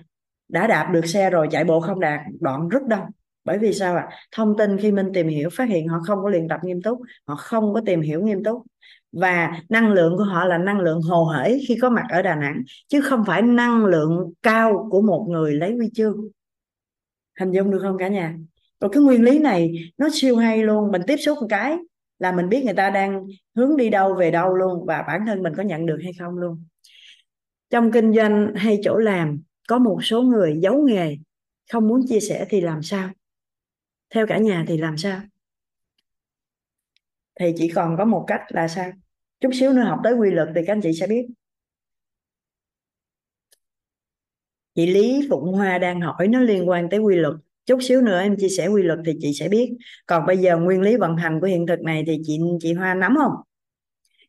[0.48, 3.06] đã đạp được xe rồi, chạy bộ không đạt đoạn rất đông
[3.48, 4.08] bởi vì sao ạ?
[4.10, 4.16] À?
[4.32, 7.00] thông tin khi mình tìm hiểu phát hiện họ không có luyện tập nghiêm túc,
[7.28, 8.64] họ không có tìm hiểu nghiêm túc.
[9.12, 12.36] Và năng lượng của họ là năng lượng hồ hởi khi có mặt ở Đà
[12.36, 16.28] Nẵng, chứ không phải năng lượng cao của một người lấy huy chương.
[17.40, 18.36] Hình dung được không cả nhà?
[18.80, 20.92] Rồi cái nguyên lý này, nó siêu hay luôn.
[20.92, 21.78] Mình tiếp xúc một cái
[22.20, 25.44] là mình biết người ta đang hướng đi đâu, về đâu luôn, và bản thân
[25.44, 26.64] mình có nhận được hay không luôn.
[27.70, 31.18] Trong kinh doanh hay chỗ làm, có một số người giấu nghề,
[31.72, 33.10] không muốn chia sẻ thì làm sao?
[34.10, 35.22] Theo cả nhà thì làm sao?
[37.40, 38.92] Thì chỉ còn có một cách là sao?
[39.40, 41.28] Chút xíu nữa học tới quy luật thì các anh chị sẽ biết.
[44.76, 47.34] Chị Lý Phụng Hoa đang hỏi nó liên quan tới quy luật.
[47.66, 49.74] Chút xíu nữa em chia sẻ quy luật thì chị sẽ biết.
[50.06, 52.94] Còn bây giờ nguyên lý vận hành của hiện thực này thì chị chị Hoa
[52.94, 53.32] nắm không?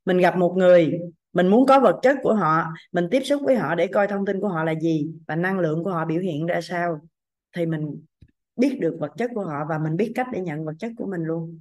[0.05, 0.99] Mình gặp một người,
[1.33, 4.27] mình muốn có vật chất của họ, mình tiếp xúc với họ để coi thông
[4.27, 7.01] tin của họ là gì và năng lượng của họ biểu hiện ra sao
[7.57, 8.07] thì mình
[8.59, 11.07] biết được vật chất của họ và mình biết cách để nhận vật chất của
[11.07, 11.61] mình luôn.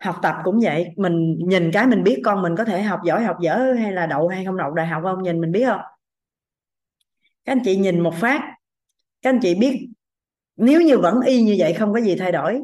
[0.00, 3.24] Học tập cũng vậy, mình nhìn cái mình biết con mình có thể học giỏi,
[3.24, 5.80] học dở hay là đậu hay không đậu, đại học không, nhìn mình biết không?
[7.44, 8.42] Các anh chị nhìn một phát,
[9.22, 9.88] các anh chị biết
[10.56, 12.62] nếu như vẫn y như vậy không có gì thay đổi,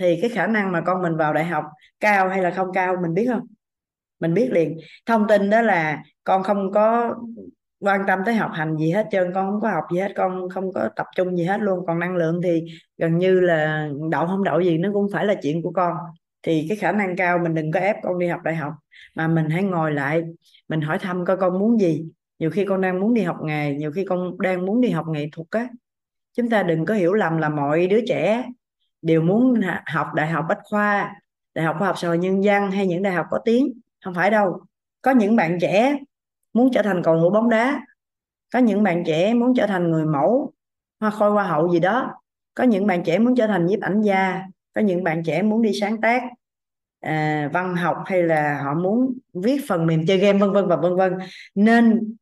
[0.00, 1.64] thì cái khả năng mà con mình vào đại học
[2.00, 3.46] cao hay là không cao mình biết không?
[4.20, 4.78] Mình biết liền.
[5.06, 7.14] Thông tin đó là con không có
[7.80, 10.48] quan tâm tới học hành gì hết trơn, con không có học gì hết, con
[10.48, 11.86] không có tập trung gì hết luôn.
[11.86, 12.64] Còn năng lượng thì
[12.98, 15.96] gần như là đậu không đậu gì, nó cũng phải là chuyện của con.
[16.42, 18.72] Thì cái khả năng cao mình đừng có ép con đi học đại học,
[19.14, 20.22] mà mình hãy ngồi lại,
[20.68, 22.04] mình hỏi thăm coi con muốn gì.
[22.38, 25.06] Nhiều khi con đang muốn đi học nghề, nhiều khi con đang muốn đi học
[25.08, 25.68] nghệ thuật á.
[26.36, 28.44] Chúng ta đừng có hiểu lầm là mọi đứa trẻ
[29.02, 31.14] đều muốn học đại học bách khoa,
[31.54, 33.72] đại học khoa học xã hội nhân dân hay những đại học có tiếng.
[34.04, 34.60] Không phải đâu.
[35.02, 35.98] Có những bạn trẻ
[36.56, 37.80] muốn trở thành cầu thủ bóng đá.
[38.52, 40.52] Có những bạn trẻ muốn trở thành người mẫu
[41.00, 42.14] hoa khôi hoa hậu gì đó.
[42.54, 44.42] Có những bạn trẻ muốn trở thành nhiếp ảnh gia.
[44.74, 46.22] Có những bạn trẻ muốn đi sáng tác
[47.00, 50.76] à, văn học hay là họ muốn viết phần mềm chơi game vân vân và
[50.76, 51.18] vân vân.
[51.54, 52.14] Nên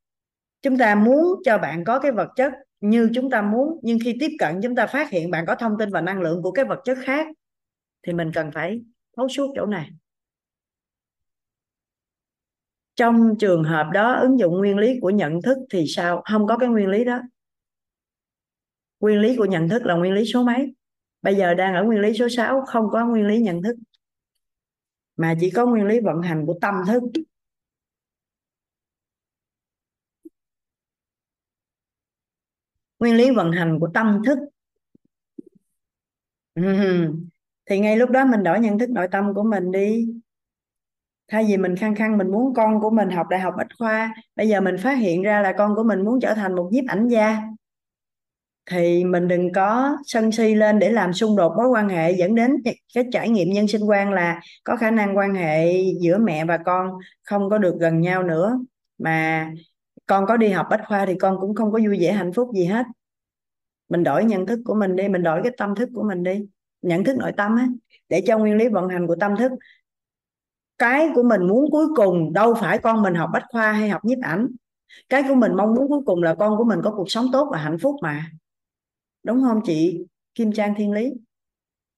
[0.63, 4.17] chúng ta muốn cho bạn có cái vật chất như chúng ta muốn nhưng khi
[4.21, 6.65] tiếp cận chúng ta phát hiện bạn có thông tin và năng lượng của cái
[6.65, 7.27] vật chất khác
[8.07, 8.81] thì mình cần phải
[9.17, 9.91] thấu suốt chỗ này
[12.97, 16.23] trong trường hợp đó, ứng dụng nguyên lý của nhận thức thì sao?
[16.25, 17.21] Không có cái nguyên lý đó.
[19.01, 20.75] Nguyên lý của nhận thức là nguyên lý số mấy?
[21.23, 23.77] Bây giờ đang ở nguyên lý số 6 không có nguyên lý nhận thức.
[25.17, 27.03] Mà chỉ có nguyên lý vận hành của tâm thức.
[32.99, 34.39] Nguyên lý vận hành của tâm thức.
[36.55, 36.63] Ừ,
[37.67, 40.09] thì ngay lúc đó mình đổi nhận thức nội tâm của mình đi
[41.29, 44.15] thay vì mình khăng khăng mình muốn con của mình học đại học bách khoa,
[44.37, 46.85] bây giờ mình phát hiện ra là con của mình muốn trở thành một nhiếp
[46.89, 47.43] ảnh gia.
[48.71, 52.35] Thì mình đừng có sân si lên để làm xung đột mối quan hệ, dẫn
[52.35, 52.63] đến
[52.95, 56.59] cái trải nghiệm nhân sinh quan là có khả năng quan hệ giữa mẹ và
[56.59, 56.91] con
[57.23, 58.59] không có được gần nhau nữa.
[58.99, 59.51] Mà
[60.07, 62.51] con có đi học bách khoa thì con cũng không có vui vẻ, hạnh phúc
[62.55, 62.87] gì hết.
[63.89, 66.47] Mình đổi nhận thức của mình đi, mình đổi cái tâm thức của mình đi,
[66.83, 67.67] nhận thức nội tâm á,
[68.09, 69.53] để cho nguyên lý vận hành của tâm thức
[70.79, 74.05] cái của mình muốn cuối cùng đâu phải con mình học bách khoa hay học
[74.05, 74.49] nhiếp ảnh.
[75.09, 77.49] Cái của mình mong muốn cuối cùng là con của mình có cuộc sống tốt
[77.53, 78.31] và hạnh phúc mà.
[79.23, 80.07] Đúng không chị?
[80.35, 81.13] Kim Trang Thiên Lý.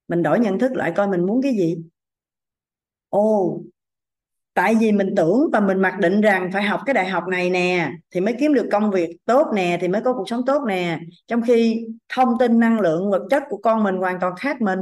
[0.08, 1.76] Mình đổi nhận thức lại coi mình muốn cái gì.
[3.08, 3.60] Ồ,
[4.54, 7.50] tại vì mình tưởng và mình mặc định rằng phải học cái đại học này
[7.50, 10.62] nè, thì mới kiếm được công việc tốt nè, thì mới có cuộc sống tốt
[10.68, 11.00] nè.
[11.26, 14.78] Trong khi thông tin năng lượng vật chất của con mình hoàn toàn khác mình.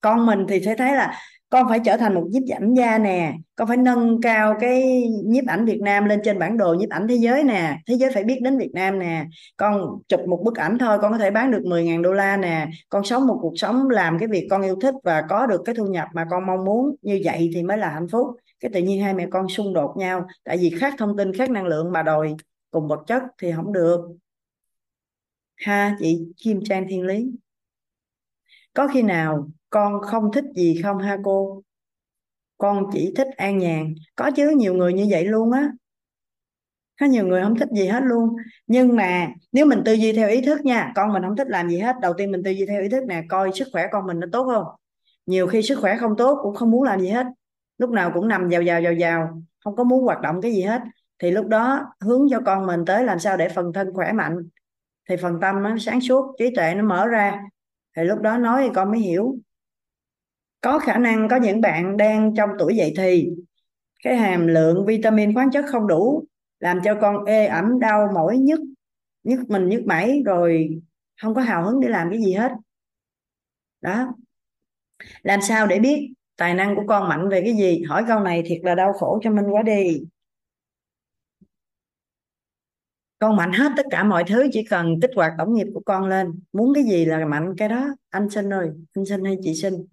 [0.00, 1.18] Con mình thì sẽ thấy là
[1.50, 3.34] con phải trở thành một nhiếp ảnh gia nè.
[3.56, 7.08] Con phải nâng cao cái nhiếp ảnh Việt Nam lên trên bản đồ nhiếp ảnh
[7.08, 7.78] thế giới nè.
[7.86, 9.26] Thế giới phải biết đến Việt Nam nè.
[9.56, 12.68] Con chụp một bức ảnh thôi, con có thể bán được 10.000 đô la nè.
[12.88, 15.74] Con sống một cuộc sống làm cái việc con yêu thích và có được cái
[15.74, 16.96] thu nhập mà con mong muốn.
[17.02, 18.26] Như vậy thì mới là hạnh phúc.
[18.60, 20.26] Cái tự nhiên hai mẹ con xung đột nhau.
[20.44, 22.34] Tại vì khác thông tin, khác năng lượng mà đòi
[22.70, 24.00] cùng vật chất thì không được.
[25.56, 27.30] Ha, chị Kim Trang Thiên Lý.
[28.74, 31.62] Có khi nào con không thích gì không ha cô?
[32.58, 33.94] Con chỉ thích an nhàn.
[34.16, 35.70] Có chứ, nhiều người như vậy luôn á.
[37.00, 38.36] Có nhiều người không thích gì hết luôn.
[38.66, 41.68] Nhưng mà nếu mình tư duy theo ý thức nha, con mình không thích làm
[41.68, 41.96] gì hết.
[42.02, 44.26] Đầu tiên mình tư duy theo ý thức nè, coi sức khỏe con mình nó
[44.32, 44.64] tốt không?
[45.26, 47.26] Nhiều khi sức khỏe không tốt, cũng không muốn làm gì hết.
[47.78, 50.62] Lúc nào cũng nằm vào vào vào vào không có muốn hoạt động cái gì
[50.62, 50.82] hết.
[51.18, 54.48] Thì lúc đó hướng cho con mình tới làm sao để phần thân khỏe mạnh.
[55.08, 57.42] Thì phần tâm nó sáng suốt, trí tuệ nó mở ra.
[57.96, 59.36] Thì lúc đó nói thì con mới hiểu
[60.60, 63.30] có khả năng có những bạn đang trong tuổi dậy thì.
[64.02, 66.24] Cái hàm lượng vitamin khoáng chất không đủ,
[66.60, 68.60] làm cho con ê ẩm đau mỏi nhức
[69.24, 70.80] nhức mình nhức mẩy, rồi
[71.22, 72.52] không có hào hứng để làm cái gì hết.
[73.80, 74.14] Đó.
[75.22, 77.82] Làm sao để biết tài năng của con mạnh về cái gì?
[77.82, 80.04] Hỏi câu này thiệt là đau khổ cho mình quá đi.
[83.18, 86.08] Con mạnh hết tất cả mọi thứ, chỉ cần kích hoạt tổng nghiệp của con
[86.08, 86.40] lên.
[86.52, 87.88] Muốn cái gì là mạnh cái đó.
[88.10, 89.86] Anh sinh ơi, anh sinh hay chị sinh?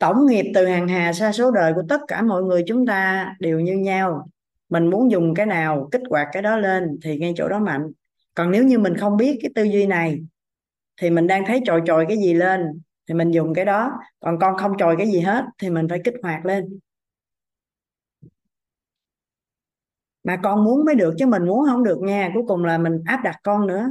[0.00, 3.34] Tổng nghiệp từ hàng hà sa số đời của tất cả mọi người chúng ta
[3.40, 4.28] đều như nhau.
[4.68, 7.92] Mình muốn dùng cái nào, kích hoạt cái đó lên thì ngay chỗ đó mạnh.
[8.34, 10.20] Còn nếu như mình không biết cái tư duy này,
[11.00, 13.92] thì mình đang thấy trồi trồi cái gì lên, thì mình dùng cái đó.
[14.20, 16.78] Còn con không trồi cái gì hết, thì mình phải kích hoạt lên.
[20.24, 22.30] Mà con muốn mới được chứ mình muốn không được nha.
[22.34, 23.90] Cuối cùng là mình áp đặt con nữa.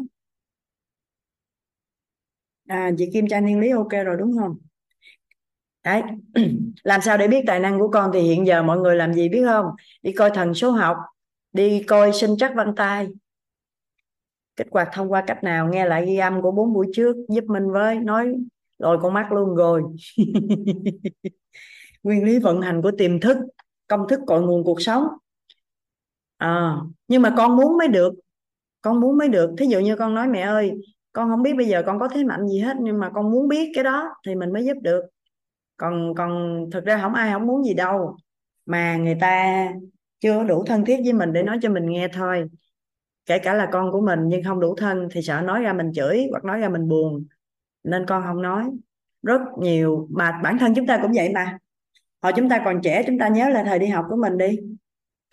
[2.68, 4.58] À chị Kim Trang Thiên Lý ok rồi đúng không?
[5.83, 6.01] Đấy.
[6.83, 9.30] Làm sao để biết tài năng của con thì hiện giờ mọi người làm gì
[9.30, 9.66] biết không?
[10.01, 10.98] Đi coi thần số học
[11.53, 13.08] đi coi sinh chắc văn tay.
[14.56, 15.67] Kết quả thông qua cách nào?
[15.67, 17.99] Nghe lại ghi âm của bốn buổi trước giúp mình với.
[17.99, 18.35] Nói
[18.80, 19.83] rồi con mắt luôn rồi.
[22.03, 23.38] Nguyên lý vận hành của tiềm thức
[23.88, 25.03] công thức cội nguồn cuộc sống.
[26.38, 26.75] À,
[27.08, 28.14] nhưng mà con muốn mới được.
[28.82, 29.51] Con muốn mới được.
[29.58, 30.72] Thí dụ như con nói mẹ ơi
[31.14, 33.48] con không biết bây giờ con có thế mạnh gì hết nhưng mà con muốn
[33.48, 35.01] biết cái đó thì mình mới giúp được
[35.80, 38.17] còn còn thực ra không ai không muốn gì đâu.
[38.66, 39.67] Mà người ta
[40.19, 42.49] chưa đủ thân thiết với mình để nói cho mình nghe thôi.
[43.25, 45.91] Kể cả là con của mình nhưng không đủ thân thì sợ nói ra mình
[45.93, 47.25] chửi hoặc nói ra mình buồn.
[47.83, 48.64] Nên con không nói.
[49.24, 51.58] Rất nhiều, mà bản thân chúng ta cũng vậy mà.
[52.22, 54.59] Hồi chúng ta còn trẻ, chúng ta nhớ là thời đi học của mình đi.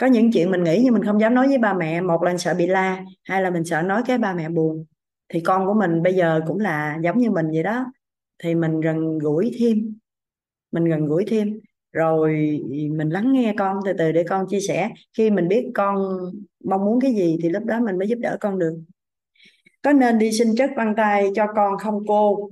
[0.01, 2.01] Có những chuyện mình nghĩ nhưng mình không dám nói với ba mẹ.
[2.01, 4.85] Một là sợ bị la, hai là mình sợ nói cái ba mẹ buồn.
[5.29, 7.93] Thì con của mình bây giờ cũng là giống như mình vậy đó.
[8.39, 9.97] Thì mình gần gũi thêm
[10.77, 11.61] mình gần gũi thêm.
[11.93, 14.91] Rồi mình lắng nghe con từ từ để con chia sẻ.
[15.17, 15.97] Khi mình biết con
[16.65, 18.77] mong muốn cái gì thì lúc đó mình mới giúp đỡ con được.
[19.83, 22.51] Có nên đi xin chất văn tay cho con không cô?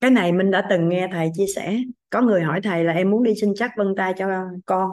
[0.00, 1.78] Cái này mình đã từng nghe thầy chia sẻ.
[2.10, 4.28] Có người hỏi thầy là em muốn đi xin chắc vân tay cho
[4.66, 4.90] con.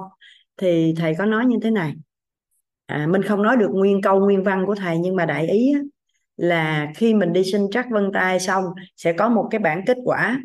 [0.57, 1.93] Thì thầy có nói như thế này.
[2.85, 5.73] À, mình không nói được nguyên câu nguyên văn của thầy nhưng mà đại ý
[6.37, 8.63] là khi mình đi xin chắc vân tay xong
[8.95, 10.41] sẽ có một cái bản kết quả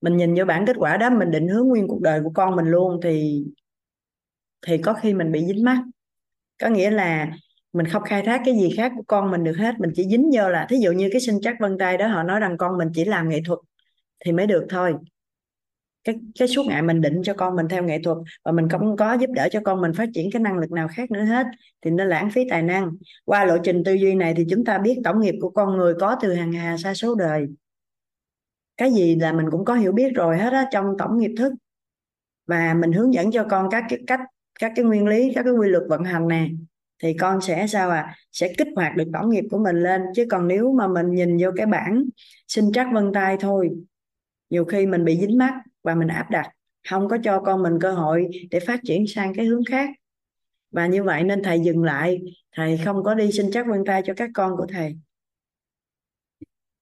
[0.00, 2.56] mình nhìn vô bản kết quả đó, mình định hướng nguyên cuộc đời của con
[2.56, 3.44] mình luôn thì
[4.66, 5.82] thì có khi mình bị dính mắt
[6.58, 7.30] có nghĩa là
[7.72, 10.30] mình không khai thác cái gì khác của con mình được hết, mình chỉ dính
[10.34, 12.78] vô là, thí dụ như cái sinh chắc vân tay đó, họ nói rằng con
[12.78, 13.58] mình chỉ làm nghệ thuật
[14.24, 14.94] thì mới được thôi.
[16.04, 18.96] Cái cái suốt ngày mình định cho con mình theo nghệ thuật và mình không
[18.96, 21.46] có giúp đỡ cho con mình phát triển cái năng lực nào khác nữa hết
[21.82, 22.90] thì nó lãng phí tài năng.
[23.24, 25.94] Qua lộ trình tư duy này thì chúng ta biết tổng nghiệp của con người
[26.00, 27.46] có từ hàng hà xa số đời
[28.78, 31.52] cái gì là mình cũng có hiểu biết rồi hết á, trong tổng nghiệp thức.
[32.46, 34.20] Và mình hướng dẫn cho con các cái cách,
[34.60, 36.48] các cái nguyên lý, các cái quy luật vận hành nè.
[37.02, 40.02] Thì con sẽ sao à sẽ kích hoạt được tổng nghiệp của mình lên.
[40.14, 42.04] Chứ còn nếu mà mình nhìn vô cái bảng
[42.48, 43.70] sinh trắc vân tay thôi,
[44.50, 46.50] nhiều khi mình bị dính mắt và mình áp đặt,
[46.88, 49.90] không có cho con mình cơ hội để phát triển sang cái hướng khác.
[50.70, 52.20] Và như vậy nên thầy dừng lại.
[52.56, 54.96] Thầy không có đi sinh trắc vân tay cho các con của thầy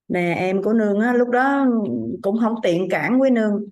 [0.08, 1.66] nè, em của nương á, lúc đó
[2.22, 3.64] cũng không tiện cản với nương.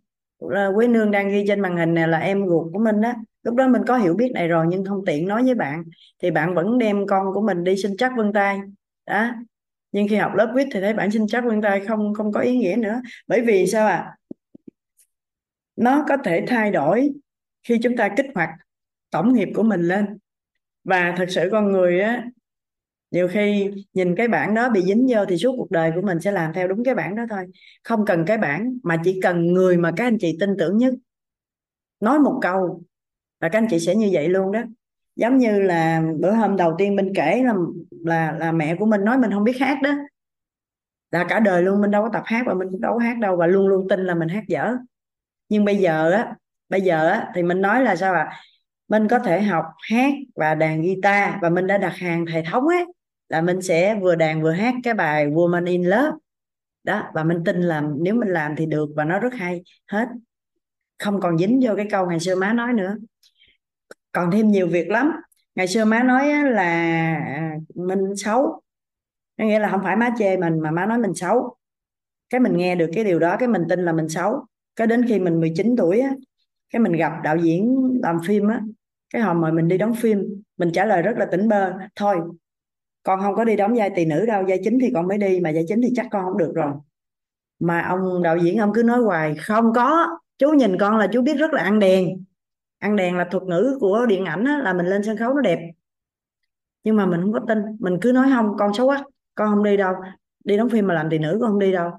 [0.76, 3.16] Với nương đang ghi trên màn hình này là em ruột của mình á.
[3.42, 5.84] Lúc đó mình có hiểu biết này rồi nhưng không tiện nói với bạn.
[6.22, 8.58] Thì bạn vẫn đem con của mình đi sinh chắc vân tay.
[9.06, 9.30] Đó.
[9.92, 12.40] Nhưng khi học lớp quýt thì thấy bản sinh chắc vân tay không không có
[12.40, 13.00] ý nghĩa nữa.
[13.26, 14.16] Bởi vì sao à
[15.76, 17.10] nó có thể thay đổi
[17.62, 18.50] khi chúng ta kích hoạt
[19.10, 20.18] tổng nghiệp của mình lên.
[20.84, 22.24] Và thật sự con người á
[23.14, 26.20] nhiều khi nhìn cái bản đó bị dính vô thì suốt cuộc đời của mình
[26.20, 27.46] sẽ làm theo đúng cái bản đó thôi.
[27.84, 30.94] Không cần cái bản mà chỉ cần người mà các anh chị tin tưởng nhất.
[32.00, 32.82] Nói một câu
[33.40, 34.60] là các anh chị sẽ như vậy luôn đó.
[35.16, 37.54] Giống như là bữa hôm đầu tiên mình kể là
[37.90, 39.90] là là mẹ của mình nói mình không biết hát đó.
[41.10, 43.18] Là cả đời luôn, mình đâu có tập hát và mình cũng đâu có hát
[43.18, 44.76] đâu và luôn luôn tin là mình hát dở.
[45.48, 46.34] Nhưng bây giờ á,
[46.68, 48.22] bây giờ á thì mình nói là sao ạ?
[48.30, 48.40] À?
[48.88, 52.68] mình có thể học hát và đàn guitar và mình đã đặt hàng hệ thống
[52.68, 52.84] ấy
[53.34, 56.10] là mình sẽ vừa đàn vừa hát cái bài Woman in Love.
[56.84, 60.08] Đó, và mình tin là nếu mình làm thì được và nó rất hay, hết.
[60.98, 62.96] Không còn dính vô cái câu ngày xưa má nói nữa.
[64.12, 65.12] Còn thêm nhiều việc lắm.
[65.54, 66.62] Ngày xưa má nói là
[67.26, 68.62] à, mình xấu.
[69.38, 71.56] Có nghĩa là không phải má chê mình mà má nói mình xấu.
[72.30, 74.46] Cái mình nghe được cái điều đó, cái mình tin là mình xấu.
[74.76, 76.10] Cái đến khi mình 19 tuổi á,
[76.70, 78.60] cái mình gặp đạo diễn làm phim á,
[79.10, 82.16] cái họ mời mình đi đóng phim, mình trả lời rất là tỉnh bơ, thôi
[83.04, 85.40] con không có đi đóng vai tỳ nữ đâu vai chính thì con mới đi
[85.40, 86.72] mà vai chính thì chắc con không được rồi.
[87.60, 90.06] Mà ông đạo diễn ông cứ nói hoài không có.
[90.38, 92.24] Chú nhìn con là chú biết rất là ăn đèn.
[92.78, 95.40] Ăn đèn là thuật ngữ của điện ảnh á, là mình lên sân khấu nó
[95.40, 95.58] đẹp.
[96.84, 97.58] Nhưng mà mình không có tin.
[97.78, 99.94] Mình cứ nói không con xấu quá con không đi đâu.
[100.44, 101.90] Đi đóng phim mà làm tỳ nữ con không đi đâu.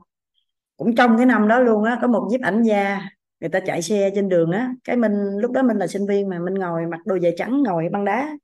[0.77, 3.01] Cũng trong cái năm đó luôn á có một nhiếp ảnh gia
[3.40, 4.74] người ta chạy xe trên đường á.
[4.84, 7.64] Cái mình lúc đó mình là sinh viên mà mình ngồi mặc đồ dài trắng
[7.64, 8.38] ngồi băng đá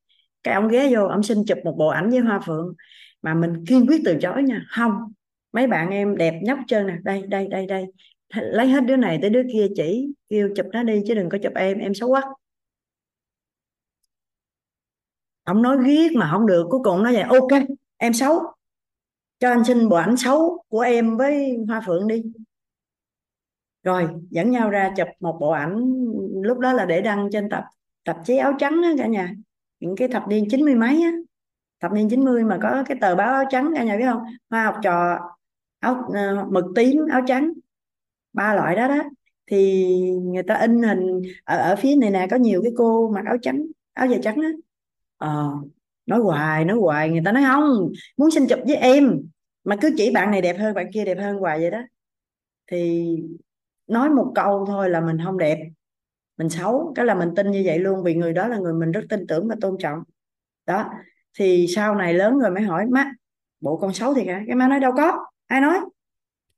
[0.43, 2.73] cái ông ghé vô, ông xin chụp một bộ ảnh với hoa phượng.
[3.21, 4.65] Mà mình kiên quyết từ chối nha.
[4.69, 4.91] Không,
[5.51, 6.97] mấy bạn em đẹp nhóc trơn nè.
[7.03, 7.85] Đây đây đây đây.
[8.35, 10.13] Lấy hết đứa này tới đứa kia chỉ.
[10.29, 11.77] Kêu chụp nó đi chứ đừng có chụp em.
[11.79, 12.23] Em xấu quá.
[15.43, 16.67] Ông nói ghét mà không được.
[16.69, 17.21] Cuối cùng nó vậy.
[17.21, 17.51] Ok,
[17.97, 18.39] em xấu.
[19.39, 22.23] Cho anh xin bộ ảnh xấu của em với hoa phượng đi.
[23.83, 26.05] Rồi, dẫn nhau ra chụp một bộ ảnh.
[26.43, 27.63] Lúc đó là để đăng trên tập
[28.03, 29.33] tạp chí áo trắng đó cả nhà
[29.81, 31.11] những cái thập niên chín mươi mấy á.
[31.79, 34.23] Thập niên 90 mà có cái tờ báo áo trắng cả nhà biết không?
[34.49, 35.19] Hoa học trò
[35.79, 37.53] áo ờ, mực tím áo trắng.
[38.33, 39.03] Ba loại đó đó.
[39.47, 39.85] Thì
[40.23, 43.37] người ta in hình ở, ở phía này nè có nhiều cái cô mặc áo
[43.41, 44.49] trắng áo dài trắng á.
[45.17, 45.51] Ờ,
[46.05, 49.21] nói hoài nói hoài người ta nói không muốn xin chụp với em
[49.63, 51.81] mà cứ chỉ bạn này đẹp hơn bạn kia đẹp hơn hoài vậy đó.
[52.67, 53.07] Thì
[53.87, 55.57] nói một câu thôi là mình không đẹp
[56.41, 58.91] mình xấu, cái là mình tin như vậy luôn, vì người đó là người mình
[58.91, 59.99] rất tin tưởng và tôn trọng.
[60.65, 60.85] Đó,
[61.39, 63.11] thì sau này lớn rồi mới hỏi, má,
[63.61, 65.25] bộ con xấu thì cả cái má nói, đâu có.
[65.47, 65.77] Ai nói?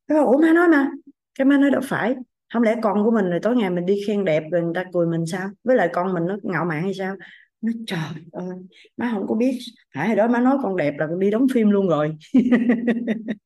[0.07, 0.89] Cái ủa, má nói mà.
[1.35, 2.15] Cái má nói, đâu phải
[2.53, 4.83] không lẽ con của mình rồi tối ngày mình đi khen đẹp rồi người ta
[4.93, 5.49] cười mình sao?
[5.63, 7.15] Với lại con mình nó ngạo mạn hay sao?
[7.61, 7.99] Nó, trời
[8.31, 8.57] ơi,
[8.97, 9.59] má không có biết.
[9.89, 12.17] Hả, hồi đó má nói con đẹp là con đi đóng phim luôn rồi.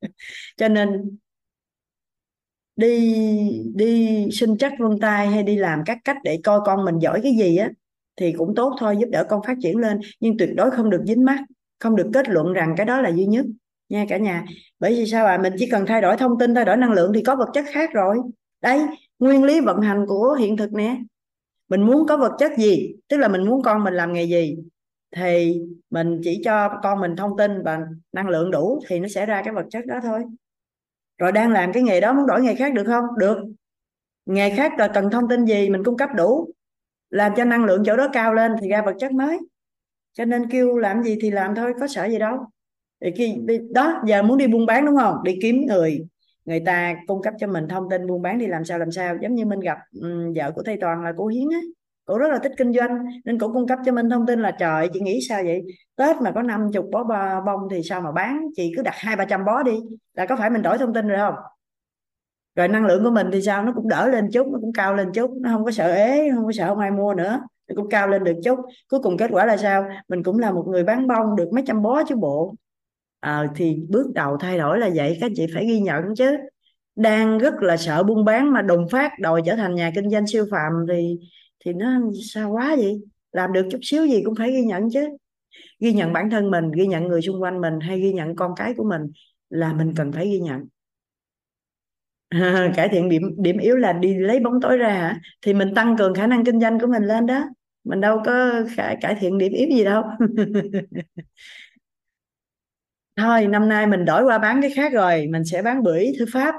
[0.56, 1.18] Cho nên
[2.78, 6.98] đi đi sinh chắc vân tay hay đi làm các cách để coi con mình
[6.98, 7.70] giỏi cái gì á,
[8.16, 10.00] thì cũng tốt thôi, giúp đỡ con phát triển lên.
[10.20, 11.38] Nhưng tuyệt đối không được dính mắt
[11.78, 13.46] không được kết luận rằng cái đó là duy nhất,
[13.88, 14.44] nha cả nhà.
[14.80, 17.12] Bởi vì sao à mình chỉ cần thay đổi thông tin, thay đổi năng lượng
[17.14, 18.16] thì có vật chất khác rồi.
[18.62, 18.80] Đây
[19.18, 20.96] nguyên lý vận hành của hiện thực nè.
[21.68, 22.94] Mình muốn có vật chất gì?
[23.08, 24.56] Tức là mình muốn con mình làm nghề gì?
[25.16, 27.80] Thì mình chỉ cho con mình thông tin và
[28.12, 30.22] năng lượng đủ thì nó sẽ ra cái vật chất đó thôi
[31.18, 33.04] rồi đang làm cái nghề đó muốn đổi nghề khác được không?
[33.18, 33.38] Được.
[34.26, 35.70] Nghề khác là cần thông tin gì?
[35.70, 36.50] Mình cung cấp đủ.
[37.10, 39.38] Làm cho năng lượng chỗ đó cao lên thì ra vật chất mới.
[40.12, 42.38] Cho nên kêu làm gì thì làm thôi có sợ gì đâu.
[43.00, 43.36] Thì khi
[43.70, 45.14] đó giờ muốn đi buôn bán đúng không?
[45.24, 46.06] Đi kiếm người.
[46.44, 49.16] Người ta cung cấp cho mình thông tin buôn bán đi làm sao làm sao.
[49.22, 51.60] Giống như mình gặp um, vợ của thầy toàn là cô hiến á
[52.08, 54.50] cũng rất là thích kinh doanh nên cũng cung cấp cho mình thông tin là
[54.50, 55.62] trời chị nghĩ sao vậy?
[55.96, 57.04] Tết mà có năm chục bó
[57.46, 58.46] bông thì sao mà bán?
[58.56, 59.72] Chị cứ đặt hai ba trăm bó đi
[60.14, 61.34] là có phải mình đổi thông tin rồi không?
[62.56, 63.62] Rồi năng lượng của mình thì sao?
[63.62, 66.30] Nó cũng đỡ lên chút nó cũng cao lên chút nó không có sợ ế
[66.34, 68.58] không có sợ không ai mua nữa nó cũng cao lên được chút.
[68.90, 69.84] Cuối cùng kết quả là sao?
[70.08, 72.54] Mình cũng là một người bán bông được mấy trăm bó chứ bộ.
[73.20, 76.36] À, thì bước đầu thay đổi là vậy các chị phải ghi nhận chứ.
[76.96, 80.26] Đang rất là sợ buôn bán mà đùng phát đòi trở thành nhà kinh doanh
[80.26, 81.18] siêu phàm thì
[81.64, 82.00] thì nó
[82.32, 83.00] sao quá vậy?
[83.32, 85.08] Làm được chút xíu gì cũng phải ghi nhận chứ.
[85.80, 88.52] Ghi nhận bản thân mình ghi nhận người xung quanh mình hay ghi nhận con
[88.56, 89.02] cái của mình
[89.50, 90.64] là mình cần phải ghi nhận.
[92.28, 95.20] À, cải thiện điểm điểm yếu là đi lấy bóng tối ra hả?
[95.42, 97.44] Thì mình tăng cường khả năng kinh doanh của mình lên đó.
[97.84, 100.02] Mình đâu có cải, cải thiện điểm yếu gì đâu.
[103.16, 105.26] Thôi năm nay mình đổi qua bán cái khác rồi.
[105.30, 106.54] Mình sẽ bán bưởi thư pháp.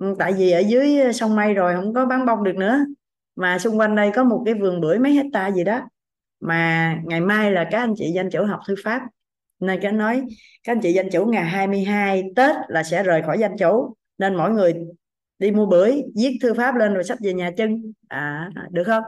[0.00, 2.78] Ừ, tại vì ở dưới sông mây rồi không có bán bông được nữa
[3.36, 5.80] mà xung quanh đây có một cái vườn bưởi mấy hecta gì đó.
[6.40, 9.02] Mà ngày mai là các anh chị danh chủ học thư pháp.
[9.60, 10.22] Nên cái nói,
[10.64, 13.94] các anh chị danh chủ ngày 22 Tết là sẽ rời khỏi danh chủ.
[14.18, 14.74] Nên mỗi người
[15.38, 17.92] đi mua bưởi, viết thư pháp lên rồi sắp về nhà chân.
[18.08, 19.02] À được không?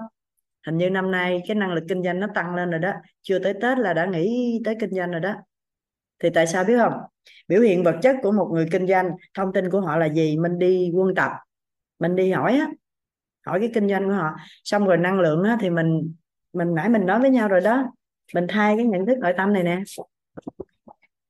[0.66, 2.92] Hình như năm nay cái năng lực kinh doanh nó tăng lên rồi đó.
[3.22, 5.34] Chưa tới Tết là đã nghĩ tới kinh doanh rồi đó.
[6.22, 6.92] Thì tại sao biết không?
[7.48, 10.36] Biểu hiện vật chất của một người kinh doanh, thông tin của họ là gì?
[10.36, 11.30] Mình đi quân tập.
[11.98, 12.66] Mình đi hỏi á
[13.46, 14.30] hỏi cái kinh doanh của họ.
[14.64, 16.14] Xong rồi năng lượng á, thì mình
[16.52, 17.84] mình nãy mình nói với nhau rồi đó.
[18.34, 19.82] Mình thay cái nhận thức nội tâm này nè.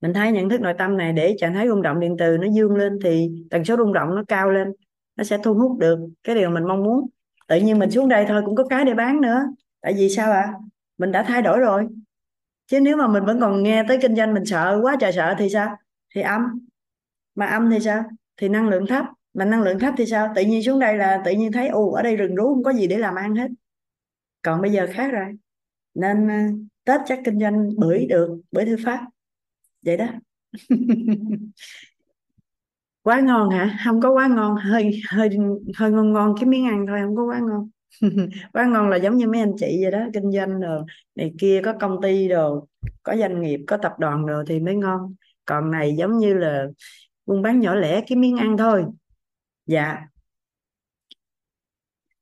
[0.00, 2.46] Mình thay nhận thức nội tâm này để trạng thái rung động điện từ nó
[2.52, 4.72] dương lên thì tần số rung động nó cao lên
[5.16, 7.08] nó sẽ thu hút được cái điều mình mong muốn.
[7.48, 9.42] Tự nhiên mình xuống đây thôi cũng có cái để bán nữa.
[9.80, 10.40] Tại vì sao ạ?
[10.40, 10.52] À?
[10.98, 11.86] mình đã thay đổi rồi.
[12.66, 15.34] Chứ nếu mà mình vẫn còn nghe tới kinh doanh mình sợ quá trời sợ
[15.38, 15.76] thì sao?
[16.14, 16.66] Thì âm.
[17.34, 18.04] Mà âm thì sao?
[18.36, 19.04] Thì năng lượng thấp
[19.36, 20.32] mà năng lượng thấp thì sao?
[20.36, 22.72] Tự nhiên xuống đây là tự nhiên thấy ồ ở đây rừng rú không có
[22.72, 23.48] gì để làm ăn hết.
[24.42, 25.26] Còn bây giờ khác rồi.
[25.94, 29.00] Nên uh, tết chắc kinh doanh bưởi được bưởi thư pháp.
[29.82, 30.06] Vậy đó.
[33.02, 33.78] Quá ngon hả?
[33.84, 34.56] Không có quá ngon.
[34.56, 35.28] Hơi hơi
[35.76, 37.70] hơi ngon ngon cái miếng ăn thôi không có quá ngon.
[38.52, 40.82] Quá ngon là giống như mấy anh chị vậy đó kinh doanh rồi
[41.14, 42.60] này kia có công ty rồi
[43.02, 45.14] có doanh nghiệp có tập đoàn rồi thì mới ngon.
[45.44, 46.66] Còn này giống như là
[47.26, 48.84] buôn bán nhỏ lẻ cái miếng ăn thôi
[49.66, 49.98] dạ.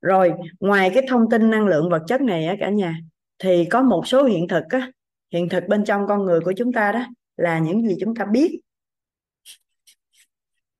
[0.00, 3.00] Rồi, ngoài cái thông tin năng lượng vật chất này á cả nhà,
[3.38, 4.90] thì có một số hiện thực á.
[5.32, 7.06] Hiện thực bên trong con người của chúng ta đó
[7.36, 8.60] là những gì chúng ta biết.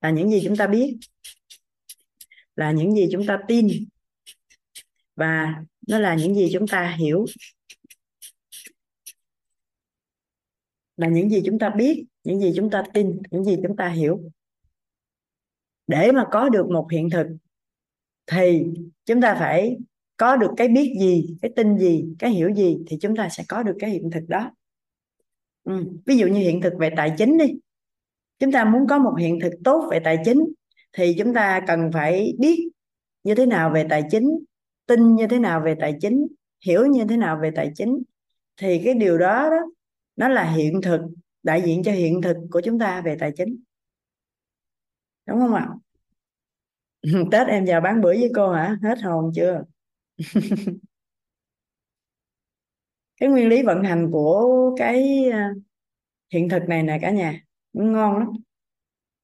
[0.01, 0.97] Là những gì chúng ta biết.
[2.55, 3.67] Là những gì chúng ta tin.
[5.15, 5.55] Và
[5.87, 7.25] nó là những gì chúng ta hiểu.
[10.97, 13.89] Là những gì chúng ta biết, những gì chúng ta tin, những gì chúng ta
[13.89, 14.31] hiểu
[15.87, 17.27] để mà có được một hiện thực
[18.27, 18.65] thì
[19.05, 19.77] chúng ta phải
[20.17, 23.43] có được cái biết gì, cái tin gì, cái hiểu gì thì chúng ta sẽ
[23.47, 24.51] có được cái hiện thực đó.
[25.63, 25.85] Ừ.
[26.05, 27.45] ví dụ như hiện thực về tài chính đi.
[28.39, 30.45] Chúng ta muốn có một hiện thực tốt về tài chính
[30.93, 32.69] thì chúng ta cần phải biết
[33.23, 34.39] như thế nào về tài chính,
[34.85, 36.27] tin như thế nào về tài chính,
[36.65, 38.03] hiểu như thế nào về tài chính.
[38.57, 39.71] Thì cái điều đó đó,
[40.15, 41.01] nó là hiện thực,
[41.43, 43.57] đại diện cho hiện thực của chúng ta về tài chính
[45.25, 45.67] đúng không ạ?
[47.31, 48.77] Tết em vào bán bữa với cô hả?
[48.83, 49.63] Hết hồn chưa?
[53.19, 55.51] Cái nguyên lý vận hành của cái à,
[56.33, 57.41] hiện thực này nè cả nhà
[57.73, 58.29] ngon lắm.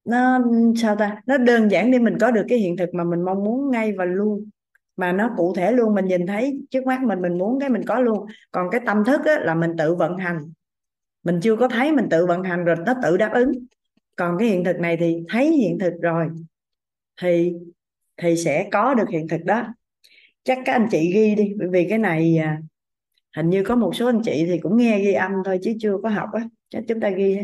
[0.06, 0.40] Nó
[0.78, 1.22] sao ta?
[1.26, 3.94] Nó đơn giản để mình có được cái hiện thực mà mình mong muốn ngay
[3.98, 4.50] và luôn.
[4.98, 7.82] Mà nó cụ thể luôn mình nhìn thấy trước mắt mình mình muốn cái mình
[7.88, 8.26] có luôn.
[8.52, 10.54] Còn cái tâm thức á, là mình tự vận hành.
[11.24, 13.52] Mình chưa có thấy mình tự vận hành rồi nó tự đáp ứng
[14.16, 16.28] còn cái hiện thực này thì thấy hiện thực rồi,
[17.22, 17.54] thì
[18.18, 19.68] thì sẽ có được hiện thực đó.
[20.44, 22.62] Chắc các anh chị ghi đi, bởi vì cái này à,
[23.36, 25.98] hình như có một số anh chị thì cũng nghe ghi âm thôi chứ chưa
[26.04, 26.48] có học á.
[26.70, 27.38] Chắc chúng ta ghi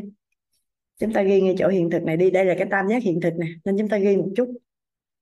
[0.99, 2.31] chúng ta ghi ngay chỗ hiện thực này đi.
[2.31, 4.53] Đây là cái tam giác hiện thực này nên chúng ta ghi một chút.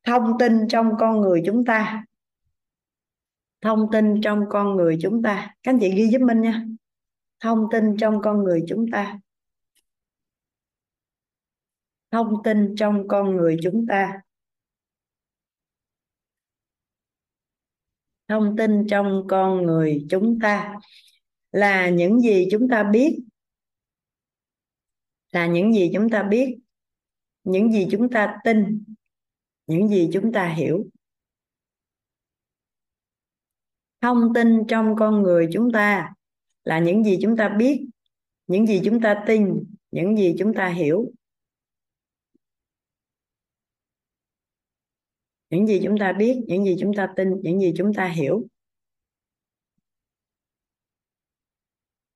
[0.03, 2.05] Thông tin trong con người chúng ta.
[3.61, 5.55] Thông tin trong con người chúng ta.
[5.63, 6.65] Các anh chị ghi giúp mình nha.
[7.39, 9.19] Thông tin trong con người chúng ta
[12.15, 14.21] thông tin trong con người chúng ta.
[18.27, 20.75] Thông tin trong con người chúng ta
[21.51, 23.19] là những gì chúng ta biết.
[25.31, 26.57] Là những gì chúng ta biết,
[27.43, 28.83] những gì chúng ta tin,
[29.67, 30.85] những gì chúng ta hiểu.
[34.01, 36.13] Thông tin trong con người chúng ta
[36.63, 37.85] là những gì chúng ta biết,
[38.47, 41.11] những gì chúng ta tin, những gì chúng ta hiểu.
[45.49, 48.47] Những gì chúng ta biết những gì chúng ta tin những gì chúng ta hiểu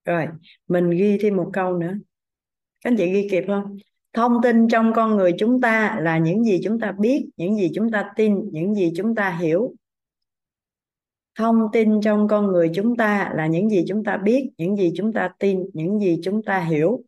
[0.06, 0.28] rồi
[0.68, 1.94] mình ghi thêm một câu nữa
[2.82, 3.78] các anh chị ghi kịp không
[4.14, 7.72] thông tin trong con người chúng ta là những gì chúng ta biết những gì
[7.76, 9.76] chúng ta tin những gì chúng ta hiểu
[11.36, 14.94] thông tin trong con người chúng ta là những gì chúng ta biết những gì
[14.96, 17.04] chúng ta tin những gì chúng ta hiểu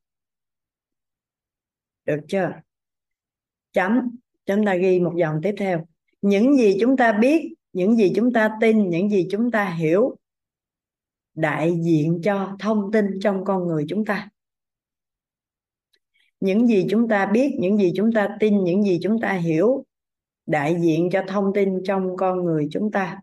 [2.06, 2.52] được chưa
[3.74, 5.86] chấm chúng ta ghi một dòng tiếp theo
[6.22, 10.18] những gì chúng ta biết, những gì chúng ta tin, những gì chúng ta hiểu
[11.34, 14.30] đại diện cho thông tin trong con người chúng ta.
[16.40, 19.86] Những gì chúng ta biết, những gì chúng ta tin, những gì chúng ta hiểu
[20.46, 23.22] đại diện cho thông tin trong con người chúng ta.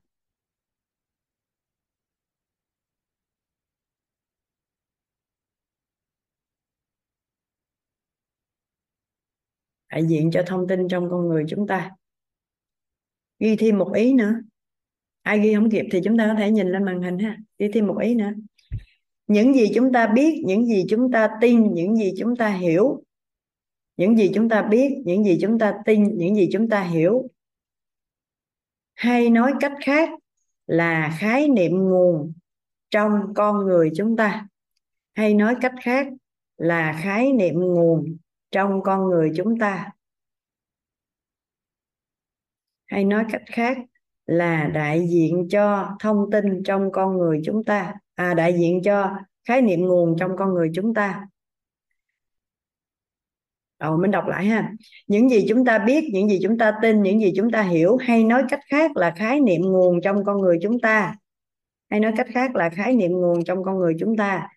[9.91, 11.98] Đại diện cho thông tin trong con người chúng ta
[13.39, 14.35] ghi thêm một ý nữa.
[15.23, 17.37] Ai ghi không kịp thì chúng ta có thể nhìn lên màn hình ha.
[17.59, 18.33] Ghi thêm một ý nữa.
[19.27, 23.03] Những gì chúng ta biết, những gì chúng ta tin, những gì chúng ta hiểu.
[23.97, 27.29] Những gì chúng ta biết, những gì chúng ta tin, những gì chúng ta hiểu.
[28.95, 30.11] Hay nói cách khác
[30.67, 32.33] là khái niệm nguồn
[32.91, 34.47] trong con người chúng ta.
[35.15, 36.07] Hay nói cách khác
[36.57, 38.17] là khái niệm nguồn
[38.51, 39.91] trong con người chúng ta
[42.89, 43.79] hay nói cách khác
[44.27, 47.95] là đại diện cho thông tin trong con người chúng ta.
[48.15, 49.11] À đại diện cho
[49.45, 51.27] khái niệm nguồn trong con người chúng ta.
[53.79, 54.73] Rồi, mình đọc lại ha.
[55.07, 57.97] Những gì chúng ta biết, những gì chúng ta tin, những gì chúng ta hiểu,
[57.97, 61.15] hay nói cách khác là khái niệm nguồn trong con người chúng ta.
[61.91, 64.49] Hay nói cách khác là khái niệm nguồn trong con người chúng ta.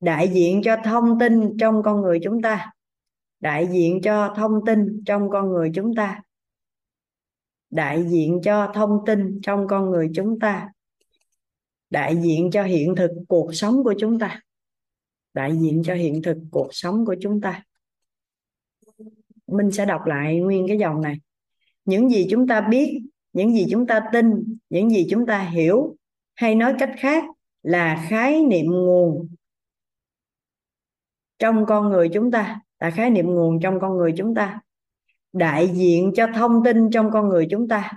[0.00, 2.72] Đại diện cho thông tin trong con người chúng ta.
[3.40, 6.22] Đại diện cho thông tin trong con người chúng ta
[7.70, 10.68] đại diện cho thông tin trong con người chúng ta,
[11.90, 14.40] đại diện cho hiện thực cuộc sống của chúng ta,
[15.34, 17.62] đại diện cho hiện thực cuộc sống của chúng ta.
[19.46, 21.16] Mình sẽ đọc lại nguyên cái dòng này.
[21.84, 25.96] Những gì chúng ta biết, những gì chúng ta tin, những gì chúng ta hiểu,
[26.34, 27.24] hay nói cách khác
[27.62, 29.28] là khái niệm nguồn
[31.38, 34.60] trong con người chúng ta, là khái niệm nguồn trong con người chúng ta
[35.32, 37.92] đại diện cho thông tin trong con người chúng ta,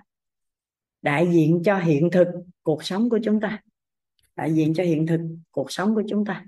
[1.01, 2.27] đại diện cho hiện thực
[2.64, 3.61] cuộc sống của chúng ta,
[4.35, 6.45] đại diện cho hiện thực cuộc sống của chúng ta.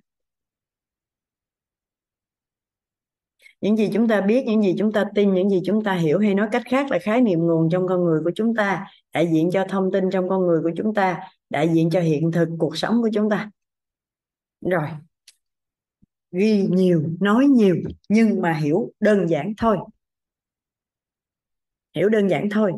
[3.62, 6.20] Những gì chúng ta biết, những gì chúng ta tin, những gì chúng ta hiểu
[6.20, 9.30] hay nói cách khác là khái niệm nguồn trong con người của chúng ta, đại
[9.34, 12.50] diện cho thông tin trong con người của chúng ta, đại diện cho hiện thực
[12.60, 13.52] cuộc sống của chúng ta.
[14.62, 14.88] Rồi,
[16.32, 17.76] ghi nhiều, nói nhiều,
[18.10, 19.78] nhưng mà hiểu đơn giản thôi
[21.96, 22.74] hiểu đơn giản thôi.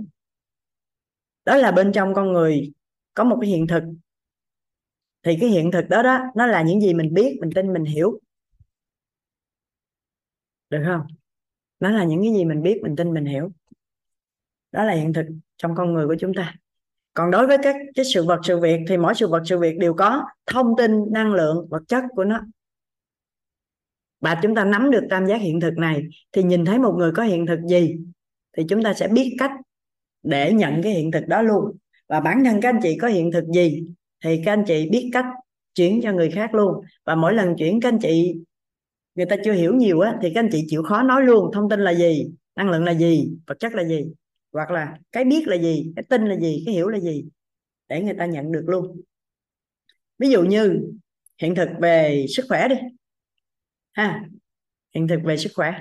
[1.46, 2.72] Đó là bên trong con người
[3.14, 3.84] có một cái hiện thực.
[5.24, 7.84] Thì cái hiện thực đó đó, nó là những gì mình biết, mình tin, mình
[7.84, 8.20] hiểu.
[10.70, 11.02] Được không?
[11.80, 13.52] Nó là những cái gì mình biết, mình tin, mình hiểu.
[14.72, 15.26] Đó là hiện thực
[15.58, 16.56] trong con người của chúng ta.
[17.14, 19.78] Còn đối với các cái sự vật, sự việc thì mỗi sự vật, sự việc
[19.78, 22.42] đều có thông tin, năng lượng, vật chất của nó.
[24.20, 27.12] Và chúng ta nắm được tam giác hiện thực này, thì nhìn thấy một người
[27.16, 27.98] có hiện thực gì?
[28.58, 29.52] Thì chúng ta sẽ biết cách
[30.24, 31.78] để nhận cái hiện thực đó luôn.
[32.08, 33.84] Và bản thân các anh chị có hiện thực gì
[34.24, 35.26] thì các anh chị biết cách
[35.76, 36.86] chuyển cho người khác luôn.
[37.06, 38.36] Và mỗi lần chuyển các anh chị,
[39.16, 41.70] người ta chưa hiểu nhiều á, thì các anh chị chịu khó nói luôn, thông
[41.70, 42.30] tin là gì?
[42.56, 43.30] Năng lượng là gì?
[43.48, 44.06] Vật chất là gì?
[44.52, 45.94] Hoặc là cái biết là gì?
[45.96, 46.64] Cái tin là gì?
[46.66, 47.26] Cái hiểu là gì?
[47.88, 49.02] Để người ta nhận được luôn.
[50.20, 50.92] Ví dụ như
[51.42, 52.76] hiện thực về sức khỏe đi.
[53.94, 54.26] Ha,
[54.94, 55.74] hiện thực về sức khỏe.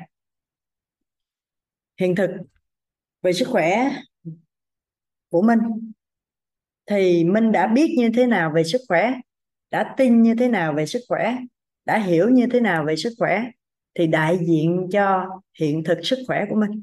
[2.01, 2.31] Hiện thực
[3.25, 3.91] về sức khỏe
[5.29, 5.59] của mình
[6.87, 9.15] thì Minh đã biết như thế nào về sức khỏe,
[9.71, 11.37] đã tin như thế nào về sức khỏe,
[11.85, 13.45] đã hiểu như thế nào về sức khỏe,
[13.95, 15.27] thì đại diện cho
[15.61, 16.83] hiện thực sức khỏe của mình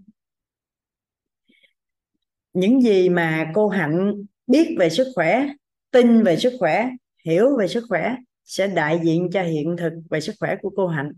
[2.53, 4.13] những gì mà cô hạnh
[4.47, 5.47] biết về sức khỏe,
[5.91, 6.89] tin về sức khỏe,
[7.25, 10.87] hiểu về sức khỏe sẽ đại diện cho hiện thực về sức khỏe của cô
[10.87, 11.11] hạnh.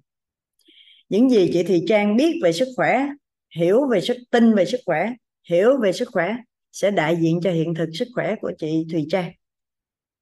[1.10, 3.08] Những gì chị thị trang biết về sức khỏe
[3.56, 5.14] hiểu về sức, tin về sức khỏe,
[5.50, 6.36] hiểu về sức khỏe
[6.72, 9.32] sẽ đại diện cho hiện thực sức khỏe của chị thùy trang.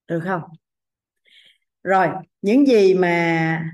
[0.08, 0.42] Được không?
[1.84, 2.08] Rồi,
[2.42, 3.66] những gì mà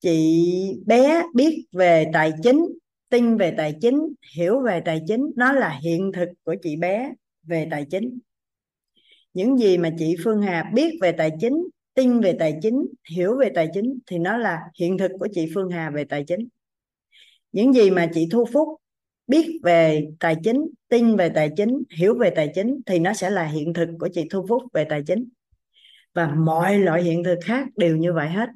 [0.00, 0.42] chị
[0.86, 2.66] bé biết về tài chính,
[3.08, 7.12] tin về tài chính, hiểu về tài chính nó là hiện thực của chị bé
[7.42, 8.18] về tài chính.
[9.34, 13.36] Những gì mà chị Phương Hà biết về tài chính, tin về tài chính, hiểu
[13.36, 16.48] về tài chính thì nó là hiện thực của chị Phương Hà về tài chính.
[17.52, 18.68] Những gì mà chị Thu Phúc
[19.30, 23.30] biết về tài chính, tin về tài chính, hiểu về tài chính thì nó sẽ
[23.30, 25.28] là hiện thực của chị Thu Phúc về tài chính.
[26.14, 28.48] Và mọi loại hiện thực khác đều như vậy hết.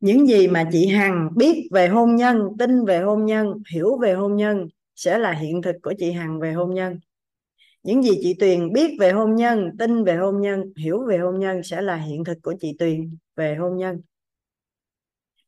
[0.00, 4.14] Những gì mà chị Hằng biết về hôn nhân, tin về hôn nhân, hiểu về
[4.14, 6.98] hôn nhân sẽ là hiện thực của chị Hằng về hôn nhân.
[7.82, 11.40] Những gì chị Tuyền biết về hôn nhân, tin về hôn nhân, hiểu về hôn
[11.40, 14.00] nhân sẽ là hiện thực của chị Tuyền về hôn nhân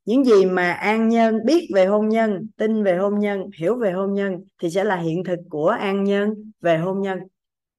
[0.08, 3.92] những gì mà an nhân biết về hôn nhân tin về hôn nhân hiểu về
[3.92, 7.18] hôn nhân thì sẽ là hiện thực của an nhân về hôn nhân.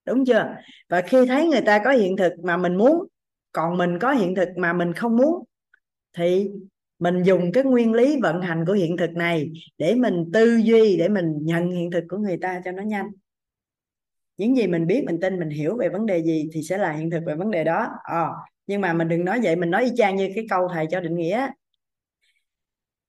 [0.05, 0.55] Đúng chưa?
[0.89, 3.07] Và khi thấy người ta có hiện thực mà mình muốn
[3.51, 5.43] còn mình có hiện thực mà mình không muốn
[6.17, 6.49] thì
[6.99, 10.97] mình dùng cái nguyên lý vận hành của hiện thực này để mình tư duy
[10.97, 13.07] để mình nhận hiện thực của người ta cho nó nhanh.
[14.37, 16.91] Những gì mình biết mình tin mình hiểu về vấn đề gì thì sẽ là
[16.91, 17.87] hiện thực về vấn đề đó.
[18.03, 18.27] À,
[18.67, 20.99] nhưng mà mình đừng nói vậy mình nói y chang như cái câu thầy cho
[20.99, 21.47] định nghĩa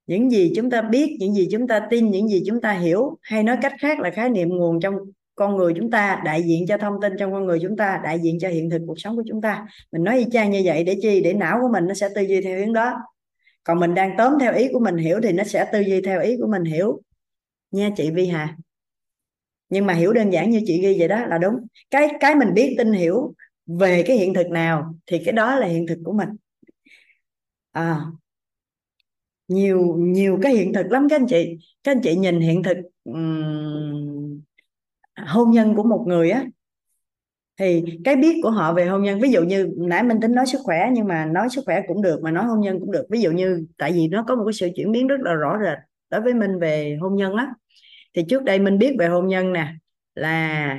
[0.07, 3.17] những gì chúng ta biết những gì chúng ta tin những gì chúng ta hiểu
[3.21, 4.93] hay nói cách khác là khái niệm nguồn trong
[5.35, 8.19] con người chúng ta đại diện cho thông tin trong con người chúng ta đại
[8.19, 9.67] diện cho hiện thực cuộc sống của chúng ta.
[9.91, 11.21] Mình nói y chang như vậy để chi?
[11.21, 12.93] Để não của mình nó sẽ tư duy theo hướng đó.
[13.63, 16.21] Còn mình đang tóm theo ý của mình hiểu thì nó sẽ tư duy theo
[16.21, 17.01] ý của mình hiểu.
[17.71, 18.57] Nha chị Vi Hà.
[19.69, 21.53] Nhưng mà hiểu đơn giản như chị ghi vậy đó là đúng.
[21.89, 23.33] Cái cái mình biết tin hiểu
[23.65, 26.29] về cái hiện thực nào thì cái đó là hiện thực của mình.
[27.71, 28.01] À,
[29.51, 31.07] nhiều nhiều cái hiện thực lắm.
[31.09, 34.41] Các anh chị các anh chị nhìn hiện thực um,
[35.27, 36.45] hôn nhân của một người á
[37.59, 40.45] thì cái biết của họ về hôn nhân ví dụ như nãy mình tính nói
[40.45, 43.05] sức khỏe nhưng mà nói sức khỏe cũng được mà nói hôn nhân cũng được.
[43.09, 45.57] Ví dụ như tại vì nó có một cái sự chuyển biến rất là rõ
[45.63, 45.77] rệt
[46.09, 47.53] đối với mình về hôn nhân á.
[48.13, 49.73] Thì trước đây mình biết về hôn nhân nè
[50.15, 50.77] là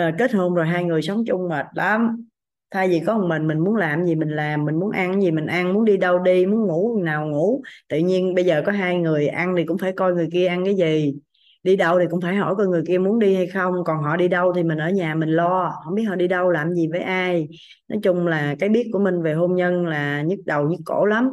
[0.00, 2.26] uh, kết hôn rồi hai người sống chung mệt lắm
[2.72, 5.30] thay vì có một mình mình muốn làm gì mình làm, mình muốn ăn gì
[5.30, 7.62] mình ăn, muốn đi đâu đi, muốn ngủ nào ngủ.
[7.88, 10.64] Tự nhiên bây giờ có hai người, ăn thì cũng phải coi người kia ăn
[10.64, 11.14] cái gì.
[11.62, 13.74] Đi đâu thì cũng phải hỏi coi người kia muốn đi hay không.
[13.84, 15.72] Còn họ đi đâu thì mình ở nhà mình lo.
[15.84, 17.48] Không biết họ đi đâu, làm gì với ai.
[17.88, 21.04] Nói chung là cái biết của mình về hôn nhân là nhức đầu nhức cổ
[21.04, 21.30] lắm.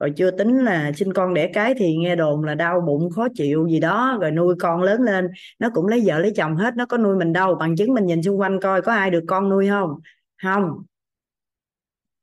[0.00, 3.28] Rồi chưa tính là sinh con đẻ cái thì nghe đồn là đau bụng, khó
[3.34, 4.18] chịu gì đó.
[4.20, 7.16] Rồi nuôi con lớn lên, nó cũng lấy vợ lấy chồng hết, nó có nuôi
[7.16, 7.54] mình đâu.
[7.54, 9.90] Bằng chứng mình nhìn xung quanh coi có ai được con nuôi không?
[10.42, 10.84] Không.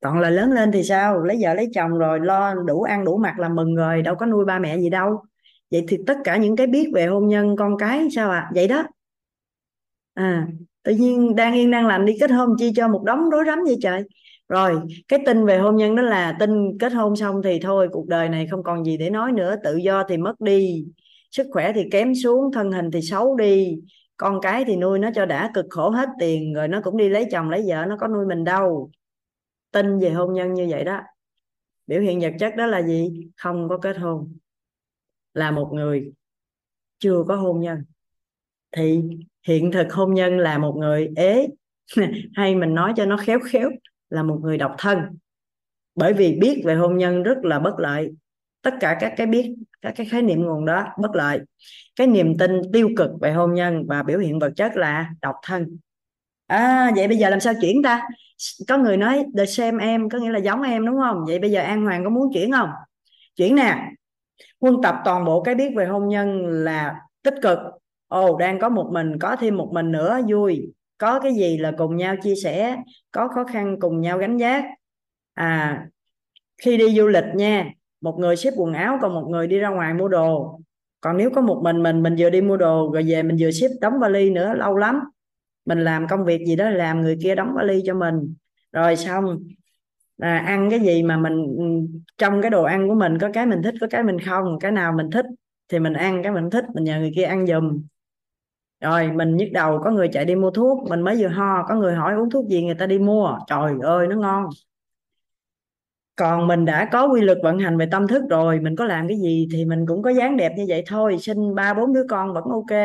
[0.03, 1.23] Còn là lớn lên thì sao?
[1.23, 4.25] Lấy vợ lấy chồng rồi, lo đủ ăn đủ mặc là mừng rồi, đâu có
[4.25, 5.23] nuôi ba mẹ gì đâu.
[5.72, 8.39] Vậy thì tất cả những cái biết về hôn nhân con cái sao ạ?
[8.39, 8.51] À?
[8.56, 8.83] vậy đó.
[10.14, 10.48] À
[10.83, 13.59] tự nhiên đang yên đang lành đi kết hôn chi cho một đống rối rắm
[13.65, 14.03] vậy trời.
[14.49, 18.07] Rồi, cái tin về hôn nhân đó là tin kết hôn xong thì thôi, cuộc
[18.07, 20.85] đời này không còn gì để nói nữa, tự do thì mất đi,
[21.31, 23.77] sức khỏe thì kém xuống, thân hình thì xấu đi
[24.19, 27.09] con cái thì nuôi nó cho đã cực khổ hết tiền, rồi nó cũng đi
[27.09, 28.91] lấy chồng, lấy vợ, nó có nuôi mình đâu.
[29.72, 31.01] Tin về hôn nhân như vậy đó.
[31.88, 33.30] Biểu hiện vật chất đó là gì?
[33.38, 34.38] Không có kết hôn.
[35.33, 36.14] Là một người
[36.98, 37.83] chưa có hôn nhân.
[38.72, 39.03] Thì
[39.48, 41.48] hiện thực hôn nhân là một người ế.
[42.33, 43.69] Hay mình nói cho nó khéo khéo,
[44.09, 44.99] là một người độc thân.
[45.95, 48.11] Bởi vì biết về hôn nhân rất là bất lợi
[48.61, 51.39] tất cả các cái biết, các cái khái niệm nguồn đó bất lợi.
[51.95, 55.35] Cái niềm tin tiêu cực về hôn nhân và biểu hiện vật chất là độc
[55.43, 55.77] thân.
[56.47, 58.07] À vậy bây giờ làm sao chuyển ta?
[58.67, 61.23] Có người nói the same em có nghĩa là giống em, đúng không?
[61.27, 62.69] Vậy bây giờ an hoàng có muốn chuyển không?
[63.35, 63.75] Chuyển nè.
[64.61, 67.59] Huân tập toàn bộ cái biết về hôn nhân là tích cực.
[68.07, 70.73] Ồ, đang có một mình, có thêm một mình nữa, vui.
[70.97, 72.77] Có cái gì là cùng nhau chia sẻ,
[73.11, 74.65] có khó khăn cùng nhau gánh vác.
[75.33, 75.85] À
[76.57, 77.65] khi đi du lịch nha
[78.02, 80.60] một người xếp quần áo còn một người đi ra ngoài mua đồ.
[81.02, 83.52] Còn nếu có một mình mình mình vừa đi mua đồ rồi về mình vừa
[83.52, 85.00] xếp đóng vali nữa lâu lắm.
[85.66, 88.36] Mình làm công việc gì đó làm người kia đóng vali cho mình.
[88.72, 89.40] Rồi xong
[90.18, 91.64] à, ăn cái gì mà mình ừ,
[92.18, 94.72] trong cái đồ ăn của mình có cái mình thích có cái mình không cái
[94.72, 95.26] nào mình thích
[95.69, 97.82] thì mình ăn cái mình thích mình nhờ người kia ăn giùm.
[98.82, 101.76] Rồi mình nhức đầu có người chạy đi mua thuốc mình mới vừa ho có
[101.76, 103.38] người hỏi uống thuốc gì người ta đi mua.
[103.48, 104.50] Trời ơi nó ngon
[106.19, 109.07] còn mình đã có quy luật vận hành về tâm thức rồi, mình có làm
[109.07, 112.03] cái gì thì mình cũng có dáng đẹp như vậy thôi, sinh ba, bốn đứa
[112.09, 112.80] con vẫn ok.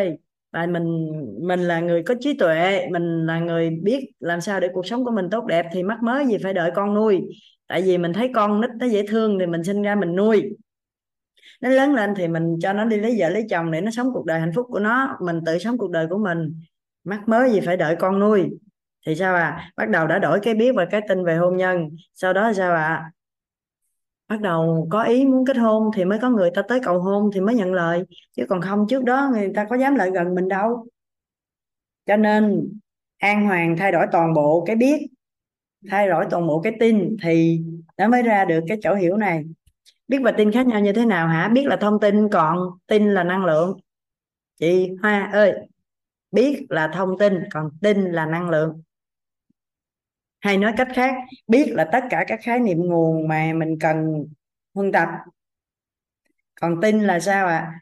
[0.52, 4.68] Và mình mình là người có trí tuệ, mình là người biết làm sao để
[4.72, 7.22] cuộc sống của mình tốt đẹp thì mắc mới gì phải đợi con nuôi.
[7.68, 10.56] Tại vì mình thấy con nít nó dễ thương thì mình sinh ra mình nuôi.
[11.60, 14.08] Nó lớn lên thì mình cho nó đi lấy vợ lấy chồng để nó sống
[14.14, 16.60] cuộc đời hạnh phúc của nó, mình tự sống cuộc đời của mình.
[17.04, 18.50] Mắc mới gì phải đợi con nuôi.
[19.06, 19.70] Thì sao à?
[19.76, 21.88] Bắt đầu đã đổi cái biết và cái tin về hôn nhân.
[22.14, 23.10] Sau đó sao à
[24.34, 27.30] bắt đầu có ý muốn kết hôn thì mới có người ta tới cầu hôn
[27.34, 28.04] thì mới nhận lời.
[28.36, 30.86] Chứ còn không, trước đó người ta có dám lại gần mình đâu.
[32.06, 32.72] Cho nên,
[33.18, 35.06] an hoàng thay đổi toàn bộ cái biết,
[35.90, 37.60] thay đổi toàn bộ cái tin thì
[37.98, 39.44] nó mới ra được cái chỗ hiểu này.
[40.08, 41.48] Biết và tin khác nhau như thế nào hả?
[41.48, 43.76] Biết là thông tin, còn tin là năng lượng.
[44.60, 45.54] Chị hoa ơi,
[46.32, 48.82] biết là thông tin, còn tin là năng lượng
[50.44, 51.14] hay nói cách khác,
[51.46, 54.26] biết là tất cả các khái niệm nguồn mà mình cần
[54.74, 55.08] huân tập.
[56.60, 57.58] Còn tin là sao ạ?
[57.58, 57.80] À?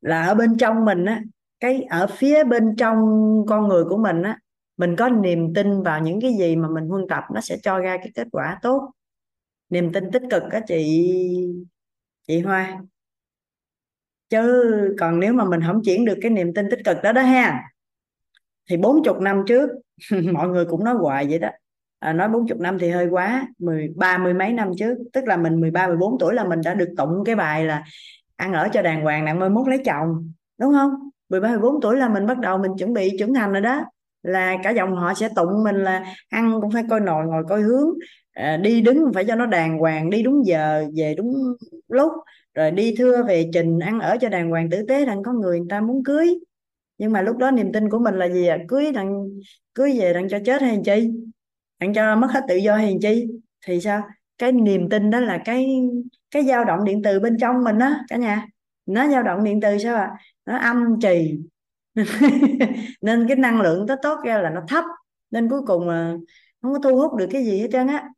[0.00, 1.22] là ở bên trong mình á,
[1.60, 2.98] cái ở phía bên trong
[3.48, 4.38] con người của mình á,
[4.76, 7.78] mình có niềm tin vào những cái gì mà mình huân tập, nó sẽ cho
[7.78, 8.90] ra cái kết quả tốt.
[9.70, 11.10] Niềm tin tích cực á chị
[12.26, 12.82] chị Hoa.
[14.28, 17.22] Chứ còn nếu mà mình không chuyển được cái niềm tin tích cực đó đó
[17.22, 17.70] ha,
[18.70, 19.70] thì bốn chục năm trước
[20.32, 21.48] mọi người cũng nói hoài vậy đó.
[21.98, 24.94] À, nói bốn chục năm thì hơi quá mười ba mươi mấy năm trước.
[25.12, 27.84] Tức là mình 13 14 tuổi là mình đã được tụng cái bài là
[28.36, 30.90] ăn ở cho đàng hoàng nặng mơ mốt lấy chồng đúng không?
[31.28, 33.84] 13 14 tuổi là mình bắt đầu mình chuẩn bị trưởng thành rồi đó.
[34.22, 37.60] Là cả dòng họ sẽ tụng mình là ăn cũng phải coi nồi ngồi coi
[37.60, 37.88] hướng.
[38.32, 41.34] À, đi đứng phải cho nó đàng hoàng đi đúng giờ về đúng
[41.88, 42.12] lúc.
[42.54, 45.58] Rồi đi thưa về trình ăn ở cho đàng hoàng tử tế đặng có người
[45.58, 46.38] người ta muốn cưới
[46.98, 48.58] nhưng mà lúc đó niềm tin của mình là gì à?
[48.68, 49.28] cưới đặng,
[49.74, 51.10] cưới về đặng cho chết hay chi?
[51.80, 53.26] Đặng cho mất hết tự do hay chi?
[53.66, 54.02] Thì sao?
[54.38, 55.80] Cái niềm tin đó là cái
[56.30, 58.46] cái dao động điện từ bên trong mình á, cả nhà.
[58.86, 60.10] Nó dao động điện từ sao ạ?
[60.14, 60.18] À?
[60.46, 61.38] nó âm trì.
[63.02, 64.84] Nên cái năng lượng nó tốt ra là nó thấp.
[65.30, 66.14] Nên cuối cùng là
[66.62, 68.08] không có thu hút được cái gì hết trơn á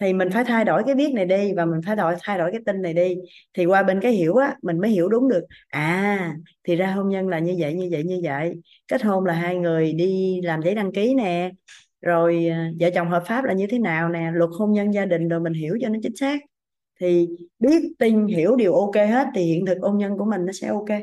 [0.00, 2.50] thì mình phải thay đổi cái biết này đi và mình phải đổi, thay đổi
[2.52, 3.16] cái tin này đi.
[3.54, 5.42] Thì qua bên cái hiểu á, mình mới hiểu đúng được.
[5.68, 8.54] À thì ra hôn nhân là như vậy như vậy như vậy.
[8.88, 11.50] Kết hôn là hai người đi làm giấy đăng ký nè.
[12.02, 15.06] Rồi à, vợ chồng hợp pháp là như thế nào nè, luật hôn nhân gia
[15.06, 16.40] đình rồi mình hiểu cho nó chính xác.
[17.00, 20.52] Thì biết, tin, hiểu điều ok hết thì hiện thực hôn nhân của mình nó
[20.52, 21.00] sẽ ok.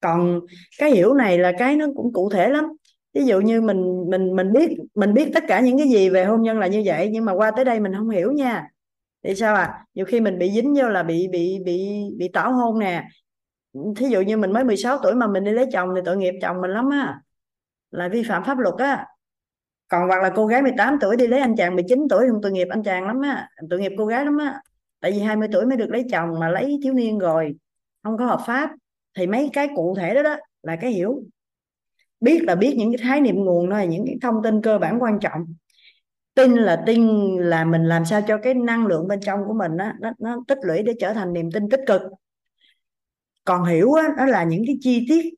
[0.00, 0.40] Còn
[0.78, 2.64] cái hiểu này là cái nó cũng cụ thể lắm
[3.14, 6.24] ví dụ như mình mình mình biết mình biết tất cả những cái gì về
[6.24, 8.68] hôn nhân là như vậy, nhưng mà qua tới đây mình không hiểu nha.
[9.22, 12.52] Thì sao à nhiều khi mình bị dính vô là bị bị bị bị tảo
[12.52, 13.04] hôn nè.
[13.96, 16.34] Thí dụ như mình mới 16 tuổi mà mình đi lấy chồng thì tội nghiệp
[16.42, 17.20] chồng mình lắm á.
[17.90, 19.06] Là vi phạm pháp luật á.
[19.88, 22.52] Còn hoặc là cô gái 18 tuổi đi lấy anh chàng 19 tuổi không tội
[22.52, 23.48] nghiệp anh chàng lắm á.
[23.70, 24.60] Tội nghiệp cô gái lắm á.
[25.00, 27.56] Tại vì 20 tuổi mới được lấy chồng mà lấy thiếu niên rồi,
[28.02, 28.70] không có hợp pháp.
[29.18, 31.22] Thì mấy cái cụ thể đó đó là cái hiểu
[32.20, 34.78] biết là biết những cái khái niệm nguồn đó là những cái thông tin cơ
[34.78, 35.40] bản quan trọng.
[36.34, 37.08] Tin là tin
[37.38, 40.44] là mình làm sao cho cái năng lượng bên trong của mình đó, nó, nó
[40.48, 42.02] tích lũy để trở thành niềm tin tích cực.
[43.44, 45.34] Còn hiểu á, đó là những cái chi tiết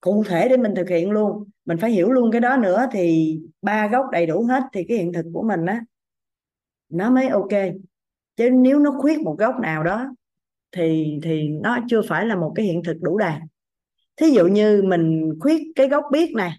[0.00, 1.44] cụ thể để mình thực hiện luôn.
[1.64, 4.98] Mình phải hiểu luôn cái đó nữa thì ba góc đầy đủ hết thì cái
[4.98, 5.80] hiện thực của mình á
[6.88, 7.48] nó mới ok.
[8.36, 10.06] Chứ nếu nó khuyết một góc nào đó
[10.72, 13.34] thì thì nó chưa phải là một cái hiện thực đủ đầy
[14.16, 16.52] thí dụ như mình khuyết cái gốc biết này,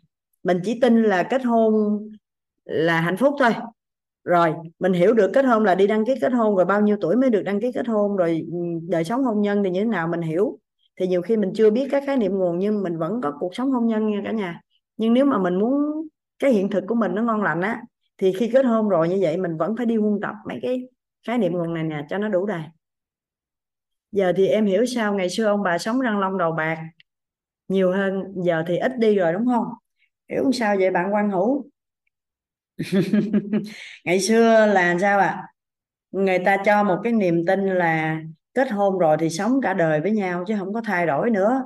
[0.43, 1.99] mình chỉ tin là kết hôn
[2.65, 3.51] là hạnh phúc thôi.
[4.23, 6.97] Rồi, mình hiểu được kết hôn là đi đăng ký kết hôn rồi bao nhiêu
[7.01, 8.57] tuổi mới được đăng ký kết hôn rồi ừ,
[8.89, 10.59] đời sống hôn nhân thì như thế nào mình hiểu.
[10.99, 13.55] Thì nhiều khi mình chưa biết các khái niệm nguồn nhưng mình vẫn có cuộc
[13.55, 14.61] sống hôn nhân nha cả nhà.
[14.97, 16.07] Nhưng nếu mà mình muốn
[16.39, 17.81] cái hiện thực của mình nó ngon lành á,
[18.17, 20.87] thì khi kết hôn rồi như vậy mình vẫn phải đi huân tập mấy cái
[21.27, 22.61] khái niệm nguồn này nè cho nó đủ đầy.
[24.11, 26.77] Giờ thì em hiểu sao ngày xưa ông bà sống răng long đầu bạc
[27.67, 29.65] nhiều hơn giờ thì ít đi rồi đúng không?
[30.29, 31.69] Hiểu sao vậy bạn quan hữu?
[34.05, 35.27] Ngày xưa là sao ạ?
[35.27, 35.47] À?
[36.13, 38.21] người ta cho một cái niềm tin là
[38.53, 41.63] kết hôn rồi thì sống cả đời với nhau chứ không có thay đổi nữa.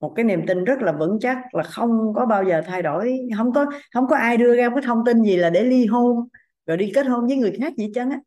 [0.00, 3.18] Một cái niềm tin rất là vững chắc là không có bao giờ thay đổi.
[3.36, 6.28] Không có không có ai đưa ra cái thông tin gì là để ly hôn
[6.66, 8.20] rồi đi kết hôn với người khác gì chân á.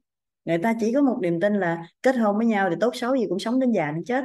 [0.45, 3.15] Người ta chỉ có một niềm tin là kết hôn với nhau thì tốt xấu
[3.15, 4.23] gì cũng sống đến già đến chết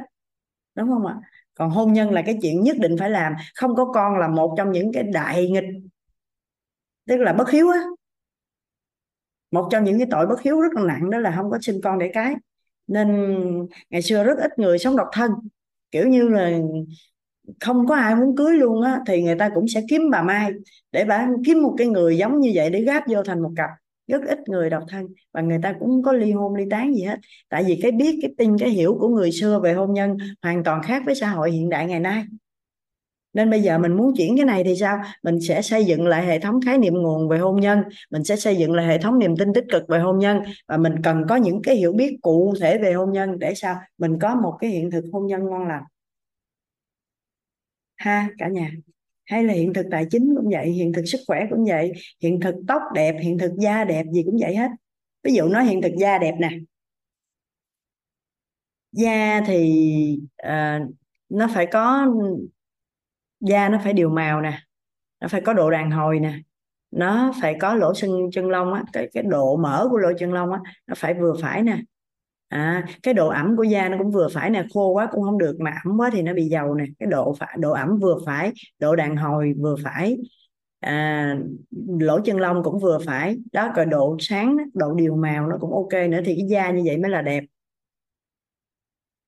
[0.75, 1.15] đúng không ạ
[1.61, 4.55] còn hôn nhân là cái chuyện nhất định phải làm, không có con là một
[4.57, 5.63] trong những cái đại nghịch.
[7.07, 7.79] Tức là bất hiếu á.
[9.51, 11.81] Một trong những cái tội bất hiếu rất là nặng, đó là không có sinh
[11.83, 12.35] con để cái.
[12.87, 13.37] Nên
[13.89, 15.31] ngày xưa rất ít người sống độc thân.
[15.91, 16.51] Kiểu như là
[17.59, 20.51] không có ai muốn cưới luôn á, thì người ta cũng sẽ kiếm bà mai
[20.91, 23.69] để bà kiếm một cái người giống như vậy để gáp vô thành một cặp
[24.11, 26.93] rất ít người độc thân và người ta cũng không có ly hôn, ly tán
[26.93, 27.19] gì hết.
[27.49, 30.63] Tại vì cái biết, cái tin, cái hiểu của người xưa về hôn nhân hoàn
[30.63, 32.23] toàn khác với xã hội hiện đại ngày nay.
[33.33, 35.01] Nên bây giờ mình muốn chuyển cái này thì sao?
[35.23, 38.35] Mình sẽ xây dựng lại hệ thống khái niệm nguồn về hôn nhân, mình sẽ
[38.35, 41.23] xây dựng lại hệ thống niềm tin tích cực về hôn nhân và mình cần
[41.29, 43.75] có những cái hiểu biết cụ thể về hôn nhân để sao?
[43.97, 45.83] Mình có một cái hiện thực hôn nhân ngon lành.
[47.95, 48.71] Ha, cả nhà
[49.25, 51.91] hay là hiện thực tài chính cũng vậy hiện thực sức khỏe cũng vậy
[52.21, 54.69] hiện thực tóc đẹp hiện thực da đẹp gì cũng vậy hết.
[55.23, 56.49] Ví dụ nói hiện thực da đẹp nè.
[58.91, 60.95] Da thì uh,
[61.29, 62.07] nó phải có
[63.39, 64.59] da nó phải đều màu nè
[65.19, 66.33] nó phải có độ đàn hồi nè
[66.91, 70.33] nó phải có lỗ chân chân lông á cái cái độ mở của lỗ chân
[70.33, 71.77] lông á nó phải vừa phải nè
[72.51, 75.37] à, cái độ ẩm của da nó cũng vừa phải nè khô quá cũng không
[75.37, 76.85] được mà ẩm quá thì nó bị dầu nè.
[76.99, 80.17] Cái độ phải độ ẩm vừa phải độ đàn hồi vừa phải.
[80.79, 81.35] À,
[81.99, 83.37] lỗ chân lông cũng vừa phải.
[83.51, 86.81] Đó rồi độ sáng độ điều màu nó cũng ok nữa thì cái da như
[86.85, 87.43] vậy mới là đẹp.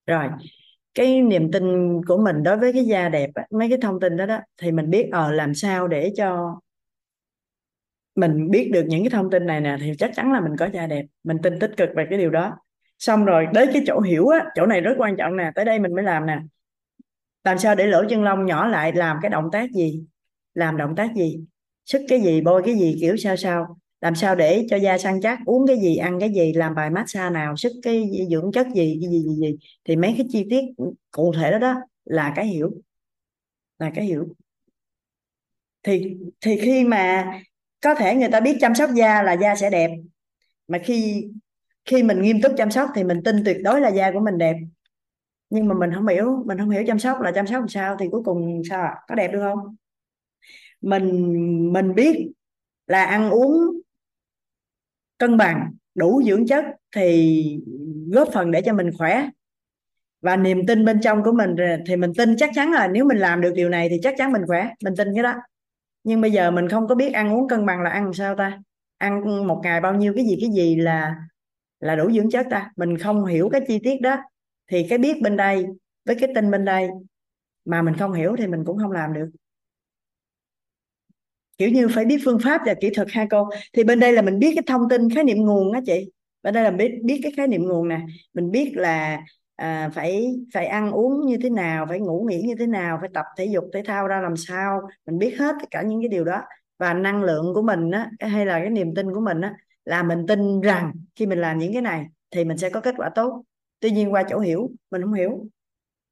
[0.08, 0.28] Rồi
[0.96, 1.64] cái niềm tin
[2.08, 4.90] của mình đối với cái da đẹp mấy cái thông tin đó đó thì mình
[4.90, 6.60] biết ờ làm sao để cho
[8.16, 10.70] mình biết được những cái thông tin này nè thì chắc chắn là mình có
[10.74, 11.06] da đẹp.
[11.24, 12.58] Mình tin tích cực về cái điều đó
[13.04, 15.80] xong rồi đến cái chỗ hiểu á, chỗ này rất quan trọng nè, tới đây
[15.80, 16.40] mình mới làm nè.
[17.44, 20.04] Làm sao để lỗ chân lông nhỏ lại, làm cái động tác gì?
[20.54, 21.40] Làm động tác gì?
[21.86, 23.78] Sức cái gì, bôi cái gì, kiểu sao sao?
[24.02, 26.90] Làm sao để cho da săn chắc, uống cái gì, ăn cái gì, làm bài
[26.90, 29.58] massage nào, sức cái dưỡng chất gì, cái gì gì gì.
[29.84, 30.62] Thì mấy cái chi tiết
[31.12, 31.76] cụ thể đó đó
[32.06, 32.72] là cái hiểu.
[33.80, 34.28] Là cái hiểu.
[35.84, 37.34] Thì thì khi mà
[37.82, 39.92] có thể người ta biết chăm sóc da là da sẽ đẹp.
[40.68, 41.28] Mà khi
[41.86, 44.38] khi mình nghiêm túc chăm sóc thì mình tin tuyệt đối là da của mình
[44.38, 44.56] đẹp.
[45.50, 47.98] Nhưng mà mình không hiểu, mình không hiểu chăm sóc là chăm sóc làm sao
[48.00, 49.76] thì cuối cùng sao có đẹp được không?
[50.82, 52.32] Mình mình biết
[52.88, 53.82] là ăn uống
[55.18, 57.60] cân bằng, đủ dưỡng chất thì
[58.12, 59.30] góp phần để cho mình khỏe.
[60.22, 61.56] Và niềm tin bên trong của mình
[61.88, 64.32] thì mình tin chắc chắn là nếu mình làm được điều này thì chắc chắn
[64.32, 65.34] mình khỏe, mình tin cái đó.
[66.04, 68.60] Nhưng bây giờ mình không có biết ăn uống cân bằng là ăn sao ta?
[68.98, 71.16] Ăn một ngày bao nhiêu cái gì cái gì là
[71.84, 72.72] là đủ dưỡng chất ta.
[72.76, 74.18] Mình không hiểu cái chi tiết đó.
[74.72, 75.66] Thì cái biết bên đây
[76.06, 76.90] với cái tin bên đây
[77.66, 79.30] mà mình không hiểu thì mình cũng không làm được.
[81.58, 84.22] Kiểu như phải biết phương pháp và kỹ thuật hai cô thì bên đây là
[84.22, 86.12] mình biết cái thông tin khái niệm nguồn á chị.
[86.44, 88.02] Bên đây là biết biết cái khái niệm nguồn nè.
[88.34, 89.20] Mình biết là
[89.56, 93.10] à, phải phải ăn uống như thế nào phải ngủ nghỉ như thế nào phải
[93.14, 94.82] tập thể dục thể thao ra làm sao.
[95.06, 96.42] Mình biết hết tất cả những cái điều đó.
[96.78, 99.54] Và năng lượng của mình á hay là cái niềm tin của mình á
[99.86, 102.96] là mình tin rằng khi mình làm những cái này thì mình sẽ có kết
[102.98, 103.44] quả tốt.
[103.80, 105.48] Tuy nhiên qua chỗ hiểu, mình không hiểu.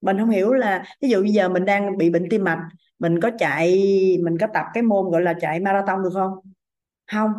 [0.02, 2.70] Mình không hiểu là, ví dụ bây giờ mình đang bị bệnh tim mạch,
[3.00, 3.78] mình có chạy,
[4.24, 6.34] mình có tập cái môn gọi là chạy marathon được không?
[7.12, 7.32] Không.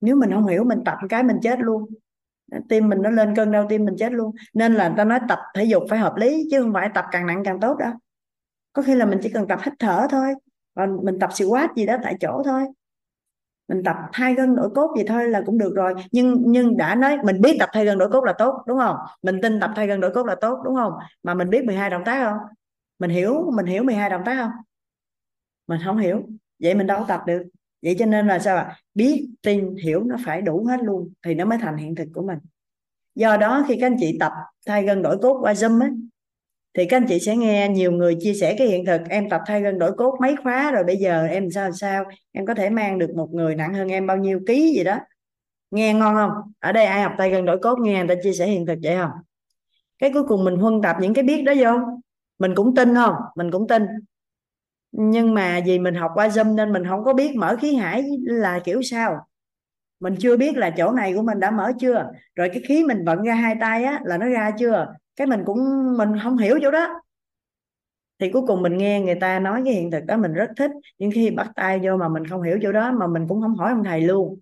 [0.00, 1.86] Nếu mình không hiểu, mình tập cái mình chết luôn.
[2.68, 4.34] Tim mình nó lên cơn đau tim mình chết luôn.
[4.54, 7.26] Nên là ta nói tập thể dục phải hợp lý, chứ không phải tập càng
[7.26, 7.92] nặng càng tốt đó
[8.72, 10.34] có khi là mình chỉ cần tập hít thở thôi
[10.74, 12.62] còn mình tập squat gì đó tại chỗ thôi
[13.70, 15.94] mình tập hai gân đổi cốt gì thôi là cũng được rồi.
[16.12, 18.96] Nhưng nhưng đã nói mình biết tập thay gân đổi cốt là tốt, đúng không?
[19.22, 20.92] Mình tin tập thay gân đổi cốt là tốt, đúng không?
[21.22, 22.38] Mà mình biết 12 động tác không?
[22.98, 24.50] Mình hiểu mình hiểu 12 động tác không?
[25.66, 26.22] Mình không hiểu.
[26.58, 27.42] Vậy mình đâu tập được.
[27.82, 28.76] Vậy cho nên là sao ạ?
[28.94, 32.22] Biết, tin, hiểu nó phải đủ hết luôn thì nó mới thành hiện thực của
[32.22, 32.38] mình.
[33.14, 34.32] Do đó khi các anh chị tập
[34.66, 35.90] thay gân đổi cốt qua zoom ấy
[36.74, 39.00] thì các anh chị sẽ nghe nhiều người chia sẻ cái hiện thực.
[39.08, 42.04] Em tập thay gân đổi cốt mấy khóa rồi bây giờ em sao sao?
[42.32, 44.98] Em có thể mang được một người nặng hơn em bao nhiêu ký gì đó.
[45.70, 46.30] Nghe ngon không?
[46.58, 47.78] Ở đây ai học tay gân đổi cốt?
[47.80, 49.10] Nghe người ta chia sẻ hiện thực vậy không?
[49.98, 51.70] Cái cuối cùng mình huân tập những cái biết đó vô.
[52.38, 53.14] Mình cũng tin không?
[53.36, 53.82] Mình cũng tin.
[54.92, 58.04] Nhưng mà vì mình học qua zoom nên mình không có biết mở khí hải
[58.22, 59.26] là kiểu sao.
[60.00, 62.10] Mình chưa biết là chỗ này của mình đã mở chưa.
[62.34, 65.42] Rồi cái khí mình vận ra hai tay á là nó ra chưa cái mình
[65.46, 65.58] cũng,
[65.98, 67.00] mình không hiểu chỗ đó.
[68.18, 70.70] Thì cuối cùng mình nghe người ta nói cái hiện thực đó, mình rất thích.
[70.98, 73.54] Nhưng khi bắt tay vô mà mình không hiểu chỗ đó, mà mình cũng không
[73.54, 74.38] hỏi ông thầy luôn.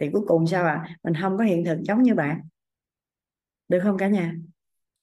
[0.00, 2.40] Thì cuối cùng sao à mình không có hiện thực giống như bạn.
[3.68, 4.34] Được không cả nhà?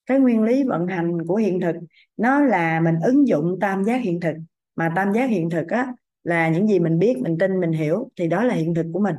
[0.06, 1.76] Cái nguyên lý vận hành của hiện thực,
[2.16, 4.36] nó là mình ứng dụng tam giác hiện thực.
[4.76, 5.92] Mà tam giác hiện thực á,
[6.24, 9.00] là những gì mình biết, mình tin, mình hiểu, thì đó là hiện thực của
[9.00, 9.16] mình.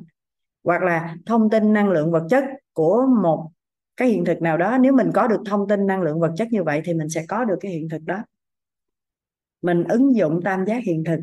[0.64, 3.52] Hoặc là thông tin năng lượng vật chất của một
[3.98, 6.48] cái hiện thực nào đó, nếu mình có được thông tin, năng lượng, vật chất
[6.52, 8.24] như vậy thì mình sẽ có được cái hiện thực đó.
[9.62, 11.20] Mình ứng dụng tam giác hiện thực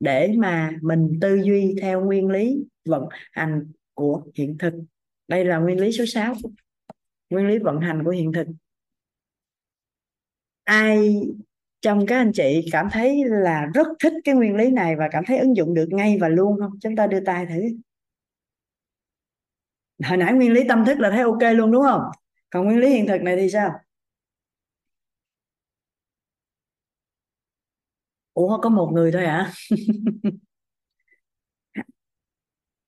[0.00, 4.74] để mà mình tư duy theo nguyên lý vận hành của hiện thực.
[5.28, 6.34] Đây là nguyên lý số 6
[7.30, 8.46] nguyên lý vận hành của hiện thực.
[10.64, 11.20] Ai
[11.80, 15.24] trong các anh chị cảm thấy là rất thích cái nguyên lý này và cảm
[15.26, 16.72] thấy ứng dụng được ngay và luôn không?
[16.80, 17.62] Chúng ta đưa tay thử
[20.06, 22.00] hồi nãy nguyên lý tâm thức là thấy ok luôn, đúng không?
[22.50, 23.70] Còn nguyên lý hiện thực này thì sao?
[28.34, 29.52] Ủa, có một người thôi hả?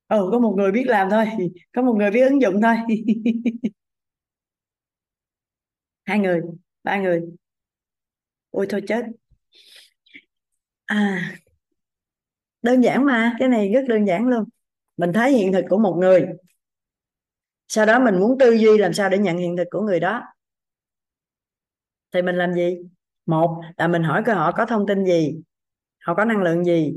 [0.07, 1.25] Ừ có một người biết làm thôi.
[1.75, 2.75] Có một người biết ứng dụng thôi.
[6.05, 6.41] Hai người,
[6.83, 7.21] ba người.
[8.51, 9.05] Ôi, thôi chết.
[10.89, 11.41] À
[12.61, 14.43] đơn giản mà, cái này rất đơn giản luôn.
[14.97, 16.25] Mình thấy hiện thực của một người
[17.71, 20.23] sau đó mình muốn tư duy làm sao để nhận hiện thực của người đó.
[22.13, 22.77] Thì mình làm gì?
[23.25, 25.41] Một là mình hỏi cơ họ có thông tin gì,
[26.05, 26.93] họ có năng lượng gì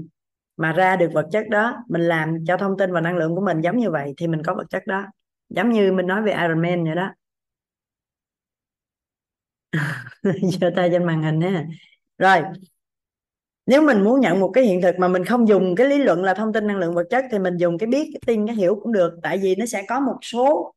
[0.57, 3.43] mà ra được vật chất đó, mình làm cho thông tin và năng lượng của
[3.43, 5.07] mình giống như vậy thì mình có vật chất đó.
[5.49, 7.11] Giống như mình nói về Iron Man vậy đó.
[10.61, 11.67] Giơ tay trên màn hình nha.
[12.19, 12.43] Rồi
[13.67, 16.25] nếu mình muốn nhận một cái hiện thực mà mình không dùng cái lý luận
[16.25, 18.57] là thông tin năng lượng vật chất thì mình dùng cái biết, cái tin, cái
[18.57, 19.19] hiểu cũng được.
[19.23, 20.75] Tại vì nó sẽ có một số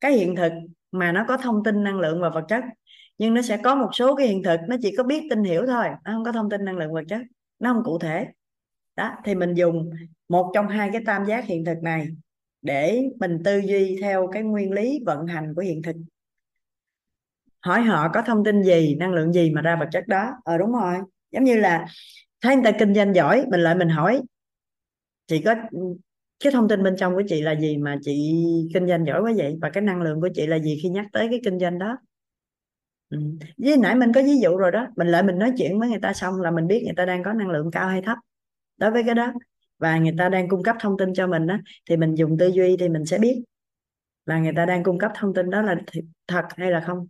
[0.00, 0.52] cái hiện thực
[0.92, 2.64] mà nó có thông tin năng lượng và vật chất.
[3.18, 5.66] Nhưng nó sẽ có một số cái hiện thực nó chỉ có biết, tin, hiểu
[5.66, 7.20] thôi, nó không có thông tin năng lượng vật chất.
[7.58, 8.26] Nó không cụ thể.
[8.96, 9.90] Đó, thì mình dùng
[10.28, 12.08] một trong hai cái tam giác hiện thực này
[12.62, 15.96] để mình tư duy theo cái nguyên lý vận hành của hiện thực.
[17.60, 20.30] Hỏi họ có thông tin gì, năng lượng gì mà ra vật chất đó.
[20.44, 20.94] Ờ đúng rồi.
[21.32, 21.86] Giống như là
[22.40, 24.22] thấy người ta kinh doanh giỏi, mình lại mình hỏi,
[25.26, 25.54] chị có,
[26.44, 28.34] cái thông tin bên trong của chị là gì mà chị
[28.74, 29.58] kinh doanh giỏi quá vậy?
[29.62, 31.96] Và cái năng lượng của chị là gì khi nhắc tới cái kinh doanh đó?
[33.10, 33.18] Ừ.
[33.58, 35.98] với nãy mình có ví dụ rồi đó, mình lại mình nói chuyện với người
[36.02, 38.18] ta xong là mình biết người ta đang có năng lượng cao hay thấp
[38.78, 39.32] đối với cái đó.
[39.78, 41.56] Và người ta đang cung cấp thông tin cho mình đó
[41.90, 43.42] thì mình dùng tư duy thì mình sẽ biết
[44.26, 45.76] là người ta đang cung cấp thông tin đó là
[46.28, 47.08] thật hay là không.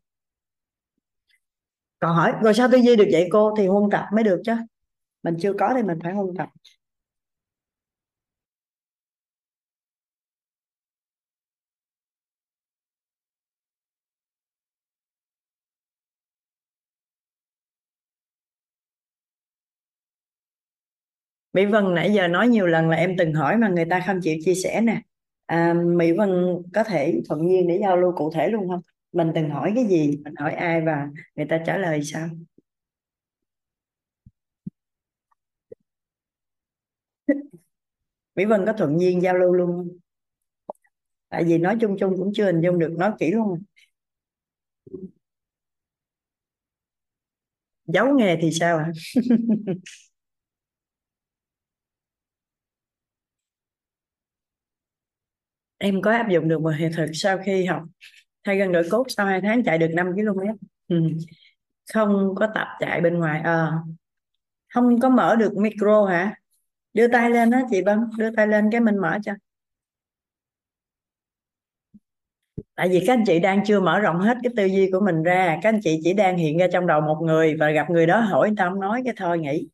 [1.99, 3.55] Còn hỏi, rồi sao tư duy được vậy cô?
[3.59, 4.53] Thì huân tập mới được chứ
[5.31, 6.49] mình chưa có thì mình phải huân tập.
[21.53, 24.21] Mỹ Vân nãy giờ nói nhiều lần là em từng hỏi mà người ta không
[24.23, 25.01] chịu chia sẻ nè.
[25.47, 26.31] À, Mỹ Vân
[26.75, 28.81] có thể thuận nhiên để giao lưu cụ thể luôn không?
[29.13, 30.19] Mình từng hỏi cái gì?
[30.25, 32.29] Mình hỏi ai và người ta trả lời sao?
[38.39, 39.89] Mỹ Vân có thuận nhiên giao lưu luôn không?
[41.29, 43.63] Tại vì nói chung chung cũng chưa hình dung được nói kỹ luôn.
[47.87, 48.93] Giấu nghề thì sao ạ?
[55.79, 57.83] Em có áp dụng được một hệ thực sau khi học
[58.45, 60.57] thay gần đổi cốt sau 2 tháng chạy được 5 km
[60.89, 60.97] ừ.
[61.95, 63.41] không có tập chạy bên ngoài.
[63.45, 63.73] À,
[64.75, 66.35] không có mở được micro hả?
[66.95, 69.33] Đưa tay lên đó chị Vân đưa tay lên cái mình mở cho.
[72.75, 75.23] Tại vì các anh chị đang chưa mở rộng hết cái tư duy của mình
[75.23, 75.59] ra.
[75.63, 78.21] Các anh chị chỉ đang hiện ra trong đầu một người và gặp người đó
[78.21, 79.69] hỏi người ta không nói cái thôi nghỉ.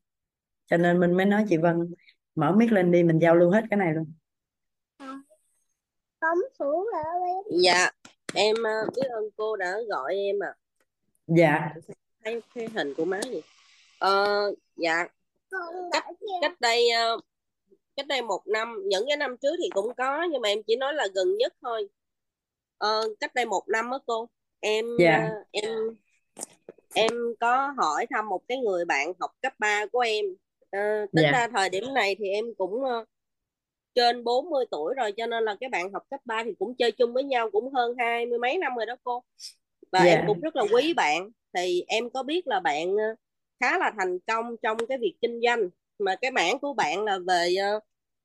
[0.66, 1.94] Cho nên mình mới nói chị Vân
[2.34, 4.12] mở mic lên đi mình giao lưu hết cái này luôn.
[7.62, 7.90] Dạ
[8.34, 10.54] em ờ, biết ơn cô đã gọi em à
[11.26, 11.74] dạ.
[12.24, 13.40] Thấy cái hình của má gì
[13.98, 14.26] ờ,
[14.76, 15.06] dạ
[15.92, 16.04] cách
[16.40, 17.18] cách đây ờ,
[17.96, 20.76] cách đây một năm những cái năm trước thì cũng có nhưng mà em chỉ
[20.76, 21.88] nói là gần nhất thôi.
[22.78, 24.28] Ờ, cách đây một năm đó cô
[24.60, 25.28] em dạ.
[25.28, 25.96] ờ, em
[26.94, 27.10] em
[27.40, 30.24] có hỏi thăm một cái người bạn học cấp 3 của em.
[30.70, 31.30] Ờ, tính dạ.
[31.32, 33.04] ra thời điểm này thì em cũng ờ,
[33.94, 36.92] trên 40 tuổi rồi cho nên là cái bạn học cấp 3 thì cũng chơi
[36.92, 39.22] chung với nhau cũng hơn hai mươi mấy năm rồi đó cô.
[39.92, 41.30] Và em dạ cũng rất là quý bạn.
[41.54, 43.14] Thì em có biết là bạn ờ,
[43.60, 45.68] khá là thành công trong cái việc kinh doanh.
[45.98, 47.80] Mà cái mảng của bạn là về ờ,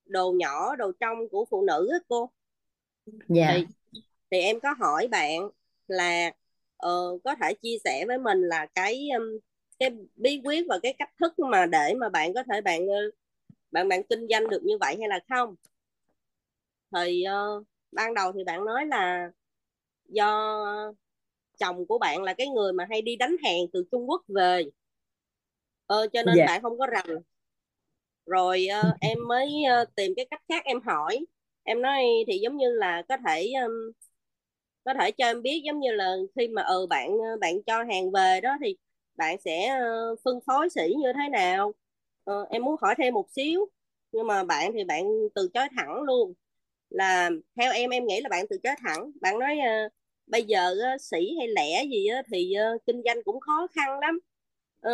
[0.06, 2.30] đồ nhỏ đồ trong của phụ nữ á cô?
[3.28, 3.54] Dạ.
[3.54, 3.66] Thì
[4.32, 5.50] thì em có hỏi bạn
[5.88, 6.32] là
[6.78, 9.40] ờ, có thể chia sẻ với mình là cái um,
[9.80, 13.00] cái bí quyết và cái cách thức mà để mà bạn có thể bạn ờ,
[13.72, 15.56] bạn bạn kinh doanh được như vậy hay là không?
[16.96, 19.32] Thì ờ, ban đầu thì bạn nói là
[20.06, 20.66] do
[21.60, 24.64] chồng của bạn là cái người mà hay đi đánh hàng từ Trung Quốc về
[25.90, 26.46] ờ, cho nên dạ.
[26.46, 27.22] bạn không có rành.
[28.26, 31.26] Rồi ờ, em mới ờ, tìm cái cách khác em hỏi.
[31.64, 33.72] Em nói thì giống như là có thể um,
[34.84, 37.10] có thể cho em biết giống như là khi mà ừ bạn
[37.42, 38.76] bạn cho hàng về đó thì
[39.16, 41.74] bạn sẽ ờ, phân phối sỉ như thế nào?
[42.24, 43.68] Ờ, em muốn hỏi thêm một xíu.
[44.12, 45.04] Nhưng mà bạn thì bạn
[45.36, 46.34] từ chối thẳng luôn.
[46.90, 49.12] Là theo em em nghĩ là bạn từ chối thẳng.
[49.22, 49.90] Bạn nói ờ,
[50.28, 54.00] bây giờ ờ, sỉ hay lẻ gì á, thì ờ, kinh doanh cũng khó khăn
[54.00, 54.20] lắm.
[54.82, 54.92] Ờ,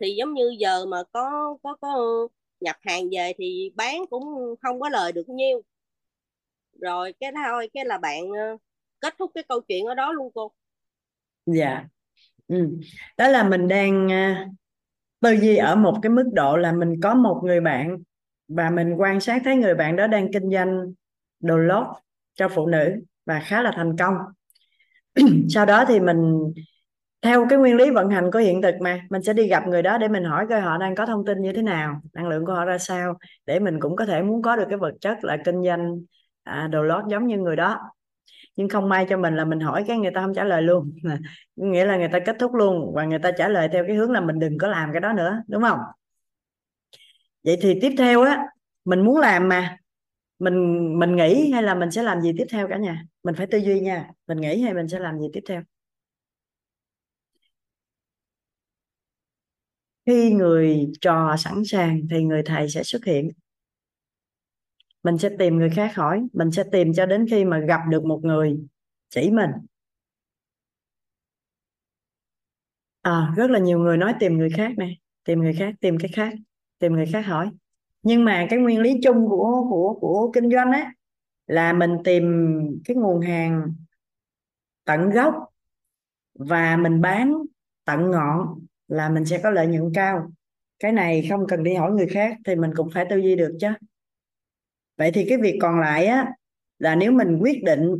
[0.00, 1.88] thì giống như giờ mà có có có
[2.60, 4.24] nhập hàng về thì bán cũng
[4.62, 5.62] không có lời được nhiêu.
[6.80, 8.56] Rồi cái đó thôi, cái là bạn ờ,
[9.00, 10.52] kết thúc cái câu chuyện ở đó luôn cô.
[11.46, 11.84] Dạ.
[12.48, 12.78] Ừ.
[13.16, 14.46] đó là mình đang ờ,
[15.20, 17.98] tư duy ở một cái mức độ là mình có một người bạn
[18.48, 20.92] và mình quan sát thấy người bạn đó đang kinh doanh
[21.40, 21.86] đồ lót
[22.34, 24.14] cho phụ nữ và khá là thành công.
[25.48, 26.52] Sau đó thì mình
[27.22, 29.82] theo cái nguyên lý vận hành của hiện thực mà mình sẽ đi gặp người
[29.82, 32.46] đó để mình hỏi coi họ đang có thông tin như thế nào năng lượng
[32.46, 35.24] của họ ra sao để mình cũng có thể muốn có được cái vật chất
[35.24, 36.00] là kinh doanh
[36.42, 37.80] à, đồ lót giống như người đó.
[38.56, 40.92] Nhưng không may cho mình là mình hỏi cái người ta không trả lời luôn.
[41.56, 44.10] Nghĩa là người ta kết thúc luôn và người ta trả lời theo cái hướng
[44.10, 45.78] là mình đừng có làm cái đó nữa đúng không?
[47.44, 48.46] Vậy thì tiếp theo á
[48.84, 49.76] mình muốn làm mà
[50.38, 53.04] mình mình nghĩ hay là mình sẽ làm gì tiếp theo cả nhà?
[53.24, 55.62] Mình phải tư duy nha mình nghĩ hay mình sẽ làm gì tiếp theo?
[60.08, 63.30] Khi người trò sẵn sàng thì người thầy sẽ xuất hiện.
[65.02, 68.04] Mình sẽ tìm người khác hỏi mình sẽ tìm cho đến khi mà gặp được
[68.04, 68.58] một người
[69.08, 69.50] chỉ mình.
[73.02, 76.10] À, rất là nhiều người nói tìm người khác này tìm người khác tìm cái
[76.14, 76.32] khác
[76.78, 77.50] tìm người khác hỏi.
[78.02, 80.92] Nhưng mà cái nguyên lý chung của của của kinh doanh á
[81.46, 82.24] là mình tìm
[82.84, 83.72] cái nguồn hàng
[84.84, 85.34] tận gốc
[86.34, 87.34] và mình bán
[87.84, 90.30] tận ngọn là mình sẽ có lợi nhuận cao.
[90.78, 93.56] Cái này không cần đi hỏi người khác thì mình cũng phải tư duy được
[93.60, 93.68] chứ.
[94.96, 96.32] Vậy thì cái việc còn lại á,
[96.78, 97.94] là nếu mình quyết định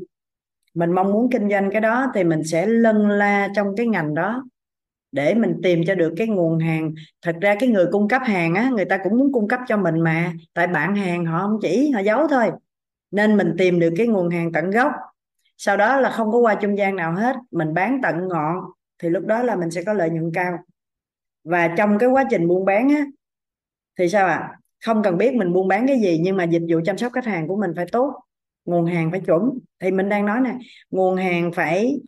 [0.75, 4.15] mình mong muốn kinh doanh cái đó thì mình sẽ lân la trong cái ngành
[4.15, 4.45] đó
[5.13, 6.95] để mình tìm cho được cái nguồn hàng.
[7.23, 9.77] Thật ra cái người cung cấp hàng á, người ta cũng muốn cung cấp cho
[9.77, 12.51] mình mà, tại bạn hàng họ không chỉ họ giấu thôi.
[13.11, 14.93] Nên mình tìm được cái nguồn hàng tận gốc.
[15.57, 18.57] Sau đó là không có qua trung gian nào hết, mình bán tận ngọn
[18.99, 20.59] thì lúc đó là mình sẽ có lợi nhuận cao
[21.49, 23.05] và trong cái quá trình buôn bán á,
[23.99, 24.35] thì sao ạ?
[24.35, 24.59] À?
[24.85, 27.25] không cần biết mình buôn bán cái gì, nhưng mà dịch vụ chăm sóc khách
[27.25, 28.15] hàng của mình phải tốt.
[28.65, 29.59] Nguồn hàng phải chuẩn.
[29.81, 30.55] Thì mình đang nói nè,
[30.91, 32.01] nguồn hàng phải,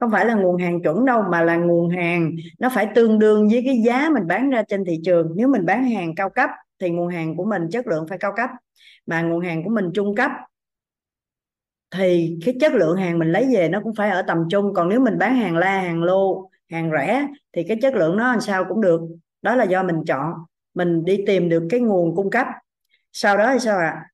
[0.00, 3.48] không phải là nguồn hàng chuẩn đâu, mà là nguồn hàng nó phải tương đương
[3.48, 5.32] với cái giá mình bán ra trên thị trường.
[5.36, 8.32] Nếu mình bán hàng cao cấp, thì nguồn hàng của mình chất lượng phải cao
[8.36, 8.50] cấp.
[9.06, 10.30] Mà nguồn hàng của mình trung cấp,
[11.90, 14.74] thì cái chất lượng hàng mình lấy về nó cũng phải ở tầm trung.
[14.74, 18.30] Còn nếu mình bán hàng la hàng lô hàng rẻ thì cái chất lượng nó
[18.32, 19.00] làm sao cũng được.
[19.42, 20.32] Đó là do mình chọn,
[20.74, 22.46] mình đi tìm được cái nguồn cung cấp.
[23.12, 23.86] Sau đó thì sao ạ?
[23.86, 24.08] À?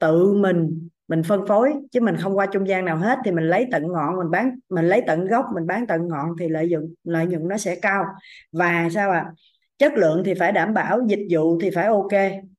[0.00, 3.44] tự mình mình phân phối, chứ mình không qua trung gian nào hết thì mình
[3.44, 6.68] lấy tận ngọn, mình bán, mình lấy tận gốc, mình bán tận ngọn thì lợi
[6.68, 8.04] nhuận lợi nhuận nó sẽ cao.
[8.52, 9.18] Và sao ạ?
[9.18, 9.32] À?
[9.78, 12.12] chất lượng thì phải đảm bảo, dịch vụ thì phải ok.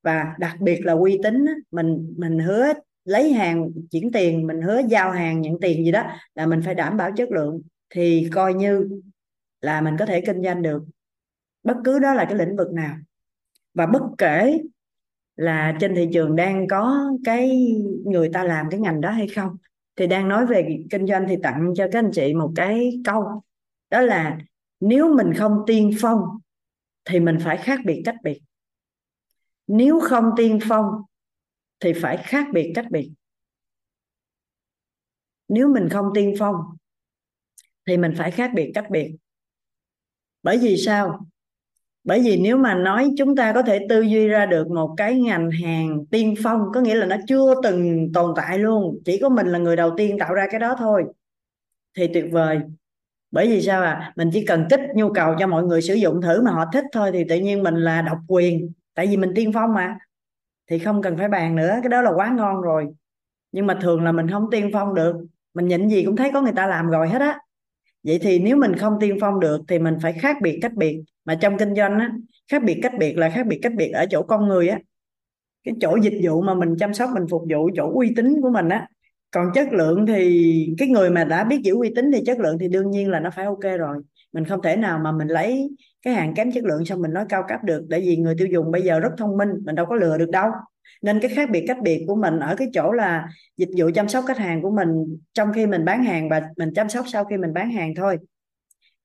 [0.03, 2.73] Và đặc biệt là uy tín mình mình hứa
[3.05, 6.03] lấy hàng, chuyển tiền, mình hứa giao hàng nhận tiền gì đó
[6.35, 7.61] là mình phải đảm bảo chất lượng.
[7.89, 9.01] Thì coi như
[9.61, 10.83] là mình có thể kinh doanh được
[11.64, 12.98] bất cứ đó là cái lĩnh vực nào.
[13.73, 14.61] Và bất kể
[15.35, 17.73] là trên thị trường đang có cái
[18.06, 19.57] người ta làm cái ngành đó hay không,
[19.95, 23.43] thì đang nói về kinh doanh thì tặng cho các anh chị một cái câu,
[23.90, 24.38] đó là
[24.80, 26.19] nếu mình không tiên phong
[27.06, 28.41] thì mình phải khác biệt cách biệt.
[29.67, 30.85] Nếu không tiên phong
[31.80, 33.11] thì phải khác biệt cách biệt.
[35.48, 36.56] Nếu mình không tiên phong
[37.88, 39.15] thì mình phải khác biệt cách biệt
[40.43, 41.25] bởi vì sao?
[42.03, 45.19] Bởi vì nếu mà nói chúng ta có thể tư duy ra được một cái
[45.19, 49.29] ngành hàng tiên phong, có nghĩa là nó chưa từng tồn tại luôn, chỉ có
[49.29, 51.03] mình là người đầu tiên tạo ra cái đó thôi,
[51.97, 52.59] thì tuyệt vời.
[53.31, 56.21] Bởi vì sao à mình chỉ cần kích nhu cầu cho mọi người sử dụng
[56.21, 59.31] thử mà họ thích thôi, thì tự nhiên mình là độc quyền, tại vì mình
[59.35, 59.97] tiên phong mà,
[60.69, 62.87] thì không cần phải bàn nữa, cái đó là quá ngon rồi.
[63.51, 65.15] Nhưng mà thường là mình không tiên phong được,
[65.53, 67.39] mình nhịn gì cũng thấy có người ta làm rồi hết á
[68.03, 71.01] vậy thì nếu mình không tiên phong được thì mình phải khác biệt cách biệt.
[71.25, 72.11] Mà trong kinh doanh á,
[72.51, 74.80] khác biệt cách biệt là khác biệt cách biệt ở chỗ con người á.
[75.63, 78.49] Cái chỗ dịch vụ mà mình chăm sóc, mình phục vụ, chỗ uy tín của
[78.49, 78.88] mình á.
[79.31, 82.57] Còn chất lượng thì cái người mà đã biết giữ uy tín thì chất lượng
[82.59, 83.97] thì đương nhiên là nó phải ok rồi.
[84.33, 85.69] Mình không thể nào mà mình lấy
[86.01, 87.88] cái hàng kém chất lượng xong mình nói cao cấp được.
[87.89, 90.30] Tại vì người tiêu dùng bây giờ rất thông minh, mình đâu có lừa được
[90.30, 90.49] đâu
[91.01, 94.07] nên cái khác biệt cách biệt của mình ở cái chỗ là dịch vụ chăm
[94.07, 97.25] sóc khách hàng của mình trong khi mình bán hàng và mình chăm sóc sau
[97.25, 98.17] khi mình bán hàng thôi.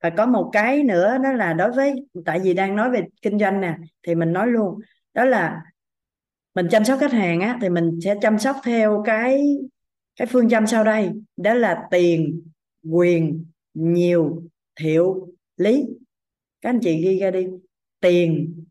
[0.03, 1.93] Và có một cái nữa đó là đối với,
[2.25, 4.79] tại vì đang nói về kinh doanh nè, thì mình nói luôn,
[5.13, 5.61] đó là
[6.55, 9.57] mình chăm sóc khách hàng á, thì mình sẽ chăm sóc theo cái
[10.15, 12.41] cái phương châm sau đây, đó là tiền,
[12.89, 14.43] quyền, nhiều
[14.79, 15.85] thiệu lý.
[16.61, 17.47] Các anh chị ghi ra đi.
[17.99, 18.63] Tiền,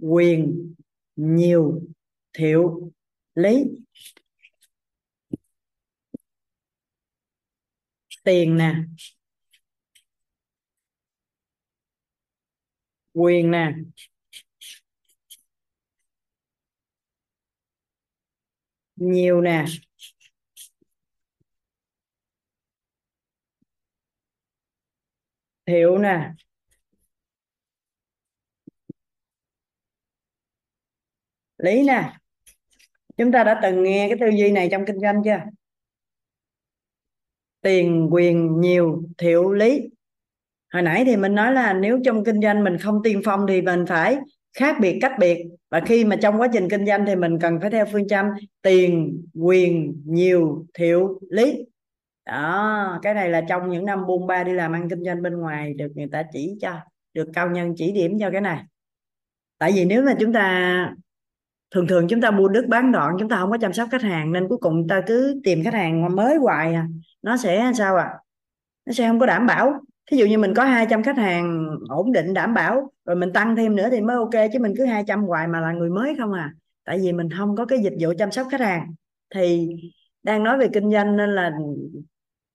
[0.00, 0.72] quyền,
[1.16, 1.82] nhiều
[2.36, 2.92] thiệu.
[3.34, 3.64] Lý.
[8.24, 8.72] Tiền nè.
[13.14, 13.72] Quyền nè.
[18.96, 19.64] Nhiều nè.
[25.66, 26.32] Thiệu nè.
[31.58, 32.18] Lý nè
[33.16, 35.40] chúng ta đã từng nghe cái tư duy này trong kinh doanh chưa?
[37.60, 39.90] Tiền, quyền, nhiều thiệu lý.
[40.72, 43.62] Hồi nãy thì mình nói là nếu trong kinh doanh mình không tiên phong thì
[43.62, 44.18] mình phải
[44.52, 45.46] khác biệt cách biệt.
[45.70, 48.26] Và khi mà trong quá trình kinh doanh thì mình cần phải theo phương châm
[48.62, 51.64] tiền, quyền, nhiều thiệu lý.
[52.26, 55.38] Đó, cái này là trong những năm buôn ba đi làm ăn kinh doanh bên
[55.38, 56.80] ngoài được người ta chỉ cho,
[57.14, 58.64] được cao nhân chỉ điểm cho cái này.
[59.58, 60.94] Tại vì nếu mà chúng ta
[61.70, 64.02] thường thường chúng ta mua đứt bán đoạn, chúng ta không có chăm sóc khách
[64.02, 66.86] hàng, nên cuối cùng ta cứ tìm khách hàng mới hoài à.
[67.22, 68.10] Nó sẽ sao à
[68.86, 69.80] nó sẽ không có đảm bảo.
[70.10, 73.56] Thí dụ như mình có 200 khách hàng ổn định, đảm bảo, rồi mình tăng
[73.56, 76.32] thêm nữa thì mới ok, chứ mình cứ 200 hoài mà là người mới không
[76.32, 76.54] à.
[76.84, 78.94] Tại vì mình không có cái dịch vụ chăm sóc khách hàng.
[79.34, 79.68] Thì
[80.22, 81.52] đang nói về kinh doanh nên là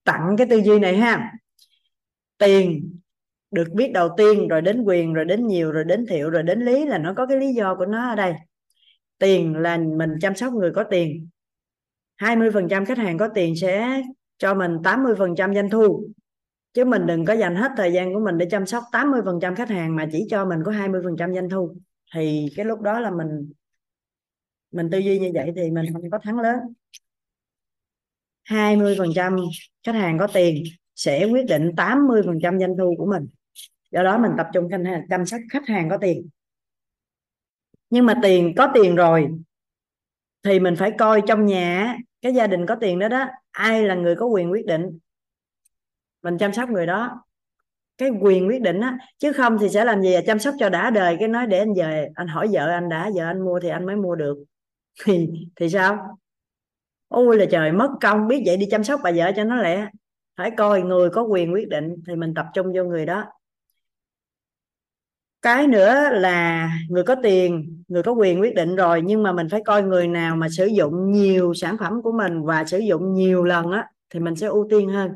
[0.03, 1.31] tặng cái tư duy này ha.
[2.37, 2.93] Tiền,
[3.51, 6.59] được biết đầu tiên, rồi đến quyền, rồi đến nhiều, rồi đến thiệu rồi đến
[6.59, 8.33] lý là nó có cái lý do của nó ở đây
[9.21, 11.29] tiền là mình chăm sóc người có tiền.
[12.17, 14.01] 20% khách hàng có tiền sẽ
[14.37, 16.07] cho mình 80% doanh thu.
[16.73, 19.69] Chứ mình đừng có dành hết thời gian của mình để chăm sóc 80% khách
[19.69, 21.75] hàng mà chỉ cho mình có 20% doanh thu.
[22.15, 23.51] Thì cái lúc đó là mình
[24.71, 26.57] mình tư duy như vậy thì mình không có thắng lớn.
[28.49, 29.49] 20%
[29.85, 30.63] khách hàng có tiền
[30.95, 33.27] sẽ quyết định 80% doanh thu của mình.
[33.91, 34.69] Do đó mình tập trung
[35.09, 36.29] chăm sóc khách hàng có tiền
[37.91, 39.29] nhưng mà tiền, có tiền rồi,
[40.43, 43.95] thì mình phải coi trong nhà cái gia đình có tiền đó đó, ai là
[43.95, 44.99] người có quyền quyết định.
[46.23, 47.23] Mình chăm sóc người đó,
[47.97, 48.97] cái quyền quyết định á.
[49.17, 50.21] Chứ không thì sẽ làm gì à?
[50.25, 53.09] chăm sóc cho đã đời, cái nói để anh về, anh hỏi vợ anh đã,
[53.15, 54.37] vợ anh mua thì anh mới mua được.
[55.05, 56.17] Thì thì sao?
[57.07, 59.87] Ôi là trời, mất công, biết vậy đi chăm sóc bà vợ cho nó lẹ.
[60.37, 63.25] Phải coi người có quyền quyết định, thì mình tập trung vô người đó
[65.41, 69.49] cái nữa là người có tiền, người có quyền quyết định rồi, nhưng mà mình
[69.49, 73.13] phải coi người nào mà sử dụng nhiều sản phẩm của mình và sử dụng
[73.13, 75.11] nhiều lần á, thì mình sẽ ưu tiên hơn.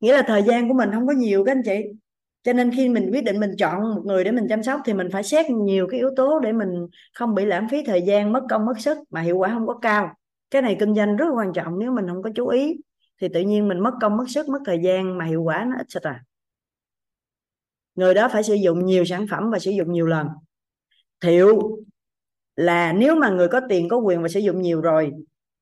[0.00, 1.84] Nghĩa là thời gian của mình không có nhiều các anh chị.
[2.44, 4.94] Cho nên khi mình quyết định mình chọn một người để mình chăm sóc thì
[4.94, 8.32] mình phải xét nhiều cái yếu tố để mình không bị lãng phí thời gian,
[8.32, 10.10] mất công, mất sức mà hiệu quả không có cao.
[10.50, 12.76] Cái này kinh doanh rất quan trọng, nếu mình không có chú ý
[13.20, 15.76] thì tự nhiên mình mất công, mất sức, mất thời gian mà hiệu quả nó
[15.78, 16.24] ít sạch à
[17.98, 20.26] người đó phải sử dụng nhiều sản phẩm và sử dụng nhiều lần.
[21.20, 21.78] Thiệu
[22.56, 25.12] là nếu mà người có tiền, có quyền và sử dụng nhiều rồi,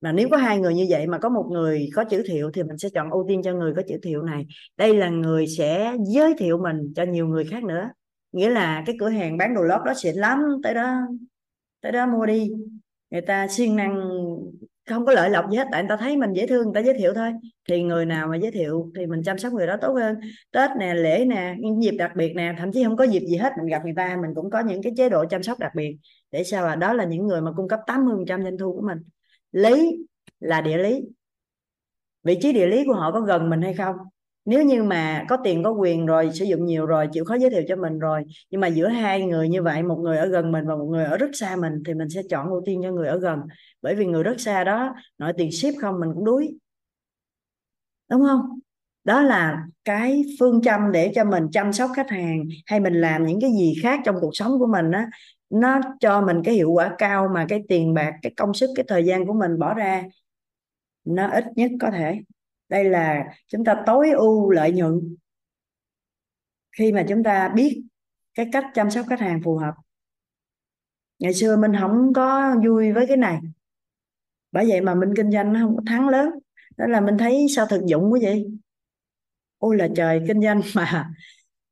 [0.01, 2.63] mà nếu có hai người như vậy mà có một người có chữ thiệu thì
[2.63, 4.47] mình sẽ chọn ưu tiên cho người có chữ thiệu này.
[4.77, 7.91] Đây là người sẽ giới thiệu mình cho nhiều người khác nữa.
[8.33, 10.95] Nghĩa là cái cửa hàng bán đồ lót đó xịn lắm, tới đó
[11.81, 12.51] tới đó mua đi.
[13.11, 14.03] Người ta siêng năng
[14.87, 16.81] không có lợi lộc gì hết, tại người ta thấy mình dễ thương, người ta
[16.81, 17.33] giới thiệu thôi.
[17.69, 20.17] Thì người nào mà giới thiệu thì mình chăm sóc người đó tốt hơn.
[20.53, 23.37] Tết nè, lễ nè những dịp đặc biệt nè, thậm chí không có dịp gì
[23.37, 25.73] hết, mình gặp người ta, mình cũng có những cái chế độ chăm sóc đặc
[25.77, 25.97] biệt.
[26.31, 28.99] Để sao là đó là những người mà cung cấp 80% doanh thu của mình.
[29.53, 29.97] Lý
[30.41, 31.03] là địa lý.
[32.23, 33.97] Vị trí địa lý của họ có gần mình hay không?
[34.47, 37.51] Nếu như mà có tiền, có quyền rồi, sử dụng nhiều rồi, chịu khó giới
[37.51, 40.53] thiệu cho mình rồi, nhưng mà giữa hai người như vậy, một người ở gần
[40.53, 42.93] mình và một người ở rất xa mình, thì mình sẽ chọn ưu tiên cho
[42.93, 43.39] người ở gần.
[43.83, 46.59] Bởi vì người rất xa đó, nội tiền ship không, mình cũng đuối.
[48.11, 48.41] Đúng không?
[49.05, 53.27] Đó là cái phương châm để cho mình chăm sóc khách hàng, hay mình làm
[53.27, 55.07] những cái gì khác trong cuộc sống của mình á,
[55.51, 58.85] nó cho mình cái hiệu quả cao mà cái tiền bạc, cái công sức, cái
[58.89, 60.05] thời gian của mình bỏ ra,
[61.05, 62.21] nó ít nhất có thể
[62.69, 65.17] đây là chúng ta tối ưu lợi nhuận
[66.79, 67.83] khi mà chúng ta biết
[68.35, 69.75] cái cách chăm sóc khách hàng phù hợp.
[71.19, 73.41] Ngày xưa mình không có vui với cái này.
[74.53, 76.31] Bởi vậy mà mình kinh doanh nó không có thắng lớn.
[76.77, 78.47] Đó là mình thấy sao thực dụng quá vậy?
[79.59, 81.11] Ôi là trời, kinh doanh mà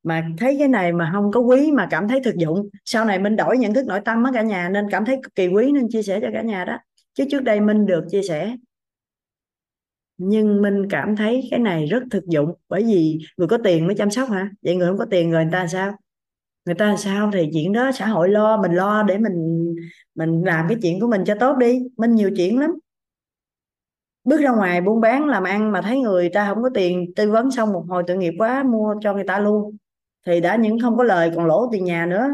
[0.02, 2.68] mà thấy cái này mà không có quý mà cảm thấy thực dụng.
[2.84, 5.34] Sau này mình đổi nhận thức nội tâm á cả nhà, nên cảm thấy cực
[5.34, 6.78] kỳ quý nên chia sẻ cho cả nhà đó.
[7.14, 8.56] Chứ trước đây mình được chia sẻ
[10.16, 13.96] nhưng mình cảm thấy cái này rất thực dụng bởi vì người có tiền mới
[13.96, 14.50] chăm sóc hả?
[14.62, 15.92] Vậy người không có tiền người, người ta sao?
[16.64, 19.66] Người ta sao thì chuyện đó xã hội lo mình lo để mình
[20.14, 21.82] mình làm cái chuyện của mình cho tốt đi.
[21.96, 22.70] Mình nhiều chuyện lắm.
[24.24, 27.30] Bước ra ngoài buôn bán làm ăn mà thấy người ta không có tiền tư
[27.30, 29.76] vấn xong một hồi tội nghiệp quá mua cho người ta luôn.
[30.26, 32.28] Thì đã những không có lời còn lỗ tiền nhà nữa.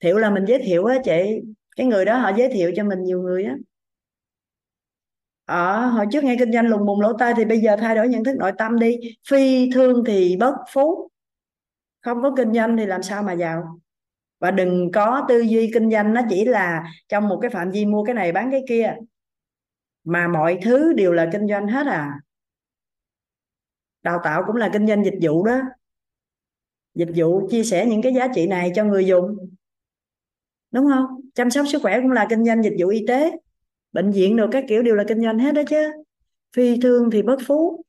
[0.00, 1.40] Thiệu là mình giới thiệu á chị.
[1.76, 3.56] Cái người đó họ giới thiệu cho mình nhiều người á
[5.50, 8.08] ở hồi trước nghe kinh doanh lùng bùng lỗ tai thì bây giờ thay đổi
[8.08, 8.96] nhận thức nội tâm đi.
[9.28, 11.10] Phi thương thì bất phú.
[12.00, 13.80] Không có kinh doanh thì làm sao mà giàu?
[14.38, 17.86] Và đừng có tư duy kinh doanh nó chỉ là trong một cái phạm vi
[17.86, 18.94] mua cái này bán cái kia.
[20.04, 22.20] Mà mọi thứ đều là kinh doanh hết à.
[24.02, 25.60] Đào tạo cũng là kinh doanh dịch vụ đó.
[26.94, 29.36] Dịch vụ chia sẻ những cái giá trị này cho người dùng.
[30.70, 31.20] Đúng không?
[31.34, 33.32] Chăm sóc sức khỏe cũng là kinh doanh dịch vụ y tế
[33.92, 35.92] bệnh viện đồ các kiểu đều là kinh doanh hết đó chứ.
[36.56, 37.84] Phi thương thì bất phú.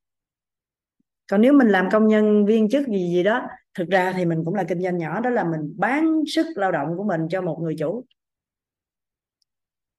[1.31, 3.41] Còn nếu mình làm công nhân viên chức gì gì đó,
[3.73, 6.71] thực ra thì mình cũng là kinh doanh nhỏ, đó là mình bán sức lao
[6.71, 8.05] động của mình cho một người chủ.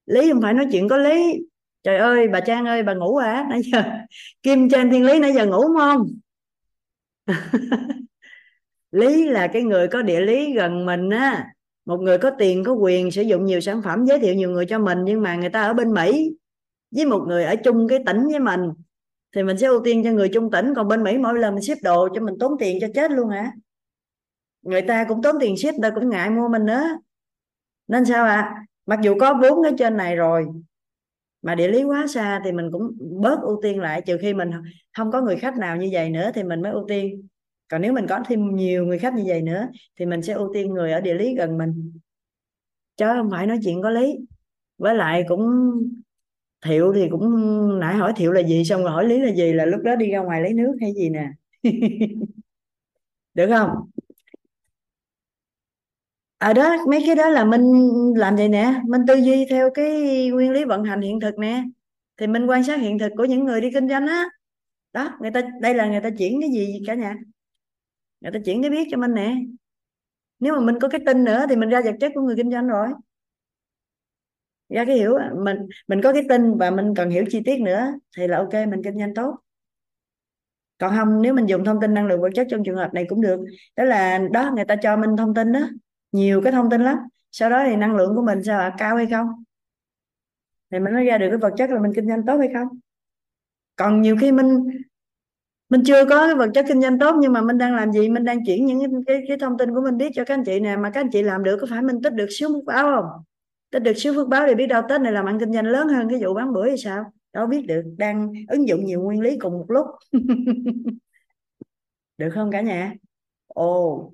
[0.06, 1.38] Lý không phải nói chuyện có lý.
[1.82, 3.46] Trời ơi, bà trang ơi, bà ngủ à?
[3.50, 3.82] Nãy giờ,
[4.42, 6.08] kim trên thiên lý nãy giờ ngủ không
[8.90, 11.51] lý là cái người có địa lý gần mình á
[11.84, 14.66] một người có tiền, có quyền sử dụng nhiều sản phẩm, giới thiệu nhiều người
[14.66, 16.36] cho mình, nhưng mà người ta ở bên Mỹ
[16.90, 18.60] với một người ở chung cái tỉnh với mình,
[19.34, 20.74] thì mình sẽ ưu tiên cho người chung tỉnh.
[20.76, 23.28] Còn bên Mỹ mỗi lần mình ship đồ cho mình tốn tiền cho chết luôn
[23.28, 23.52] hả?
[24.62, 26.84] Người ta cũng tốn tiền ship, người ta cũng ngại mua mình nữa.
[27.88, 28.36] Nên sao ạ?
[28.36, 28.66] À?
[28.86, 30.46] mặc dù có vốn ở trên này rồi,
[31.42, 34.50] mà địa lý quá xa thì mình cũng bớt ưu tiên lại, trừ khi mình
[34.96, 37.28] không có người khách nào như vậy nữa thì mình mới ưu tiên
[37.72, 39.68] còn nếu mình có thêm nhiều người khách như vậy nữa,
[39.98, 41.92] thì mình sẽ ưu tiên người ở địa lý gần mình.
[42.96, 44.18] Chứ không phải nói chuyện có lý.
[44.78, 45.42] Với lại cũng
[46.64, 47.30] thiệu thì cũng
[47.80, 50.10] nãy hỏi thiệu là gì, xong rồi hỏi lý là gì, là lúc đó đi
[50.10, 51.28] ra ngoài lấy nước hay gì nè.
[53.34, 53.70] Được không?
[56.38, 57.62] Ở à đó, mấy cái đó là mình
[58.16, 58.80] làm vậy nè.
[58.88, 59.90] Mình tư duy theo cái
[60.30, 61.64] nguyên lý vận hành hiện thực nè.
[62.16, 64.24] Thì mình quan sát hiện thực của những người đi kinh doanh á.
[64.92, 67.16] Đó, người ta, đây là người ta chuyển cái gì cả nhà?
[68.22, 69.34] Người ta chuyển cái biết cho mình nè.
[70.40, 72.50] Nếu mà mình có cái tin nữa thì mình ra vật chất của người kinh
[72.50, 72.88] doanh rồi.
[74.68, 75.56] Ra cái hiểu, mình
[75.88, 78.82] mình có cái tin và mình cần hiểu chi tiết nữa thì là ok, mình
[78.84, 79.36] kinh doanh tốt.
[80.78, 83.06] Còn không, nếu mình dùng thông tin năng lượng vật chất trong trường hợp này
[83.08, 83.40] cũng được.
[83.76, 85.60] Đó là, đó, người ta cho mình thông tin đó.
[86.12, 86.96] Nhiều cái thông tin lắm.
[87.32, 89.44] Sau đó thì năng lượng của mình sao là cao hay không?
[90.70, 92.68] Thì mình nói ra được cái vật chất là mình kinh doanh tốt hay không?
[93.76, 94.68] Còn nhiều khi mình
[95.72, 98.08] mình chưa có cái vật chất kinh doanh tốt nhưng mà mình đang làm gì?
[98.08, 100.60] Mình đang chuyển những cái, cái, thông tin của mình biết cho các anh chị
[100.60, 102.84] nè mà các anh chị làm được có phải mình tích được xíu phước báo
[102.84, 103.24] không?
[103.70, 105.88] Tích được xíu phước báo thì biết đâu tết này làm ăn kinh doanh lớn
[105.88, 107.04] hơn cái vụ bán bữa thì sao?
[107.32, 109.86] Đâu biết được đang ứng dụng nhiều nguyên lý cùng một lúc.
[112.18, 112.94] Được không cả nhà?
[113.46, 114.12] Ồ.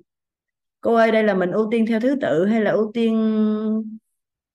[0.81, 3.13] Cô ơi đây là mình ưu tiên theo thứ tự hay là ưu tiên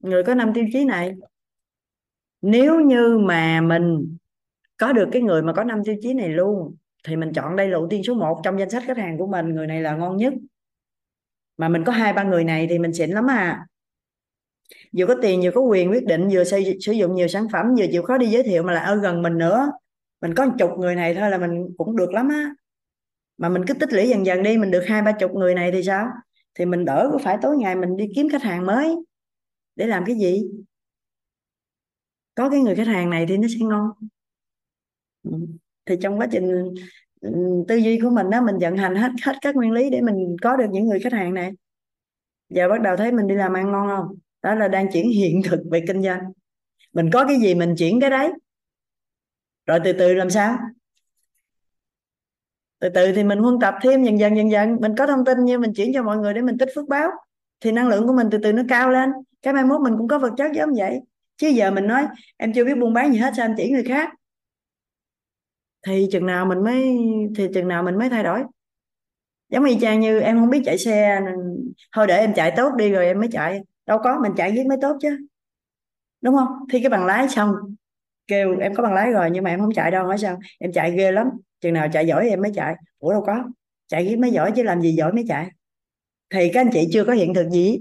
[0.01, 1.15] người có năm tiêu chí này?
[2.43, 4.17] Nếu như mà mình
[4.77, 7.69] có được cái người mà có năm tiêu chí này luôn thì mình chọn đây
[7.69, 9.97] là ưu tiên số 1 trong danh sách khách hàng của mình, người này là
[9.97, 10.33] ngon nhất.
[11.57, 13.67] Mà mình có hai, ba người này thì mình xịn lắm à.
[14.97, 17.67] Vừa có tiền vừa có quyền quyết định, vừa xây sử dụng nhiều sản phẩm,
[17.79, 19.73] vừa chịu khó đi giới thiệu mà là ở gần mình nữa.
[20.21, 22.55] Mình có một chục người này thôi là mình cũng được lắm á.
[23.39, 25.73] Mà mình cứ tích lũy dần dần đi, mình được hai, ba chục người này
[25.73, 26.07] thì sao?
[26.55, 28.97] Thì mình đỡ có phải tối ngày mình đi kiếm khách hàng mới
[29.77, 30.43] để làm cái gì?
[32.35, 33.91] Có cái người khách hàng này thì nó sẽ ngon.
[35.23, 35.31] Ừ
[35.87, 36.75] thì trong quá trình
[37.21, 37.31] ừ,
[37.69, 40.37] tư duy của mình đó mình vận hành hết hết các nguyên lý để mình
[40.43, 41.53] có được những người khách hàng này.
[42.49, 44.17] Giờ bắt đầu thấy mình đi làm ăn ngon không?
[44.43, 46.21] Đó là đang chuyển hiện thực về kinh doanh.
[46.93, 48.33] Mình có cái gì mình chuyển cái đấy.
[49.67, 50.59] Rồi từ từ làm sao?
[52.79, 54.77] Từ từ thì mình huân tập thêm dần dần dần dần.
[54.81, 57.11] Mình có thông tin như mình chuyển cho mọi người để mình tích phước báo.
[57.61, 59.11] Thì năng lượng của mình từ từ nó cao lên.
[59.43, 61.01] Cái mai mốt mình cũng có vật chất giống vậy.
[61.37, 62.07] Chứ giờ mình nói,
[62.37, 64.11] em chưa biết buôn bán gì hết, sao em chỉ người khác?
[65.87, 66.99] Thì chừng nào mình mới,
[67.37, 68.43] thì chừng nào mình mới thay đổi.
[69.49, 71.21] Giống y chang như em không biết chạy xe
[71.93, 73.61] thôi để em chạy tốt đi rồi em mới chạy.
[73.87, 75.27] Đâu có, mình chạy viết mới tốt chứ.
[76.21, 76.49] Đúng không?
[76.73, 77.55] Thi cái bằng lái xong,
[78.27, 80.39] kêu em có bằng lái rồi nhưng mà em không chạy đâu, hỏi sao?
[80.59, 81.27] Em chạy ghê lắm.
[81.61, 82.75] Chừng nào chạy giỏi em mới chạy.
[82.99, 83.45] Ủa, đâu có.
[83.89, 85.49] Chạy viết mới giỏi chứ làm gì giỏi mới chạy.
[86.31, 87.81] Thì các anh chị chưa có hiện thực gì.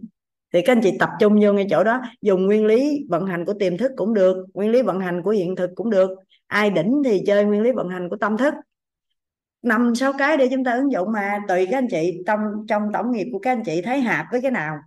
[0.53, 2.01] Thì các anh chị tập trung vô ngay chỗ đó.
[2.21, 5.31] Dùng nguyên lý vận hành của tiềm thức cũng được, nguyên lý vận hành của
[5.31, 6.09] hiện thực cũng được
[6.53, 8.53] ai đỉnh thì chơi nguyên lý vận hành của tâm thức.
[9.61, 12.83] Năm, sáu cái để chúng ta ứng dụng mà tùy các anh chị trong trong
[12.93, 14.77] tổng nghiệp của các anh chị thấy hạp với cái nào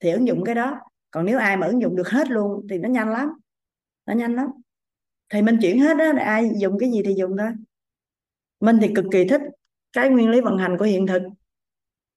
[0.00, 0.80] thì ứng dụng cái đó.
[1.10, 3.28] Còn nếu ai mà ứng dụng được hết luôn thì nó nhanh lắm,
[4.06, 4.46] nó nhanh lắm.
[5.28, 7.50] Thì mình chuyển hết đó, ai dùng cái gì thì dùng thôi.
[8.60, 9.40] Mình thì cực kỳ thích
[9.92, 11.22] cái nguyên lý vận hành của hiện thực.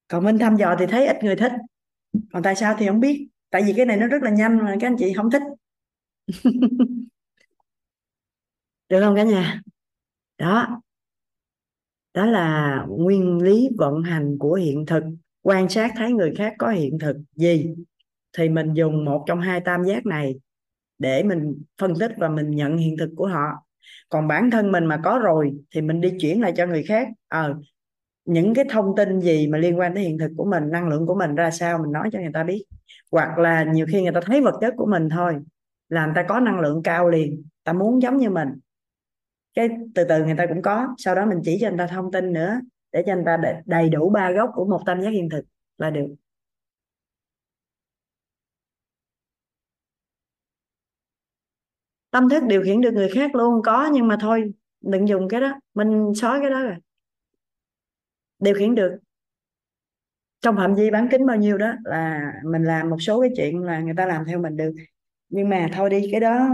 [0.08, 1.52] Còn mình thăm dò thì thấy ít người thích.
[2.32, 3.28] Còn tại sao thì không biết.
[3.50, 5.42] Tại vì cái này nó rất là nhanh mà các anh chị không thích.
[8.88, 9.60] được không cả nhà?
[10.38, 10.82] Đó.
[12.14, 15.04] Đó là nguyên lý vận hành của hiện thực.
[15.42, 17.74] Quan sát thấy người khác có hiện thực gì
[18.36, 20.40] thì mình dùng một trong hai tam giác này
[20.98, 23.48] để mình phân tích và mình nhận hiện thực của họ.
[24.08, 27.08] Còn bản thân mình mà có rồi thì mình đi chuyển lại cho người khác.
[27.28, 27.54] Ờ à,
[28.24, 31.06] những cái thông tin gì mà liên quan tới hiện thực của mình năng lượng
[31.06, 32.64] của mình ra sao mình nói cho người ta biết.
[33.12, 35.34] Hoặc là nhiều khi người ta thấy vật chất của mình thôi
[35.88, 38.48] là người ta có năng lượng cao liền ta muốn giống như mình
[39.58, 40.94] cái từ từ người ta cũng có.
[40.98, 42.60] Sau đó mình chỉ cho người ta thông tin nữa,
[42.92, 45.44] để cho người ta đầy đủ ba gốc của một tam giác hiện thực
[45.78, 46.06] là được.
[52.10, 55.40] Tâm thức điều khiển được người khác luôn, có nhưng mà thôi, đừng dùng cái
[55.40, 55.60] đó.
[55.74, 56.74] Mình xóa cái đó rồi.
[58.38, 58.98] Điều khiển được.
[60.40, 63.62] Trong phạm vi bán kính bao nhiêu đó là mình làm một số cái chuyện
[63.62, 64.72] là người ta làm theo mình được.
[65.28, 66.48] Nhưng mà thôi đi, cái đó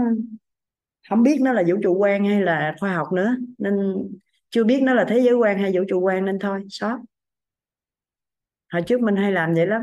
[1.09, 3.73] không biết nó là vũ trụ quan hay là khoa học nữa nên
[4.49, 6.99] chưa biết nó là thế giới quan hay vũ trụ quan nên thôi shop
[8.75, 9.81] hồi trước mình hay làm vậy lắm.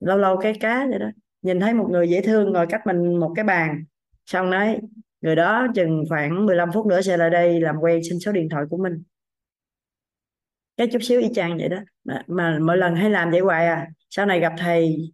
[0.00, 1.10] Lâu lâu cái cá vậy đó.
[1.42, 3.84] Nhìn thấy một người dễ thương ngồi cách mình một cái bàn.
[4.26, 4.80] Xong nói
[5.20, 8.48] người đó chừng khoảng 15 phút nữa sẽ lại đây làm quen xin số điện
[8.48, 9.02] thoại của mình.
[10.76, 11.78] Cái chút xíu y chang vậy đó.
[12.04, 13.88] Mà, mà mỗi lần hay làm vậy hoài à.
[14.10, 15.12] Sau này gặp thầy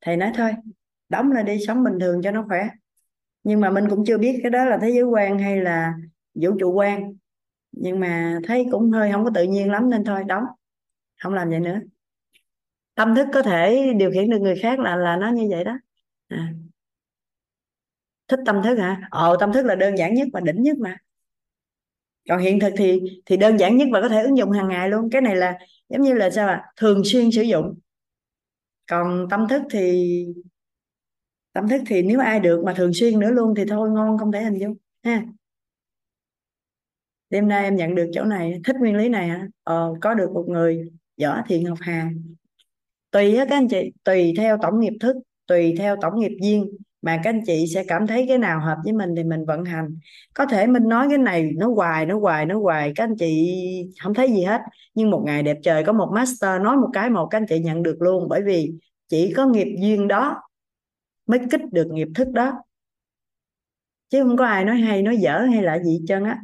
[0.00, 0.52] thầy nói thôi
[1.08, 2.68] đóng lại đi sống bình thường cho nó khỏe
[3.44, 5.94] nhưng mà mình cũng chưa biết cái đó là thế giới quan hay là
[6.34, 7.16] vũ trụ quan.
[7.72, 10.44] Nhưng mà thấy cũng hơi không có tự nhiên lắm nên thôi, đóng.
[11.22, 11.80] Không làm vậy nữa.
[12.94, 15.78] Tâm thức có thể điều khiển được người khác là là nó như vậy đó.
[16.28, 16.52] À.
[18.28, 19.08] thích tâm thức hả?
[19.10, 20.96] Ồ tâm thức là đơn giản nhất và đỉnh nhất mà.
[22.28, 24.88] Còn hiện thực thì thì đơn giản nhất và có thể ứng dụng hàng ngày
[24.88, 25.10] luôn.
[25.10, 27.78] Cái này là giống như là sao à thường xuyên sử dụng.
[28.90, 30.26] Còn tâm thức thì
[31.52, 34.32] tâm thức thì nếu ai được mà thường xuyên nữa luôn thì thôi ngon không
[34.32, 35.24] thể hình dung ha.
[37.30, 39.48] Đêm nay em nhận được chỗ này thích nguyên lý này hả?
[39.62, 40.90] Ờ, có được một người
[41.22, 42.10] võ thiện học hà.
[43.10, 45.16] Tùy á các anh chị tùy theo tổng nghiệp thức
[45.46, 48.76] tùy theo tổng nghiệp duyên mà các anh chị sẽ cảm thấy cái nào hợp
[48.84, 49.98] với mình thì mình vận hành.
[50.34, 53.56] Có thể mình nói cái này nó hoài nó hoài nó hoài các anh chị
[54.02, 54.60] không thấy gì hết
[54.94, 57.58] nhưng một ngày đẹp trời có một master nói một cái một các anh chị
[57.58, 58.72] nhận được luôn bởi vì
[59.08, 60.42] chỉ có nghiệp duyên đó
[61.26, 62.52] mới kích được nghiệp thức đó.
[64.10, 66.38] Chứ không có ai nói hay, nói dở hay là gì chân á.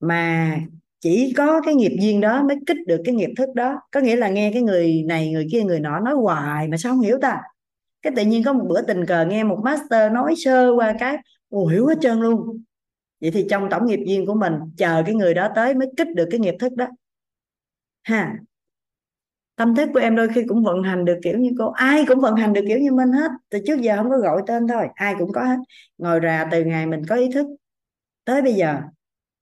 [0.00, 0.58] Mà
[1.00, 3.80] chỉ có cái nghiệp duyên đó mới kích được cái nghiệp thức đó.
[3.90, 6.92] Có nghĩa là nghe cái người này, người kia, người nọ nói hoài mà sao
[6.92, 7.40] không hiểu ta?
[8.02, 11.16] Cái tự nhiên có một bữa tình cờ nghe một master nói sơ qua cái,
[11.48, 12.62] ồ, hiểu hết trơn luôn.
[13.20, 16.08] Vậy thì trong tổng nghiệp duyên của mình, chờ cái người đó tới mới kích
[16.14, 16.86] được cái nghiệp thức đó.
[18.02, 18.38] Ha
[19.58, 22.20] tâm thức của em đôi khi cũng vận hành được kiểu như cô ai cũng
[22.20, 23.30] vận hành được kiểu như mình hết.
[23.48, 25.56] Từ trước giờ không có gọi tên thôi ai cũng có hết.
[25.98, 27.46] Ngồi ra từ ngày mình có ý thức
[28.24, 28.76] tới bây giờ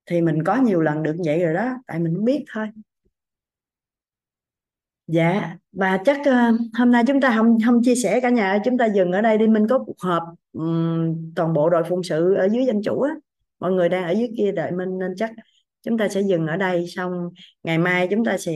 [0.07, 2.69] thì mình có nhiều lần được vậy rồi đó tại mình không biết thôi.
[5.07, 8.79] Dạ và chắc uh, hôm nay chúng ta không không chia sẻ cả nhà chúng
[8.79, 10.23] ta dừng ở đây đi mình có cuộc họp
[10.53, 13.15] um, toàn bộ đội phụng sự ở dưới danh chủ á.
[13.61, 15.31] Mọi người đang ở dưới kia đợi mình nên chắc
[15.83, 17.31] chúng ta sẽ dừng ở đây xong
[17.63, 18.53] ngày mai chúng ta sẽ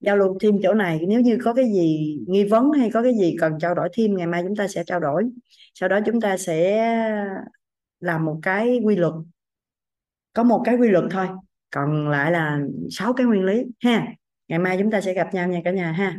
[0.00, 3.14] giao lưu thêm chỗ này, nếu như có cái gì nghi vấn hay có cái
[3.14, 5.24] gì cần trao đổi thêm ngày mai chúng ta sẽ trao đổi.
[5.74, 6.86] Sau đó chúng ta sẽ
[8.00, 9.14] làm một cái quy luật,
[10.32, 11.26] có một cái quy luật thôi,
[11.70, 14.06] còn lại là sáu cái nguyên lý ha.
[14.48, 16.16] Ngày mai chúng ta sẽ gặp nhau nha cả nhà ha.